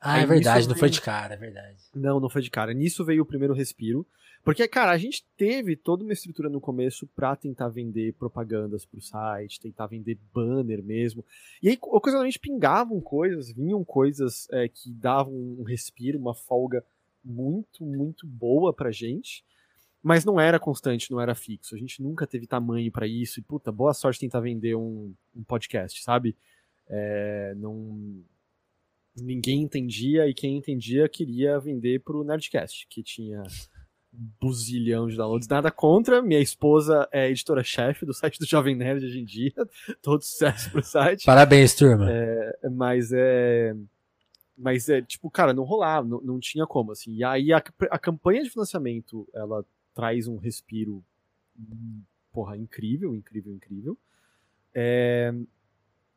Ah, 0.00 0.14
Aí, 0.14 0.22
é 0.22 0.26
verdade, 0.26 0.68
não 0.68 0.76
foi 0.76 0.90
de 0.90 1.00
cara, 1.00 1.34
é 1.34 1.36
verdade. 1.36 1.78
Não, 1.94 2.20
não 2.20 2.28
foi 2.28 2.42
de 2.42 2.50
cara. 2.50 2.72
Nisso 2.72 3.04
veio 3.04 3.22
o 3.22 3.26
primeiro 3.26 3.54
respiro. 3.54 4.06
Porque, 4.44 4.68
cara, 4.68 4.92
a 4.92 4.96
gente 4.96 5.26
teve 5.36 5.74
toda 5.74 6.04
uma 6.04 6.12
estrutura 6.12 6.48
no 6.48 6.60
começo 6.60 7.04
pra 7.08 7.34
tentar 7.34 7.68
vender 7.68 8.12
propagandas 8.12 8.84
pro 8.84 9.00
site, 9.00 9.58
tentar 9.58 9.88
vender 9.88 10.16
banner 10.32 10.84
mesmo. 10.84 11.24
E 11.60 11.68
aí, 11.68 11.78
ocasionalmente 11.82 12.38
pingavam 12.38 13.00
coisas, 13.00 13.50
vinham 13.50 13.84
coisas 13.84 14.46
é, 14.52 14.68
que 14.68 14.92
davam 14.92 15.34
um 15.34 15.64
respiro, 15.64 16.16
uma 16.16 16.32
folga 16.32 16.84
muito, 17.24 17.84
muito 17.84 18.24
boa 18.24 18.72
pra 18.72 18.92
gente. 18.92 19.44
Mas 20.02 20.24
não 20.24 20.38
era 20.38 20.60
constante, 20.60 21.10
não 21.10 21.20
era 21.20 21.34
fixo. 21.34 21.74
A 21.74 21.78
gente 21.78 22.02
nunca 22.02 22.26
teve 22.26 22.46
tamanho 22.46 22.92
para 22.92 23.06
isso. 23.06 23.40
E, 23.40 23.42
puta, 23.42 23.72
boa 23.72 23.92
sorte 23.92 24.20
tentar 24.20 24.40
vender 24.40 24.76
um, 24.76 25.12
um 25.34 25.42
podcast, 25.42 26.02
sabe? 26.02 26.36
É, 26.88 27.54
não 27.56 28.24
ninguém 29.20 29.62
entendia 29.62 30.28
e 30.28 30.34
quem 30.34 30.58
entendia 30.58 31.08
queria 31.08 31.58
vender 31.58 32.00
pro 32.00 32.22
Nerdcast, 32.22 32.86
que 32.88 33.02
tinha 33.02 33.42
buzilhão 34.40 35.08
de 35.08 35.16
downloads. 35.16 35.48
Nada 35.48 35.70
contra, 35.70 36.22
minha 36.22 36.40
esposa 36.40 37.08
é 37.12 37.28
editora-chefe 37.30 38.06
do 38.06 38.14
site 38.14 38.38
do 38.38 38.46
Jovem 38.46 38.74
Nerd 38.74 39.04
hoje 39.04 39.20
em 39.20 39.24
dia. 39.24 39.52
Todo 40.02 40.22
sucesso 40.22 40.70
pro 40.70 40.82
site. 40.82 41.24
Parabéns, 41.24 41.74
turma. 41.74 42.10
É, 42.10 42.68
mas 42.70 43.10
é. 43.12 43.74
Mas 44.56 44.88
é, 44.88 45.02
tipo, 45.02 45.30
cara, 45.30 45.52
não 45.52 45.64
rolava, 45.64 46.08
não, 46.08 46.20
não 46.22 46.40
tinha 46.40 46.66
como, 46.66 46.92
assim. 46.92 47.14
E 47.14 47.22
aí 47.22 47.52
a, 47.52 47.62
a 47.90 47.98
campanha 47.98 48.42
de 48.42 48.48
financiamento, 48.48 49.28
ela 49.34 49.62
traz 49.96 50.28
um 50.28 50.36
respiro, 50.36 51.02
porra, 52.30 52.54
incrível, 52.54 53.14
incrível, 53.14 53.52
incrível. 53.54 53.98
É, 54.74 55.34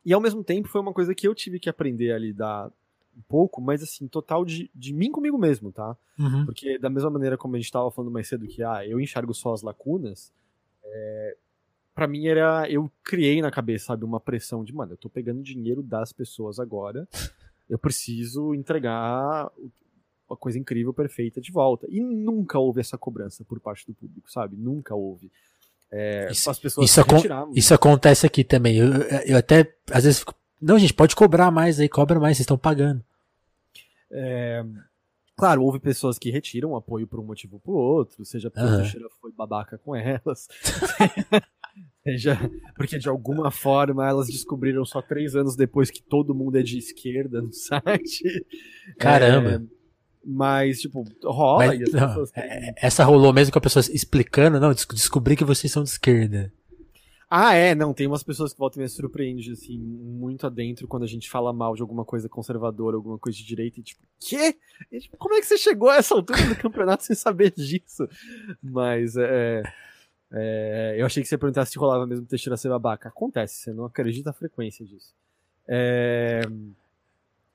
e 0.04 0.12
ao 0.12 0.20
mesmo 0.20 0.44
tempo 0.44 0.68
foi 0.68 0.82
uma 0.82 0.92
coisa 0.92 1.14
que 1.14 1.26
eu 1.26 1.34
tive 1.34 1.58
que 1.58 1.70
aprender 1.70 2.12
a 2.12 2.18
lidar 2.18 2.70
um 3.16 3.22
pouco, 3.26 3.58
mas 3.58 3.82
assim, 3.82 4.06
total 4.06 4.44
de, 4.44 4.70
de 4.74 4.92
mim 4.92 5.10
comigo 5.10 5.38
mesmo, 5.38 5.72
tá? 5.72 5.96
Uhum. 6.18 6.44
Porque 6.44 6.78
da 6.78 6.90
mesma 6.90 7.08
maneira 7.08 7.38
como 7.38 7.56
a 7.56 7.58
gente 7.58 7.66
estava 7.66 7.90
falando 7.90 8.12
mais 8.12 8.28
cedo 8.28 8.46
que, 8.46 8.62
ah, 8.62 8.86
eu 8.86 9.00
enxergo 9.00 9.32
só 9.32 9.54
as 9.54 9.62
lacunas, 9.62 10.30
é, 10.84 11.36
para 11.94 12.06
mim 12.06 12.26
era, 12.26 12.70
eu 12.70 12.92
criei 13.02 13.40
na 13.40 13.50
cabeça, 13.50 13.86
sabe, 13.86 14.04
uma 14.04 14.20
pressão 14.20 14.62
de, 14.62 14.74
mano, 14.74 14.92
eu 14.92 14.98
tô 14.98 15.08
pegando 15.08 15.42
dinheiro 15.42 15.82
das 15.82 16.12
pessoas 16.12 16.60
agora, 16.60 17.08
eu 17.68 17.78
preciso 17.78 18.54
entregar 18.54 19.50
uma 20.30 20.36
coisa 20.36 20.58
incrível, 20.58 20.92
perfeita 20.94 21.40
de 21.40 21.50
volta. 21.50 21.86
E 21.90 22.00
nunca 22.00 22.58
houve 22.58 22.80
essa 22.80 22.96
cobrança 22.96 23.44
por 23.44 23.60
parte 23.60 23.86
do 23.86 23.94
público, 23.94 24.30
sabe? 24.30 24.56
Nunca 24.56 24.94
houve. 24.94 25.30
É, 25.92 26.28
isso, 26.30 26.48
as 26.48 26.58
pessoas 26.58 26.88
isso, 26.88 27.00
isso 27.54 27.74
acontece 27.74 28.24
aqui 28.24 28.44
também. 28.44 28.76
Eu, 28.76 28.92
eu 29.26 29.36
até, 29.36 29.74
às 29.90 30.04
vezes, 30.04 30.20
fico 30.20 30.34
não, 30.60 30.78
gente, 30.78 30.92
pode 30.92 31.16
cobrar 31.16 31.50
mais 31.50 31.80
aí, 31.80 31.88
cobra 31.88 32.20
mais, 32.20 32.36
vocês 32.36 32.44
estão 32.44 32.58
pagando. 32.58 33.02
É, 34.10 34.62
claro, 35.36 35.62
houve 35.62 35.80
pessoas 35.80 36.18
que 36.18 36.30
retiram 36.30 36.76
apoio 36.76 37.06
por 37.06 37.18
um 37.18 37.24
motivo 37.24 37.54
ou 37.54 37.60
por 37.60 37.74
outro, 37.76 38.24
seja 38.26 38.50
porque 38.50 38.68
uhum. 38.68 38.74
a 38.74 38.80
Teixeira 38.82 39.08
foi 39.20 39.32
babaca 39.32 39.78
com 39.78 39.96
elas, 39.96 40.48
seja 42.04 42.36
porque 42.76 42.98
de 42.98 43.08
alguma 43.08 43.50
forma 43.50 44.06
elas 44.06 44.26
descobriram 44.26 44.84
só 44.84 45.00
três 45.00 45.34
anos 45.34 45.56
depois 45.56 45.90
que 45.90 46.02
todo 46.02 46.34
mundo 46.34 46.58
é 46.58 46.62
de 46.62 46.76
esquerda 46.76 47.40
no 47.40 47.52
site. 47.52 48.46
Caramba! 48.98 49.66
É, 50.22 50.26
mas, 50.26 50.80
tipo, 50.80 51.04
rola. 51.24 51.66
Mas, 51.66 51.92
não, 51.92 52.24
é, 52.36 52.74
essa 52.76 53.04
rolou 53.04 53.32
mesmo 53.32 53.52
com 53.52 53.58
a 53.58 53.62
pessoa 53.62 53.84
explicando, 53.92 54.60
não, 54.60 54.72
descobri 54.72 55.36
que 55.36 55.44
vocês 55.44 55.72
são 55.72 55.82
de 55.82 55.90
esquerda. 55.90 56.52
Ah, 57.32 57.54
é, 57.54 57.76
não, 57.76 57.94
tem 57.94 58.08
umas 58.08 58.24
pessoas 58.24 58.52
que 58.52 58.58
voltam 58.58 58.80
e 58.80 58.82
me 58.82 58.88
surpreendem, 58.88 59.52
assim, 59.52 59.78
muito 59.78 60.44
adentro 60.48 60.88
quando 60.88 61.04
a 61.04 61.06
gente 61.06 61.30
fala 61.30 61.52
mal 61.52 61.76
de 61.76 61.80
alguma 61.80 62.04
coisa 62.04 62.28
conservadora, 62.28 62.96
alguma 62.96 63.18
coisa 63.18 63.38
de 63.38 63.44
direita, 63.44 63.78
e 63.78 63.84
tipo, 63.84 64.02
quê? 64.18 64.56
E, 64.90 64.98
tipo, 64.98 65.16
como 65.16 65.36
é 65.36 65.40
que 65.40 65.46
você 65.46 65.56
chegou 65.56 65.88
a 65.90 65.96
essa 65.96 66.12
altura 66.12 66.42
do 66.42 66.56
campeonato 66.56 67.04
sem 67.04 67.14
saber 67.14 67.52
disso? 67.56 68.08
Mas, 68.60 69.16
é, 69.16 69.62
é, 70.32 70.96
eu 70.98 71.06
achei 71.06 71.22
que 71.22 71.28
você 71.28 71.36
ia 71.36 71.38
perguntar 71.38 71.66
se 71.66 71.78
rolava 71.78 72.04
mesmo 72.04 72.26
Teixeira 72.26 72.56
ser 72.56 72.68
babaca. 72.68 73.08
Acontece, 73.08 73.62
você 73.62 73.72
não 73.72 73.84
acredita 73.84 74.30
a 74.30 74.32
frequência 74.32 74.84
disso. 74.84 75.14
É, 75.68 76.40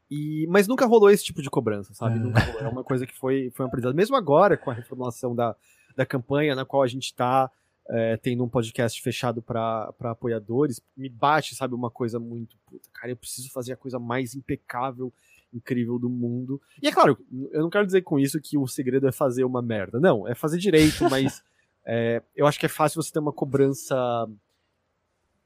e, 0.09 0.45
mas 0.49 0.67
nunca 0.67 0.85
rolou 0.85 1.09
esse 1.09 1.23
tipo 1.23 1.41
de 1.41 1.49
cobrança, 1.49 1.93
sabe? 1.93 2.19
Nunca 2.19 2.39
rolou. 2.39 2.61
É 2.61 2.67
uma 2.67 2.83
coisa 2.83 3.07
que 3.07 3.17
foi, 3.17 3.51
foi 3.51 3.65
um 3.65 3.67
aprendizado. 3.67 3.95
Mesmo 3.95 4.15
agora, 4.15 4.55
com 4.55 4.69
a 4.69 4.73
reformulação 4.73 5.35
da, 5.35 5.55
da 5.95 6.05
campanha, 6.05 6.55
na 6.55 6.65
qual 6.65 6.83
a 6.83 6.87
gente 6.87 7.13
tá 7.13 7.49
é, 7.89 8.17
tendo 8.17 8.43
um 8.43 8.49
podcast 8.49 9.01
fechado 9.01 9.41
para 9.41 9.93
apoiadores, 10.01 10.81
me 10.95 11.09
bate, 11.09 11.55
sabe, 11.55 11.73
uma 11.73 11.89
coisa 11.89 12.19
muito. 12.19 12.55
Puta, 12.65 12.87
cara, 12.93 13.11
eu 13.11 13.17
preciso 13.17 13.51
fazer 13.51 13.73
a 13.73 13.77
coisa 13.77 13.97
mais 13.97 14.35
impecável, 14.35 15.11
incrível 15.53 15.97
do 15.97 16.09
mundo. 16.09 16.61
E 16.81 16.87
é 16.87 16.91
claro, 16.91 17.17
eu 17.51 17.61
não 17.61 17.69
quero 17.69 17.85
dizer 17.85 18.01
com 18.01 18.19
isso 18.19 18.39
que 18.41 18.57
o 18.57 18.67
segredo 18.67 19.07
é 19.07 19.11
fazer 19.11 19.43
uma 19.43 19.61
merda. 19.61 19.99
Não, 19.99 20.27
é 20.27 20.35
fazer 20.35 20.57
direito, 20.59 21.03
mas 21.09 21.43
é, 21.85 22.21
eu 22.35 22.45
acho 22.45 22.59
que 22.59 22.65
é 22.65 22.69
fácil 22.69 23.01
você 23.01 23.11
ter 23.11 23.19
uma 23.19 23.33
cobrança 23.33 23.95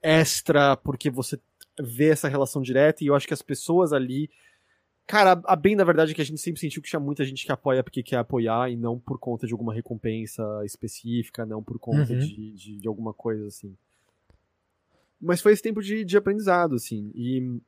extra, 0.02 0.78
porque 0.78 1.10
você 1.10 1.40
vê 1.80 2.10
essa 2.10 2.28
relação 2.28 2.62
direta, 2.62 3.04
e 3.04 3.08
eu 3.08 3.16
acho 3.16 3.28
que 3.28 3.34
as 3.34 3.42
pessoas 3.42 3.94
ali 3.94 4.30
Cara, 5.10 5.42
a 5.46 5.56
bem 5.56 5.76
da 5.76 5.84
verdade 5.84 6.12
é 6.12 6.14
que 6.14 6.22
a 6.22 6.24
gente 6.24 6.40
sempre 6.40 6.62
sentiu 6.62 6.84
que 6.84 6.88
tinha 6.88 7.00
muita 7.00 7.26
gente 7.26 7.44
que 7.44 7.52
apoia 7.52 7.84
porque 7.84 8.04
quer 8.04 8.18
apoiar 8.18 8.70
e 8.70 8.78
não 8.78 9.00
por 9.00 9.18
conta 9.18 9.48
de 9.48 9.54
alguma 9.54 9.74
recompensa 9.74 10.44
específica, 10.64 11.48
não 11.48 11.64
por 11.64 11.80
conta 11.80 12.14
uhum. 12.14 12.20
de, 12.20 12.52
de, 12.52 12.78
de, 12.78 12.88
alguma 12.88 13.12
coisa 13.12 13.48
assim. 13.48 13.76
Mas 15.20 15.42
foi 15.42 15.54
esse 15.54 15.64
tempo 15.64 15.82
de, 15.82 16.06
de 16.06 16.16
aprendizado, 16.16 16.76
assim. 16.76 17.12
E 17.16 17.60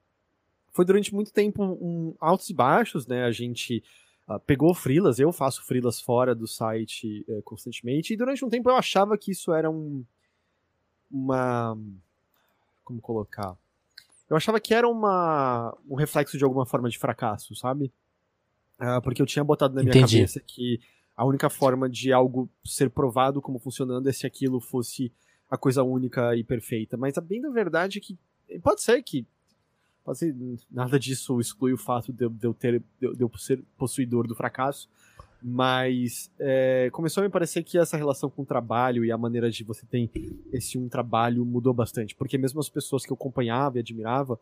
foi 0.71 0.85
durante 0.85 1.15
muito 1.15 1.33
tempo 1.33 1.63
um 1.63 2.13
altos 2.19 2.47
e 2.51 2.53
baixos, 2.53 3.07
né? 3.07 3.23
A 3.23 3.31
gente 3.31 3.83
uh, 4.29 4.39
pegou 4.41 4.71
frilas, 4.75 5.17
eu 5.17 5.31
faço 5.31 5.65
frilas 5.65 5.99
fora 5.99 6.35
do 6.35 6.45
site 6.45 7.25
uh, 7.27 7.41
constantemente, 7.41 8.13
e 8.13 8.17
durante 8.17 8.45
um 8.45 8.49
tempo 8.49 8.69
eu 8.69 8.75
achava 8.75 9.17
que 9.17 9.31
isso 9.31 9.51
era 9.51 9.67
um. 9.67 10.05
Uma. 11.09 11.75
Como 12.83 13.01
colocar? 13.01 13.57
Eu 14.32 14.38
achava 14.38 14.61
que 14.61 14.73
era 14.73 14.88
uma, 14.88 15.77
um 15.89 15.95
reflexo 15.95 16.38
de 16.38 16.43
alguma 16.45 16.65
forma 16.65 16.89
de 16.89 16.97
fracasso, 16.97 17.53
sabe? 17.53 17.91
Uh, 18.79 19.01
porque 19.03 19.21
eu 19.21 19.25
tinha 19.25 19.43
botado 19.43 19.75
na 19.75 19.82
minha 19.84 19.91
Entendi. 19.91 20.15
cabeça 20.15 20.39
que 20.39 20.79
a 21.17 21.25
única 21.25 21.49
forma 21.49 21.89
de 21.89 22.13
algo 22.13 22.49
ser 22.63 22.89
provado 22.89 23.41
como 23.41 23.59
funcionando 23.59 24.07
é 24.07 24.13
se 24.13 24.25
aquilo 24.25 24.61
fosse 24.61 25.11
a 25.49 25.57
coisa 25.57 25.84
única 25.84 26.34
e 26.34 26.45
perfeita. 26.45 26.95
Mas 26.95 27.17
a 27.17 27.21
bem 27.21 27.41
da 27.41 27.49
verdade 27.49 27.97
é 27.97 28.01
que 28.01 28.17
pode 28.63 28.82
ser 28.82 29.03
que 29.03 29.27
pode 30.01 30.17
ser, 30.17 30.34
nada 30.71 30.97
disso 30.97 31.38
exclui 31.41 31.73
o 31.73 31.77
fato 31.77 32.13
de 32.13 32.23
eu, 32.23 32.29
de 32.29 32.47
eu 32.47 32.53
ter 32.53 32.82
de 33.01 33.21
eu 33.21 33.29
ser 33.38 33.61
possuidor 33.77 34.27
do 34.27 34.34
fracasso 34.34 34.89
mas 35.41 36.29
é, 36.39 36.89
começou 36.91 37.21
a 37.21 37.25
me 37.25 37.31
parecer 37.31 37.63
que 37.63 37.77
essa 37.77 37.97
relação 37.97 38.29
com 38.29 38.43
o 38.43 38.45
trabalho 38.45 39.03
e 39.03 39.11
a 39.11 39.17
maneira 39.17 39.49
de 39.49 39.63
você 39.63 39.85
ter 39.85 40.09
esse 40.53 40.77
um 40.77 40.87
trabalho 40.87 41.45
mudou 41.45 41.73
bastante, 41.73 42.15
porque 42.15 42.37
mesmo 42.37 42.59
as 42.59 42.69
pessoas 42.69 43.05
que 43.05 43.11
eu 43.11 43.15
acompanhava 43.15 43.77
e 43.77 43.79
admirava, 43.81 44.39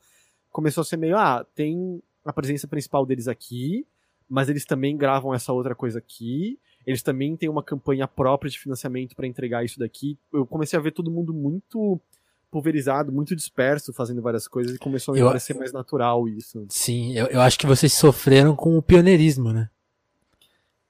começou 0.51 0.81
a 0.81 0.85
ser 0.85 0.97
meio, 0.97 1.17
ah, 1.17 1.45
tem 1.55 2.01
a 2.25 2.33
presença 2.33 2.67
principal 2.67 3.05
deles 3.05 3.27
aqui, 3.27 3.85
mas 4.29 4.49
eles 4.49 4.65
também 4.65 4.95
gravam 4.97 5.33
essa 5.33 5.53
outra 5.53 5.73
coisa 5.73 5.99
aqui. 5.99 6.59
Eles 6.85 7.01
também 7.03 7.35
têm 7.35 7.49
uma 7.49 7.63
campanha 7.63 8.07
própria 8.07 8.49
de 8.49 8.59
financiamento 8.59 9.15
para 9.15 9.27
entregar 9.27 9.63
isso 9.63 9.79
daqui. 9.79 10.17
Eu 10.33 10.45
comecei 10.45 10.77
a 10.77 10.81
ver 10.81 10.91
todo 10.91 11.09
mundo 11.11 11.33
muito 11.33 11.99
pulverizado, 12.51 13.11
muito 13.11 13.35
disperso, 13.35 13.93
fazendo 13.93 14.21
várias 14.21 14.47
coisas 14.47 14.75
e 14.75 14.79
começou 14.79 15.13
a 15.13 15.15
me 15.15 15.21
Eu- 15.21 15.27
parecer 15.27 15.53
mais 15.55 15.71
natural 15.71 16.27
isso. 16.27 16.65
Sim, 16.69 17.13
eu, 17.15 17.27
eu 17.27 17.41
acho 17.41 17.57
que 17.59 17.67
vocês 17.67 17.93
sofreram 17.93 18.55
com 18.55 18.77
o 18.77 18.81
pioneirismo, 18.81 19.51
né? 19.53 19.69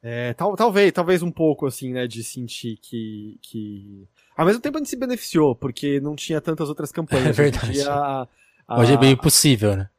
É, 0.01 0.33
tal, 0.33 0.55
talvez, 0.55 0.91
talvez 0.91 1.21
um 1.21 1.31
pouco, 1.31 1.65
assim, 1.65 1.91
né, 1.91 2.07
de 2.07 2.23
sentir 2.23 2.77
que, 2.77 3.37
que... 3.41 4.07
Ao 4.37 4.45
mesmo 4.45 4.61
tempo 4.61 4.77
a 4.77 4.79
gente 4.79 4.89
se 4.89 4.95
beneficiou, 4.95 5.55
porque 5.55 5.99
não 5.99 6.15
tinha 6.15 6.39
tantas 6.39 6.69
outras 6.69 6.91
campanhas. 6.91 7.27
É 7.39 7.43
verdade. 7.43 7.81
a, 7.81 8.27
a, 8.67 8.79
Hoje 8.79 8.93
é 8.93 8.97
bem 8.97 9.11
impossível, 9.11 9.75
né? 9.75 9.89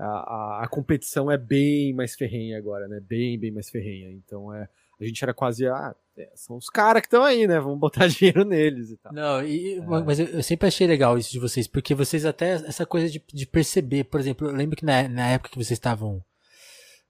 a, 0.00 0.04
a, 0.04 0.64
a 0.64 0.68
competição 0.68 1.30
é 1.30 1.36
bem 1.36 1.92
mais 1.92 2.14
ferrenha 2.14 2.56
agora, 2.56 2.88
né? 2.88 3.00
Bem, 3.00 3.38
bem 3.38 3.50
mais 3.50 3.68
ferrenha. 3.68 4.10
Então, 4.10 4.52
é, 4.54 4.66
a 4.98 5.04
gente 5.04 5.22
era 5.22 5.34
quase, 5.34 5.66
ah, 5.66 5.94
é, 6.16 6.30
são 6.34 6.56
os 6.56 6.70
caras 6.70 7.02
que 7.02 7.06
estão 7.06 7.22
aí, 7.22 7.46
né? 7.46 7.60
Vamos 7.60 7.78
botar 7.78 8.06
dinheiro 8.08 8.44
neles 8.44 8.90
e 8.90 8.96
tal. 8.96 9.12
Não, 9.12 9.44
e, 9.44 9.80
mas 9.80 10.18
eu, 10.18 10.26
eu 10.26 10.42
sempre 10.42 10.68
achei 10.68 10.86
legal 10.86 11.18
isso 11.18 11.30
de 11.30 11.38
vocês, 11.38 11.68
porque 11.68 11.94
vocês 11.94 12.24
até, 12.24 12.52
essa 12.52 12.86
coisa 12.86 13.10
de, 13.10 13.22
de 13.32 13.46
perceber, 13.46 14.04
por 14.04 14.18
exemplo, 14.18 14.48
eu 14.48 14.54
lembro 14.54 14.76
que 14.76 14.84
na, 14.84 15.06
na 15.06 15.28
época 15.28 15.50
que 15.50 15.56
vocês 15.56 15.72
estavam, 15.72 16.24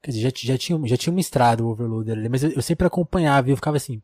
quer 0.03 0.11
dizer, 0.13 0.23
já, 0.23 0.31
já 0.53 0.59
tinha, 0.59 0.87
já 0.87 0.97
tinha 0.97 1.13
mestrado 1.13 1.61
o 1.63 1.69
Overloader 1.71 2.17
ali, 2.19 2.29
mas 2.29 2.43
eu, 2.43 2.51
eu 2.51 2.63
sempre 2.63 2.87
acompanhava 2.87 3.49
e 3.49 3.53
eu 3.53 3.57
ficava 3.57 3.77
assim, 3.77 4.01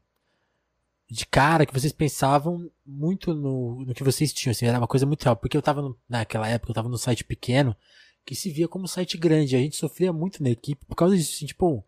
de 1.09 1.24
cara 1.26 1.64
que 1.64 1.72
vocês 1.72 1.92
pensavam 1.92 2.68
muito 2.84 3.32
no, 3.32 3.84
no 3.84 3.94
que 3.94 4.03
vocês 4.03 4.32
tinham, 4.32 4.51
assim, 4.51 4.66
era 4.66 4.78
uma 4.78 4.88
coisa 4.88 5.07
muito 5.07 5.22
real, 5.22 5.36
porque 5.36 5.57
eu 5.57 5.62
tava, 5.62 5.80
no- 5.82 5.97
naquela 6.09 6.49
época, 6.49 6.70
eu 6.70 6.74
tava 6.74 6.88
num 6.88 6.97
site 6.97 7.22
pequeno, 7.24 7.76
que 8.24 8.34
se 8.34 8.51
via 8.51 8.66
como 8.66 8.84
um 8.84 8.88
site 8.88 9.16
grande, 9.16 9.55
a 9.55 9.59
gente 9.61 9.76
sofria 9.76 10.12
muito 10.12 10.42
na 10.42 10.51
equipe 10.51 10.84
por 10.84 10.97
causa 10.97 11.16
disso, 11.16 11.34
assim, 11.36 11.47
tipo, 11.47 11.84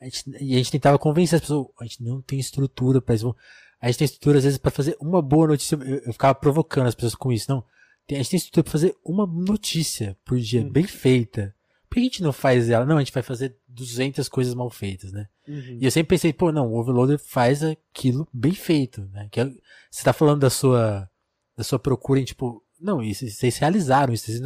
a 0.00 0.04
gente, 0.06 0.24
e 0.40 0.54
a 0.54 0.56
gente 0.56 0.70
tentava 0.72 0.98
convencer 0.98 1.36
as 1.36 1.42
pessoas, 1.42 1.68
a 1.78 1.84
gente 1.84 2.02
não 2.02 2.22
tem 2.22 2.38
estrutura 2.38 3.02
pra 3.02 3.14
isso, 3.14 3.36
a 3.80 3.86
gente 3.88 3.98
tem 3.98 4.04
estrutura, 4.06 4.38
às 4.38 4.44
vezes, 4.44 4.58
pra 4.58 4.70
fazer 4.70 4.96
uma 4.98 5.20
boa 5.20 5.48
notícia. 5.48 5.76
Eu, 5.76 5.96
eu 6.06 6.12
ficava 6.14 6.34
provocando 6.34 6.86
as 6.86 6.94
pessoas 6.94 7.14
com 7.14 7.30
isso. 7.30 7.50
Não. 7.50 7.62
A 8.10 8.14
gente 8.14 8.30
tem 8.30 8.36
estrutura 8.38 8.64
pra 8.64 8.72
fazer 8.72 8.96
uma 9.04 9.26
notícia 9.26 10.16
por 10.24 10.38
dia, 10.38 10.62
Uhum. 10.62 10.70
bem 10.70 10.84
feita. 10.84 11.54
Por 11.94 12.00
que 12.00 12.00
a 12.00 12.02
gente 12.10 12.22
não 12.24 12.32
faz 12.32 12.68
ela? 12.68 12.84
Não, 12.84 12.96
a 12.96 12.98
gente 12.98 13.12
vai 13.12 13.22
fazer 13.22 13.56
200 13.68 14.28
coisas 14.28 14.52
mal 14.52 14.68
feitas, 14.68 15.12
né? 15.12 15.28
Uhum. 15.46 15.78
E 15.80 15.84
eu 15.84 15.90
sempre 15.92 16.16
pensei, 16.16 16.32
pô, 16.32 16.50
não, 16.50 16.72
o 16.72 16.76
Overloader 16.76 17.20
faz 17.20 17.62
aquilo 17.62 18.26
bem 18.32 18.52
feito, 18.52 19.02
né? 19.12 19.28
Que 19.30 19.40
é- 19.40 19.50
você 19.90 20.02
tá 20.02 20.12
falando 20.12 20.40
da 20.40 20.50
sua, 20.50 21.08
da 21.56 21.62
sua 21.62 21.78
procura 21.78 22.18
em, 22.18 22.24
tipo, 22.24 22.60
não, 22.80 23.00
isso, 23.00 23.24
vocês 23.28 23.56
realizaram 23.58 24.12
isso. 24.12 24.26
Vocês, 24.26 24.40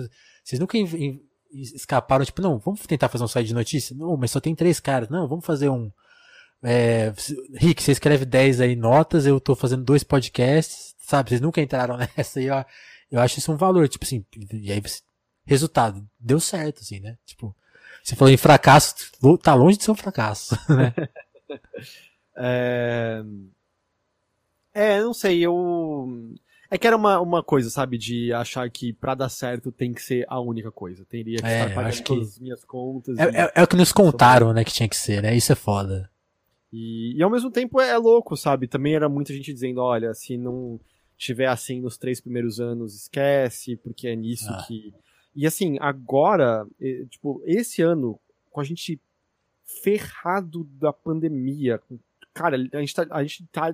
vocês 0.45 0.61
nunca 0.61 0.77
in- 0.77 0.85
in- 0.95 1.21
escaparam, 1.75 2.23
tipo, 2.23 2.43
não, 2.43 2.59
vamos 2.59 2.81
tentar 2.83 3.09
fazer 3.09 3.25
um 3.25 3.29
site 3.29 3.47
de 3.47 3.55
notícia? 3.55 3.97
Não, 3.97 4.15
mas 4.19 4.31
só 4.31 4.41
tem 4.41 4.55
três 4.55 4.79
caras. 4.79 5.09
Não, 5.09 5.27
vamos 5.27 5.47
fazer 5.47 5.71
um. 5.71 5.91
É, 6.63 7.13
Rick, 7.55 7.83
você 7.83 7.93
escreve 7.93 8.27
10 8.27 8.61
aí 8.61 8.77
notas, 8.77 9.25
eu 9.25 9.41
tô 9.41 9.55
fazendo 9.55 9.85
dois 9.85 10.05
podcasts, 10.05 10.95
sabe? 10.99 11.31
Vocês 11.31 11.41
nunca 11.41 11.63
entraram 11.63 11.97
nessa 12.17 12.43
e 12.43 12.45
eu, 12.47 12.55
eu 13.11 13.21
acho 13.21 13.39
isso 13.39 13.51
um 13.51 13.57
valor, 13.57 13.89
tipo 13.89 14.05
assim, 14.05 14.23
e 14.53 14.71
aí 14.71 14.81
você, 14.81 15.01
resultado, 15.49 16.07
deu 16.21 16.39
certo, 16.39 16.81
assim, 16.83 17.01
né? 17.01 17.17
Tipo, 17.25 17.55
você 18.05 18.15
falou 18.15 18.33
em 18.33 18.37
fracasso, 18.37 18.95
tá 19.43 19.55
longe 19.55 19.79
de 19.79 19.85
ser 19.85 19.91
um 19.91 19.95
fracasso, 19.97 20.55
né? 20.69 20.95
É... 22.41 23.21
é, 24.73 25.01
não 25.01 25.13
sei, 25.13 25.41
eu. 25.45 26.07
É 26.71 26.77
que 26.77 26.87
era 26.87 26.97
uma, 26.97 27.19
uma 27.21 27.43
coisa, 27.43 27.71
sabe, 27.71 27.97
de 27.97 28.33
achar 28.33 28.69
que 28.71 28.93
pra 28.93 29.15
dar 29.15 29.29
certo 29.31 29.73
tem 29.73 29.93
que 29.93 30.03
ser 30.03 30.25
a 30.29 30.39
única 30.39 30.71
coisa. 30.71 31.05
Teria 31.07 31.39
que 31.39 31.47
É, 31.47 31.63
estar 31.63 31.75
pagando 31.75 31.95
que- 31.97 32.03
todas 32.03 32.29
as 32.29 32.39
minhas 32.39 32.65
contas. 32.65 33.19
e- 33.19 33.21
É, 33.23 33.25
é, 33.45 33.53
é 33.57 33.63
o 33.63 33.67
que 33.67 33.75
nos 33.77 33.91
contaram, 33.91 34.53
né, 34.53 34.63
que 34.65 34.73
tinha 34.73 34.89
que 34.89 34.97
ser, 34.97 35.23
né? 35.23 35.35
Isso 35.35 35.51
é 35.51 35.55
foda. 35.57 36.11
E, 36.73 37.17
e 37.17 37.23
ao 37.23 37.31
mesmo 37.31 37.51
tempo 37.51 37.81
é 37.81 37.97
louco, 37.97 38.37
sabe? 38.37 38.69
Também 38.69 38.95
era 38.95 39.09
muita 39.09 39.33
gente 39.33 39.53
dizendo, 39.53 39.81
olha, 39.81 40.13
se 40.13 40.37
não 40.37 40.79
tiver 41.17 41.47
assim 41.47 41.81
nos 41.81 41.97
três 41.97 42.21
primeiros 42.21 42.61
anos, 42.61 42.95
esquece, 42.95 43.75
porque 43.79 44.07
é 44.07 44.15
nisso 44.15 44.47
Ah. 44.51 44.65
que. 44.69 44.93
E 45.39 45.47
assim, 45.47 45.77
agora, 45.81 46.67
eh, 46.81 47.07
tipo, 47.09 47.41
esse 47.45 47.81
ano, 47.81 48.19
com 48.51 48.61
a 48.61 48.65
gente 48.65 49.01
ferrado 49.85 50.65
da 50.65 50.93
pandemia, 50.93 51.81
cara, 52.35 52.57
a 52.57 52.81
gente 52.81 52.93
tá, 52.93 53.07
a 53.09 53.23
gente 53.23 53.47
tá 53.47 53.73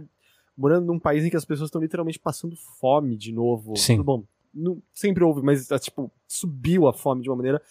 morando 0.54 0.84
num 0.84 0.98
país 0.98 1.24
em 1.24 1.30
que 1.30 1.36
as 1.38 1.44
pessoas 1.46 1.68
estão 1.68 1.80
literalmente 1.80 2.18
passando 2.18 2.54
fome 2.78 3.16
de 3.16 3.32
novo. 3.32 3.74
Sim. 3.78 4.02
Bom, 4.02 4.24
não- 4.52 4.82
sempre 4.92 5.24
houve, 5.24 5.40
mas 5.40 5.72
ah, 5.72 5.78
tipo, 5.78 6.12
subiu 6.28 6.86
a 6.86 6.92
fome 6.92 7.22
de 7.22 7.30
uma 7.30 7.36
maneira 7.36 7.62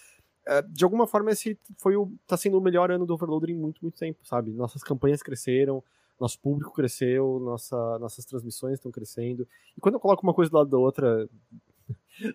é, 0.47 0.63
de 0.63 0.83
alguma 0.83 1.05
forma 1.05 1.29
esse 1.29 1.55
foi 1.77 1.95
o 1.95 2.11
tá 2.25 2.35
sendo 2.35 2.57
o 2.57 2.61
melhor 2.61 2.89
ano 2.89 3.05
do 3.05 3.13
Overloader 3.13 3.51
em 3.51 3.55
muito 3.57 3.79
muito 3.81 3.97
tempo 3.97 4.25
sabe 4.25 4.51
nossas 4.51 4.83
campanhas 4.83 5.23
cresceram 5.23 5.81
nosso 6.19 6.37
público 6.37 6.73
cresceu 6.73 7.39
nossa, 7.39 7.77
nossas 7.99 8.25
transmissões 8.25 8.73
estão 8.73 8.91
crescendo 8.91 9.47
e 9.77 9.79
quando 9.79 9.93
eu 9.95 10.01
coloco 10.01 10.21
uma 10.21 10.33
coisa 10.33 10.51
do 10.51 10.57
lado 10.57 10.69
da 10.69 10.77
outra 10.77 11.29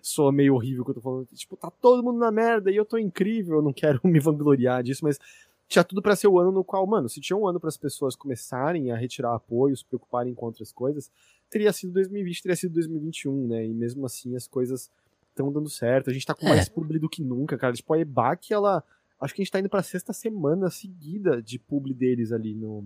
soa 0.01 0.31
meio 0.31 0.55
horrível 0.55 0.83
que 0.83 0.91
eu 0.91 0.95
tô 0.95 1.01
falando 1.01 1.25
tipo 1.33 1.55
tá 1.57 1.69
todo 1.71 2.03
mundo 2.03 2.19
na 2.19 2.31
merda 2.31 2.71
e 2.71 2.75
eu 2.75 2.85
tô 2.85 2.97
incrível 2.97 3.57
eu 3.57 3.61
não 3.61 3.73
quero 3.73 3.99
me 4.05 4.19
vangloriar 4.19 4.83
disso 4.83 5.03
mas 5.03 5.19
tinha 5.67 5.83
tudo 5.83 6.01
pra 6.01 6.15
ser 6.15 6.27
o 6.27 6.39
ano 6.39 6.51
no 6.51 6.63
qual 6.63 6.85
mano 6.87 7.07
se 7.09 7.21
tinha 7.21 7.37
um 7.37 7.47
ano 7.47 7.59
para 7.59 7.69
as 7.69 7.77
pessoas 7.77 8.15
começarem 8.15 8.91
a 8.91 8.95
retirar 8.97 9.35
apoio 9.35 9.75
se 9.77 9.85
preocuparem 9.85 10.33
com 10.33 10.45
outras 10.45 10.71
coisas 10.71 11.11
teria 11.49 11.71
sido 11.73 11.93
2020 11.93 12.41
teria 12.43 12.55
sido 12.55 12.73
2021 12.73 13.47
né 13.47 13.65
e 13.65 13.73
mesmo 13.73 14.05
assim 14.05 14.35
as 14.35 14.47
coisas 14.47 14.89
estão 15.31 15.51
dando 15.53 15.69
certo. 15.69 16.09
A 16.09 16.13
gente 16.13 16.25
tá 16.25 16.33
com 16.35 16.45
É. 16.47 16.49
mais 16.49 16.67
publi 16.67 16.99
do 16.99 17.07
que 17.07 17.23
nunca, 17.23 17.57
cara. 17.57 17.71
Tipo, 17.73 17.93
a 17.93 17.99
EBAC, 17.99 18.51
ela. 18.51 18.83
Acho 19.21 19.33
que 19.33 19.41
a 19.41 19.43
gente 19.45 19.51
tá 19.51 19.59
indo 19.59 19.69
pra 19.69 19.81
sexta 19.81 20.11
semana 20.11 20.69
seguida 20.69 21.41
de 21.41 21.57
publi 21.57 21.93
deles 21.93 22.33
ali 22.33 22.53
no, 22.53 22.83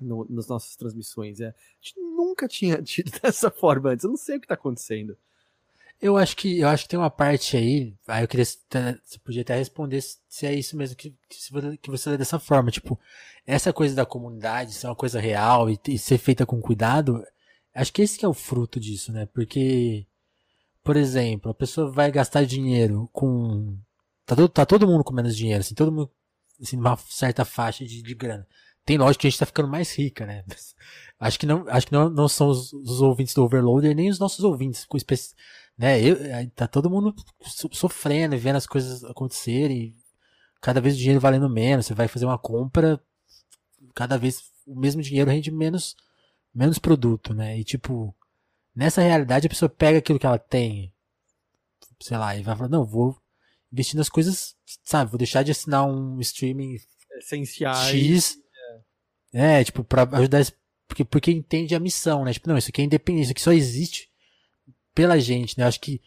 no- 0.00 0.26
nas 0.30 0.48
nossas 0.48 0.76
transmissões. 0.76 1.40
É. 1.40 1.48
A 1.48 1.54
gente 1.82 2.00
nunca 2.00 2.48
tinha 2.48 2.80
tido 2.82 3.10
dessa 3.20 3.50
forma 3.50 3.90
antes. 3.90 4.02
Eu 4.04 4.08
não 4.10 4.16
sei 4.16 4.38
o 4.38 4.40
que 4.40 4.46
tá 4.46 4.54
acontecendo. 4.54 5.14
Eu 6.00 6.16
acho 6.16 6.36
que 6.36 6.58
eu 6.60 6.68
acho 6.68 6.84
que 6.84 6.88
tem 6.90 6.98
uma 6.98 7.10
parte 7.10 7.56
aí, 7.56 7.94
aí 8.06 8.22
eu 8.22 8.28
queria 8.28 8.44
você 8.44 9.18
podia 9.24 9.42
até 9.42 9.56
responder 9.56 10.02
se 10.28 10.46
é 10.46 10.52
isso 10.54 10.76
mesmo 10.76 10.96
que, 10.96 11.10
que, 11.28 11.50
você- 11.50 11.76
que 11.78 11.90
você 11.90 12.10
lê 12.10 12.18
dessa 12.18 12.38
forma, 12.38 12.70
tipo, 12.70 12.98
essa 13.46 13.72
coisa 13.72 13.94
da 13.94 14.04
comunidade 14.04 14.74
ser 14.74 14.86
uma 14.88 14.96
coisa 14.96 15.18
real 15.20 15.70
e, 15.70 15.78
e 15.88 15.98
ser 15.98 16.18
feita 16.18 16.44
com 16.44 16.60
cuidado, 16.60 17.24
acho 17.74 17.92
que 17.92 18.02
esse 18.02 18.18
que 18.18 18.24
é 18.24 18.28
o 18.28 18.34
fruto 18.34 18.78
disso, 18.78 19.12
né? 19.12 19.26
Porque 19.26 20.06
por 20.84 20.96
exemplo, 20.96 21.50
a 21.50 21.54
pessoa 21.54 21.90
vai 21.90 22.10
gastar 22.12 22.44
dinheiro 22.46 23.08
com 23.12 23.76
tá 24.26 24.36
todo, 24.36 24.48
tá 24.48 24.66
todo 24.66 24.86
mundo 24.86 25.04
com 25.04 25.14
menos 25.14 25.36
dinheiro, 25.36 25.60
assim, 25.60 25.74
todo 25.74 25.92
mundo 25.92 26.10
assim, 26.62 26.76
numa 26.76 26.96
certa 26.96 27.44
faixa 27.44 27.84
de, 27.84 28.02
de 28.02 28.14
grana. 28.14 28.46
Tem 28.84 28.98
lógico 28.98 29.22
que 29.22 29.26
a 29.26 29.30
gente 29.30 29.38
tá 29.38 29.46
ficando 29.46 29.68
mais 29.68 29.94
rica, 29.96 30.26
né? 30.26 30.44
Mas 30.48 30.74
acho 31.20 31.38
que 31.38 31.46
não, 31.46 31.64
acho 31.68 31.86
que 31.86 31.92
não, 31.92 32.10
não 32.10 32.28
são 32.28 32.48
os, 32.48 32.72
os 32.72 33.00
ouvintes 33.00 33.34
do 33.34 33.44
Overloader 33.44 33.94
nem 33.96 34.10
os 34.10 34.18
nossos 34.18 34.44
ouvintes, 34.44 34.84
com 34.84 34.96
especi- 34.96 35.34
né? 35.76 36.00
Eu, 36.00 36.16
aí 36.34 36.48
tá 36.48 36.66
todo 36.66 36.90
mundo 36.90 37.14
so- 37.42 37.70
sofrendo 37.72 38.36
vendo 38.38 38.56
as 38.56 38.66
coisas 38.66 39.04
acontecerem. 39.04 39.96
Cada 40.60 40.80
vez 40.80 40.94
o 40.94 40.98
dinheiro 40.98 41.20
valendo 41.20 41.48
menos. 41.48 41.86
Você 41.86 41.94
vai 41.94 42.08
fazer 42.08 42.24
uma 42.24 42.38
compra, 42.38 43.00
cada 43.94 44.16
vez 44.16 44.44
o 44.66 44.78
mesmo 44.78 45.02
dinheiro 45.02 45.30
rende 45.30 45.50
menos, 45.50 45.94
menos 46.54 46.78
produto, 46.78 47.34
né? 47.34 47.58
E 47.58 47.64
tipo, 47.64 48.14
nessa 48.74 49.02
realidade 49.02 49.46
a 49.46 49.50
pessoa 49.50 49.68
pega 49.68 49.98
aquilo 49.98 50.18
que 50.18 50.26
ela 50.26 50.38
tem, 50.38 50.92
sei 52.00 52.16
lá, 52.16 52.36
e 52.36 52.42
vai 52.42 52.56
falar, 52.56 52.68
não, 52.68 52.84
vou 52.84 53.16
investir 53.72 53.96
nas 53.96 54.08
coisas, 54.08 54.56
sabe? 54.84 55.10
Vou 55.10 55.18
deixar 55.18 55.42
de 55.42 55.50
assinar 55.50 55.86
um 55.86 56.20
streaming 56.20 56.78
Essenciais. 57.18 57.78
X. 57.88 58.38
É, 59.32 59.64
tipo, 59.64 59.84
pra 59.84 60.04
ajudar. 60.18 60.44
Porque, 60.86 61.04
porque 61.04 61.30
entende 61.30 61.74
a 61.74 61.80
missão, 61.80 62.24
né? 62.24 62.32
Tipo, 62.32 62.48
não, 62.48 62.56
isso 62.56 62.68
aqui 62.70 62.82
é 62.82 62.84
independente, 62.84 63.24
isso 63.24 63.32
aqui 63.32 63.40
só 63.42 63.52
existe 63.52 64.10
pela 64.94 65.18
gente, 65.18 65.56
né? 65.58 65.64
Eu 65.64 65.68
acho 65.68 65.80
que 65.80 66.00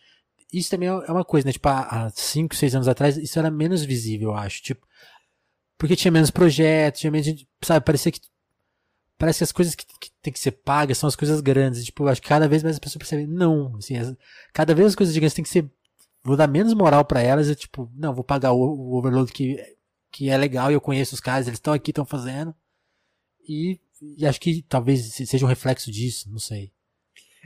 isso 0.51 0.69
também 0.69 0.89
é 0.89 1.11
uma 1.11 1.25
coisa, 1.25 1.45
né? 1.47 1.51
Tipo, 1.53 1.67
há 1.69 2.09
5, 2.15 2.55
6 2.55 2.73
anos 2.75 2.87
atrás, 2.87 3.17
isso 3.17 3.37
era 3.39 3.51
menos 3.51 3.83
visível, 3.83 4.29
eu 4.29 4.35
acho. 4.35 4.61
Tipo, 4.63 4.87
porque 5.77 5.95
tinha 5.95 6.11
menos 6.11 6.31
projetos, 6.31 7.01
tinha 7.01 7.11
menos 7.11 7.27
sabe? 7.63 7.85
Parecia 7.85 8.11
que. 8.11 8.21
Parece 9.17 9.39
que 9.39 9.43
as 9.45 9.51
coisas 9.51 9.73
que, 9.75 9.85
que 9.99 10.11
tem 10.21 10.31
que 10.31 10.39
ser 10.39 10.51
pagas 10.51 10.97
são 10.97 11.07
as 11.07 11.15
coisas 11.15 11.41
grandes. 11.41 11.83
Tipo, 11.85 12.03
eu 12.03 12.09
acho 12.09 12.21
que 12.21 12.27
cada 12.27 12.47
vez 12.47 12.61
mais 12.63 12.75
as 12.75 12.79
pessoas 12.79 12.99
percebem, 12.99 13.25
não, 13.27 13.75
assim, 13.77 13.97
as- 13.97 14.15
cada 14.53 14.75
vez 14.75 14.89
as 14.89 14.95
coisas 14.95 15.13
gigantes 15.13 15.33
tem 15.35 15.43
que 15.43 15.49
ser. 15.49 15.69
Vou 16.23 16.35
dar 16.37 16.47
menos 16.47 16.73
moral 16.73 17.05
pra 17.05 17.21
elas, 17.21 17.49
e 17.49 17.55
tipo, 17.55 17.91
não, 17.95 18.13
vou 18.13 18.23
pagar 18.23 18.51
o, 18.53 18.59
o 18.59 18.95
overload 18.97 19.31
que, 19.31 19.57
que 20.11 20.29
é 20.29 20.37
legal 20.37 20.69
e 20.71 20.73
eu 20.75 20.81
conheço 20.81 21.15
os 21.15 21.21
caras, 21.21 21.47
eles 21.47 21.57
estão 21.57 21.73
aqui, 21.73 21.91
estão 21.91 22.05
fazendo. 22.05 22.53
E, 23.47 23.79
e 24.01 24.25
acho 24.25 24.39
que 24.39 24.61
talvez 24.63 25.13
seja 25.13 25.45
um 25.45 25.49
reflexo 25.49 25.91
disso, 25.91 26.29
não 26.31 26.39
sei. 26.39 26.71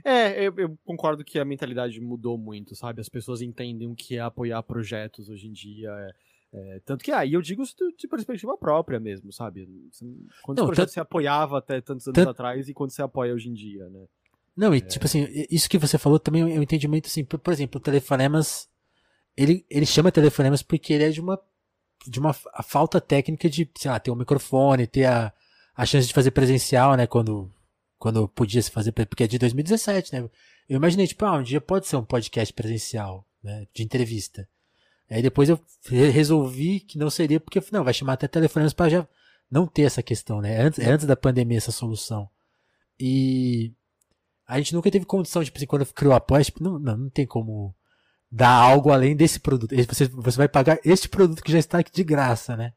É, 0.03 0.47
eu, 0.47 0.53
eu 0.57 0.77
concordo 0.85 1.23
que 1.23 1.39
a 1.39 1.45
mentalidade 1.45 1.99
mudou 1.99 2.37
muito, 2.37 2.75
sabe? 2.75 3.01
As 3.01 3.09
pessoas 3.09 3.41
entendem 3.41 3.87
o 3.87 3.95
que 3.95 4.15
é 4.15 4.19
apoiar 4.19 4.61
projetos 4.63 5.29
hoje 5.29 5.47
em 5.47 5.51
dia. 5.51 5.89
é- 5.89 6.31
é, 6.53 6.81
tanto 6.83 7.01
que, 7.01 7.13
aí 7.13 7.31
eu 7.31 7.41
digo 7.41 7.63
isso 7.63 7.73
de, 7.77 7.95
de 7.95 8.07
perspectiva 8.09 8.57
própria 8.57 8.99
mesmo, 8.99 9.31
sabe? 9.31 9.69
Quantos 10.43 10.61
Não, 10.61 10.67
projetos 10.67 10.93
você 10.93 10.99
apoiava 10.99 11.57
até 11.57 11.79
tantos 11.79 12.05
anos 12.09 12.27
atrás 12.27 12.67
e 12.67 12.73
quando 12.73 12.91
você 12.91 13.01
apoia 13.01 13.33
hoje 13.33 13.47
em 13.47 13.53
dia, 13.53 13.89
né? 13.89 14.05
Não, 14.55 14.75
e 14.75 14.81
tipo 14.81 15.05
assim, 15.05 15.27
isso 15.49 15.69
que 15.69 15.77
você 15.77 15.97
falou 15.97 16.19
também 16.19 16.41
é 16.41 16.59
um 16.59 16.61
entendimento 16.61 17.07
assim, 17.07 17.23
por, 17.23 17.39
por 17.39 17.53
exemplo, 17.53 17.79
o 17.79 17.81
Telefonemas, 17.81 18.67
ele, 19.37 19.65
ele 19.69 19.85
chama 19.85 20.11
Telefonemas 20.11 20.61
porque 20.61 20.91
ele 20.91 21.05
é 21.05 21.09
de 21.09 21.21
uma 21.21 21.39
de 22.05 22.19
uma 22.19 22.35
a 22.53 22.63
falta 22.63 22.99
técnica 22.99 23.49
de, 23.49 23.69
sei 23.77 23.89
lá, 23.91 23.99
ter 23.99 24.11
um 24.11 24.15
microfone, 24.15 24.87
ter 24.87 25.05
a, 25.05 25.31
a 25.73 25.85
chance 25.85 26.07
de 26.07 26.13
fazer 26.13 26.31
presencial, 26.31 26.97
né, 26.97 27.07
quando, 27.07 27.49
quando 28.01 28.27
podia 28.27 28.59
se 28.59 28.71
fazer, 28.71 28.91
porque 28.91 29.25
é 29.25 29.27
de 29.27 29.37
2017, 29.37 30.11
né? 30.11 30.27
Eu 30.67 30.77
imaginei, 30.77 31.05
tipo, 31.05 31.23
ah, 31.23 31.37
um 31.37 31.43
dia 31.43 31.61
pode 31.61 31.85
ser 31.85 31.97
um 31.97 32.03
podcast 32.03 32.51
presencial, 32.51 33.27
né, 33.43 33.67
de 33.71 33.83
entrevista. 33.83 34.49
Aí 35.07 35.21
depois 35.21 35.49
eu 35.49 35.59
resolvi 36.11 36.79
que 36.79 36.97
não 36.97 37.11
seria, 37.11 37.39
porque, 37.39 37.61
não, 37.71 37.83
vai 37.83 37.93
chamar 37.93 38.13
até 38.13 38.27
telefonemas 38.27 38.73
para 38.73 38.89
já 38.89 39.07
não 39.51 39.67
ter 39.67 39.83
essa 39.83 40.01
questão, 40.01 40.41
né? 40.41 40.59
Antes, 40.59 40.79
antes 40.79 41.05
da 41.05 41.15
pandemia 41.15 41.59
essa 41.59 41.71
solução. 41.71 42.27
E 42.99 43.71
a 44.47 44.57
gente 44.57 44.73
nunca 44.73 44.89
teve 44.89 45.05
condição, 45.05 45.43
tipo 45.43 45.59
assim, 45.59 45.67
quando 45.67 45.85
criou 45.93 46.15
a 46.15 46.17
apoio, 46.17 46.43
tipo, 46.43 46.63
não, 46.63 46.79
não, 46.79 46.97
não 46.97 47.09
tem 47.09 47.27
como 47.27 47.75
dar 48.31 48.55
algo 48.55 48.89
além 48.89 49.15
desse 49.15 49.39
produto. 49.39 49.75
Você, 49.75 50.07
você 50.07 50.37
vai 50.37 50.49
pagar 50.49 50.79
este 50.83 51.07
produto 51.07 51.43
que 51.43 51.51
já 51.51 51.59
está 51.59 51.77
aqui 51.77 51.91
de 51.91 52.03
graça, 52.03 52.57
né? 52.57 52.73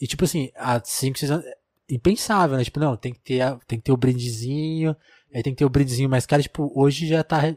E 0.00 0.06
tipo 0.08 0.24
assim, 0.24 0.50
há 0.56 0.82
5, 0.82 1.16
6 1.16 1.30
anos, 1.30 1.46
impensável, 1.88 2.56
né? 2.56 2.64
Tipo, 2.64 2.80
não, 2.80 2.96
tem 2.96 3.12
que 3.12 3.20
ter, 3.20 3.58
tem 3.66 3.78
que 3.78 3.84
ter 3.84 3.92
o 3.92 3.96
brindezinho, 3.96 4.96
aí 5.34 5.42
tem 5.42 5.52
que 5.52 5.58
ter 5.58 5.64
o 5.64 5.70
brindezinho 5.70 6.08
mais 6.08 6.26
caro, 6.26 6.42
tipo, 6.42 6.70
hoje 6.74 7.06
já 7.06 7.22
tá, 7.24 7.56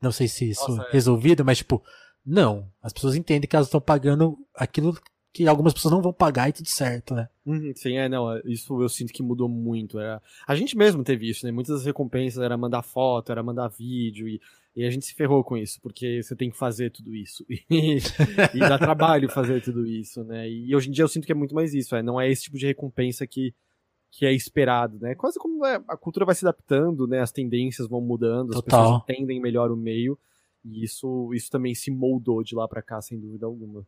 não 0.00 0.12
sei 0.12 0.28
se 0.28 0.50
isso 0.50 0.68
Nossa, 0.68 0.88
é. 0.88 0.92
resolvido, 0.92 1.44
mas 1.44 1.58
tipo, 1.58 1.82
não, 2.24 2.70
as 2.82 2.92
pessoas 2.92 3.14
entendem 3.14 3.48
que 3.48 3.56
elas 3.56 3.68
estão 3.68 3.80
pagando 3.80 4.38
aquilo 4.54 4.98
que 5.32 5.46
algumas 5.46 5.72
pessoas 5.72 5.94
não 5.94 6.02
vão 6.02 6.12
pagar 6.12 6.48
e 6.48 6.52
tudo 6.52 6.68
certo, 6.68 7.14
né? 7.14 7.28
Uhum, 7.46 7.72
sim, 7.74 7.96
é, 7.96 8.08
não, 8.08 8.36
isso 8.44 8.80
eu 8.82 8.88
sinto 8.88 9.12
que 9.12 9.22
mudou 9.22 9.48
muito. 9.48 9.98
Era... 9.98 10.20
A 10.46 10.56
gente 10.56 10.76
mesmo 10.76 11.04
teve 11.04 11.30
isso, 11.30 11.46
né? 11.46 11.52
Muitas 11.52 11.76
das 11.76 11.84
recompensas 11.84 12.42
era 12.42 12.56
mandar 12.56 12.82
foto, 12.82 13.30
era 13.30 13.42
mandar 13.42 13.68
vídeo, 13.68 14.26
e, 14.28 14.40
e 14.74 14.84
a 14.84 14.90
gente 14.90 15.04
se 15.04 15.14
ferrou 15.14 15.42
com 15.42 15.56
isso, 15.56 15.80
porque 15.80 16.22
você 16.22 16.36
tem 16.36 16.50
que 16.50 16.56
fazer 16.56 16.90
tudo 16.90 17.14
isso. 17.14 17.44
e 17.68 18.58
dá 18.58 18.78
trabalho 18.78 19.28
fazer 19.28 19.62
tudo 19.62 19.86
isso, 19.86 20.22
né? 20.24 20.48
E 20.48 20.74
hoje 20.74 20.88
em 20.88 20.92
dia 20.92 21.02
eu 21.02 21.08
sinto 21.08 21.26
que 21.26 21.32
é 21.32 21.34
muito 21.34 21.54
mais 21.54 21.74
isso, 21.74 21.96
é, 21.96 22.02
não 22.02 22.20
é 22.20 22.30
esse 22.30 22.44
tipo 22.44 22.56
de 22.56 22.66
recompensa 22.66 23.26
que, 23.26 23.52
que 24.10 24.24
é 24.24 24.32
esperado, 24.32 24.98
né? 25.00 25.14
Quase 25.14 25.38
como 25.38 25.66
é, 25.66 25.82
a 25.88 25.96
cultura 25.96 26.24
vai 26.24 26.34
se 26.34 26.44
adaptando, 26.46 27.06
né? 27.06 27.20
As 27.20 27.32
tendências 27.32 27.88
vão 27.88 28.00
mudando, 28.00 28.50
as 28.50 28.56
Total. 28.56 28.82
pessoas 28.82 29.02
entendem 29.02 29.40
melhor 29.40 29.72
o 29.72 29.76
meio, 29.76 30.18
e 30.64 30.84
isso, 30.84 31.32
isso 31.34 31.50
também 31.50 31.74
se 31.74 31.90
moldou 31.90 32.42
de 32.44 32.54
lá 32.54 32.68
para 32.68 32.82
cá, 32.82 33.00
sem 33.00 33.18
dúvida 33.18 33.46
alguma. 33.46 33.84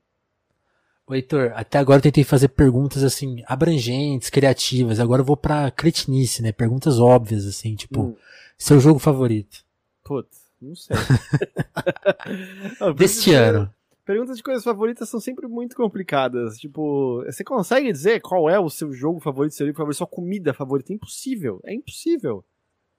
Ô, 1.06 1.14
Heitor, 1.14 1.52
até 1.54 1.78
agora 1.78 1.98
eu 1.98 2.02
tentei 2.02 2.24
fazer 2.24 2.48
perguntas 2.48 3.02
assim, 3.02 3.42
abrangentes, 3.46 4.30
criativas. 4.30 5.00
Agora 5.00 5.20
eu 5.20 5.26
vou 5.26 5.36
pra 5.36 5.70
cretinice, 5.70 6.42
né? 6.42 6.52
Perguntas 6.52 6.98
óbvias, 6.98 7.46
assim, 7.46 7.74
tipo, 7.74 8.00
hum. 8.00 8.16
seu 8.56 8.80
jogo 8.80 8.98
favorito? 8.98 9.64
Putz, 10.04 10.41
não 10.62 10.74
sei. 10.74 10.96
Deste 12.96 13.32
ano. 13.32 13.72
Perguntas 14.04 14.36
de 14.36 14.42
coisas 14.42 14.64
favoritas 14.64 15.08
são 15.08 15.20
sempre 15.20 15.46
muito 15.46 15.76
complicadas. 15.76 16.58
Tipo, 16.58 17.22
você 17.24 17.44
consegue 17.44 17.92
dizer 17.92 18.20
qual 18.20 18.50
é 18.50 18.58
o 18.58 18.68
seu 18.68 18.92
jogo 18.92 19.20
favorito, 19.20 19.54
seu 19.54 19.66
livro 19.66 19.78
favorito, 19.78 19.98
sua 19.98 20.06
comida 20.06 20.52
favorita? 20.52 20.92
É 20.92 20.96
impossível. 20.96 21.60
É 21.64 21.74
impossível. 21.74 22.44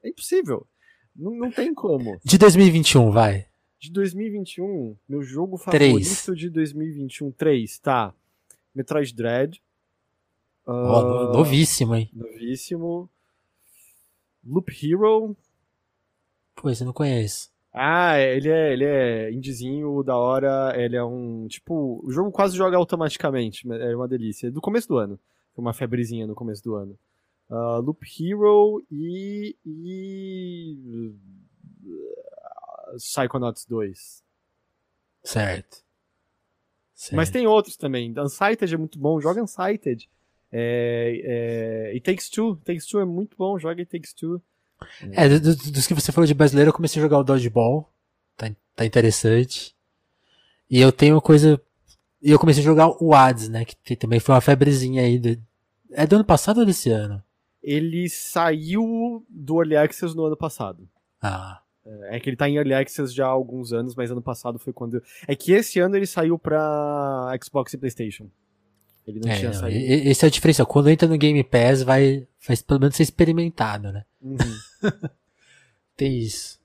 É 0.04 0.10
impossível. 0.10 0.66
Não, 1.16 1.32
não 1.32 1.52
tem 1.52 1.74
como. 1.74 2.20
De 2.24 2.38
2021, 2.38 3.12
vai 3.12 3.48
de 3.84 3.92
2021, 3.92 4.96
meu 5.10 5.22
jogo 5.22 5.58
favorito 5.58 6.26
3. 6.26 6.38
de 6.38 6.50
2021, 6.50 7.32
3, 7.34 7.80
tá. 7.80 8.14
Metroid 8.74 9.14
Dread. 9.14 9.62
Uh, 10.66 11.34
novíssimo, 11.34 11.94
hein? 11.94 12.10
Novíssimo. 12.14 13.10
Loop 14.42 14.72
Hero. 14.72 15.36
Pois, 16.56 16.80
eu 16.80 16.86
não 16.86 16.94
conheço. 16.94 17.52
Ah, 17.74 18.20
ele 18.20 18.50
é, 18.50 18.74
ele 18.74 18.86
é 18.86 19.32
indizinho 19.32 20.04
da 20.04 20.16
hora, 20.16 20.74
ele 20.80 20.96
é 20.96 21.04
um, 21.04 21.48
tipo, 21.48 22.00
o 22.06 22.12
jogo 22.12 22.32
quase 22.32 22.56
joga 22.56 22.78
automaticamente, 22.78 23.68
é 23.68 23.96
uma 23.96 24.08
delícia. 24.08 24.52
Do 24.52 24.62
começo 24.62 24.88
do 24.88 24.98
ano. 24.98 25.20
Foi 25.56 25.64
uma 25.64 25.74
febrezinha 25.74 26.28
no 26.28 26.36
começo 26.36 26.64
do 26.64 26.76
ano. 26.76 26.98
Uh, 27.50 27.82
Loop 27.82 28.06
Hero 28.06 28.86
e, 28.92 29.56
e 29.66 31.14
Psychonauts 32.98 33.66
2. 33.66 34.24
Certo. 35.24 35.84
certo. 36.94 37.16
Mas 37.16 37.30
tem 37.30 37.48
outros 37.48 37.76
também. 37.76 38.14
Unsighted 38.18 38.74
é 38.74 38.78
muito 38.78 39.00
bom, 39.00 39.20
joga 39.20 39.42
Unsighted. 39.42 40.10
É, 40.52 41.22
é, 41.24 41.96
e 41.96 42.02
Takes 42.02 42.30
Two, 42.30 42.58
Takes 42.58 42.86
Two 42.86 43.02
é 43.02 43.06
muito 43.06 43.36
bom, 43.36 43.58
joga 43.58 43.82
e 43.82 43.86
Takes 43.86 44.14
Two. 44.14 44.42
É, 45.12 45.28
dos, 45.40 45.56
dos 45.58 45.88
que 45.88 45.94
você 45.94 46.12
falou 46.12 46.28
de 46.28 46.34
brasileiro, 46.34 46.70
eu 46.70 46.74
comecei 46.74 47.02
a 47.02 47.06
jogar 47.06 47.20
o 47.20 47.24
Dodgeball. 47.24 47.90
Tá, 48.38 48.50
tá 48.76 48.86
interessante. 48.86 49.76
E 50.70 50.80
eu 50.80 50.92
tenho 50.92 51.16
uma 51.16 51.22
coisa. 51.22 51.62
E 52.22 52.32
eu 52.32 52.40
comecei 52.40 52.62
a 52.62 52.66
jogar 52.66 52.90
o 53.04 53.14
Hades, 53.14 53.50
né? 53.50 53.66
Que 53.66 53.96
também 53.96 54.20
foi 54.20 54.34
uma 54.34 54.42
febrezinha 54.42 55.04
aí. 55.04 55.20
Do, 55.20 55.38
é 55.92 56.08
do 56.08 56.16
ano 56.16 56.26
passado 56.26 56.60
ou 56.60 56.66
desse 56.66 56.90
ano? 56.90 57.22
Ele 57.62 58.10
saiu 58.10 59.26
do 59.30 59.62
Early 59.62 59.78
Access 59.78 60.16
no 60.16 60.26
ano 60.26 60.36
passado. 60.36 60.88
Ah. 61.22 61.62
É 62.10 62.20
que 62.20 62.30
ele 62.30 62.38
tá 62.38 62.48
em 62.48 62.56
Early 62.56 62.74
Access 62.74 63.14
já 63.14 63.26
há 63.26 63.30
alguns 63.30 63.74
anos, 63.74 63.94
mas 63.96 64.10
ano 64.10 64.22
passado 64.22 64.58
foi 64.58 64.72
quando. 64.72 65.02
É 65.28 65.36
que 65.36 65.52
esse 65.52 65.80
ano 65.80 65.96
ele 65.96 66.08
saiu 66.08 66.40
pra 66.40 67.38
Xbox 67.42 67.74
e 67.74 67.78
PlayStation. 67.78 68.30
Ele 69.06 69.20
não 69.20 69.32
é, 69.32 69.38
tinha 69.38 69.52
não, 69.52 69.60
saído. 69.60 69.80
Esse 70.10 70.26
é 70.26 70.28
a 70.28 70.32
diferença. 70.32 70.66
Quando 70.66 70.90
entra 70.90 71.08
no 71.08 71.18
Game 71.18 71.44
Pass, 71.44 71.84
vai, 71.84 72.26
vai 72.48 72.58
pelo 72.58 72.80
menos 72.80 72.96
ser 72.96 73.04
experimentado, 73.04 73.92
né? 73.92 74.06
Uhum. 74.24 74.38
Tem 75.98 76.18
isso. 76.18 76.60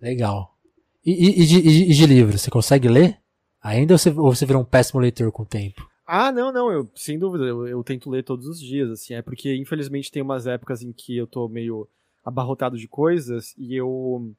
Legal. 0.00 0.56
E, 1.04 1.12
e, 1.12 1.42
e, 1.42 1.46
de, 1.46 1.58
e, 1.58 1.94
de, 1.94 2.06
livro, 2.06 2.38
você 2.38 2.50
consegue 2.50 2.88
ler? 2.88 3.18
Ainda 3.60 3.94
ou 3.94 3.98
você, 3.98 4.10
ou 4.10 4.34
você 4.34 4.46
virou 4.46 4.62
um 4.62 4.64
péssimo 4.64 5.00
leitor 5.00 5.30
com 5.32 5.42
o 5.42 5.46
tempo? 5.46 5.88
Ah, 6.06 6.32
não, 6.32 6.52
não, 6.52 6.70
eu, 6.72 6.88
sem 6.94 7.18
dúvida, 7.18 7.44
eu, 7.44 7.66
eu 7.66 7.84
tento 7.84 8.08
ler 8.08 8.22
todos 8.22 8.46
os 8.46 8.60
dias, 8.60 8.90
assim, 8.90 9.14
é 9.14 9.20
porque 9.20 9.54
infelizmente 9.56 10.10
tem 10.10 10.22
umas 10.22 10.46
épocas 10.46 10.82
em 10.82 10.92
que 10.92 11.16
eu 11.16 11.26
tô 11.26 11.48
meio 11.48 11.86
abarrotado 12.24 12.78
de 12.78 12.88
coisas 12.88 13.54
e 13.58 13.74
eu 13.74 14.32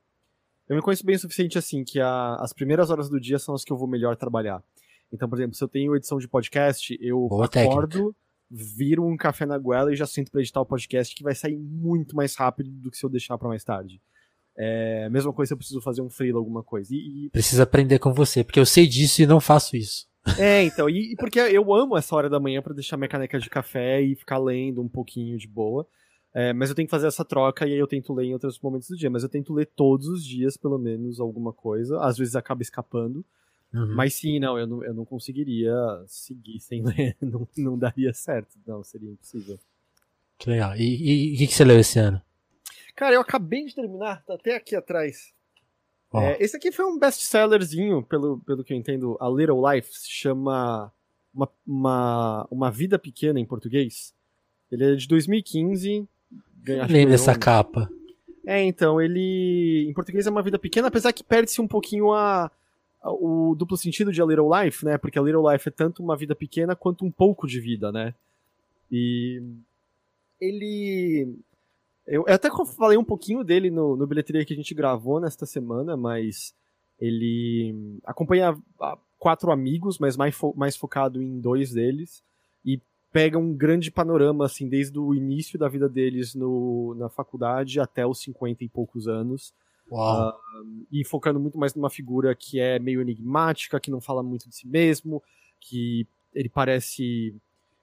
eu 0.68 0.76
me 0.76 0.82
conheço 0.82 1.06
bem 1.06 1.16
o 1.16 1.20
suficiente 1.20 1.58
assim 1.58 1.84
que 1.84 2.00
a, 2.00 2.36
as 2.36 2.54
primeiras 2.54 2.92
horas 2.92 3.10
do 3.10 3.20
dia 3.20 3.40
são 3.40 3.56
as 3.56 3.64
que 3.64 3.74
eu 3.74 3.78
vou 3.78 3.88
melhor 3.88 4.16
trabalhar. 4.16 4.64
Então, 5.12 5.28
por 5.28 5.38
exemplo, 5.38 5.56
se 5.56 5.64
eu 5.64 5.68
tenho 5.68 5.96
edição 5.96 6.20
de 6.20 6.28
podcast, 6.28 6.96
eu 7.02 7.28
Boa 7.28 7.46
acordo, 7.46 7.90
técnica. 7.90 8.16
Viro 8.50 9.06
um 9.06 9.16
café 9.16 9.46
na 9.46 9.58
goela 9.58 9.92
e 9.92 9.96
já 9.96 10.06
sinto 10.06 10.32
para 10.32 10.42
editar 10.42 10.62
o 10.62 10.66
podcast 10.66 11.16
que 11.16 11.24
vai 11.24 11.36
sair 11.36 11.58
muito 11.58 12.16
mais 12.16 12.36
rápido 12.36 12.70
do 12.72 12.90
que 12.90 12.98
se 12.98 13.06
eu 13.06 13.10
deixar 13.10 13.38
para 13.38 13.48
mais 13.48 13.64
tarde. 13.64 14.02
É, 14.58 15.08
mesma 15.10 15.32
coisa 15.32 15.50
se 15.50 15.54
eu 15.54 15.58
preciso 15.58 15.82
fazer 15.82 16.02
um 16.02 16.10
freela 16.10 16.40
alguma 16.40 16.64
coisa. 16.64 16.94
E, 16.94 17.28
e... 17.28 17.30
Precisa 17.30 17.64
aprender 17.64 18.00
com 18.00 18.14
você, 18.14 18.44
porque 18.44 18.60
eu 18.60 18.66
sei 18.66 18.88
disso 18.88 19.22
e 19.22 19.28
não 19.28 19.40
faço 19.40 19.78
isso. 19.78 20.08
É, 20.38 20.64
então, 20.64 20.90
e, 20.90 21.14
e 21.14 21.16
porque 21.16 21.40
eu 21.40 21.74
amo 21.74 21.98
essa 21.98 22.16
hora 22.16 22.30
da 22.30 22.40
manhã 22.40 22.62
para 22.62 22.74
deixar 22.74 22.98
minha 22.98 23.08
caneca 23.08 23.40
de 23.40 23.50
café 23.50 24.02
e 24.02 24.16
ficar 24.16 24.38
lendo 24.38 24.82
um 24.82 24.90
pouquinho 24.90 25.38
de 25.38 25.48
boa. 25.48 25.88
É, 26.34 26.54
mas 26.54 26.70
eu 26.70 26.76
tenho 26.76 26.88
que 26.88 26.92
fazer 26.92 27.08
essa 27.08 27.26
troca 27.26 27.66
e 27.66 27.74
aí 27.74 27.80
eu 27.80 27.88
tento 27.88 28.14
ler 28.14 28.26
em 28.26 28.34
outros 28.34 28.60
momentos 28.60 28.90
do 28.90 28.98
dia. 28.98 29.10
Mas 29.10 29.24
eu 29.24 29.30
tento 29.30 29.54
ler 29.54 29.66
todos 29.66 30.08
os 30.08 30.24
dias, 30.24 30.58
pelo 30.58 30.78
menos, 30.78 31.20
alguma 31.20 31.54
coisa. 31.54 32.00
Às 32.02 32.18
vezes 32.18 32.36
acaba 32.36 32.62
escapando. 32.62 33.26
Uhum. 33.74 33.96
Mas 33.96 34.16
sim, 34.16 34.40
não 34.40 34.58
eu, 34.58 34.66
não, 34.66 34.84
eu 34.84 34.94
não 34.94 35.06
conseguiria 35.06 35.74
seguir 36.08 36.60
sem 36.60 36.84
ler. 36.84 37.16
Não, 37.22 37.48
não 37.56 37.78
daria 37.78 38.12
certo. 38.14 38.58
Não, 38.66 38.84
seria 38.84 39.12
impossível. 39.12 39.60
Que 40.40 40.50
legal. 40.50 40.76
E 40.76 41.36
o 41.36 41.38
que, 41.38 41.48
que 41.48 41.54
você 41.54 41.64
leu 41.64 41.80
esse 41.80 42.00
ano? 42.00 42.20
Cara, 42.96 43.14
eu 43.14 43.22
acabei 43.22 43.66
de 43.66 43.76
terminar, 43.76 44.24
tá 44.26 44.34
até 44.34 44.56
aqui 44.56 44.76
atrás. 44.76 45.32
Oh. 46.12 46.20
É, 46.20 46.38
esse 46.40 46.58
aqui 46.58 46.72
foi 46.72 46.86
um 46.86 46.98
best-sellerzinho, 46.98 48.02
pelo, 48.04 48.40
pelo 48.40 48.64
que 48.64 48.74
eu 48.74 48.78
entendo. 48.78 49.18
A 49.22 49.30
Little 49.30 49.62
Life 49.72 49.94
se 49.94 50.10
chama 50.10 50.92
uma, 51.34 51.50
uma, 51.68 52.48
uma 52.50 52.72
Vida 52.72 52.98
Pequena 52.98 53.40
em 53.40 53.46
português. 53.46 54.14
Ele 54.72 54.94
é 54.94 54.96
de 54.96 55.08
2015, 55.08 56.08
Lembra 56.66 57.12
dessa 57.12 57.38
capa. 57.38 57.90
É, 58.46 58.64
então, 58.64 59.02
ele. 59.02 59.88
Em 59.90 59.94
português 59.94 60.26
é 60.26 60.30
uma 60.30 60.42
vida 60.42 60.58
pequena, 60.58 60.88
apesar 60.88 61.14
que 61.14 61.24
perde-se 61.24 61.62
um 61.62 61.68
pouquinho 61.68 62.12
a, 62.12 62.46
a, 62.46 62.52
o 63.04 63.56
duplo 63.56 63.78
sentido 63.78 64.12
de 64.12 64.22
A 64.22 64.26
Little 64.26 64.50
Life, 64.54 64.84
né? 64.84 64.98
Porque 64.98 65.18
A 65.18 65.22
Little 65.22 65.50
Life 65.52 65.68
é 65.68 65.72
tanto 65.72 66.04
uma 66.04 66.18
vida 66.18 66.36
pequena 66.36 66.76
quanto 66.76 67.06
um 67.06 67.12
pouco 67.12 67.48
de 67.48 67.60
vida, 67.60 67.92
né? 67.92 68.14
E. 68.92 69.42
Ele. 70.40 71.38
Eu, 72.06 72.26
eu 72.28 72.34
até 72.34 72.50
falei 72.78 72.98
um 72.98 73.04
pouquinho 73.04 73.44
dele 73.44 73.70
no, 73.70 73.96
no 73.96 74.08
bilheteria 74.08 74.44
que 74.44 74.54
a 74.54 74.56
gente 74.56 74.74
gravou 74.74 75.20
nesta 75.20 75.46
semana, 75.46 75.96
mas 75.96 76.56
ele 77.00 78.00
acompanha 78.04 78.58
quatro 79.18 79.52
amigos, 79.52 80.00
mas 80.00 80.18
mais, 80.18 80.36
fo 80.36 80.54
mais 80.56 80.76
focado 80.76 81.22
em 81.22 81.40
dois 81.40 81.72
deles. 81.72 82.24
E 82.66 82.82
pega 83.12 83.38
um 83.38 83.54
grande 83.54 83.92
panorama, 83.92 84.46
assim, 84.46 84.68
desde 84.68 84.98
o 85.00 85.14
início 85.14 85.58
da 85.58 85.68
vida 85.68 85.88
deles 85.88 86.36
no, 86.36 86.96
na 86.96 87.10
faculdade 87.10 87.80
até 87.80 88.06
os 88.06 88.20
50 88.20 88.64
e 88.64 88.70
poucos 88.70 89.08
anos. 89.08 89.54
Uh, 89.92 90.86
e 90.92 91.04
focando 91.04 91.40
muito 91.40 91.58
mais 91.58 91.74
numa 91.74 91.90
figura 91.90 92.36
que 92.36 92.60
é 92.60 92.80
meio 92.80 93.02
enigmática, 93.02 93.80
que 93.80 93.92
não 93.92 94.00
fala 94.02 94.22
muito 94.22 94.48
de 94.48 94.56
si 94.56 94.68
mesmo, 94.68 95.22
que 95.60 96.08
ele 96.34 96.50
parece. 96.50 97.34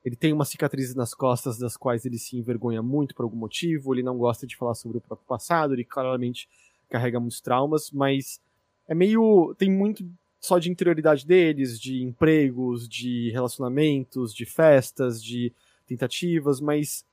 Ele 0.05 0.15
tem 0.15 0.33
uma 0.33 0.45
cicatriz 0.45 0.95
nas 0.95 1.13
costas 1.13 1.59
das 1.59 1.77
quais 1.77 2.07
ele 2.07 2.19
se 2.19 2.37
envergonha 2.37 2.81
muito 2.81 3.15
por 3.15 3.25
algum 3.25 3.37
motivo, 3.37 3.93
ele 3.93 4.05
não 4.05 4.17
gosta 4.17 4.47
de 4.47 4.57
falar 4.57 4.75
sobre 4.75 4.99
o 4.99 5.01
próprio 5.01 5.27
passado, 5.27 5.75
ele 5.75 5.85
claramente 5.85 6.49
carrega 6.89 7.19
muitos 7.19 7.41
traumas, 7.41 7.91
mas 7.91 8.41
é 8.87 8.95
meio. 8.95 9.55
tem 9.59 9.71
muito 9.71 10.09
só 10.41 10.61
de 10.61 10.71
interioridade 10.71 11.27
deles, 11.27 11.81
de 11.81 12.03
empregos, 12.03 12.89
de 12.89 13.31
relacionamentos, 13.31 14.33
de 14.33 14.47
festas, 14.47 15.21
de 15.21 15.53
tentativas, 15.89 16.61
mas 16.61 17.05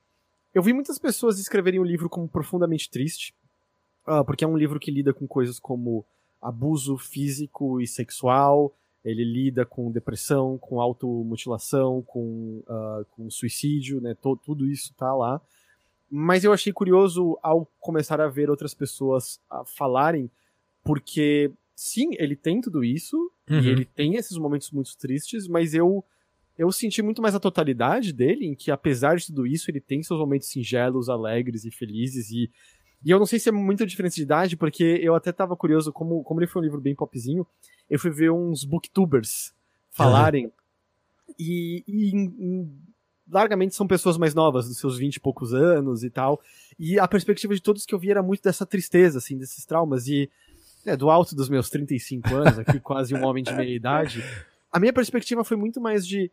eu 0.54 0.62
vi 0.62 0.72
muitas 0.72 0.98
pessoas 0.98 1.38
escreverem 1.38 1.80
o 1.80 1.84
livro 1.84 2.08
como 2.08 2.28
profundamente 2.28 2.88
triste, 2.88 3.34
uh, 4.06 4.24
porque 4.24 4.44
é 4.44 4.48
um 4.48 4.56
livro 4.56 4.80
que 4.80 4.90
lida 4.90 5.12
com 5.12 5.26
coisas 5.26 5.58
como 5.58 6.04
abuso 6.40 6.96
físico 6.98 7.80
e 7.80 7.86
sexual, 7.86 8.74
ele 9.04 9.24
lida 9.24 9.66
com 9.66 9.90
depressão, 9.90 10.58
com 10.58 10.80
automutilação, 10.80 12.02
com, 12.02 12.62
uh, 12.66 13.04
com 13.10 13.30
suicídio, 13.30 14.00
né? 14.00 14.14
Todo, 14.14 14.40
tudo 14.44 14.66
isso 14.66 14.94
tá 14.94 15.14
lá. 15.14 15.40
Mas 16.10 16.44
eu 16.44 16.52
achei 16.52 16.72
curioso 16.72 17.38
ao 17.42 17.66
começar 17.80 18.20
a 18.20 18.28
ver 18.28 18.48
outras 18.48 18.74
pessoas 18.74 19.40
uh, 19.50 19.64
falarem, 19.64 20.30
porque 20.82 21.50
sim, 21.74 22.10
ele 22.18 22.36
tem 22.36 22.60
tudo 22.60 22.84
isso, 22.84 23.30
uhum. 23.50 23.60
e 23.60 23.68
ele 23.68 23.84
tem 23.84 24.14
esses 24.14 24.38
momentos 24.38 24.70
muito 24.70 24.96
tristes, 24.96 25.48
mas 25.48 25.74
eu 25.74 26.04
eu 26.56 26.70
senti 26.70 27.02
muito 27.02 27.20
mais 27.20 27.34
a 27.34 27.40
totalidade 27.40 28.12
dele, 28.12 28.46
em 28.46 28.54
que 28.54 28.70
apesar 28.70 29.16
de 29.16 29.26
tudo 29.26 29.44
isso, 29.44 29.70
ele 29.70 29.80
tem 29.80 30.02
seus 30.04 30.20
momentos 30.20 30.48
singelos, 30.48 31.08
alegres 31.08 31.64
e 31.64 31.70
felizes, 31.70 32.30
e, 32.30 32.48
e 33.04 33.10
eu 33.10 33.18
não 33.18 33.26
sei 33.26 33.38
se 33.38 33.48
é 33.48 33.52
muita 33.52 33.86
diferença 33.86 34.16
de 34.16 34.22
idade, 34.22 34.56
porque 34.56 34.98
eu 35.02 35.14
até 35.14 35.32
tava 35.32 35.56
curioso, 35.56 35.92
como, 35.92 36.22
como 36.24 36.40
ele 36.40 36.46
foi 36.46 36.62
um 36.62 36.64
livro 36.64 36.80
bem 36.80 36.94
popzinho, 36.94 37.46
eu 37.90 37.98
fui 37.98 38.10
ver 38.10 38.30
uns 38.30 38.64
booktubers 38.64 39.52
falarem, 39.90 40.46
uhum. 40.46 40.52
e, 41.38 41.84
e 41.86 42.10
em, 42.10 42.24
em, 42.38 42.78
largamente 43.30 43.74
são 43.74 43.86
pessoas 43.86 44.16
mais 44.16 44.34
novas, 44.34 44.68
dos 44.68 44.78
seus 44.78 44.98
vinte 44.98 45.16
e 45.16 45.20
poucos 45.20 45.52
anos 45.52 46.02
e 46.02 46.10
tal, 46.10 46.40
e 46.78 46.98
a 46.98 47.06
perspectiva 47.06 47.54
de 47.54 47.62
todos 47.62 47.84
que 47.84 47.94
eu 47.94 47.98
vi 47.98 48.10
era 48.10 48.22
muito 48.22 48.42
dessa 48.42 48.64
tristeza, 48.64 49.18
assim, 49.18 49.36
desses 49.36 49.64
traumas, 49.64 50.08
e 50.08 50.30
é, 50.86 50.96
do 50.96 51.10
alto 51.10 51.34
dos 51.34 51.48
meus 51.48 51.70
35 51.70 52.34
anos, 52.34 52.58
aqui 52.58 52.80
quase 52.80 53.14
um 53.14 53.24
homem 53.24 53.42
de 53.42 53.52
meia 53.52 53.74
idade, 53.74 54.24
a 54.74 54.80
minha 54.80 54.92
perspectiva 54.92 55.44
foi 55.44 55.56
muito 55.56 55.80
mais 55.80 56.04
de. 56.04 56.32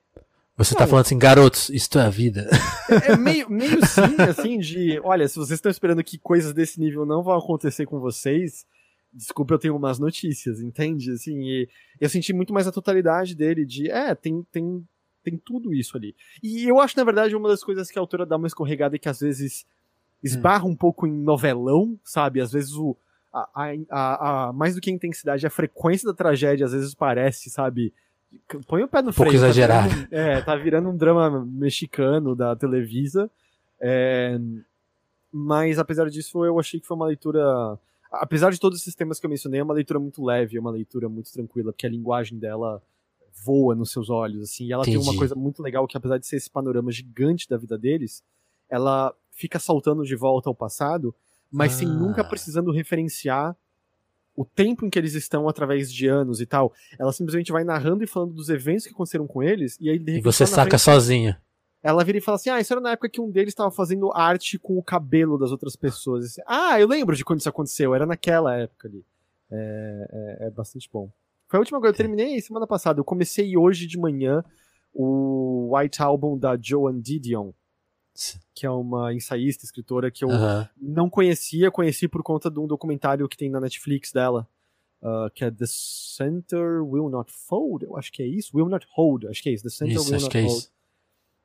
Você 0.64 0.76
tá 0.76 0.86
falando 0.86 1.06
assim, 1.06 1.18
garotos, 1.18 1.70
isto 1.70 1.98
é 1.98 2.04
a 2.04 2.10
vida. 2.10 2.48
É, 2.88 3.14
é 3.14 3.18
meio, 3.18 3.50
meio 3.52 3.84
sim, 3.84 4.16
assim, 4.30 4.60
de. 4.60 5.00
Olha, 5.04 5.28
se 5.28 5.36
vocês 5.36 5.58
estão 5.58 5.72
esperando 5.72 6.04
que 6.04 6.20
coisas 6.20 6.54
desse 6.54 6.80
nível 6.80 7.04
não 7.04 7.24
vão 7.24 7.36
acontecer 7.36 7.88
com 7.88 8.00
vocês, 8.00 8.64
desculpa, 9.12 9.56
eu 9.56 9.60
tenho 9.60 9.76
umas 9.76 9.98
notícias, 9.98 10.62
entende? 10.62 11.12
Assim, 11.12 11.42
e 11.42 11.70
eu 12.00 12.08
senti 12.08 12.32
muito 12.32 12.54
mais 12.54 12.68
a 12.68 12.72
totalidade 12.72 13.36
dele, 13.36 13.66
de. 13.66 13.90
É, 13.90 14.14
tem, 14.14 14.46
tem, 14.52 14.88
tem 15.24 15.36
tudo 15.36 15.74
isso 15.74 15.98
ali. 15.98 16.16
E 16.44 16.68
eu 16.68 16.80
acho, 16.80 16.96
na 16.96 17.04
verdade, 17.04 17.36
uma 17.36 17.50
das 17.50 17.64
coisas 17.64 17.90
que 17.90 17.98
a 17.98 18.02
autora 18.02 18.24
dá 18.24 18.38
uma 18.38 18.48
escorregada 18.48 18.96
e 18.96 19.00
que 19.00 19.10
às 19.10 19.20
vezes 19.20 19.66
esbarra 20.22 20.66
hum. 20.66 20.72
um 20.72 20.76
pouco 20.76 21.08
em 21.08 21.12
novelão, 21.12 22.00
sabe? 22.04 22.40
Às 22.40 22.52
vezes 22.52 22.74
o. 22.74 22.96
A, 23.34 23.48
a, 23.90 24.50
a, 24.50 24.54
mais 24.54 24.76
do 24.76 24.82
que 24.82 24.92
a 24.92 24.94
intensidade, 24.94 25.48
a 25.48 25.50
frequência 25.50 26.06
da 26.06 26.14
tragédia 26.14 26.66
às 26.66 26.74
vezes 26.74 26.94
parece, 26.94 27.50
sabe? 27.50 27.94
Põe 28.68 28.84
o 28.84 28.88
pé 28.88 29.02
no 29.02 29.12
freio. 29.12 29.32
Pouco 29.32 29.46
exagerado. 29.46 29.90
Tá 29.90 29.96
virando, 29.96 30.14
é, 30.14 30.42
tá 30.42 30.56
virando 30.56 30.90
um 30.90 30.96
drama 30.96 31.46
mexicano 31.46 32.36
da 32.36 32.56
Televisa. 32.56 33.30
É, 33.80 34.40
mas 35.32 35.80
apesar 35.80 36.10
disso, 36.10 36.46
eu 36.46 36.60
achei 36.60 36.80
que 36.80 36.88
foi 36.88 36.96
uma 36.96 37.06
leitura. 37.06 37.80
Apesar 38.12 38.52
de 38.52 38.60
todos 38.60 38.80
esses 38.80 38.94
temas 38.94 39.20
que 39.20 39.26
eu 39.26 39.30
mencionei, 39.30 39.60
é 39.60 39.64
uma 39.64 39.74
leitura 39.74 40.00
muito 40.00 40.24
leve, 40.24 40.58
é 40.58 40.60
uma 40.60 40.72
leitura 40.72 41.08
muito 41.08 41.32
tranquila, 41.32 41.72
porque 41.72 41.88
a 41.88 41.90
linguagem 41.90 42.38
dela 42.38 42.82
voa 43.44 43.74
nos 43.74 43.92
seus 43.92 44.10
olhos, 44.10 44.44
assim, 44.44 44.66
e 44.66 44.74
ela 44.74 44.84
Entendi. 44.84 44.98
tem 44.98 45.08
uma 45.08 45.18
coisa 45.18 45.34
muito 45.34 45.64
legal 45.64 45.88
que 45.88 45.96
apesar 45.96 46.18
de 46.18 46.28
ser 46.28 46.36
esse 46.36 46.50
panorama 46.50 46.92
gigante 46.92 47.48
da 47.48 47.58
vida 47.58 47.78
deles, 47.78 48.22
ela 48.70 49.16
fica 49.32 49.58
saltando 49.58 50.04
de 50.04 50.16
volta 50.16 50.50
ao 50.50 50.56
passado, 50.56 51.16
mas 51.50 51.74
ah. 51.74 51.78
sem 51.78 51.88
nunca 51.88 52.24
precisando 52.24 52.72
referenciar 52.72 53.56
o 54.42 54.46
tempo 54.46 54.86
em 54.86 54.90
que 54.90 54.98
eles 54.98 55.14
estão 55.14 55.48
através 55.48 55.92
de 55.92 56.08
anos 56.08 56.42
e 56.42 56.46
tal. 56.46 56.74
Ela 56.98 57.14
simplesmente 57.14 57.52
vai 57.52 57.64
narrando 57.64 58.04
e 58.04 58.08
falando 58.08 58.34
dos 58.34 58.50
eventos 58.50 58.86
que 58.86 58.94
aconteceram 58.94 59.28
com 59.28 59.44
eles, 59.44 59.78
e 59.80 59.90
aí 59.90 60.00
de 60.00 60.12
repente. 60.12 60.22
E 60.22 60.24
você 60.24 60.46
saca 60.46 60.72
frente, 60.72 60.82
sozinha. 60.82 61.42
Ela 61.84 62.04
vira 62.04 62.18
e 62.18 62.22
fala 62.22 62.36
assim: 62.36 62.50
Ah, 62.50 62.60
isso 62.60 62.74
era 62.74 62.82
na 62.82 62.92
época 62.92 63.10
que 63.10 63.22
um 63.22 63.30
deles 63.30 63.52
estava 63.52 63.72
fazendo 63.72 64.12
arte 64.12 64.58
com 64.58 64.78
o 64.78 64.84
cabelo 64.84 65.38
das 65.38 65.52
outras 65.52 65.76
pessoas. 65.76 66.26
Assim, 66.26 66.42
ah, 66.48 66.80
eu 66.80 66.88
lembro 66.88 67.16
de 67.16 67.24
quando 67.24 67.40
isso 67.40 67.50
aconteceu, 67.50 67.94
era 67.94 68.06
naquela 68.06 68.56
época 68.56 68.88
ali. 68.88 69.06
É, 69.52 70.38
é, 70.42 70.48
é 70.48 70.50
bastante 70.50 70.90
bom. 70.92 71.10
Foi 71.48 71.58
a 71.58 71.62
última 71.62 71.80
coisa, 71.80 71.94
eu 71.94 71.98
terminei 71.98 72.40
semana 72.42 72.66
passada. 72.66 73.00
Eu 73.00 73.04
comecei 73.04 73.58
hoje 73.58 73.86
de 73.86 73.98
manhã 73.98 74.44
o 74.94 75.76
White 75.76 76.02
Album 76.02 76.38
da 76.38 76.58
Joan 76.60 77.00
Didion 77.00 77.52
que 78.54 78.66
é 78.66 78.70
uma 78.70 79.14
ensaísta, 79.14 79.66
escritora 79.66 80.12
que 80.12 80.24
eu 80.24 80.30
não 80.80 81.10
conhecia, 81.10 81.72
conheci 81.72 82.08
por 82.08 82.24
conta 82.24 82.50
de 82.50 82.60
um 82.60 82.68
documentário 82.68 83.28
que 83.28 83.38
tem 83.38 83.50
na 83.50 83.60
Netflix 83.60 84.12
dela, 84.12 84.48
uh, 85.02 85.30
que 85.34 85.44
é 85.44 85.52
The 85.52 85.66
Center 85.68 86.84
Will 86.84 87.10
Not 87.10 87.32
Fold, 87.32 87.86
eu 87.86 87.98
acho 87.98 88.12
que 88.12 88.22
é 88.22 88.28
isso, 88.28 88.56
Will 88.56 88.70
Not 88.70 88.88
Hold, 88.96 89.26
acho 89.26 89.42
que 89.42 89.50
é 89.50 89.54
isso, 89.54 89.64
The 89.64 89.70
Center 89.70 89.96
isso, 89.96 90.12
Will 90.12 90.22
Not 90.22 90.38
é 90.38 90.42
Hold. 90.42 90.66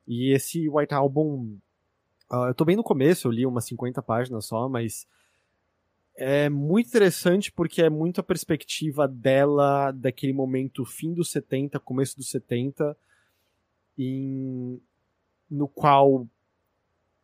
E 0.07 0.33
esse 0.33 0.69
White 0.69 0.95
Album, 0.95 1.59
uh, 2.31 2.47
eu 2.49 2.55
tô 2.55 2.65
bem 2.65 2.77
no 2.77 2.85
começo, 2.85 3.27
eu 3.27 3.33
li 3.33 3.47
umas 3.47 3.65
50 3.65 4.01
páginas 4.03 4.47
só, 4.47 4.69
mas 4.69 5.07
é 6.17 6.49
muito 6.49 6.89
interessante 6.89 7.53
porque 7.53 7.83
é 7.83 7.91
muito 7.91 8.21
a 8.21 8.25
perspectiva 8.25 9.07
dela 9.07 9.93
daquele 9.93 10.33
momento 10.33 10.85
fim 10.85 11.13
dos 11.13 11.31
70, 11.31 11.79
começo 11.81 12.17
dos 12.17 12.31
70, 12.31 12.97
em, 13.99 14.81
no 15.51 15.69
qual 15.69 16.27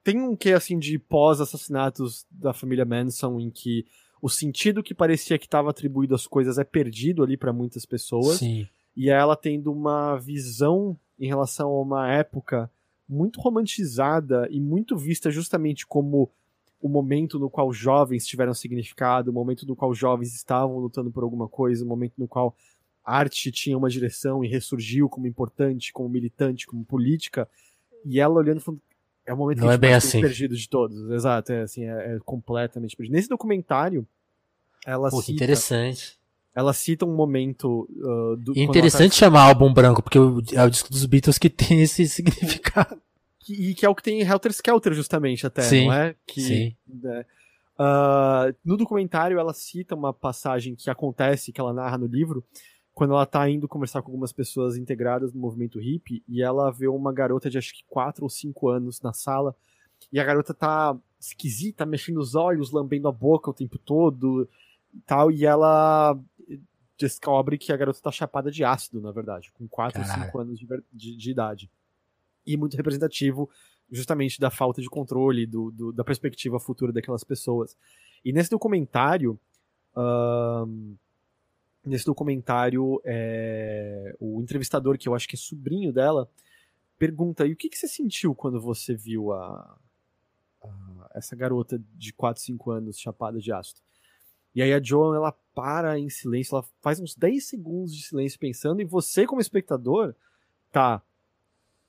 tem 0.02 0.20
um 0.20 0.36
quê, 0.36 0.52
assim, 0.52 0.78
de 0.78 0.98
pós-assassinatos 0.98 2.26
da 2.30 2.52
família 2.52 2.84
Manson, 2.84 3.38
em 3.38 3.50
que 3.50 3.86
o 4.20 4.28
sentido 4.28 4.82
que 4.82 4.94
parecia 4.94 5.38
que 5.38 5.46
estava 5.46 5.70
atribuído 5.70 6.14
às 6.14 6.26
coisas 6.26 6.58
é 6.58 6.64
perdido 6.64 7.22
ali 7.22 7.36
para 7.36 7.52
muitas 7.52 7.84
pessoas. 7.84 8.38
Sim. 8.38 8.68
E 8.96 9.10
ela 9.10 9.36
tendo 9.36 9.72
uma 9.72 10.16
visão 10.16 10.96
em 11.18 11.26
relação 11.26 11.70
a 11.70 11.82
uma 11.82 12.12
época 12.12 12.70
muito 13.08 13.40
romantizada 13.40 14.48
e 14.50 14.60
muito 14.60 14.96
vista 14.96 15.30
justamente 15.30 15.86
como 15.86 16.30
o 16.80 16.88
momento 16.88 17.38
no 17.38 17.48
qual 17.48 17.72
jovens 17.72 18.26
tiveram 18.26 18.52
significado, 18.54 19.30
o 19.30 19.34
momento 19.34 19.66
no 19.66 19.76
qual 19.76 19.94
jovens 19.94 20.34
estavam 20.34 20.78
lutando 20.78 21.10
por 21.10 21.22
alguma 21.22 21.48
coisa, 21.48 21.84
o 21.84 21.88
momento 21.88 22.14
no 22.18 22.26
qual 22.26 22.56
arte 23.04 23.52
tinha 23.52 23.78
uma 23.78 23.88
direção 23.88 24.44
e 24.44 24.48
ressurgiu 24.48 25.08
como 25.08 25.26
importante, 25.26 25.92
como 25.92 26.08
militante, 26.08 26.66
como 26.66 26.84
política. 26.84 27.48
E 28.04 28.18
ela 28.18 28.34
olhando 28.34 28.60
falando, 28.60 28.82
é 29.26 29.32
o 29.32 29.36
momento 29.36 29.58
não 29.58 29.68
que 29.68 29.70
a 29.70 29.72
gente 29.74 29.84
é 29.84 29.88
bem 29.88 29.94
assim. 29.94 30.20
perdido 30.20 30.56
de 30.56 30.68
todos. 30.68 31.10
Exato, 31.10 31.52
é 31.52 31.62
assim, 31.62 31.84
é, 31.84 32.16
é 32.16 32.18
completamente 32.24 32.96
perdido. 32.96 33.14
Nesse 33.14 33.28
documentário, 33.28 34.06
ela 34.86 35.10
Pô, 35.10 35.20
cita, 35.20 35.32
interessante. 35.32 36.18
Ela 36.54 36.72
cita 36.72 37.06
um 37.06 37.14
momento 37.14 37.88
uh, 37.90 38.36
do. 38.36 38.56
interessante 38.56 39.12
tá... 39.12 39.16
chamar 39.16 39.42
álbum 39.44 39.72
branco, 39.72 40.02
porque 40.02 40.18
é 40.18 40.64
o 40.64 40.70
disco 40.70 40.90
dos 40.90 41.06
Beatles 41.06 41.38
que 41.38 41.48
tem 41.50 41.80
esse 41.82 42.06
significado. 42.08 43.00
E 43.48 43.74
que 43.74 43.84
é 43.84 43.88
o 43.88 43.94
que 43.94 44.02
tem 44.02 44.20
em 44.20 44.24
Helter 44.24 44.52
Skelter, 44.52 44.92
justamente, 44.92 45.46
até, 45.46 45.62
sim, 45.62 45.86
não 45.86 45.94
é? 45.94 46.14
Que, 46.26 46.40
sim. 46.40 46.76
Né? 46.86 47.24
Uh, 47.74 48.54
no 48.64 48.76
documentário, 48.76 49.38
ela 49.38 49.52
cita 49.52 49.96
uma 49.96 50.12
passagem 50.12 50.76
que 50.76 50.88
acontece, 50.88 51.52
que 51.52 51.60
ela 51.60 51.72
narra 51.72 51.98
no 51.98 52.06
livro, 52.06 52.44
quando 53.02 53.14
ela 53.14 53.26
tá 53.26 53.50
indo 53.50 53.66
conversar 53.66 54.00
com 54.00 54.12
algumas 54.12 54.32
pessoas 54.32 54.76
integradas 54.76 55.32
no 55.32 55.40
movimento 55.40 55.80
hippie 55.80 56.22
e 56.28 56.40
ela 56.40 56.70
vê 56.70 56.86
uma 56.86 57.12
garota 57.12 57.50
de 57.50 57.58
acho 57.58 57.74
que 57.74 57.82
4 57.88 58.22
ou 58.22 58.30
5 58.30 58.68
anos 58.68 59.00
na 59.00 59.12
sala 59.12 59.56
e 60.12 60.20
a 60.20 60.24
garota 60.24 60.54
tá 60.54 60.96
esquisita, 61.18 61.84
mexendo 61.84 62.18
os 62.18 62.36
olhos, 62.36 62.70
lambendo 62.70 63.08
a 63.08 63.12
boca 63.12 63.50
o 63.50 63.52
tempo 63.52 63.76
todo 63.76 64.48
e 64.94 65.00
tal, 65.00 65.32
e 65.32 65.44
ela 65.44 66.16
descobre 66.96 67.58
que 67.58 67.72
a 67.72 67.76
garota 67.76 68.00
tá 68.00 68.12
chapada 68.12 68.52
de 68.52 68.62
ácido, 68.62 69.00
na 69.00 69.10
verdade, 69.10 69.50
com 69.50 69.66
4 69.66 70.00
ou 70.00 70.06
5 70.06 70.38
anos 70.38 70.56
de, 70.56 70.68
de, 70.92 71.16
de, 71.16 71.30
idade. 71.32 71.68
E 72.46 72.56
muito 72.56 72.76
representativo 72.76 73.50
justamente 73.90 74.38
da 74.38 74.48
falta 74.48 74.80
de 74.80 74.88
controle, 74.88 75.44
do, 75.44 75.72
do 75.72 75.92
da 75.92 76.04
perspectiva 76.04 76.60
futura 76.60 76.92
daquelas 76.92 77.24
pessoas. 77.24 77.76
E 78.24 78.32
nesse 78.32 78.50
documentário, 78.50 79.36
uh, 79.96 80.96
nesse 81.84 82.04
documentário, 82.04 83.00
é, 83.04 84.14
o 84.20 84.40
entrevistador, 84.40 84.96
que 84.96 85.08
eu 85.08 85.14
acho 85.14 85.28
que 85.28 85.36
é 85.36 85.38
sobrinho 85.38 85.92
dela, 85.92 86.28
pergunta: 86.98 87.46
e 87.46 87.52
o 87.52 87.56
que, 87.56 87.68
que 87.68 87.76
você 87.76 87.88
sentiu 87.88 88.34
quando 88.34 88.60
você 88.60 88.94
viu 88.94 89.32
a, 89.32 89.78
a, 90.62 91.10
essa 91.14 91.34
garota 91.34 91.82
de 91.94 92.12
4, 92.12 92.42
5 92.42 92.70
anos 92.70 92.98
chapada 92.98 93.38
de 93.38 93.52
ácido? 93.52 93.80
E 94.54 94.62
aí 94.62 94.72
a 94.72 94.82
Joan, 94.82 95.16
ela 95.16 95.32
para 95.54 95.98
em 95.98 96.10
silêncio, 96.10 96.54
ela 96.54 96.64
faz 96.80 97.00
uns 97.00 97.14
10 97.14 97.44
segundos 97.44 97.94
de 97.94 98.02
silêncio 98.02 98.38
pensando, 98.38 98.80
e 98.80 98.84
você, 98.84 99.26
como 99.26 99.40
espectador, 99.40 100.14
tá 100.70 101.02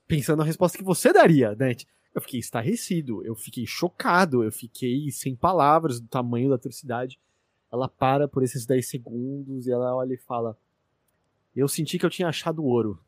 pensando 0.08 0.40
na 0.40 0.46
resposta 0.46 0.78
que 0.78 0.84
você 0.84 1.12
daria, 1.12 1.56
né? 1.56 1.76
Eu 2.16 2.22
fiquei 2.22 2.40
estarrecido, 2.40 3.26
eu 3.26 3.36
fiquei 3.36 3.66
chocado, 3.66 4.44
eu 4.44 4.52
fiquei 4.52 5.10
sem 5.12 5.36
palavras 5.36 6.00
do 6.00 6.08
tamanho 6.08 6.50
da 6.50 6.56
atrocidade 6.56 7.20
ela 7.74 7.90
para 7.90 8.28
por 8.28 8.44
esses 8.44 8.68
10 8.68 8.88
segundos 8.88 9.66
e 9.66 9.72
ela 9.72 9.96
olha 9.96 10.14
e 10.14 10.18
fala: 10.18 10.56
Eu 11.56 11.68
senti 11.68 11.98
que 11.98 12.06
eu 12.06 12.10
tinha 12.10 12.28
achado 12.28 12.64
ouro. 12.64 13.00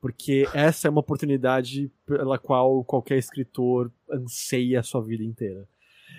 Porque 0.00 0.46
essa 0.52 0.86
é 0.86 0.90
uma 0.90 1.00
oportunidade 1.00 1.90
pela 2.06 2.38
qual 2.38 2.84
qualquer 2.84 3.16
escritor 3.16 3.90
anseia 4.08 4.80
a 4.80 4.82
sua 4.82 5.02
vida 5.02 5.24
inteira. 5.24 5.66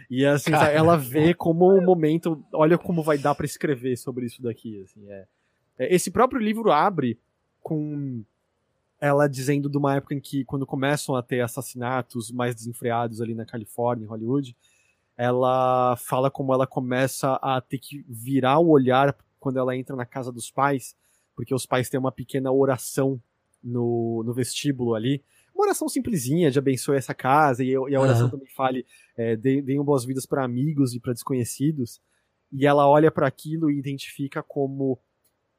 E 0.10 0.26
assim, 0.26 0.52
ela 0.52 0.98
vê 0.98 1.34
como 1.34 1.68
o 1.68 1.82
momento, 1.82 2.44
olha 2.52 2.78
como 2.78 3.04
vai 3.04 3.18
dar 3.18 3.36
para 3.36 3.46
escrever 3.46 3.96
sobre 3.96 4.26
isso 4.26 4.42
daqui, 4.42 4.82
assim, 4.82 5.10
é, 5.10 5.28
É, 5.78 5.94
esse 5.94 6.10
próprio 6.10 6.42
livro 6.42 6.72
abre 6.72 7.18
com 7.62 8.24
ela 9.00 9.28
dizendo 9.28 9.70
de 9.70 9.78
uma 9.78 9.96
época 9.96 10.16
em 10.16 10.20
que, 10.20 10.44
quando 10.46 10.66
começam 10.66 11.16
a 11.16 11.22
ter 11.22 11.42
assassinatos 11.42 12.32
mais 12.32 12.56
desenfreados 12.56 13.22
ali 13.22 13.36
na 13.36 13.46
Califórnia, 13.46 14.06
em 14.06 14.08
Hollywood, 14.08 14.56
ela 15.18 15.96
fala 15.98 16.30
como 16.30 16.54
ela 16.54 16.68
começa 16.68 17.36
a 17.42 17.62
ter 17.62 17.80
que 17.80 18.06
virar 18.08 18.60
o 18.60 18.70
olhar 18.70 19.16
quando 19.40 19.58
ela 19.58 19.76
entra 19.76 19.96
na 19.96 20.06
casa 20.06 20.32
dos 20.32 20.50
pais, 20.50 20.96
porque 21.36 21.54
os 21.54 21.66
pais 21.66 21.90
têm 21.90 22.00
uma 22.00 22.12
pequena 22.12 22.52
oração 22.52 23.22
no, 23.64 24.24
no 24.26 24.34
vestíbulo 24.34 24.96
ali. 24.96 25.24
Uma 25.54 25.66
oração 25.66 25.88
simplesinha 25.88 26.52
de 26.52 26.60
abençoe 26.60 26.98
essa 26.98 27.14
casa 27.14 27.64
e, 27.64 27.70
e 27.70 27.96
a 27.96 28.02
oração 28.02 28.26
uhum. 28.26 28.32
também 28.32 28.50
fale 28.50 28.86
é, 29.16 29.36
deem 29.36 29.82
boas-vidas 29.84 30.26
para 30.26 30.44
amigos 30.44 30.94
e 30.94 31.00
para 31.00 31.14
desconhecidos. 31.14 32.02
E 32.52 32.66
ela 32.66 32.88
olha 32.88 33.10
para 33.10 33.28
aquilo 33.28 33.72
e 33.72 33.80
identifica 33.80 34.44
como 34.44 35.00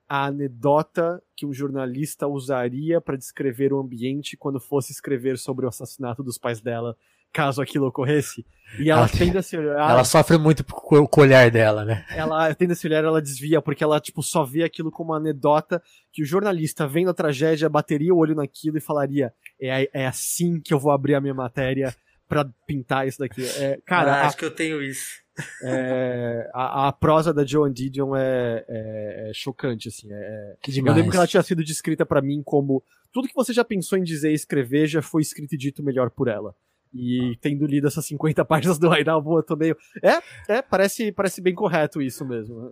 a 0.09 0.27
anedota 0.27 1.23
que 1.35 1.45
um 1.45 1.53
jornalista 1.53 2.29
usaria 2.29 3.01
para 3.01 3.17
descrever 3.17 3.73
o 3.73 3.81
ambiente 3.81 4.37
quando 4.37 4.61
fosse 4.61 4.93
escrever 4.93 5.39
sobre 5.39 5.67
o 5.67 5.69
assassinato 5.69 6.23
dos 6.23 6.39
pais 6.39 6.61
dela, 6.61 6.97
caso 7.37 7.61
aquilo 7.61 7.87
ocorresse. 7.87 8.47
E 8.79 8.91
ela, 8.91 9.03
ela 9.03 9.09
tende 9.11 9.37
a 9.37 9.43
se 9.43 9.59
olhar. 9.59 9.91
Ela 9.91 10.05
sofre 10.05 10.39
muito 10.39 10.65
com 10.65 10.97
o 10.97 11.23
olhar 11.23 11.51
dela, 11.51 11.85
né? 11.85 12.05
Ela 12.11 12.53
tende 12.55 12.73
a 12.73 12.75
se 12.75 12.87
olhar, 12.87 13.05
ela 13.05 13.21
desvia, 13.21 13.61
porque 13.61 13.85
ela 13.85 14.01
tipo, 14.01 14.23
só 14.23 14.43
vê 14.43 14.65
aquilo 14.65 14.91
como 14.91 15.11
uma 15.11 15.19
anedota 15.19 15.83
que 16.11 16.23
o 16.23 16.27
jornalista, 16.27 16.89
vendo 16.89 17.11
a 17.11 17.15
tragédia, 17.15 17.69
bateria 17.69 18.15
o 18.15 18.17
olho 18.17 18.35
naquilo 18.35 18.79
e 18.79 18.81
falaria: 18.81 19.35
é, 19.61 19.89
é 19.93 20.07
assim 20.07 20.59
que 20.59 20.73
eu 20.73 20.79
vou 20.79 20.91
abrir 20.91 21.15
a 21.15 21.21
minha 21.21 21.35
matéria 21.35 21.95
para 22.27 22.49
pintar 22.67 23.07
isso 23.07 23.19
daqui. 23.19 23.45
É, 23.45 23.79
cara, 23.85 24.15
ah, 24.15 24.27
acho 24.27 24.37
a... 24.37 24.39
que 24.39 24.45
eu 24.47 24.51
tenho 24.51 24.83
isso. 24.83 25.25
É, 25.63 26.51
a, 26.55 26.89
a, 26.89 26.93
prosa 26.93 27.35
da 27.35 27.45
Joan 27.45 27.71
Didion 27.71 28.17
é, 28.17 28.65
é, 28.67 29.31
é 29.31 29.33
chocante, 29.35 29.89
assim. 29.89 30.11
É, 30.11 30.17
é, 30.17 30.57
que 30.63 30.73
demais. 30.73 30.97
Eu 30.97 30.97
lembro 30.97 31.11
que 31.11 31.19
ela 31.19 31.27
tinha 31.27 31.43
sido 31.43 31.63
descrita 31.63 32.07
para 32.07 32.23
mim 32.23 32.43
como 32.43 32.83
tudo 33.13 33.29
que 33.29 33.35
você 33.35 33.53
já 33.53 33.63
pensou 33.63 33.99
em 33.99 34.03
dizer 34.03 34.31
e 34.31 34.35
escrever 34.35 34.87
já 34.87 35.03
foi 35.03 35.21
escrito 35.21 35.55
e 35.55 35.59
dito 35.59 35.83
melhor 35.83 36.11
por 36.11 36.29
ela. 36.29 36.55
E 36.99 37.37
tendo 37.41 37.67
lido 37.67 37.87
essas 37.87 38.07
50 38.07 38.45
páginas 38.47 38.79
do 38.79 38.93
Hideout, 38.95 39.29
eu 39.29 39.43
tô 39.43 39.57
meio. 39.57 39.77
É, 40.03 40.57
é, 40.57 40.63
parece, 40.63 41.13
parece 41.13 41.41
bem 41.41 41.55
correto 41.55 42.01
isso 42.01 42.25
mesmo. 42.25 42.61
Né? 42.61 42.71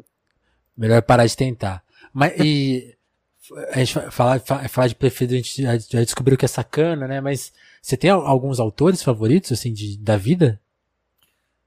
Melhor 0.76 1.02
parar 1.02 1.26
de 1.26 1.36
tentar. 1.36 1.82
Mas 2.12 2.32
e. 2.38 2.96
A 3.72 3.78
gente 3.78 4.10
falar, 4.10 4.40
falar 4.40 4.86
de 4.88 4.94
preferido, 4.94 5.34
a 5.34 5.36
gente 5.36 5.62
já 5.62 6.00
descobriu 6.00 6.38
que 6.38 6.46
é 6.46 6.48
sacana, 6.48 7.06
né? 7.06 7.20
Mas 7.20 7.52
você 7.82 7.94
tem 7.94 8.08
alguns 8.08 8.58
autores 8.58 9.02
favoritos, 9.02 9.52
assim, 9.52 9.70
de, 9.70 9.98
da 9.98 10.16
vida? 10.16 10.58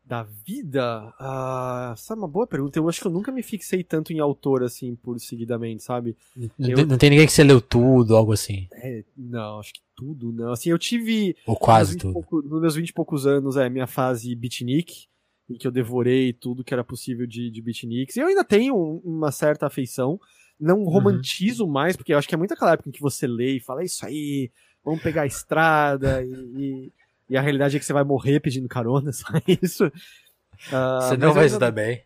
Da 0.08 0.24
vida? 0.24 1.14
Ah, 1.20 1.92
essa 1.94 2.14
é 2.14 2.18
uma 2.18 2.28
boa 2.28 2.48
pergunta. 2.48 2.80
Eu 2.80 2.88
acho 2.88 3.02
que 3.02 3.08
eu 3.08 3.12
nunca 3.12 3.30
me 3.30 3.44
fixei 3.44 3.84
tanto 3.84 4.14
em 4.14 4.20
autor 4.20 4.64
assim, 4.64 4.96
por 4.96 5.20
seguidamente, 5.20 5.84
sabe? 5.84 6.16
Não, 6.58 6.70
eu... 6.70 6.88
não 6.88 6.98
tem 6.98 7.10
ninguém 7.10 7.26
que 7.26 7.34
você 7.34 7.44
leu 7.44 7.60
tudo, 7.60 8.16
algo 8.16 8.32
assim. 8.32 8.68
É, 8.72 9.04
não, 9.18 9.60
acho 9.60 9.74
que 9.74 9.82
tudo, 9.96 10.32
não. 10.32 10.52
Assim, 10.52 10.70
eu 10.70 10.80
tive. 10.80 11.36
Ou 11.46 11.58
quase 11.58 11.98
tudo. 11.98 12.14
Pouco, 12.14 12.42
nos 12.42 12.62
meus 12.62 12.76
20 12.76 12.90
e 12.90 12.94
poucos 12.94 13.28
anos, 13.28 13.58
é 13.58 13.70
minha 13.70 13.88
fase 13.88 14.34
beatnik, 14.34 15.08
em 15.50 15.58
que 15.58 15.68
eu 15.68 15.72
devorei 15.72 16.32
tudo 16.32 16.64
que 16.64 16.74
era 16.74 16.86
possível 16.86 17.28
de, 17.28 17.52
de 17.52 17.62
beatniks. 17.62 18.16
E 18.16 18.22
eu 18.22 18.28
ainda 18.28 18.46
tenho 18.46 18.76
uma 19.04 19.32
certa 19.32 19.68
afeição. 19.68 20.18
Não 20.58 20.80
uhum. 20.80 20.90
romantizo 20.90 21.66
uhum. 21.66 21.72
mais, 21.72 21.98
porque 21.98 22.14
eu 22.14 22.18
acho 22.18 22.28
que 22.28 22.34
é 22.34 22.38
muito 22.38 22.54
aquela 22.54 22.72
época 22.72 22.90
em 22.90 22.94
que 22.94 23.02
você 23.02 23.28
lê 23.28 23.58
e 23.58 23.60
fala, 23.60 23.82
é 23.82 23.86
isso 23.86 24.04
aí, 24.06 24.50
vamos 24.84 25.04
pegar 25.04 25.24
a 25.24 25.28
estrada 25.28 26.24
e, 26.24 26.32
e 26.32 26.94
e 27.30 27.38
a 27.38 27.42
realidade 27.42 27.76
é 27.76 27.80
que 27.80 27.86
você 27.86 27.94
vai 27.94 28.04
morrer 28.04 28.40
pedindo 28.40 28.68
carona, 28.68 29.12
só 29.14 29.28
isso. 29.48 29.86
Uh, 29.88 31.02
você 31.02 31.18
não 31.18 31.34
vai 31.34 31.50
se 31.50 31.60
dar 31.60 31.72
bem. 31.72 32.04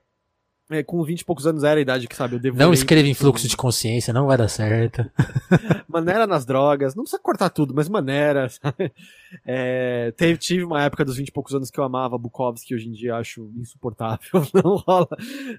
É, 0.71 0.81
com 0.81 1.03
20 1.03 1.19
e 1.19 1.25
poucos 1.25 1.45
anos 1.45 1.65
era 1.65 1.77
a 1.77 1.81
idade 1.81 2.07
que, 2.07 2.15
sabe, 2.15 2.35
eu 2.35 2.39
devo. 2.39 2.57
Não 2.57 2.71
escreva 2.71 3.05
em 3.05 3.13
fluxo 3.13 3.45
de 3.45 3.57
consciência, 3.57 4.13
não 4.13 4.25
vai 4.25 4.37
dar 4.37 4.47
certo. 4.47 5.05
maneira 5.85 6.25
nas 6.25 6.45
drogas, 6.45 6.95
não 6.95 7.03
precisa 7.03 7.21
cortar 7.21 7.49
tudo, 7.49 7.73
mas 7.75 7.89
maneira, 7.89 8.47
sabe? 8.49 8.89
É, 9.45 10.13
teve, 10.15 10.37
tive 10.37 10.63
uma 10.63 10.81
época 10.81 11.03
dos 11.03 11.17
20 11.17 11.27
e 11.27 11.31
poucos 11.33 11.53
anos 11.53 11.69
que 11.69 11.77
eu 11.77 11.83
amava 11.83 12.17
Bukowski, 12.17 12.67
que 12.67 12.75
hoje 12.75 12.87
em 12.87 12.93
dia 12.93 13.17
acho 13.17 13.51
insuportável, 13.57 14.47
não 14.55 14.77
rola, 14.77 15.09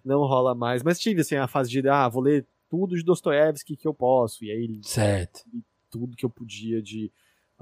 não 0.03 0.21
rola 0.21 0.55
mais. 0.55 0.83
Mas 0.83 0.99
tive, 0.99 1.21
assim, 1.21 1.37
a 1.37 1.47
fase 1.47 1.71
de, 1.71 1.87
ah, 1.87 2.09
vou 2.09 2.23
ler 2.23 2.47
tudo 2.71 2.97
de 2.97 3.05
Dostoiévski 3.05 3.77
que 3.77 3.87
eu 3.87 3.93
posso, 3.93 4.43
e 4.43 4.51
aí. 4.51 4.81
Certo. 4.83 5.43
Tudo 5.91 6.17
que 6.17 6.25
eu 6.25 6.31
podia 6.31 6.81
de 6.81 7.13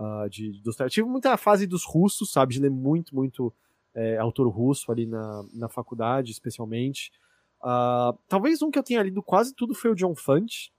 uh, 0.01 0.28
de, 0.28 0.52
Dostoiévski. 0.62 1.01
Tive 1.01 1.09
muita 1.09 1.36
fase 1.36 1.66
dos 1.66 1.85
russos, 1.85 2.32
sabe, 2.32 2.55
de 2.55 2.60
ler 2.60 2.70
muito, 2.70 3.14
muito 3.14 3.52
é, 3.94 4.16
autor 4.16 4.48
russo 4.48 4.90
ali 4.90 5.06
na, 5.06 5.44
na 5.52 5.68
faculdade, 5.68 6.31
especialmente. 6.31 7.12
Uh, 7.60 8.16
talvez 8.27 8.62
um 8.62 8.70
que 8.70 8.78
eu 8.78 8.82
tenha 8.82 9.02
lido 9.02 9.22
quase 9.22 9.55
tudo 9.55 9.74
foi 9.74 9.90
o 9.90 9.94
John 9.94 10.14
Fante. 10.14 10.72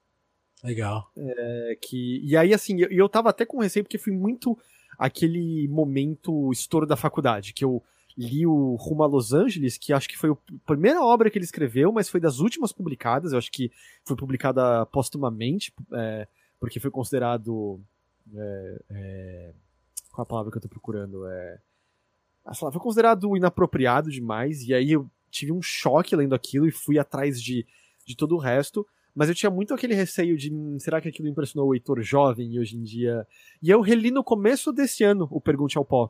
Legal. 0.64 1.12
É, 1.16 1.78
que, 1.82 2.22
e 2.24 2.36
aí, 2.36 2.54
assim, 2.54 2.80
eu, 2.80 2.90
eu 2.90 3.10
tava 3.10 3.30
até 3.30 3.46
com 3.46 3.60
receio 3.60 3.84
porque 3.84 3.98
foi 3.98 4.14
muito 4.14 4.58
aquele 4.98 5.68
momento 5.68 6.52
estouro 6.52 6.86
da 6.86 6.96
faculdade, 6.96 7.54
que 7.54 7.64
eu 7.64 7.82
li 8.18 8.46
o 8.46 8.76
Rumo 8.76 9.04
a 9.04 9.08
Los 9.08 9.34
Angeles, 9.34 9.78
que 9.78 9.94
acho 9.94 10.08
que 10.08 10.18
foi 10.18 10.32
a 10.32 10.38
primeira 10.66 11.02
obra 11.02 11.30
que 11.30 11.38
ele 11.38 11.46
escreveu, 11.46 11.92
mas 11.92 12.10
foi 12.10 12.20
das 12.20 12.40
últimas 12.40 12.72
publicadas, 12.72 13.32
eu 13.32 13.38
acho 13.38 13.52
que 13.52 13.72
foi 14.04 14.16
publicada 14.16 14.86
postumamente, 14.88 15.74
é, 15.94 16.28
porque 16.60 16.80
foi 16.80 16.92
considerado 16.92 17.82
é, 18.36 18.82
é, 18.90 19.54
qual 20.12 20.24
a 20.24 20.26
palavra 20.26 20.52
que 20.52 20.58
eu 20.58 20.62
tô 20.62 20.70
procurando? 20.70 21.26
É, 21.28 21.60
sei 22.54 22.66
lá, 22.66 22.72
foi 22.72 22.82
considerado 22.82 23.36
inapropriado 23.36 24.10
demais, 24.10 24.64
e 24.64 24.74
aí 24.74 24.92
eu 24.92 25.10
tive 25.30 25.52
um 25.52 25.62
choque 25.62 26.16
lendo 26.16 26.36
aquilo 26.36 26.68
e 26.68 26.72
fui 26.72 27.00
atrás 27.00 27.42
de, 27.42 27.66
de 28.06 28.16
todo 28.16 28.36
o 28.36 28.40
resto. 28.40 28.86
Mas 29.14 29.28
eu 29.28 29.36
tinha 29.36 29.50
muito 29.50 29.74
aquele 29.74 29.94
receio 29.94 30.38
de 30.38 30.54
hum, 30.54 30.80
será 30.80 31.02
que 31.02 31.10
aquilo 31.10 31.28
impressionou 31.28 31.70
o 31.70 31.76
Heitor 31.76 32.02
jovem 32.02 32.54
e 32.54 32.60
hoje 32.60 32.78
em 32.78 32.82
dia. 32.82 33.28
E 33.62 33.70
eu 33.70 33.82
reli 33.82 34.10
no 34.10 34.24
começo 34.24 34.72
desse 34.72 35.04
ano 35.04 35.28
o 35.30 35.42
Pergunte 35.42 35.78
ao 35.78 35.84
Pó. 35.84 36.10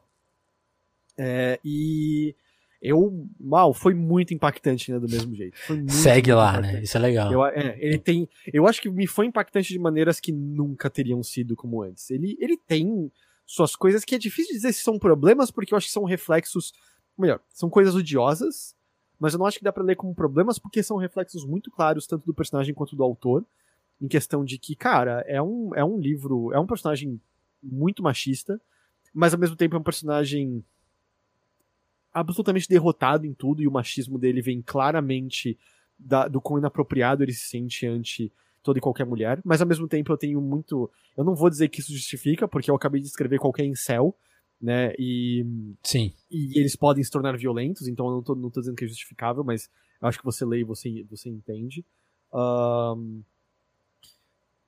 É, 1.18 1.60
e 1.66 2.36
eu, 2.82 3.28
mal, 3.40 3.74
foi 3.74 3.94
muito 3.94 4.34
impactante, 4.34 4.92
né, 4.92 5.00
do 5.00 5.08
mesmo 5.08 5.36
jeito. 5.36 5.56
Segue 5.88 6.34
lá, 6.34 6.60
né? 6.60 6.82
Isso 6.82 6.98
é 6.98 7.00
legal. 7.00 7.32
Eu, 7.32 7.46
é, 7.46 7.78
ele 7.80 8.00
tem, 8.00 8.28
eu 8.52 8.66
acho 8.66 8.82
que 8.82 8.90
me 8.90 9.06
foi 9.06 9.28
impactante 9.28 9.72
de 9.72 9.78
maneiras 9.78 10.20
que 10.20 10.32
nunca 10.32 10.90
teriam 10.90 11.22
sido 11.22 11.56
como 11.56 11.84
antes. 11.84 12.10
Ele, 12.10 12.36
ele 12.40 12.58
tem 12.58 13.12
suas 13.46 13.76
coisas 13.76 14.04
que 14.04 14.16
é 14.16 14.18
difícil 14.18 14.56
dizer 14.56 14.74
se 14.74 14.82
são 14.82 14.98
problemas, 14.98 15.52
porque 15.52 15.74
eu 15.74 15.78
acho 15.78 15.88
que 15.88 15.94
são 15.94 16.06
reflexos, 16.06 16.74
melhor, 17.16 17.40
são 17.50 17.70
coisas 17.70 17.94
odiosas, 17.94 18.76
mas 19.20 19.34
eu 19.34 19.40
não 19.40 19.46
acho 19.46 19.60
que 19.60 19.64
dá 19.64 19.72
para 19.72 19.84
ler 19.84 19.96
como 19.96 20.16
problemas 20.16 20.58
porque 20.58 20.82
são 20.82 20.98
reflexos 20.98 21.46
muito 21.46 21.70
claros 21.70 22.08
tanto 22.08 22.26
do 22.26 22.34
personagem 22.34 22.74
quanto 22.74 22.96
do 22.96 23.04
autor, 23.04 23.46
em 24.02 24.08
questão 24.08 24.44
de 24.44 24.58
que, 24.58 24.76
cara, 24.76 25.24
é 25.28 25.40
um, 25.40 25.76
é 25.76 25.86
um 25.86 26.00
livro, 26.00 26.52
é 26.52 26.60
um 26.60 26.66
personagem 26.66 27.22
muito 27.62 28.02
machista, 28.02 28.60
mas 29.14 29.34
ao 29.34 29.40
mesmo 29.40 29.56
tempo 29.56 29.76
é 29.76 29.80
um 29.80 29.84
personagem 29.84 30.64
absolutamente 32.14 32.68
derrotado 32.68 33.26
em 33.26 33.34
tudo 33.34 33.62
e 33.62 33.68
o 33.68 33.72
machismo 33.72 34.18
dele 34.18 34.42
vem 34.42 34.62
claramente 34.62 35.58
da, 35.98 36.28
do 36.28 36.42
quão 36.42 36.60
inapropriado 36.60 37.24
ele 37.24 37.34
se 37.34 37.48
sente 37.48 37.86
ante 37.86 38.32
toda 38.64 38.78
e 38.78 38.82
qualquer 38.82 39.06
mulher, 39.06 39.42
mas 39.44 39.62
ao 39.62 39.68
mesmo 39.68 39.88
tempo 39.88 40.12
eu 40.12 40.18
tenho 40.18 40.40
muito. 40.40 40.90
Eu 41.18 41.24
não 41.24 41.36
vou 41.36 41.50
dizer 41.50 41.68
que 41.70 41.80
isso 41.80 41.92
justifica, 41.92 42.48
porque 42.48 42.70
eu 42.70 42.76
acabei 42.76 43.02
de 43.02 43.08
escrever 43.08 43.40
qualquer 43.40 43.66
incel, 43.66 44.16
né? 44.62 44.94
E. 44.98 45.46
Sim. 45.84 46.14
E 46.30 46.60
eles 46.60 46.76
podem 46.76 47.04
se 47.04 47.10
tornar 47.10 47.38
violentos, 47.38 47.88
então 47.88 48.08
eu 48.08 48.12
não 48.14 48.24
tô, 48.24 48.36
não 48.36 48.50
tô 48.50 48.60
dizendo 48.60 48.76
que 48.76 48.86
é 48.86 48.88
justificável, 48.88 49.44
mas 49.44 49.70
eu 50.02 50.08
acho 50.08 50.20
que 50.20 50.26
você 50.26 50.46
lê 50.46 50.60
e 50.60 50.64
você, 50.64 51.06
você 51.10 51.30
entende. 51.30 51.86
Um... 52.34 53.24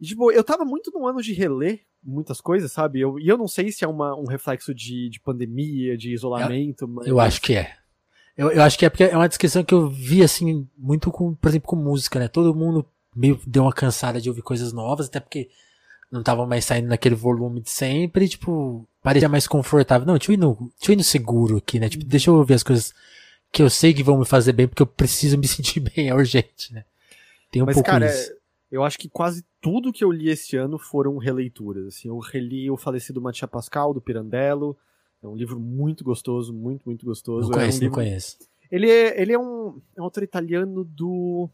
E, 0.03 0.05
tipo, 0.05 0.29
eu 0.33 0.43
tava 0.43 0.65
muito 0.65 0.91
no 0.91 1.07
ano 1.07 1.21
de 1.21 1.31
reler 1.31 1.79
muitas 2.03 2.41
coisas, 2.41 2.69
sabe? 2.73 2.99
Eu, 2.99 3.17
e 3.17 3.29
eu 3.29 3.37
não 3.37 3.47
sei 3.47 3.71
se 3.71 3.85
é 3.85 3.87
uma, 3.87 4.13
um 4.13 4.25
reflexo 4.25 4.75
de, 4.75 5.07
de 5.07 5.17
pandemia, 5.17 5.97
de 5.97 6.13
isolamento. 6.13 6.83
Eu, 6.83 6.87
mas... 6.89 7.07
eu 7.07 7.19
acho 7.21 7.41
que 7.41 7.55
é. 7.55 7.73
Eu, 8.35 8.51
eu 8.51 8.61
acho 8.63 8.77
que 8.77 8.85
é 8.85 8.89
porque 8.89 9.05
é 9.05 9.15
uma 9.15 9.29
descrição 9.29 9.63
que 9.63 9.73
eu 9.73 9.87
vi, 9.87 10.21
assim, 10.21 10.67
muito 10.77 11.09
com, 11.09 11.33
por 11.33 11.47
exemplo, 11.47 11.69
com 11.69 11.77
música, 11.77 12.19
né? 12.19 12.27
Todo 12.27 12.53
mundo 12.53 12.85
meio 13.15 13.39
deu 13.47 13.63
uma 13.63 13.71
cansada 13.71 14.19
de 14.19 14.27
ouvir 14.27 14.41
coisas 14.41 14.73
novas, 14.73 15.07
até 15.07 15.21
porque 15.21 15.49
não 16.11 16.21
tava 16.21 16.45
mais 16.45 16.65
saindo 16.65 16.89
naquele 16.89 17.15
volume 17.15 17.61
de 17.61 17.69
sempre, 17.69 18.27
tipo, 18.27 18.85
parecia 19.01 19.29
mais 19.29 19.47
confortável. 19.47 20.05
Não, 20.05 20.17
deixa 20.17 20.31
eu 20.31 20.33
ir 20.33 20.37
no, 20.37 20.69
deixa 20.77 20.91
eu 20.91 20.93
ir 20.93 20.97
no 20.97 21.03
seguro 21.05 21.57
aqui, 21.57 21.79
né? 21.79 21.87
Tipo, 21.87 22.03
deixa 22.03 22.29
eu 22.29 22.35
ouvir 22.35 22.55
as 22.55 22.63
coisas 22.63 22.93
que 23.53 23.63
eu 23.63 23.69
sei 23.69 23.93
que 23.93 24.03
vão 24.03 24.19
me 24.19 24.25
fazer 24.25 24.51
bem, 24.51 24.67
porque 24.67 24.81
eu 24.81 24.87
preciso 24.87 25.37
me 25.37 25.47
sentir 25.47 25.79
bem, 25.79 26.09
é 26.09 26.13
urgente, 26.13 26.73
né? 26.73 26.83
Tem 27.49 27.61
um 27.61 27.65
Mas, 27.65 27.75
pouco 27.75 27.89
cara, 27.89 28.07
isso. 28.07 28.31
É 28.31 28.42
eu 28.73 28.83
acho 28.83 28.97
que 28.97 29.07
quase 29.07 29.45
tudo 29.61 29.93
que 29.93 30.03
eu 30.03 30.11
li 30.11 30.29
esse 30.29 30.57
ano 30.57 30.79
foram 30.79 31.17
releituras. 31.17 31.85
Assim, 31.85 32.07
eu 32.07 32.17
reli 32.17 32.71
o 32.71 32.75
falecido 32.75 33.21
Matia 33.21 33.47
Pascal, 33.47 33.93
do 33.93 34.01
Pirandello. 34.01 34.75
É 35.21 35.27
um 35.27 35.35
livro 35.35 35.59
muito 35.59 36.03
gostoso, 36.03 36.51
muito, 36.51 36.81
muito 36.87 37.05
gostoso. 37.05 37.51
Não 37.51 37.55
conheço, 37.55 37.77
é 37.77 37.81
um 37.81 37.83
livro... 37.83 37.85
não 37.85 38.03
conheço. 38.03 38.37
Ele 38.71 38.89
é, 38.89 39.21
ele 39.21 39.31
é 39.31 39.37
um, 39.37 39.79
é 39.95 40.01
um 40.01 40.05
autor 40.05 40.23
italiano 40.23 40.83
do. 40.83 41.47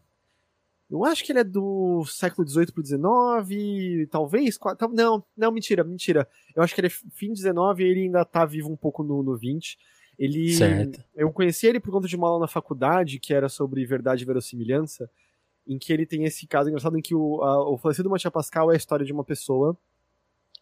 Eu 0.89 1.03
acho 1.03 1.25
que 1.25 1.33
ele 1.33 1.39
é 1.39 1.43
do 1.43 2.05
século 2.05 2.47
XVIII 2.47 2.71
pro 2.71 2.85
XIX, 2.85 4.09
talvez. 4.09 4.57
Não, 4.93 5.21
não, 5.35 5.51
mentira, 5.51 5.83
mentira. 5.83 6.25
Eu 6.55 6.63
acho 6.63 6.73
que 6.73 6.79
ele 6.79 6.87
é 6.87 7.11
fim 7.11 7.35
XIX 7.35 7.53
e 7.79 7.83
ele 7.83 8.03
ainda 8.03 8.23
tá 8.23 8.45
vivo 8.45 8.71
um 8.71 8.77
pouco 8.77 9.03
no, 9.03 9.21
no 9.21 9.35
20. 9.35 9.77
Ele. 10.17 10.53
Certo. 10.53 11.03
Eu 11.13 11.29
conheci 11.33 11.67
ele 11.67 11.81
por 11.81 11.91
conta 11.91 12.07
de 12.07 12.15
uma 12.15 12.29
aula 12.29 12.39
na 12.39 12.47
faculdade 12.47 13.19
que 13.19 13.33
era 13.33 13.49
sobre 13.49 13.85
verdade 13.85 14.23
e 14.23 14.25
verossimilhança. 14.25 15.11
Em 15.69 15.77
que 15.77 15.93
ele 15.93 16.05
tem 16.05 16.23
esse 16.25 16.47
caso 16.47 16.67
engraçado 16.67 16.97
em 16.97 17.01
que 17.01 17.13
o, 17.13 17.43
a, 17.43 17.69
o 17.69 17.77
falecido 17.77 18.09
Matia 18.09 18.31
Pascal 18.31 18.71
é 18.71 18.73
a 18.73 18.77
história 18.77 19.05
de 19.05 19.13
uma 19.13 19.23
pessoa 19.23 19.77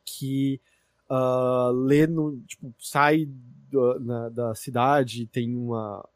que 0.05 0.61
uh, 1.09 1.71
lê 1.71 2.05
no, 2.05 2.37
tipo, 2.41 2.73
sai 2.77 3.25
do, 3.71 3.99
na, 4.01 4.29
da 4.29 4.53
cidade, 4.53 5.25
tem 5.25 5.55
uma 5.55 6.07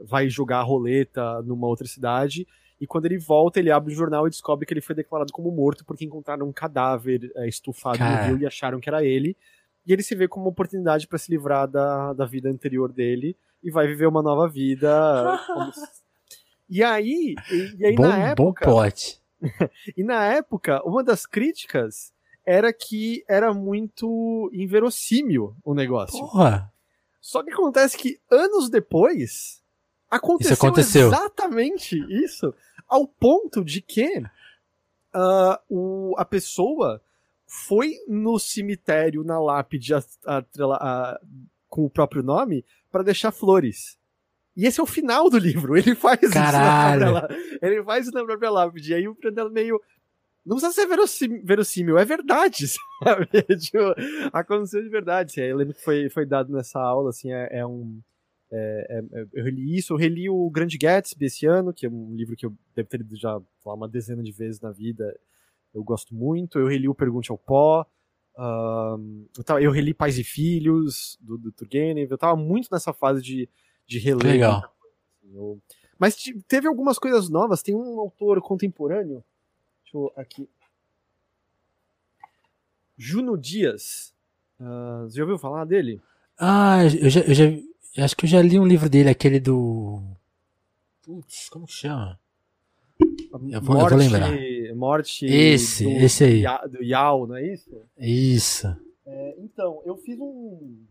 vai 0.00 0.28
jogar 0.28 0.62
roleta 0.62 1.42
numa 1.42 1.66
outra 1.66 1.86
cidade 1.86 2.46
e 2.80 2.86
quando 2.86 3.06
ele 3.06 3.18
volta, 3.18 3.58
ele 3.58 3.70
abre 3.70 3.92
o 3.92 3.96
jornal 3.96 4.26
e 4.26 4.30
descobre 4.30 4.64
que 4.64 4.72
ele 4.72 4.80
foi 4.80 4.94
declarado 4.94 5.32
como 5.32 5.50
morto 5.50 5.84
porque 5.84 6.04
encontraram 6.04 6.46
um 6.48 6.52
cadáver 6.52 7.30
é, 7.36 7.48
estufado 7.48 7.98
Cara. 7.98 8.22
no 8.22 8.28
rio 8.28 8.42
e 8.42 8.46
acharam 8.46 8.78
que 8.80 8.88
era 8.88 9.04
ele. 9.04 9.36
E 9.84 9.92
ele 9.92 10.02
se 10.02 10.14
vê 10.14 10.28
como 10.28 10.44
uma 10.44 10.50
oportunidade 10.50 11.06
para 11.06 11.18
se 11.18 11.30
livrar 11.30 11.66
da, 11.66 12.12
da 12.12 12.24
vida 12.24 12.48
anterior 12.48 12.92
dele 12.92 13.36
e 13.62 13.70
vai 13.70 13.86
viver 13.86 14.06
uma 14.06 14.22
nova 14.22 14.48
vida. 14.48 14.88
E 16.68 16.82
aí, 16.82 17.34
e, 17.50 17.76
e 17.78 17.86
aí 17.86 17.94
bom, 17.94 18.02
na 18.02 18.18
época. 18.18 18.66
Bom 18.66 18.72
plot. 18.72 19.20
e 19.96 20.02
na 20.02 20.24
época, 20.24 20.82
uma 20.84 21.02
das 21.02 21.24
críticas 21.24 22.12
era 22.44 22.72
que 22.72 23.24
era 23.28 23.52
muito 23.52 24.50
inverossímil 24.52 25.54
o 25.64 25.74
negócio. 25.74 26.18
Porra. 26.18 26.72
Só 27.20 27.42
que 27.42 27.52
acontece 27.52 27.96
que 27.96 28.18
anos 28.30 28.70
depois 28.70 29.62
aconteceu, 30.10 30.54
isso 30.54 30.66
aconteceu. 30.66 31.08
exatamente 31.08 31.96
isso, 32.24 32.54
ao 32.88 33.06
ponto 33.06 33.62
de 33.62 33.82
que 33.82 34.18
uh, 35.14 35.58
o, 35.68 36.14
a 36.16 36.24
pessoa 36.24 37.02
foi 37.46 37.96
no 38.06 38.38
cemitério 38.38 39.24
na 39.24 39.38
lápide 39.38 39.94
a, 39.94 40.02
a, 40.26 40.38
a, 40.38 41.20
com 41.68 41.84
o 41.84 41.90
próprio 41.90 42.22
nome 42.22 42.64
para 42.90 43.02
deixar 43.02 43.30
flores. 43.30 43.97
E 44.58 44.66
esse 44.66 44.80
é 44.80 44.82
o 44.82 44.86
final 44.86 45.30
do 45.30 45.38
livro. 45.38 45.76
Ele 45.78 45.94
faz 45.94 46.18
Caralho. 46.32 47.04
isso 47.04 47.12
na 47.12 47.20
própria, 47.20 47.58
ele 47.62 47.84
faz 47.84 48.06
isso 48.06 48.14
na 48.14 48.24
própria 48.24 48.50
lápide. 48.50 48.90
E 48.90 48.94
aí 48.94 49.06
o 49.06 49.14
Prandelo 49.14 49.52
meio 49.52 49.80
não 50.44 50.56
precisa 50.56 50.72
ser 50.72 50.88
verossímil, 50.88 51.42
verossímil 51.44 51.98
é 51.98 52.04
verdade, 52.04 52.66
sabe? 53.04 53.28
tipo, 53.58 53.78
aconteceu 54.32 54.82
de 54.82 54.88
verdade. 54.88 55.40
Eu 55.40 55.56
lembro 55.56 55.74
que 55.74 55.84
foi, 55.84 56.08
foi 56.08 56.26
dado 56.26 56.52
nessa 56.52 56.80
aula, 56.80 57.10
assim, 57.10 57.30
é, 57.30 57.58
é 57.58 57.66
um. 57.66 58.00
É, 58.50 59.02
é, 59.12 59.26
eu 59.32 59.44
reli 59.44 59.76
isso, 59.76 59.92
eu 59.92 59.96
reli 59.96 60.28
o 60.28 60.50
Grande 60.50 60.76
Gatsby 60.76 61.26
esse 61.26 61.46
ano, 61.46 61.72
que 61.72 61.86
é 61.86 61.88
um 61.88 62.16
livro 62.16 62.34
que 62.34 62.46
eu 62.46 62.56
devo 62.74 62.88
ter 62.88 62.96
lido 62.96 63.14
já 63.14 63.34
lá, 63.64 63.74
uma 63.74 63.88
dezena 63.88 64.24
de 64.24 64.32
vezes 64.32 64.60
na 64.60 64.72
vida. 64.72 65.14
Eu 65.72 65.84
gosto 65.84 66.14
muito. 66.14 66.58
Eu 66.58 66.66
reli 66.66 66.88
o 66.88 66.94
Pergunte 66.94 67.30
ao 67.30 67.38
Pó. 67.38 67.86
Um, 68.36 69.26
eu, 69.36 69.44
tava, 69.44 69.62
eu 69.62 69.70
reli 69.70 69.94
Pais 69.94 70.18
e 70.18 70.24
Filhos, 70.24 71.16
do, 71.20 71.36
do 71.38 71.52
Turgenev. 71.52 72.10
Eu 72.10 72.18
tava 72.18 72.34
muito 72.34 72.68
nessa 72.72 72.92
fase 72.92 73.22
de 73.22 73.48
de 73.88 73.98
reler. 73.98 74.32
Legal. 74.32 74.72
Eu... 75.34 75.58
Mas 75.98 76.16
teve 76.46 76.68
algumas 76.68 76.98
coisas 76.98 77.28
novas. 77.28 77.62
Tem 77.62 77.74
um 77.74 77.98
autor 77.98 78.40
contemporâneo. 78.40 79.24
Deixa 79.82 79.96
eu 79.96 80.12
aqui. 80.14 80.48
Juno 82.96 83.36
Dias. 83.36 84.14
Uh, 84.60 85.04
você 85.04 85.16
já 85.16 85.22
ouviu 85.22 85.38
falar 85.38 85.64
dele? 85.64 86.00
Ah, 86.38 86.84
eu 86.84 87.08
já, 87.08 87.20
eu 87.20 87.34
já. 87.34 87.44
Acho 88.04 88.16
que 88.16 88.26
eu 88.26 88.28
já 88.28 88.42
li 88.42 88.58
um 88.58 88.66
livro 88.66 88.88
dele, 88.88 89.08
aquele 89.08 89.40
do. 89.40 90.02
Putz, 91.02 91.48
como 91.48 91.66
chama? 91.66 92.20
Eu 93.50 93.60
vou, 93.60 93.76
morte, 93.76 93.92
eu 93.92 93.98
vou 93.98 93.98
lembrar. 93.98 94.30
Morte. 94.76 95.26
Esse, 95.26 95.84
do, 95.84 95.90
esse 95.90 96.24
aí. 96.24 96.44
Do 96.68 96.82
Yao, 96.82 97.26
não 97.26 97.36
é 97.36 97.46
isso? 97.46 97.70
Isso. 97.96 98.76
É, 99.06 99.36
então, 99.38 99.80
eu 99.84 99.96
fiz 99.96 100.18
um 100.20 100.84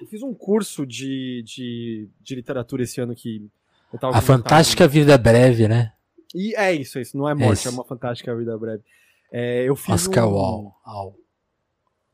eu 0.00 0.06
fiz 0.06 0.22
um 0.22 0.34
curso 0.34 0.86
de, 0.86 1.42
de, 1.44 2.08
de 2.20 2.34
literatura 2.34 2.82
esse 2.82 3.00
ano 3.00 3.14
que 3.14 3.50
eu 3.92 3.98
tava 3.98 4.16
A 4.16 4.20
Fantástica 4.20 4.86
Vida 4.86 5.16
Breve, 5.16 5.68
né? 5.68 5.92
E 6.34 6.54
é 6.54 6.74
isso, 6.74 6.98
é 6.98 7.02
isso. 7.02 7.16
Não 7.16 7.28
é 7.28 7.34
morte, 7.34 7.60
esse. 7.60 7.68
é 7.68 7.70
uma 7.70 7.84
Fantástica 7.84 8.34
Vida 8.36 8.56
Breve. 8.58 8.82
É, 9.32 9.64
eu 9.64 9.74
fiz 9.74 9.94
Oscar 9.94 10.28
um, 10.28 10.32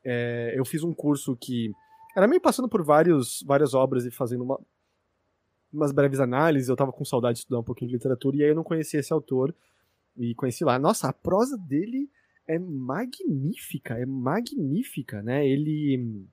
É, 0.05 0.55
eu 0.57 0.65
fiz 0.65 0.83
um 0.83 0.95
curso 0.95 1.37
que 1.37 1.71
era 2.17 2.29
meio 2.29 2.41
passando 2.41 2.69
por 2.69 2.85
vários, 2.85 3.43
várias 3.47 3.75
obras 3.75 4.05
e 4.05 4.11
fazendo 4.11 4.45
uma, 4.45 4.61
umas 5.73 5.93
breves 5.93 6.21
análises. 6.21 6.69
Eu 6.69 6.77
tava 6.77 6.93
com 6.93 7.05
saudade 7.05 7.35
de 7.35 7.39
estudar 7.41 7.61
um 7.61 7.65
pouquinho 7.65 7.89
de 7.89 7.97
literatura 7.97 8.37
e 8.37 8.43
aí 8.43 8.51
eu 8.51 8.55
não 8.55 8.65
conhecia 8.65 9.01
esse 9.01 9.13
autor 9.13 9.55
e 10.17 10.35
conheci 10.35 10.65
lá. 10.65 10.79
Nossa, 10.79 11.09
a 11.09 11.13
prosa 11.13 11.57
dele 11.57 12.11
é 12.47 12.59
magnífica, 12.59 13.95
é 13.99 14.07
magnífica, 14.07 15.23
né? 15.23 15.47
Ele. 15.47 16.27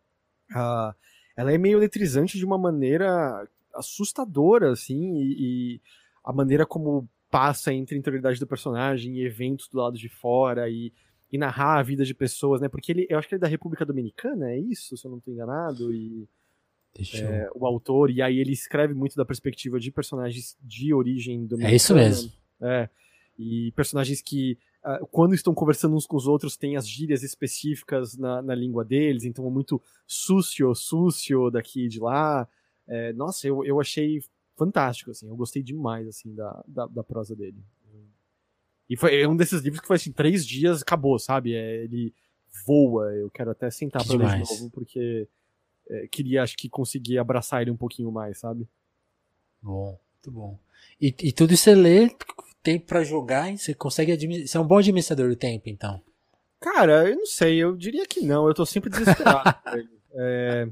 Uh, 0.52 0.94
ela 1.40 1.54
é 1.54 1.58
meio 1.58 1.78
eletrizante 1.78 2.38
de 2.38 2.44
uma 2.44 2.58
maneira 2.58 3.48
assustadora, 3.74 4.74
assim, 4.74 5.16
e, 5.16 5.36
e 5.40 5.82
a 6.22 6.34
maneira 6.34 6.66
como 6.66 7.08
passa 7.32 7.74
entre 7.74 7.96
a 7.96 7.98
interioridade 7.98 8.42
do 8.42 8.46
personagem 8.46 9.16
e 9.16 9.26
eventos 9.26 9.70
do 9.70 9.78
lado 9.78 9.98
de 9.98 10.10
fora 10.10 10.70
e, 10.70 10.92
e 11.32 11.38
narrar 11.38 11.80
a 11.80 11.82
vida 11.82 12.04
de 12.04 12.14
pessoas, 12.14 12.60
né? 12.60 12.68
Porque 12.68 12.92
ele, 12.92 13.08
eu 13.10 13.18
acho 13.18 13.26
que 13.26 13.36
ele 13.36 13.40
é 13.40 13.44
da 13.44 13.48
República 13.48 13.86
Dominicana, 13.86 14.52
é 14.52 14.60
isso, 14.60 14.98
se 14.98 15.08
eu 15.08 15.12
não 15.12 15.20
estou 15.20 15.34
enganado, 15.34 15.94
e 15.94 16.28
é, 17.14 17.50
o 17.56 17.66
autor, 17.66 18.12
e 18.12 18.22
aí 18.22 18.38
ele 18.38 18.52
escreve 18.52 18.94
muito 18.94 19.16
da 19.16 19.24
perspectiva 19.24 19.80
de 19.80 19.92
personagens 19.92 20.58
de 20.62 20.94
origem 20.94 21.46
dominicana. 21.46 21.72
É 21.72 21.76
isso 21.78 21.96
mesmo. 21.96 22.34
É, 22.60 22.90
e 23.38 23.72
personagens 23.78 24.22
que 24.22 24.58
uh, 24.84 25.06
quando 25.08 25.34
estão 25.34 25.54
conversando 25.54 25.96
uns 25.96 26.06
com 26.06 26.18
os 26.18 26.28
outros, 26.28 26.58
tem 26.58 26.76
as 26.76 26.88
gírias 26.88 27.24
específicas 27.24 28.18
na, 28.18 28.42
na 28.42 28.56
língua 28.56 28.84
deles, 28.84 29.26
então 29.26 29.46
é 29.46 29.50
muito 29.50 29.82
sucio, 30.06 30.74
sucio 30.76 31.50
daqui 31.50 31.86
e 31.86 31.90
de 31.90 32.00
lá. 32.00 32.48
É, 32.88 33.14
nossa, 33.14 33.48
eu, 33.48 33.64
eu 33.64 33.80
achei 33.80 34.22
fantástico, 34.58 35.12
assim, 35.12 35.28
eu 35.28 35.36
gostei 35.36 35.64
demais, 35.64 36.08
assim, 36.08 36.34
da, 36.36 36.64
da, 36.68 36.86
da, 36.88 37.04
prosa 37.04 37.36
dele. 37.36 37.64
E 38.90 38.98
foi 38.98 39.26
um 39.28 39.36
desses 39.36 39.62
livros 39.62 39.80
que 39.80 39.88
foi 39.88 39.96
assim, 39.96 40.12
três 40.12 40.46
dias, 40.46 40.82
acabou, 40.82 41.18
sabe? 41.20 41.54
É, 41.54 41.84
ele 41.84 42.14
voa, 42.66 43.14
eu 43.14 43.30
quero 43.30 43.52
até 43.52 43.70
sentar 43.70 44.04
pra 44.06 44.16
ler 44.16 44.44
de 44.44 44.52
novo, 44.52 44.70
porque 44.72 45.28
é, 45.90 46.08
queria, 46.08 46.44
acho 46.44 46.58
que, 46.58 46.68
conseguir 46.68 47.18
abraçar 47.20 47.62
ele 47.62 47.72
um 47.72 47.78
pouquinho 47.78 48.12
mais, 48.12 48.40
sabe? 48.40 48.68
Bom, 49.62 50.00
muito 50.14 50.32
bom. 50.32 50.60
E, 51.00 51.14
e 51.22 51.32
tudo 51.32 51.54
isso 51.54 51.64
você 51.64 51.76
lê 51.76 52.10
tempo 52.70 52.86
para 52.86 53.04
jogar, 53.04 53.50
hein? 53.50 53.58
Você 53.58 53.74
consegue 53.74 54.12
administrar. 54.12 54.48
Você 54.48 54.58
é 54.58 54.60
um 54.60 54.68
bom 54.68 54.78
administrador 54.78 55.28
do 55.28 55.36
tempo, 55.36 55.70
então. 55.70 56.00
Cara, 56.60 57.10
eu 57.10 57.16
não 57.16 57.26
sei, 57.26 57.58
eu 57.58 57.76
diria 57.76 58.06
que 58.06 58.22
não, 58.22 58.48
eu 58.48 58.54
tô 58.54 58.66
sempre 58.66 58.90
desesperado. 58.90 59.56
é, 60.14 60.68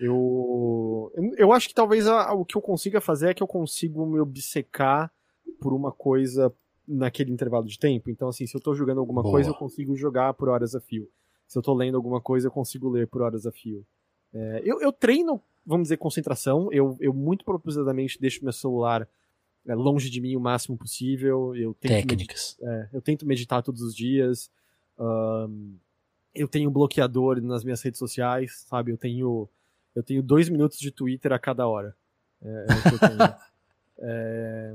eu, 0.00 1.12
eu 1.36 1.52
acho 1.52 1.68
que 1.68 1.74
talvez 1.74 2.06
a, 2.06 2.32
o 2.32 2.44
que 2.44 2.56
eu 2.56 2.62
consiga 2.62 3.00
fazer 3.00 3.30
é 3.30 3.34
que 3.34 3.42
eu 3.42 3.46
consigo 3.46 4.06
me 4.06 4.20
obcecar 4.20 5.12
por 5.60 5.74
uma 5.74 5.92
coisa 5.92 6.54
naquele 6.86 7.32
intervalo 7.32 7.66
de 7.66 7.78
tempo. 7.78 8.08
Então, 8.08 8.28
assim, 8.28 8.46
se 8.46 8.56
eu 8.56 8.60
tô 8.60 8.74
jogando 8.74 9.00
alguma 9.00 9.22
Boa. 9.22 9.34
coisa, 9.34 9.50
eu 9.50 9.54
consigo 9.54 9.96
jogar 9.96 10.32
por 10.34 10.48
horas 10.48 10.74
a 10.74 10.80
fio. 10.80 11.08
Se 11.46 11.58
eu 11.58 11.62
tô 11.62 11.74
lendo 11.74 11.96
alguma 11.96 12.20
coisa, 12.20 12.46
eu 12.46 12.52
consigo 12.52 12.88
ler 12.88 13.06
por 13.06 13.20
horas 13.20 13.44
a 13.44 13.52
fio. 13.52 13.84
É, 14.32 14.62
eu, 14.64 14.80
eu 14.80 14.92
treino, 14.92 15.42
vamos 15.66 15.86
dizer, 15.86 15.96
concentração. 15.96 16.72
Eu, 16.72 16.96
eu 17.00 17.12
muito 17.12 17.44
propositadamente 17.44 18.20
deixo 18.20 18.42
meu 18.44 18.52
celular 18.52 19.06
longe 19.74 20.08
de 20.08 20.20
mim 20.20 20.36
o 20.36 20.40
máximo 20.40 20.76
possível. 20.76 21.54
Eu 21.54 21.74
Técnicas. 21.74 22.56
É, 22.60 22.88
eu 22.92 23.02
tento 23.02 23.26
meditar 23.26 23.62
todos 23.62 23.82
os 23.82 23.94
dias. 23.94 24.50
Um, 24.98 25.76
eu 26.34 26.48
tenho 26.48 26.70
bloqueador 26.70 27.40
nas 27.42 27.64
minhas 27.64 27.82
redes 27.82 27.98
sociais, 27.98 28.64
sabe? 28.66 28.92
Eu 28.92 28.96
tenho, 28.96 29.48
eu 29.94 30.02
tenho 30.02 30.22
dois 30.22 30.48
minutos 30.48 30.78
de 30.78 30.90
Twitter 30.90 31.32
a 31.32 31.38
cada 31.38 31.66
hora. 31.66 31.94
É, 32.42 32.48
é 32.48 32.72
eu, 32.92 34.06
é... 34.08 34.74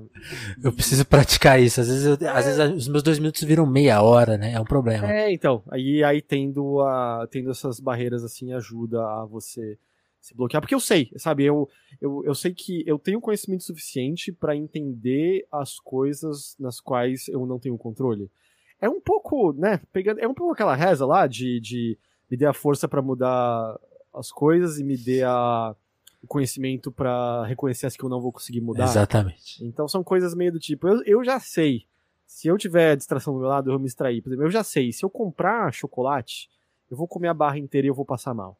eu 0.64 0.74
preciso 0.74 1.06
praticar 1.06 1.62
isso. 1.62 1.82
Às 1.82 1.88
vezes, 1.88 2.06
eu, 2.06 2.30
às 2.30 2.46
vezes 2.46 2.76
os 2.76 2.88
meus 2.88 3.04
dois 3.04 3.20
minutos 3.20 3.44
viram 3.44 3.66
meia 3.66 4.02
hora, 4.02 4.38
né? 4.38 4.54
É 4.54 4.60
um 4.60 4.66
problema. 4.66 5.12
É, 5.12 5.32
então. 5.32 5.64
Aí, 5.70 6.04
aí 6.04 6.22
tendo, 6.22 6.82
a, 6.82 7.28
tendo 7.32 7.52
essas 7.52 7.80
barreiras 7.80 8.24
assim 8.24 8.54
ajuda 8.54 9.02
a 9.02 9.26
você 9.26 9.78
se 10.24 10.34
bloquear, 10.34 10.62
porque 10.62 10.74
eu 10.74 10.80
sei, 10.80 11.12
sabe? 11.18 11.44
Eu, 11.44 11.68
eu, 12.00 12.24
eu 12.24 12.34
sei 12.34 12.54
que 12.54 12.82
eu 12.88 12.98
tenho 12.98 13.20
conhecimento 13.20 13.66
suficiente 13.66 14.32
para 14.32 14.56
entender 14.56 15.46
as 15.52 15.78
coisas 15.78 16.56
nas 16.58 16.80
quais 16.80 17.28
eu 17.28 17.46
não 17.46 17.60
tenho 17.60 17.78
controle. 17.78 18.32
É 18.80 18.88
um 18.88 19.02
pouco, 19.02 19.52
né? 19.52 19.82
Pegando, 19.92 20.22
é 20.22 20.28
um 20.28 20.34
pouco 20.34 20.54
aquela 20.54 20.76
reza 20.76 21.06
lá 21.06 21.28
de, 21.28 21.60
de 21.60 22.00
me 22.32 22.38
dê 22.38 22.46
a 22.46 22.54
força 22.54 22.88
para 22.88 23.02
mudar 23.02 23.78
as 24.14 24.32
coisas 24.32 24.80
e 24.80 24.84
me 24.86 24.96
dê 24.96 25.24
a, 25.24 25.76
o 26.22 26.28
conhecimento 26.28 26.90
para 26.90 27.44
reconhecer 27.46 27.86
as 27.86 27.98
que 27.98 28.06
eu 28.06 28.10
não 28.10 28.22
vou 28.22 28.32
conseguir 28.32 28.62
mudar. 28.62 28.86
Exatamente. 28.86 29.62
Então 29.62 29.90
são 29.90 30.06
coisas 30.06 30.34
meio 30.34 30.54
do 30.54 30.60
tipo, 30.60 30.88
eu, 30.88 31.04
eu 31.04 31.24
já 31.26 31.38
sei. 31.38 31.86
Se 32.26 32.48
eu 32.48 32.58
tiver 32.58 32.96
distração 32.96 33.34
do 33.34 33.42
meu 33.42 33.50
lado, 33.50 33.68
eu 33.68 33.74
vou 33.74 33.80
me 33.80 33.88
distrair. 33.88 34.22
Por 34.22 34.30
exemplo, 34.30 34.46
eu 34.46 34.52
já 34.52 34.64
sei, 34.64 34.94
se 34.94 35.04
eu 35.04 35.10
comprar 35.10 35.74
chocolate, 35.74 36.50
eu 36.90 36.96
vou 36.96 37.10
comer 37.10 37.28
a 37.28 37.34
barra 37.34 37.58
inteira 37.58 37.88
e 37.88 37.90
eu 37.90 37.94
vou 37.94 38.06
passar 38.06 38.34
mal. 38.34 38.58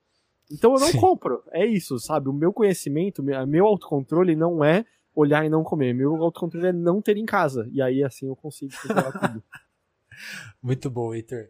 Então 0.52 0.74
eu 0.74 0.80
não 0.80 0.88
Sim. 0.88 1.00
compro. 1.00 1.44
É 1.52 1.66
isso, 1.66 1.98
sabe? 2.00 2.30
O 2.30 2.34
meu 2.34 2.54
conhecimento, 2.54 3.24
meu 3.24 3.66
autocontrole 3.66 4.36
não 4.36 4.64
é 4.64 4.86
olhar 5.16 5.46
e 5.46 5.50
não 5.50 5.64
comer. 5.64 5.94
Meu 5.94 6.16
autocontrole 6.24 6.68
é 6.68 6.74
não 6.74 7.02
ter 7.02 7.18
em 7.18 7.26
casa. 7.26 7.68
E 7.72 7.82
aí 7.82 8.04
assim 8.04 8.28
eu 8.28 8.36
consigo 8.36 8.72
controlar 8.82 9.12
tudo. 9.12 9.44
Muito 10.62 10.90
bom, 10.90 11.14
Heitor. 11.14 11.50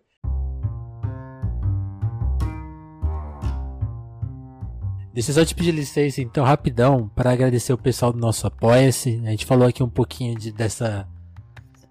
Deixa 5.13 5.29
eu 5.29 5.35
só 5.35 5.45
te 5.45 5.53
pedir 5.53 5.71
licença, 5.71 6.21
então, 6.21 6.43
rapidão, 6.43 7.07
para 7.07 7.31
agradecer 7.31 7.71
o 7.71 7.77
pessoal 7.77 8.11
do 8.11 8.17
nosso 8.17 8.47
Apoia-se. 8.47 9.21
A 9.23 9.29
gente 9.29 9.45
falou 9.45 9.67
aqui 9.67 9.83
um 9.83 9.89
pouquinho 9.89 10.35
de, 10.35 10.51
dessa, 10.51 11.07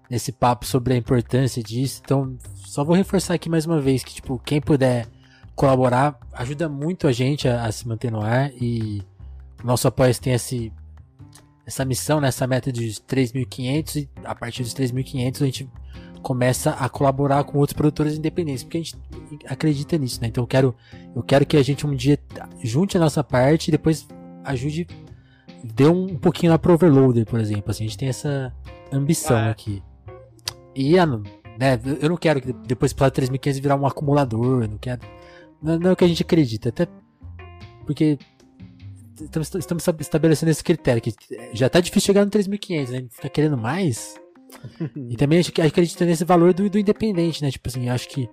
desse 0.09 0.33
papo 0.33 0.65
sobre 0.65 0.93
a 0.93 0.97
importância 0.97 1.63
disso. 1.63 2.01
Então, 2.03 2.37
só 2.53 2.83
vou 2.83 2.93
reforçar 2.93 3.35
aqui 3.35 3.49
mais 3.49 3.65
uma 3.65 3.79
vez 3.79 4.03
que, 4.03 4.13
tipo, 4.13 4.37
quem 4.39 4.59
puder 4.59 5.07
colaborar 5.55 6.19
ajuda 6.33 6.67
muito 6.67 7.07
a 7.07 7.11
gente 7.11 7.47
a, 7.47 7.65
a 7.65 7.71
se 7.71 7.87
manter 7.87 8.11
no 8.11 8.21
ar. 8.21 8.51
E 8.53 9.03
o 9.63 9.67
nosso 9.67 9.87
Apoia-se 9.87 10.21
tem 10.21 10.33
esse, 10.33 10.71
essa 11.65 11.85
missão, 11.85 12.19
né, 12.19 12.27
essa 12.27 12.45
meta 12.47 12.71
de 12.71 12.87
3.500. 12.89 13.95
E 13.95 14.09
a 14.23 14.35
partir 14.35 14.63
dos 14.63 14.73
3.500 14.73 15.41
a 15.41 15.45
gente 15.45 15.69
começa 16.23 16.71
a 16.71 16.87
colaborar 16.87 17.43
com 17.43 17.59
outros 17.59 17.75
produtores 17.75 18.17
independentes, 18.17 18.63
porque 18.63 18.77
a 18.77 18.81
gente 18.81 18.97
acredita 19.45 19.97
nisso, 19.97 20.21
né? 20.21 20.27
Então 20.27 20.43
eu 20.43 20.47
quero, 20.47 20.73
eu 21.13 21.21
quero 21.21 21.45
que 21.45 21.57
a 21.57 21.61
gente 21.61 21.85
um 21.85 21.93
dia 21.93 22.17
junte 22.63 22.95
a 22.95 22.99
nossa 22.99 23.21
parte 23.23 23.67
e 23.67 23.71
depois 23.71 24.07
ajude, 24.45 24.87
dê 25.63 25.85
um, 25.85 26.17
pouquinho 26.17 26.53
lá 26.53 26.57
pro 26.57 26.73
Overloader, 26.73 27.25
por 27.25 27.39
exemplo. 27.39 27.69
Assim, 27.69 27.83
a 27.83 27.87
gente 27.87 27.97
tem 27.97 28.07
essa 28.07 28.53
ambição 28.91 29.37
é. 29.37 29.49
aqui. 29.49 29.83
E 30.73 30.97
a, 30.97 31.05
né, 31.05 31.79
eu 32.01 32.09
não 32.09 32.17
quero 32.17 32.41
que 32.41 32.53
depois 32.53 32.93
para 32.93 33.11
3500 33.11 33.59
virar 33.59 33.75
um 33.75 33.85
acumulador, 33.85 34.67
não 34.67 34.77
quero. 34.77 35.01
Não, 35.63 35.79
não 35.79 35.89
é 35.89 35.93
o 35.93 35.95
que 35.95 36.03
a 36.03 36.07
gente 36.07 36.21
acredita, 36.21 36.69
até 36.69 36.87
porque 37.85 38.17
estamos, 39.19 39.53
estamos 39.55 39.87
estabelecendo 40.01 40.51
esse 40.51 40.63
critério 40.63 41.01
que 41.01 41.13
já 41.53 41.69
tá 41.69 41.79
difícil 41.79 42.07
chegar 42.07 42.25
no 42.25 42.31
3500, 42.31 42.91
né? 42.91 43.05
Fica 43.09 43.29
querendo 43.29 43.57
mais. 43.57 44.15
e 45.09 45.15
também 45.15 45.39
a 45.39 45.41
gente 45.41 45.61
acredita 45.61 46.05
nesse 46.05 46.25
valor 46.25 46.53
do, 46.53 46.69
do 46.69 46.77
independente, 46.77 47.41
né? 47.41 47.49
Tipo 47.49 47.69
assim, 47.69 47.89
acho 47.89 48.07
que 48.09 48.29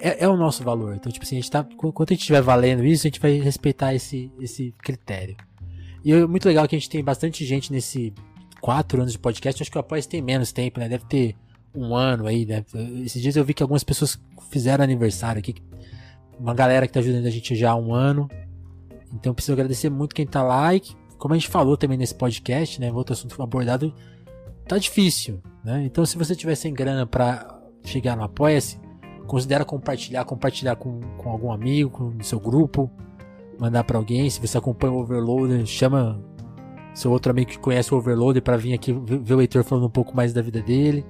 é, 0.00 0.24
é, 0.24 0.28
o 0.28 0.36
nosso 0.36 0.62
valor. 0.62 0.94
Então, 0.94 1.10
tipo 1.10 1.24
assim, 1.24 1.36
a 1.36 1.40
gente 1.40 1.50
tá. 1.50 1.66
Enquanto 1.70 2.10
a 2.10 2.14
gente 2.14 2.20
estiver 2.20 2.42
valendo 2.42 2.84
isso, 2.84 3.06
a 3.06 3.08
gente 3.08 3.20
vai 3.20 3.38
respeitar 3.38 3.94
esse, 3.94 4.30
esse 4.40 4.74
critério. 4.82 5.36
E 6.04 6.12
é 6.12 6.26
muito 6.26 6.46
legal 6.46 6.66
que 6.66 6.74
a 6.74 6.78
gente 6.78 6.90
tem 6.90 7.02
bastante 7.02 7.44
gente 7.44 7.72
nesse 7.72 8.12
quatro 8.60 9.00
anos 9.00 9.12
de 9.12 9.18
podcast. 9.18 9.62
Acho 9.62 9.70
que 9.70 9.76
o 9.76 9.80
Apoia 9.80 10.02
tem 10.02 10.20
menos 10.20 10.52
tempo, 10.52 10.80
né? 10.80 10.88
Deve 10.88 11.04
ter 11.06 11.36
um 11.74 11.94
ano 11.94 12.26
aí, 12.26 12.44
né? 12.44 12.64
Esses 13.04 13.22
dias 13.22 13.36
eu 13.36 13.44
vi 13.44 13.54
que 13.54 13.62
algumas 13.62 13.84
pessoas 13.84 14.20
fizeram 14.50 14.82
aniversário 14.82 15.38
aqui. 15.38 15.54
Uma 16.38 16.54
galera 16.54 16.86
que 16.86 16.92
tá 16.92 17.00
ajudando 17.00 17.26
a 17.26 17.30
gente 17.30 17.54
já 17.54 17.72
há 17.72 17.76
um 17.76 17.94
ano. 17.94 18.28
Então 19.14 19.34
preciso 19.34 19.52
agradecer 19.52 19.90
muito 19.90 20.14
quem 20.14 20.26
tá 20.26 20.42
lá 20.42 20.74
e 20.74 20.82
como 21.18 21.34
a 21.34 21.36
gente 21.36 21.48
falou 21.48 21.76
também 21.76 21.96
nesse 21.96 22.14
podcast, 22.14 22.80
né? 22.80 22.90
Outro 22.90 23.12
assunto 23.12 23.40
abordado, 23.42 23.94
tá 24.66 24.76
difícil, 24.76 25.40
né? 25.64 25.84
Então 25.84 26.04
se 26.04 26.18
você 26.18 26.34
tiver 26.34 26.54
sem 26.54 26.74
grana 26.74 27.06
para 27.06 27.60
chegar 27.84 28.16
no 28.16 28.24
Apoia-se, 28.24 28.80
considera 29.26 29.64
compartilhar, 29.64 30.24
compartilhar 30.24 30.76
com, 30.76 31.00
com 31.18 31.30
algum 31.30 31.52
amigo, 31.52 31.90
com 31.90 32.20
seu 32.22 32.40
grupo, 32.40 32.90
mandar 33.58 33.84
para 33.84 33.98
alguém. 33.98 34.28
Se 34.28 34.40
você 34.40 34.58
acompanha 34.58 34.92
o 34.92 34.98
Overloader, 34.98 35.64
chama 35.64 36.20
seu 36.94 37.10
outro 37.10 37.30
amigo 37.30 37.50
que 37.50 37.58
conhece 37.58 37.94
o 37.94 37.98
Overloader 37.98 38.42
para 38.42 38.56
vir 38.56 38.74
aqui 38.74 38.92
ver 38.92 39.34
o 39.34 39.40
Heitor 39.40 39.64
falando 39.64 39.86
um 39.86 39.90
pouco 39.90 40.16
mais 40.16 40.32
da 40.32 40.42
vida 40.42 40.60
dele. 40.60 41.04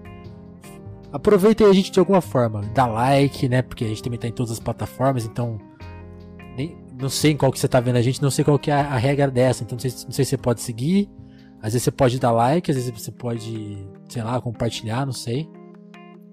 Aproveita 1.13 1.65
aí 1.65 1.71
a 1.71 1.75
gente 1.75 1.93
de 1.93 1.99
alguma 1.99 2.21
forma, 2.23 2.63
dá 2.75 2.87
like, 2.87 3.49
né? 3.49 3.61
Porque 3.61 3.85
a 3.85 3.89
gente 3.89 4.03
também 4.03 4.19
tá 4.19 4.27
em 4.27 4.33
todas 4.33 4.51
as 4.51 4.59
plataformas, 4.59 5.27
então 5.27 5.59
nem, 6.57 6.77
não 6.99 7.09
sei 7.09 7.33
em 7.33 7.37
qual 7.37 7.53
que 7.53 7.59
você 7.59 7.69
tá 7.69 7.81
vendo 7.81 7.97
a 7.97 8.03
gente, 8.03 8.23
não 8.23 8.31
sei 8.31 8.45
qual 8.45 8.59
que 8.59 8.71
é 8.71 8.75
a, 8.75 8.81
a 8.81 8.97
regra 8.97 9.31
dessa, 9.31 9.63
então 9.63 9.77
não 9.77 9.81
sei, 9.81 9.91
não 9.91 10.13
sei 10.13 10.25
se 10.25 10.31
você 10.31 10.39
pode 10.39 10.63
seguir, 10.63 11.11
às 11.61 11.75
vezes 11.75 11.83
você 11.85 11.91
pode 11.91 12.19
dar 12.19 12.33
like, 12.33 12.71
às 12.71 12.77
vezes 12.77 12.91
você 12.91 13.13
pode, 13.13 13.87
sei 14.09 14.23
lá, 14.23 14.41
compartilhar, 14.41 15.05
não 15.05 15.13
sei. 15.13 15.49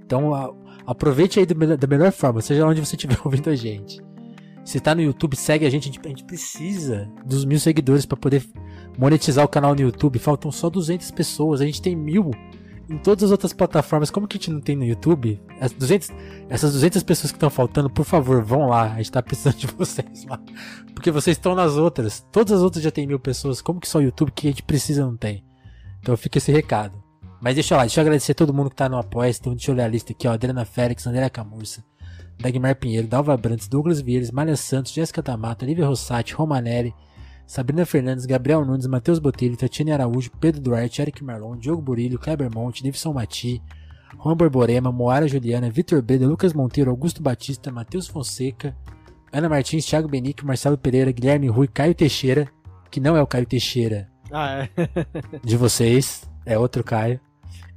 Então 0.03 0.33
a, 0.33 0.53
aproveite 0.87 1.39
aí 1.39 1.45
do, 1.45 1.77
da 1.77 1.87
melhor 1.87 2.11
forma, 2.11 2.41
seja 2.41 2.65
onde 2.65 2.79
você 2.79 2.95
estiver 2.95 3.17
ouvindo 3.23 3.49
a 3.49 3.55
gente. 3.55 4.01
Se 4.63 4.79
tá 4.79 4.93
no 4.93 5.01
YouTube, 5.01 5.35
segue 5.35 5.65
a 5.65 5.69
gente, 5.69 5.89
a 5.89 5.91
gente, 5.91 6.05
a 6.05 6.09
gente 6.09 6.23
precisa 6.23 7.09
dos 7.25 7.43
mil 7.43 7.59
seguidores 7.59 8.05
para 8.05 8.17
poder 8.17 8.45
monetizar 8.97 9.43
o 9.43 9.47
canal 9.47 9.73
no 9.73 9.81
YouTube. 9.81 10.19
Faltam 10.19 10.51
só 10.51 10.69
200 10.69 11.09
pessoas, 11.11 11.59
a 11.59 11.65
gente 11.65 11.81
tem 11.81 11.95
mil 11.95 12.31
em 12.89 12.97
todas 12.97 13.25
as 13.25 13.31
outras 13.31 13.53
plataformas. 13.53 14.09
Como 14.09 14.27
que 14.27 14.37
a 14.37 14.39
gente 14.39 14.51
não 14.51 14.59
tem 14.59 14.75
no 14.75 14.83
YouTube? 14.83 15.39
As 15.61 15.71
200, 15.71 16.09
essas 16.49 16.73
200 16.73 17.03
pessoas 17.03 17.31
que 17.31 17.35
estão 17.37 17.49
faltando, 17.49 17.89
por 17.89 18.03
favor, 18.03 18.43
vão 18.43 18.67
lá. 18.67 18.93
A 18.93 18.97
gente 18.97 19.11
tá 19.11 19.21
precisando 19.21 19.57
de 19.57 19.67
vocês 19.77 20.25
lá. 20.25 20.39
Porque 20.93 21.11
vocês 21.11 21.37
estão 21.37 21.53
nas 21.53 21.73
outras. 21.73 22.25
Todas 22.31 22.53
as 22.53 22.61
outras 22.61 22.83
já 22.83 22.91
tem 22.91 23.05
mil 23.05 23.19
pessoas. 23.19 23.61
Como 23.61 23.79
que 23.79 23.87
só 23.87 23.99
o 23.99 24.01
YouTube 24.01 24.31
que 24.31 24.47
a 24.47 24.51
gente 24.51 24.63
precisa 24.63 25.05
não 25.05 25.15
tem? 25.15 25.45
Então 26.01 26.17
fica 26.17 26.39
esse 26.39 26.51
recado. 26.51 27.01
Mas 27.41 27.55
deixa 27.55 27.75
lá, 27.75 27.83
deixa 27.83 27.99
eu 27.99 28.01
agradecer 28.01 28.33
a 28.33 28.35
todo 28.35 28.53
mundo 28.53 28.69
que 28.69 28.75
tá 28.75 28.89
no 28.89 28.97
apoio. 28.97 29.29
Então 29.29 29.53
deixa 29.53 29.69
eu 29.69 29.75
olhar 29.75 29.85
a 29.85 29.89
lista 29.89 30.11
aqui, 30.11 30.27
ó. 30.27 30.33
Adriana 30.33 30.65
Félix, 30.65 31.05
Andréa 31.05 31.29
Camurça, 31.29 31.83
Dagmar 32.39 32.75
Pinheiro, 32.75 33.07
Dalva 33.07 33.37
Brantes, 33.37 33.67
Douglas 33.67 34.01
Vieira, 34.01 34.27
Malha 34.33 34.55
Santos, 34.55 34.91
Jéssica 34.91 35.21
Tamato, 35.21 35.63
Olivia 35.63 35.85
Rossati, 35.85 36.33
Romanelli, 36.33 36.93
Sabrina 37.49 37.83
Fernandes, 37.83 38.27
Gabriel 38.27 38.63
Nunes, 38.63 38.85
Matheus 38.85 39.17
Botelho, 39.17 39.57
Tatiane 39.57 39.91
Araújo, 39.91 40.29
Pedro 40.39 40.61
Duarte, 40.61 41.01
Eric 41.01 41.23
Marlon, 41.23 41.57
Diogo 41.57 41.81
Burilho, 41.81 42.19
Kleber 42.19 42.47
Monte, 42.53 42.83
Nivson 42.83 43.11
Mati, 43.11 43.59
Juan 44.23 44.37
Borborema, 44.37 44.91
Moara 44.91 45.27
Juliana, 45.27 45.67
Vitor 45.67 45.99
Breda, 45.99 46.27
Lucas 46.27 46.53
Monteiro, 46.53 46.91
Augusto 46.91 47.23
Batista, 47.23 47.71
Matheus 47.71 48.05
Fonseca, 48.05 48.77
Ana 49.33 49.49
Martins, 49.49 49.83
Thiago 49.83 50.07
Benique, 50.07 50.45
Marcelo 50.45 50.77
Pereira, 50.77 51.11
Guilherme 51.11 51.47
Rui, 51.47 51.67
Caio 51.67 51.95
Teixeira, 51.95 52.47
que 52.91 52.99
não 52.99 53.17
é 53.17 53.21
o 53.23 53.25
Caio 53.25 53.47
Teixeira 53.47 54.07
ah, 54.31 54.59
é. 54.59 54.69
de 55.43 55.57
vocês, 55.57 56.29
é 56.45 56.55
outro 56.55 56.83
Caio, 56.83 57.19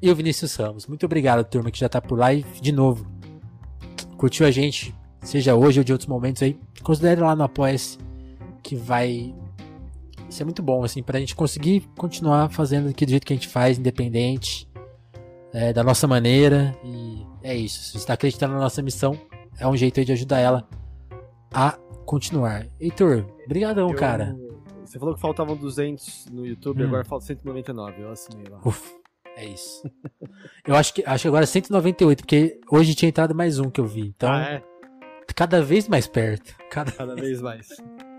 e 0.02 0.10
o 0.10 0.14
Vinícius 0.14 0.54
Ramos. 0.54 0.86
Muito 0.86 1.06
obrigado, 1.06 1.48
turma, 1.48 1.70
que 1.70 1.80
já 1.80 1.88
tá 1.88 1.98
por 1.98 2.18
lá 2.18 2.34
e, 2.34 2.44
de 2.60 2.72
novo, 2.72 3.10
curtiu 4.18 4.44
a 4.44 4.50
gente, 4.50 4.94
seja 5.22 5.54
hoje 5.54 5.80
ou 5.80 5.84
de 5.84 5.92
outros 5.92 6.08
momentos 6.08 6.42
aí, 6.42 6.60
considere 6.82 7.22
lá 7.22 7.34
no 7.34 7.44
Apoia-se, 7.44 7.96
que 8.62 8.76
vai 8.76 9.34
isso 10.32 10.42
é 10.42 10.44
muito 10.44 10.62
bom, 10.62 10.82
assim, 10.82 11.02
pra 11.02 11.20
gente 11.20 11.36
conseguir 11.36 11.88
continuar 11.96 12.48
fazendo 12.50 12.88
aqui 12.88 13.04
do 13.04 13.10
jeito 13.10 13.26
que 13.26 13.32
a 13.32 13.36
gente 13.36 13.48
faz, 13.48 13.78
independente, 13.78 14.68
é, 15.52 15.72
da 15.72 15.84
nossa 15.84 16.06
maneira. 16.08 16.74
E 16.82 17.26
é 17.42 17.54
isso. 17.54 17.82
Se 17.82 17.92
você 17.92 17.98
está 17.98 18.14
acreditando 18.14 18.54
na 18.54 18.60
nossa 18.60 18.82
missão, 18.82 19.18
é 19.58 19.68
um 19.68 19.76
jeito 19.76 20.00
aí 20.00 20.06
de 20.06 20.12
ajudar 20.12 20.38
ela 20.38 20.68
a 21.52 21.72
continuar. 22.06 22.66
Heitor, 22.80 23.26
brigadão, 23.46 23.90
eu, 23.90 23.96
cara. 23.96 24.34
Você 24.84 24.98
falou 24.98 25.14
que 25.14 25.20
faltavam 25.20 25.54
200 25.54 26.26
no 26.32 26.46
YouTube, 26.46 26.82
hum. 26.82 26.86
agora 26.86 27.04
falta 27.04 27.26
199. 27.26 28.02
Eu 28.02 28.10
assinei 28.10 28.46
lá. 28.50 28.58
Uf, 28.64 28.94
é 29.36 29.44
isso. 29.44 29.82
eu 30.66 30.74
acho 30.74 30.94
que, 30.94 31.04
acho 31.04 31.22
que 31.22 31.28
agora 31.28 31.44
é 31.44 31.46
198, 31.46 32.20
porque 32.22 32.58
hoje 32.70 32.94
tinha 32.94 33.10
entrado 33.10 33.34
mais 33.34 33.58
um 33.58 33.70
que 33.70 33.80
eu 33.80 33.86
vi. 33.86 34.08
Então, 34.08 34.32
ah, 34.32 34.44
é? 34.44 34.62
cada 35.36 35.62
vez 35.62 35.88
mais 35.88 36.06
perto. 36.06 36.54
Cada, 36.70 36.90
cada 36.90 37.14
vez 37.14 37.40
mais. 37.42 37.68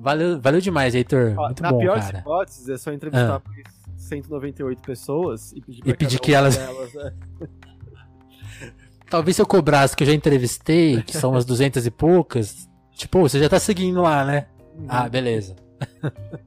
Valeu, 0.00 0.40
valeu 0.40 0.60
demais, 0.62 0.94
Heitor. 0.94 1.34
Ó, 1.36 1.46
Muito 1.46 1.62
na 1.62 1.70
bom, 1.70 1.78
pior 1.78 2.00
cara. 2.00 2.12
das 2.12 2.20
hipóteses, 2.22 2.68
é 2.70 2.78
só 2.78 2.90
entrevistar 2.90 3.42
ah. 3.46 3.70
198 3.96 4.82
pessoas 4.82 5.52
e 5.52 5.60
pedir, 5.60 5.82
e 5.84 5.94
pedir 5.94 6.18
que 6.18 6.32
elas. 6.32 6.56
Delas, 6.56 6.94
é. 6.96 7.12
Talvez 9.10 9.36
se 9.36 9.42
eu 9.42 9.46
cobrasse 9.46 9.94
que 9.94 10.04
eu 10.04 10.06
já 10.06 10.14
entrevistei, 10.14 11.02
que 11.02 11.16
são 11.16 11.32
umas 11.32 11.44
200 11.44 11.84
e 11.84 11.90
poucas, 11.90 12.68
tipo, 12.92 13.20
você 13.20 13.38
já 13.38 13.48
tá 13.48 13.58
seguindo 13.58 14.00
lá, 14.00 14.24
né? 14.24 14.46
Uhum. 14.78 14.86
Ah, 14.88 15.08
beleza. 15.08 15.54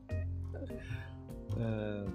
É. 1.56 2.06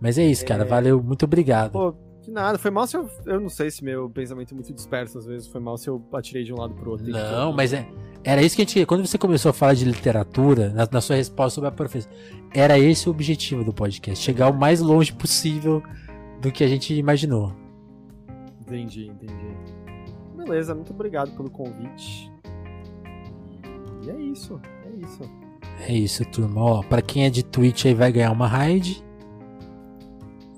Mas 0.00 0.16
é 0.16 0.24
isso, 0.24 0.46
cara. 0.46 0.62
É... 0.62 0.66
Valeu, 0.66 1.02
muito 1.02 1.24
obrigado. 1.24 1.72
Pô, 1.72 1.92
nada, 2.30 2.58
foi 2.58 2.70
mal 2.70 2.86
se 2.86 2.96
eu. 2.96 3.08
Eu 3.24 3.40
não 3.40 3.48
sei 3.48 3.70
se 3.70 3.84
meu 3.84 4.08
pensamento 4.08 4.52
é 4.52 4.54
muito 4.54 4.72
disperso 4.72 5.18
às 5.18 5.26
vezes, 5.26 5.46
foi 5.46 5.60
mal 5.60 5.76
se 5.76 5.88
eu 5.88 6.02
atirei 6.12 6.44
de 6.44 6.52
um 6.52 6.56
lado 6.56 6.74
pro 6.74 6.90
outro. 6.90 7.06
Não, 7.06 7.52
mas 7.52 7.72
é. 7.72 7.86
Era 8.24 8.42
isso 8.42 8.56
que 8.56 8.62
a 8.62 8.64
gente. 8.64 8.86
Quando 8.86 9.06
você 9.06 9.16
começou 9.16 9.50
a 9.50 9.52
falar 9.52 9.74
de 9.74 9.84
literatura, 9.84 10.70
na, 10.70 10.88
na 10.90 11.00
sua 11.00 11.16
resposta 11.16 11.54
sobre 11.54 11.68
a 11.68 11.72
professora, 11.72 12.14
era 12.52 12.78
esse 12.78 13.08
o 13.08 13.10
objetivo 13.10 13.62
do 13.64 13.72
podcast: 13.72 14.24
chegar 14.24 14.50
o 14.50 14.54
mais 14.54 14.80
longe 14.80 15.12
possível 15.12 15.82
do 16.40 16.50
que 16.50 16.64
a 16.64 16.68
gente 16.68 16.94
imaginou. 16.94 17.52
Entendi, 18.60 19.06
entendi. 19.06 19.56
Beleza, 20.36 20.74
muito 20.74 20.92
obrigado 20.92 21.30
pelo 21.36 21.50
convite. 21.50 22.30
E 24.04 24.10
é 24.10 24.20
isso, 24.20 24.60
é 24.84 25.04
isso. 25.04 25.22
É 25.88 25.92
isso, 25.92 26.24
turma. 26.26 26.62
Ó, 26.62 26.82
pra 26.82 27.02
quem 27.02 27.26
é 27.26 27.30
de 27.30 27.44
Twitch 27.44 27.86
aí 27.86 27.94
vai 27.94 28.10
ganhar 28.10 28.32
uma 28.32 28.46
raid. 28.46 29.04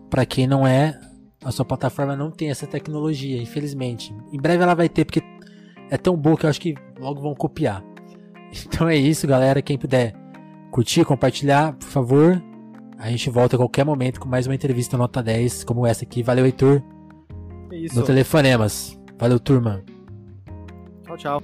Pra 0.09 0.25
quem 0.25 0.47
não 0.47 0.67
é, 0.67 0.99
a 1.45 1.51
sua 1.51 1.65
plataforma 1.65 2.17
não 2.17 2.31
tem 2.31 2.51
essa 2.51 2.67
tecnologia, 2.67 3.41
infelizmente. 3.41 4.15
Em 4.33 4.39
breve 4.39 4.63
ela 4.63 4.75
vai 4.75 4.89
ter, 4.89 5.05
porque 5.05 5.23
é 5.91 5.97
tão 5.97 6.17
boa 6.17 6.37
que 6.37 6.45
eu 6.45 6.51
acho 6.51 6.61
que 6.61 6.75
logo 6.99 7.21
vão 7.21 7.35
copiar. 7.35 7.83
Então 8.65 8.89
é 8.89 8.97
isso, 8.97 9.27
galera. 9.27 9.61
Quem 9.61 9.77
puder 9.77 10.15
curtir, 10.71 11.05
compartilhar, 11.05 11.75
por 11.75 11.89
favor. 11.89 12.43
A 12.99 13.11
gente 13.11 13.29
volta 13.29 13.57
a 13.57 13.59
qualquer 13.59 13.85
momento 13.85 14.19
com 14.19 14.27
mais 14.27 14.47
uma 14.47 14.55
entrevista 14.55 14.97
nota 14.97 15.23
10, 15.23 15.65
como 15.65 15.87
essa 15.87 16.03
aqui. 16.03 16.23
Valeu, 16.23 16.47
Heitor. 16.47 16.83
É 17.71 17.77
isso. 17.77 17.95
No 17.95 18.07
Telefonemas. 18.07 18.99
Valeu, 19.19 19.39
turma. 19.39 19.85
Tchau, 21.05 21.17
tchau. 21.19 21.43